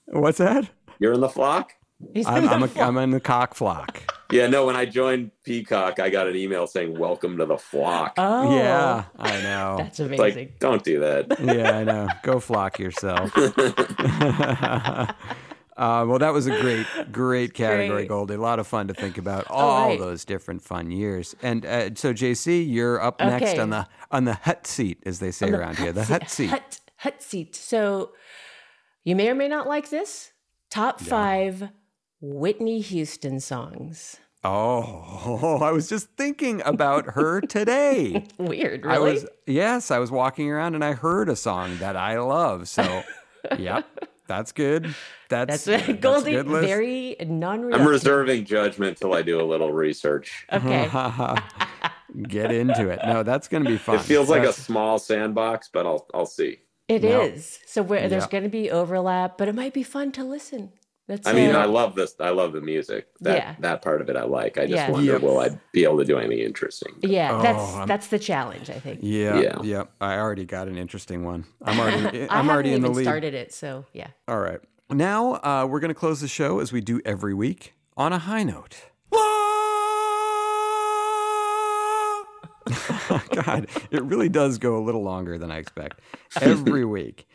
What's 0.07 0.37
that? 0.37 0.69
You're 0.99 1.13
in 1.13 1.19
the 1.19 1.29
flock? 1.29 1.73
He's 2.13 2.25
I'm, 2.27 2.43
in 2.43 2.49
I'm, 2.49 2.59
the 2.61 2.65
a, 2.65 2.69
flock. 2.69 2.87
I'm 2.87 2.97
in 2.97 3.09
the 3.11 3.19
cock 3.19 3.53
flock. 3.55 4.03
Yeah, 4.31 4.47
no, 4.47 4.65
when 4.65 4.75
I 4.75 4.85
joined 4.85 5.31
Peacock, 5.43 5.99
I 5.99 6.09
got 6.09 6.27
an 6.27 6.35
email 6.35 6.67
saying, 6.67 6.97
Welcome 6.99 7.37
to 7.37 7.45
the 7.45 7.57
flock. 7.57 8.13
Oh, 8.17 8.55
Yeah, 8.55 9.05
I 9.17 9.41
know. 9.41 9.75
that's 9.77 9.99
It's 9.99 9.99
amazing. 10.01 10.35
like, 10.37 10.59
don't 10.59 10.83
do 10.83 10.99
that. 10.99 11.39
yeah, 11.39 11.77
I 11.77 11.83
know. 11.83 12.07
Go 12.23 12.39
flock 12.39 12.77
yourself. 12.77 13.31
Uh, 15.77 16.03
well, 16.07 16.17
that 16.17 16.33
was 16.33 16.47
a 16.47 16.59
great, 16.59 16.87
great 17.11 17.53
category, 17.53 17.87
great. 17.87 18.07
Goldy. 18.09 18.33
A 18.33 18.41
lot 18.41 18.57
of 18.57 18.65
fun 18.65 18.87
to 18.87 18.95
think 18.95 19.17
about 19.19 19.45
all 19.49 19.89
right. 19.89 19.99
those 19.99 20.25
different 20.25 20.63
fun 20.63 20.89
years. 20.89 21.35
And 21.43 21.65
uh, 21.65 21.93
so, 21.93 22.13
JC, 22.13 22.67
you're 22.67 22.99
up 23.01 23.19
next 23.19 23.59
on 23.59 23.69
the 23.69 23.87
on 24.09 24.25
the 24.25 24.33
hut 24.33 24.65
seat, 24.65 25.03
as 25.05 25.19
they 25.19 25.31
say 25.31 25.51
around 25.51 25.77
here. 25.77 25.91
The 25.91 26.05
hut 26.05 26.29
seat. 26.29 26.49
Hut, 26.49 26.79
hut 26.97 27.21
seat. 27.21 27.55
So 27.55 28.13
you 29.03 29.15
may 29.15 29.29
or 29.29 29.35
may 29.35 29.47
not 29.47 29.67
like 29.67 29.89
this. 29.89 30.31
Top 30.69 30.99
five 30.99 31.69
Whitney 32.19 32.81
Houston 32.81 33.39
songs. 33.39 34.17
Oh, 34.43 35.59
I 35.61 35.71
was 35.71 35.89
just 35.89 36.09
thinking 36.17 36.61
about 36.65 37.11
her 37.11 37.41
today. 37.41 38.25
Weird, 38.37 38.85
I 38.85 38.99
was 38.99 39.25
yes, 39.45 39.91
I 39.91 39.99
was 39.99 40.11
walking 40.11 40.49
around 40.49 40.75
and 40.75 40.83
I 40.83 40.93
heard 40.93 41.29
a 41.29 41.35
song 41.35 41.77
that 41.77 41.95
I 41.95 42.19
love. 42.19 42.67
So, 42.67 43.03
yep, 43.57 43.85
that's 44.27 44.51
good. 44.51 44.93
That's 45.29 45.65
That's, 45.65 45.89
a 45.89 45.93
Goldy. 45.93 46.31
good 46.31 46.47
list. 46.47 46.67
Very 46.67 47.15
non. 47.25 47.73
I'm 47.73 47.87
reserving 47.87 48.45
judgment 48.45 48.97
till 48.97 49.13
I 49.13 49.21
do 49.21 49.41
a 49.41 49.43
little 49.43 49.71
research. 49.73 50.45
Okay. 50.51 50.87
Get 52.27 52.51
into 52.51 52.89
it. 52.89 52.99
No, 53.05 53.23
that's 53.23 53.47
going 53.47 53.63
to 53.63 53.69
be 53.69 53.77
fun. 53.77 53.95
It 53.95 54.01
feels 54.01 54.29
like 54.29 54.43
a 54.43 54.53
small 54.53 54.97
sandbox, 54.99 55.69
but 55.71 55.85
I'll 55.85 56.07
I'll 56.13 56.25
see. 56.25 56.59
It 56.87 57.03
is. 57.03 57.59
No. 57.61 57.65
So 57.67 57.81
where, 57.83 58.07
there's 58.07 58.23
Yeah. 58.23 58.29
going 58.29 58.43
to 58.43 58.49
be 58.49 58.71
overlap, 58.71 59.37
but 59.37 59.47
it 59.49 59.55
might 59.55 59.73
be 59.73 59.83
fun 59.83 60.11
to 60.13 60.23
listen. 60.23 60.71
That's 61.07 61.25
I 61.25 61.31
mean, 61.31 61.51
it. 61.51 61.55
I 61.55 61.63
love 61.65 61.95
this. 61.95 62.15
I 62.19 62.31
love 62.31 62.51
the 62.51 62.59
music. 62.59 63.07
That 63.21 63.35
Yeah. 63.37 63.55
that 63.59 63.81
part 63.81 64.01
of 64.01 64.09
it 64.09 64.17
I 64.17 64.23
like. 64.25 64.57
I 64.57 64.63
just 64.65 64.73
Yeah. 64.75 64.91
wonder 64.91 65.13
Yep. 65.13 65.21
will 65.21 65.39
I 65.39 65.57
be 65.71 65.83
able 65.85 65.97
to 65.99 66.05
do 66.05 66.17
anything 66.17 66.39
interesting? 66.39 66.93
yeah, 67.01 67.31
Oh, 67.37 67.41
that's 67.41 67.73
I'm- 67.75 67.87
that's 67.87 68.07
the 68.07 68.19
challenge, 68.19 68.69
I 68.69 68.79
think. 68.79 68.99
Yeah, 69.01 69.39
yeah, 69.39 69.57
Yeah. 69.63 69.83
I 70.01 70.17
already 70.17 70.43
got 70.45 70.67
an 70.67 70.77
interesting 70.77 71.23
one. 71.23 71.45
I'm 71.63 71.79
already. 71.79 72.27
I 72.29 72.37
I'm 72.39 72.49
already 72.49 72.73
in 72.73 72.81
the 72.81 72.89
lead. 72.89 73.03
started 73.05 73.33
it, 73.33 73.53
so 73.53 73.85
yeah. 73.93 74.07
All 74.27 74.39
right. 74.39 74.59
Now 74.89 75.35
uh, 75.35 75.65
we're 75.69 75.79
going 75.79 75.89
to 75.93 75.99
close 75.99 76.19
the 76.21 76.27
show 76.27 76.59
as 76.59 76.71
we 76.73 76.81
do 76.81 76.99
every 77.05 77.33
week 77.33 77.73
on 77.95 78.11
a 78.13 78.19
high 78.19 78.43
note. 78.43 78.75
God, 83.31 83.67
it 83.91 84.03
really 84.03 84.27
does 84.29 84.57
go 84.57 84.77
a 84.77 84.83
little 84.83 85.03
longer 85.03 85.37
than 85.37 85.51
I 85.51 85.57
expect 85.57 86.01
every 86.41 86.83
week. 86.83 87.27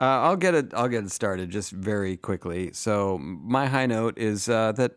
Uh, 0.00 0.04
I'll 0.04 0.36
get 0.36 0.54
it. 0.54 0.72
I'll 0.74 0.88
get 0.88 1.04
it 1.04 1.10
started 1.10 1.50
just 1.50 1.72
very 1.72 2.16
quickly. 2.16 2.70
So 2.72 3.18
my 3.18 3.66
high 3.66 3.86
note 3.86 4.16
is 4.16 4.48
uh, 4.48 4.72
that, 4.72 4.92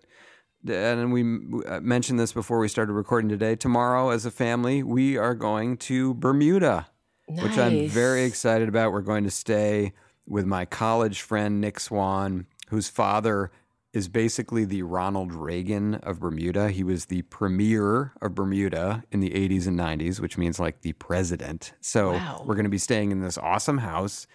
and 0.67 1.11
we 1.11 1.21
uh, 1.65 1.79
mentioned 1.79 2.19
this 2.19 2.33
before 2.33 2.59
we 2.59 2.67
started 2.67 2.93
recording 2.93 3.29
today. 3.29 3.55
Tomorrow, 3.55 4.09
as 4.11 4.25
a 4.25 4.31
family, 4.31 4.83
we 4.83 5.17
are 5.17 5.33
going 5.33 5.77
to 5.77 6.13
Bermuda, 6.15 6.87
which 7.27 7.57
I'm 7.57 7.87
very 7.87 8.23
excited 8.25 8.69
about. 8.69 8.91
We're 8.91 9.01
going 9.01 9.23
to 9.23 9.31
stay 9.31 9.93
with 10.27 10.45
my 10.45 10.65
college 10.65 11.21
friend 11.21 11.59
Nick 11.59 11.79
Swan, 11.79 12.45
whose 12.69 12.87
father 12.87 13.51
is 13.93 14.07
basically 14.07 14.63
the 14.63 14.83
Ronald 14.83 15.33
Reagan 15.33 15.95
of 15.95 16.19
Bermuda. 16.19 16.69
He 16.69 16.83
was 16.83 17.05
the 17.05 17.23
premier 17.23 18.13
of 18.21 18.35
Bermuda 18.35 19.03
in 19.11 19.19
the 19.19 19.31
80s 19.31 19.67
and 19.67 19.77
90s, 19.77 20.19
which 20.21 20.37
means 20.37 20.59
like 20.59 20.81
the 20.81 20.93
president. 20.93 21.73
So 21.81 22.11
Wow. 22.13 22.43
we're 22.45 22.53
going 22.55 22.63
to 22.65 22.69
be 22.69 22.77
staying 22.77 23.11
in 23.11 23.19
this 23.19 23.37
awesome 23.37 23.79
house. 23.79 24.27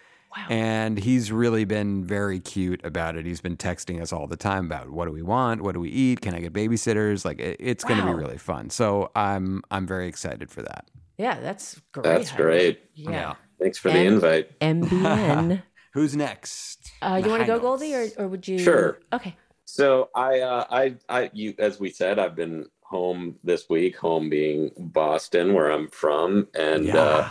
And 0.49 0.99
he's 0.99 1.31
really 1.31 1.65
been 1.65 2.03
very 2.03 2.39
cute 2.39 2.83
about 2.85 3.15
it. 3.15 3.25
He's 3.25 3.41
been 3.41 3.57
texting 3.57 4.01
us 4.01 4.13
all 4.13 4.27
the 4.27 4.37
time 4.37 4.65
about 4.67 4.89
what 4.89 5.05
do 5.05 5.11
we 5.11 5.21
want, 5.23 5.61
what 5.61 5.73
do 5.73 5.79
we 5.79 5.89
eat, 5.89 6.21
can 6.21 6.33
I 6.35 6.39
get 6.39 6.53
babysitters? 6.53 7.25
Like 7.25 7.39
it, 7.39 7.57
it's 7.59 7.83
going 7.83 7.99
to 7.99 8.05
be 8.05 8.13
really 8.13 8.37
fun. 8.37 8.69
So 8.69 9.11
I'm 9.15 9.61
I'm 9.71 9.87
very 9.87 10.07
excited 10.07 10.51
for 10.51 10.61
that. 10.61 10.85
Yeah, 11.17 11.39
that's 11.39 11.81
great. 11.91 12.03
That's 12.03 12.29
Heidi. 12.29 12.43
great. 12.43 12.79
Yeah. 12.93 13.33
Thanks 13.59 13.77
for 13.79 13.89
the 13.89 13.99
invite. 13.99 14.57
MBN. 14.59 15.63
Who's 15.93 16.15
next? 16.15 16.91
uh, 17.01 17.19
you 17.23 17.29
want 17.31 17.41
to 17.41 17.47
go, 17.47 17.59
Goldy, 17.59 17.95
or, 17.95 18.07
or 18.19 18.27
would 18.27 18.47
you? 18.47 18.59
Sure. 18.59 18.99
Okay. 19.11 19.35
So 19.65 20.09
I, 20.15 20.41
uh, 20.41 20.65
I, 20.69 20.95
I, 21.09 21.31
you, 21.33 21.55
as 21.57 21.79
we 21.79 21.89
said, 21.89 22.19
I've 22.19 22.35
been 22.35 22.67
home 22.83 23.35
this 23.43 23.67
week. 23.67 23.97
Home 23.97 24.29
being 24.29 24.69
Boston, 24.77 25.53
where 25.55 25.71
I'm 25.71 25.87
from, 25.87 26.47
and 26.53 26.85
Yeah. 26.85 26.97
uh, 26.97 27.29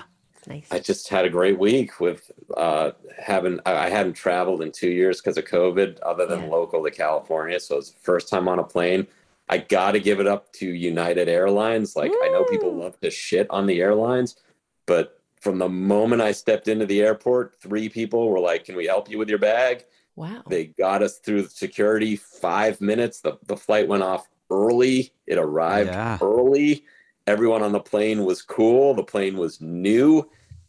Nice. 0.48 0.68
I 0.70 0.78
just 0.78 1.08
had 1.08 1.24
a 1.24 1.28
great 1.30 1.58
week 1.58 1.98
with 2.00 2.30
uh, 2.56 2.92
having. 3.18 3.58
I 3.66 3.86
I 3.86 3.90
hadn't 3.90 4.14
traveled 4.14 4.62
in 4.62 4.70
two 4.70 4.90
years 4.90 5.20
because 5.20 5.36
of 5.36 5.44
COVID, 5.44 5.98
other 6.04 6.26
than 6.26 6.42
Yeah. 6.42 6.48
local 6.48 6.84
to 6.84 6.90
California. 6.90 7.58
So 7.58 7.78
it's 7.78 7.90
the 7.90 8.00
first 8.00 8.28
time 8.28 8.46
on 8.48 8.58
a 8.58 8.64
plane. 8.64 9.06
I 9.48 9.58
got 9.58 9.92
to 9.92 10.00
give 10.00 10.18
it 10.20 10.26
up 10.26 10.52
to 10.54 10.66
United 10.66 11.28
Airlines. 11.28 11.96
Like 11.96 12.12
I 12.22 12.28
know 12.28 12.44
people 12.44 12.74
love 12.74 12.98
to 13.00 13.10
shit 13.10 13.46
on 13.50 13.66
the 13.66 13.80
airlines, 13.80 14.36
but 14.86 15.20
from 15.40 15.58
the 15.58 15.68
moment 15.68 16.22
I 16.22 16.32
stepped 16.32 16.68
into 16.68 16.86
the 16.86 17.02
airport, 17.02 17.54
three 17.60 17.88
people 17.88 18.28
were 18.28 18.40
like, 18.40 18.64
"Can 18.64 18.76
we 18.76 18.86
help 18.86 19.10
you 19.10 19.18
with 19.18 19.28
your 19.28 19.38
bag?" 19.38 19.84
wow. 20.16 20.42
They 20.48 20.66
got 20.66 21.02
us 21.02 21.18
through 21.18 21.46
security 21.48 22.16
five 22.16 22.80
minutes. 22.80 23.20
The, 23.20 23.36
the 23.46 23.56
flight 23.56 23.86
went 23.86 24.02
off 24.02 24.28
early. 24.50 25.12
It 25.26 25.38
arrived 25.38 25.90
Yeah. 25.90 26.18
early. 26.22 26.84
Everyone 27.26 27.62
on 27.62 27.72
the 27.72 27.80
plane 27.80 28.24
was 28.24 28.40
cool. 28.42 28.94
The 28.94 29.02
plane 29.04 29.36
was 29.36 29.60
new. 29.60 30.28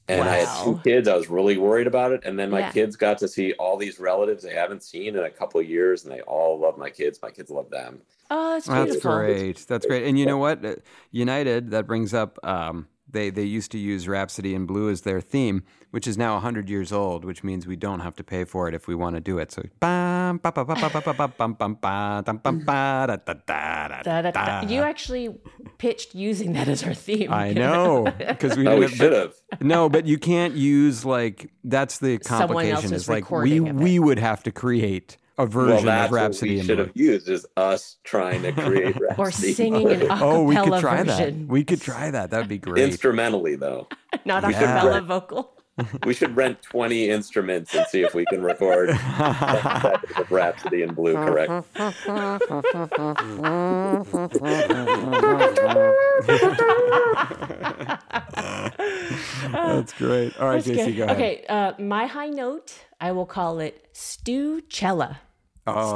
And 0.10 0.30
I 0.30 0.38
had 0.38 0.49
two 0.64 0.80
kids. 0.84 1.08
I 1.08 1.16
was 1.16 1.30
really 1.30 1.58
worried 1.58 1.88
about 1.88 2.12
it. 2.14 2.22
And 2.24 2.39
then 2.39 2.49
my 2.49 2.60
Yeah. 2.60 2.72
kids 2.72 2.95
got 2.95 3.18
to 3.20 3.28
see 3.28 3.53
all 3.53 3.76
these 3.78 3.99
relatives 3.99 4.43
they 4.43 4.53
haven't 4.53 4.84
seen 4.84 5.16
in 5.16 5.24
a 5.24 5.30
couple 5.30 5.60
of 5.60 5.68
years. 5.68 6.03
And 6.05 6.14
they 6.14 6.22
all 6.22 6.58
love 6.58 6.78
my 6.78 6.89
kids. 6.89 7.20
My 7.22 7.32
kids 7.32 7.51
love 7.51 7.70
them. 7.70 8.01
Oh, 8.30 8.53
that's 8.53 8.68
That's 8.68 8.97
great. 9.01 9.66
That's 9.68 9.86
great. 9.86 10.03
And 10.05 10.18
you 10.18 10.26
know 10.26 10.38
what? 10.38 10.64
Uh, 10.64 10.76
United, 11.12 11.72
that 11.72 11.88
brings 11.88 12.14
up, 12.14 12.39
um, 12.43 12.88
they, 13.10 13.30
they 13.30 13.43
used 13.43 13.72
to 13.72 13.78
use 13.78 14.08
Rhapsody 14.08 14.53
in 14.53 14.66
Blue 14.66 14.89
as 14.89 15.01
their 15.01 15.22
theme, 15.22 15.64
which 15.91 16.08
is 16.08 16.18
now 16.18 16.34
100 16.34 16.70
years 16.70 16.91
old, 16.91 17.24
which 17.26 17.43
means 17.43 17.66
we 17.66 17.76
don't 17.76 18.01
have 18.01 18.16
to 18.18 18.24
pay 18.24 18.43
for 18.43 18.68
it 18.68 18.74
if 18.76 18.88
we 18.88 18.95
want 18.95 19.16
to 19.16 19.22
do 19.22 19.38
it. 19.38 19.51
So. 19.51 19.64
You 24.68 24.82
actually 24.84 25.36
pitched 25.78 26.16
using 26.16 26.53
that 26.53 26.68
as 26.68 26.84
our 26.84 26.93
theme. 26.93 27.32
I 27.32 27.53
know 27.64 28.14
because 28.28 28.58
we 28.58 28.68
Oh, 28.68 28.72
didn't 28.72 28.80
we 28.80 28.86
have- 28.86 28.95
should 28.95 29.14
have. 29.14 29.34
no, 29.62 29.89
but 29.89 30.05
you 30.05 30.18
can't 30.18 30.55
use 30.55 31.05
like 31.05 31.49
that's 31.64 31.99
the 31.99 32.20
Someone 32.22 32.47
complication. 32.66 32.76
else's 32.76 32.91
Is 33.03 33.10
like 33.10 33.30
we 33.32 33.58
it. 33.66 33.74
we 33.74 33.99
would 33.99 34.20
have 34.20 34.43
to 34.43 34.51
create 34.51 35.18
a 35.38 35.46
version 35.46 35.76
Well, 35.76 35.84
that's 35.84 36.06
of 36.08 36.12
what 36.12 36.18
Rhapsody 36.22 36.52
we 36.56 36.60
in 36.60 36.66
should 36.66 36.80
have 36.80 36.92
used 36.96 37.30
is 37.30 37.46
us 37.56 37.98
trying 38.04 38.42
to 38.44 38.52
create 38.52 38.96
or 39.18 39.32
singing 39.32 39.90
an 39.92 40.00
acapella 40.08 40.22
Oh, 40.22 40.44
we 40.44 40.56
could 40.56 40.80
try 40.80 41.04
version, 41.04 41.42
that. 41.48 41.52
We 41.52 41.64
could 41.64 41.82
try 41.82 42.10
that. 42.12 42.32
That'd 42.32 42.48
be 42.48 42.58
great. 42.58 42.84
Instrumentally, 42.84 43.56
though. 43.56 43.88
not 44.26 44.46
we 44.46 44.54
should 44.54 44.64
acapella 44.64 44.94
rent- 44.96 45.06
vocal. 45.08 45.54
We 46.06 46.16
should 46.16 46.36
rent 46.36 46.64
20 46.64 47.08
instruments 47.08 47.76
and 47.76 47.86
see 47.86 48.02
if 48.02 48.16
we 48.16 48.26
can 48.26 48.42
record 48.42 48.89
10 48.89 48.97
seconds 48.97 50.32
Rhapsody 50.32 50.82
in 50.82 50.96
Blue 50.96 51.14
correct. 51.14 51.51
That's 59.51 59.93
great. 59.93 60.38
All 60.39 60.47
right, 60.47 60.64
That's 60.64 60.68
JC, 60.68 60.86
good. 60.88 60.97
go 60.97 61.04
ahead. 61.04 61.16
Okay, 61.16 61.46
uh, 61.47 61.74
my 61.80 62.05
high 62.08 62.30
note, 62.30 62.74
I 63.00 63.12
will 63.12 63.26
call 63.26 63.59
it 63.59 63.88
Stu 63.93 64.62
Cella. 64.70 65.20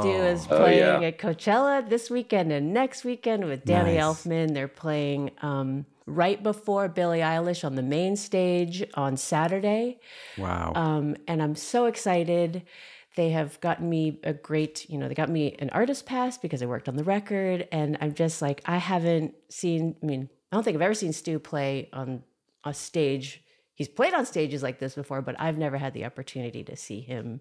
Stu 0.00 0.08
is 0.10 0.46
Oh, 0.50 0.56
playing 0.58 0.78
yeah. 0.78 1.00
at 1.08 1.18
Coachella 1.18 1.88
this 1.88 2.10
weekend 2.10 2.52
and 2.52 2.72
next 2.72 3.04
weekend 3.04 3.44
with 3.44 3.64
Danny 3.64 3.94
Nice. 3.94 4.02
Elfman. 4.02 4.54
They're 4.54 4.68
playing 4.68 5.30
um, 5.40 5.86
right 6.06 6.42
before 6.42 6.88
Billie 6.88 7.20
Eilish 7.20 7.64
on 7.64 7.74
the 7.74 7.82
main 7.82 8.16
stage 8.16 8.84
on 8.94 9.16
Saturday. 9.16 9.98
Wow. 10.36 10.72
Um, 10.74 11.16
and 11.26 11.42
I'm 11.42 11.54
so 11.54 11.86
excited. 11.86 12.62
They 13.16 13.30
have 13.30 13.60
gotten 13.60 13.88
me 13.88 14.18
a 14.24 14.32
great, 14.32 14.88
you 14.88 14.98
know, 14.98 15.08
they 15.08 15.14
got 15.14 15.28
me 15.28 15.54
an 15.58 15.70
artist 15.70 16.06
pass 16.06 16.38
because 16.38 16.62
I 16.62 16.66
worked 16.66 16.88
on 16.88 16.96
the 16.96 17.04
record. 17.04 17.68
And 17.72 17.98
I'm 18.00 18.14
just 18.14 18.40
like, 18.42 18.62
I 18.66 18.78
haven't 18.78 19.34
seen, 19.48 19.96
I 20.02 20.06
mean, 20.06 20.28
I 20.50 20.56
don't 20.56 20.62
think 20.62 20.74
I've 20.76 20.82
ever 20.82 20.94
seen 20.94 21.12
Stu 21.12 21.38
play 21.38 21.88
on 21.92 22.22
a 22.64 22.72
stage 22.74 23.42
he's 23.74 23.88
played 23.88 24.14
on 24.14 24.24
stages 24.26 24.62
like 24.62 24.78
this 24.78 24.94
before, 24.94 25.22
but 25.22 25.34
I've 25.40 25.58
never 25.58 25.78
had 25.78 25.94
the 25.94 26.04
opportunity 26.04 26.62
to 26.64 26.76
see 26.76 27.00
him 27.00 27.40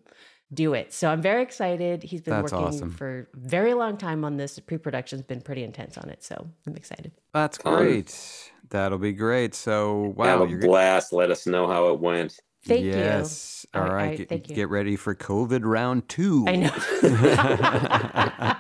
do 0.54 0.74
it. 0.74 0.94
So 0.94 1.10
I'm 1.10 1.22
very 1.22 1.42
excited. 1.44 2.04
He's 2.04 2.22
been 2.22 2.34
That's 2.42 2.52
working 2.52 2.68
awesome. 2.68 2.92
for 2.92 3.28
a 3.34 3.38
very 3.38 3.74
long 3.74 3.98
time 3.98 4.26
on 4.26 4.38
this. 4.38 4.60
Pre-production's 4.60 5.22
been 5.24 5.42
pretty 5.42 5.64
intense 5.64 5.98
on 5.98 6.10
it, 6.10 6.24
so 6.24 6.48
I'm 6.68 6.76
excited. 6.76 7.12
That's 7.34 7.58
Um, 7.66 7.76
great. 7.78 8.52
That'll 8.70 8.98
be 8.98 9.14
great. 9.14 9.54
So 9.56 10.14
wow, 10.18 10.26
Have 10.26 10.42
a 10.42 10.48
you're 10.50 10.60
gonna- 10.60 10.72
blast. 10.72 11.14
Let 11.14 11.32
us 11.32 11.46
know 11.48 11.68
how 11.68 11.94
it 11.94 12.00
went. 12.00 12.40
Thank 12.64 12.86
you. 12.86 12.92
yes. 12.92 13.66
All 13.74 13.82
right. 13.82 13.90
I- 13.90 13.94
right. 13.94 14.12
I- 14.12 14.16
get, 14.18 14.30
thank 14.30 14.50
you. 14.50 14.56
get 14.56 14.70
ready 14.70 14.96
for 14.96 15.16
COVID 15.16 15.62
round 15.64 16.08
two. 16.10 16.46
I 16.48 16.56
know. 16.58 16.72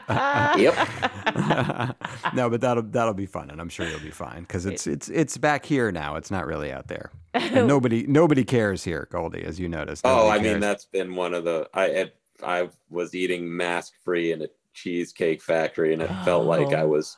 Yep. 0.57 0.75
no, 2.35 2.49
but 2.49 2.59
that'll 2.61 2.83
that'll 2.83 3.13
be 3.13 3.25
fun, 3.25 3.49
and 3.49 3.61
I'm 3.61 3.69
sure 3.69 3.87
you'll 3.87 3.99
be 4.01 4.09
fine 4.11 4.41
because 4.41 4.65
it's 4.65 4.85
it's 4.85 5.07
it's 5.09 5.37
back 5.37 5.65
here 5.65 5.91
now. 5.91 6.15
It's 6.17 6.29
not 6.31 6.45
really 6.45 6.71
out 6.71 6.87
there. 6.87 7.11
And 7.33 7.65
nobody 7.67 8.05
nobody 8.07 8.43
cares 8.43 8.83
here, 8.83 9.07
Goldy, 9.09 9.43
as 9.43 9.57
you 9.59 9.69
noticed. 9.69 10.05
Oh, 10.05 10.27
Nobody 10.29 10.49
I 10.49 10.51
mean 10.51 10.59
that's 10.59 10.83
been 10.85 11.15
one 11.15 11.33
of 11.33 11.45
the 11.45 11.69
I 11.73 12.11
I 12.43 12.69
was 12.89 13.15
eating 13.15 13.55
mask 13.55 13.93
free 14.03 14.33
in 14.33 14.41
a 14.41 14.47
cheesecake 14.73 15.41
factory, 15.41 15.93
and 15.93 16.01
it 16.01 16.11
felt 16.25 16.45
like 16.45 16.67
oh. 16.67 16.71
I 16.75 16.81
Oh. 16.81 16.87
was 16.89 17.17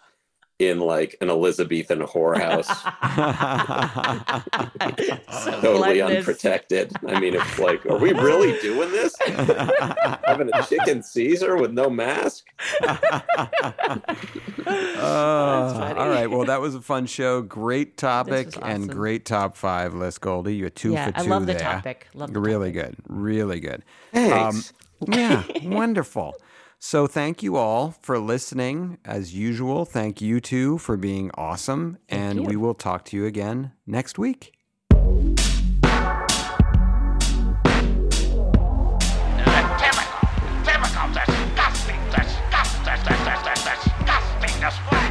in 0.60 0.80
like 0.80 1.18
an 1.20 1.30
Elizabethan 1.30 2.00
whorehouse, 2.02 2.68
totally 5.62 5.98
Gluttonous. 5.98 6.18
unprotected. 6.20 6.92
I 7.08 7.20
mean, 7.20 7.36
it's 7.36 7.60
like, 7.60 7.86
are 7.88 7.98
we 7.98 8.14
really 8.14 8.60
doing 8.62 8.92
this? 8.92 9.16
Having 10.26 10.52
a 10.54 10.64
chicken 10.64 11.02
Caesar 11.04 11.58
with 11.58 11.72
no 11.72 11.90
mask? 11.90 12.46
Uh, 14.66 15.94
all 15.98 16.10
right. 16.10 16.28
Well, 16.28 16.46
that 16.46 16.62
was 16.62 16.76
a 16.76 16.82
fun 16.82 17.06
show. 17.06 17.42
Great 17.42 17.98
topic 17.98 18.48
was 18.48 18.58
and 18.62 18.90
great 18.90 19.26
top 19.26 19.58
five 19.58 19.94
list, 19.94 20.22
Goldy. 20.22 20.56
You're 20.56 20.70
two 20.70 20.94
Yeah, 20.94 21.12
for 21.12 21.20
I 21.20 21.24
two 21.24 21.30
love 21.30 21.46
the 21.46 21.54
there. 21.54 21.62
topic. 21.62 22.08
Love 22.14 22.34
the 22.34 22.40
really 22.40 22.72
topic. 22.72 22.86
good. 22.86 22.96
Really 23.08 23.60
good. 23.60 23.84
Thanks. 24.14 24.74
yeah, 25.08 25.44
wonderful. 25.64 26.36
So 26.85 27.07
thank 27.07 27.41
you 27.41 27.55
all 27.55 27.95
for 28.01 28.19
listening. 28.19 28.97
As 29.05 29.34
usual, 29.34 29.85
thank 29.85 30.19
you 30.19 30.41
two 30.41 30.77
for 30.80 30.97
being 30.97 31.31
awesome. 31.35 31.97
and 32.10 32.41
you. 32.41 32.43
we 32.43 32.57
will 32.57 32.73
talk 32.73 33.05
to 33.05 33.15
you 33.15 33.26
again 33.26 33.72
next 33.88 34.19
week. 34.19 34.51
Typical, 34.89 35.14
typical, 40.65 41.07
disgusting, 41.15 42.01
disgusting, 42.11 42.84
disgusting, 42.84 43.61
disgusting. 43.64 45.03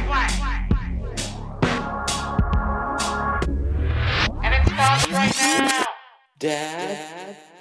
And 4.43 4.53
it 4.53 4.61
starts 4.67 5.09
right 5.09 5.35
now. 5.41 5.85
Dad? 6.37 7.52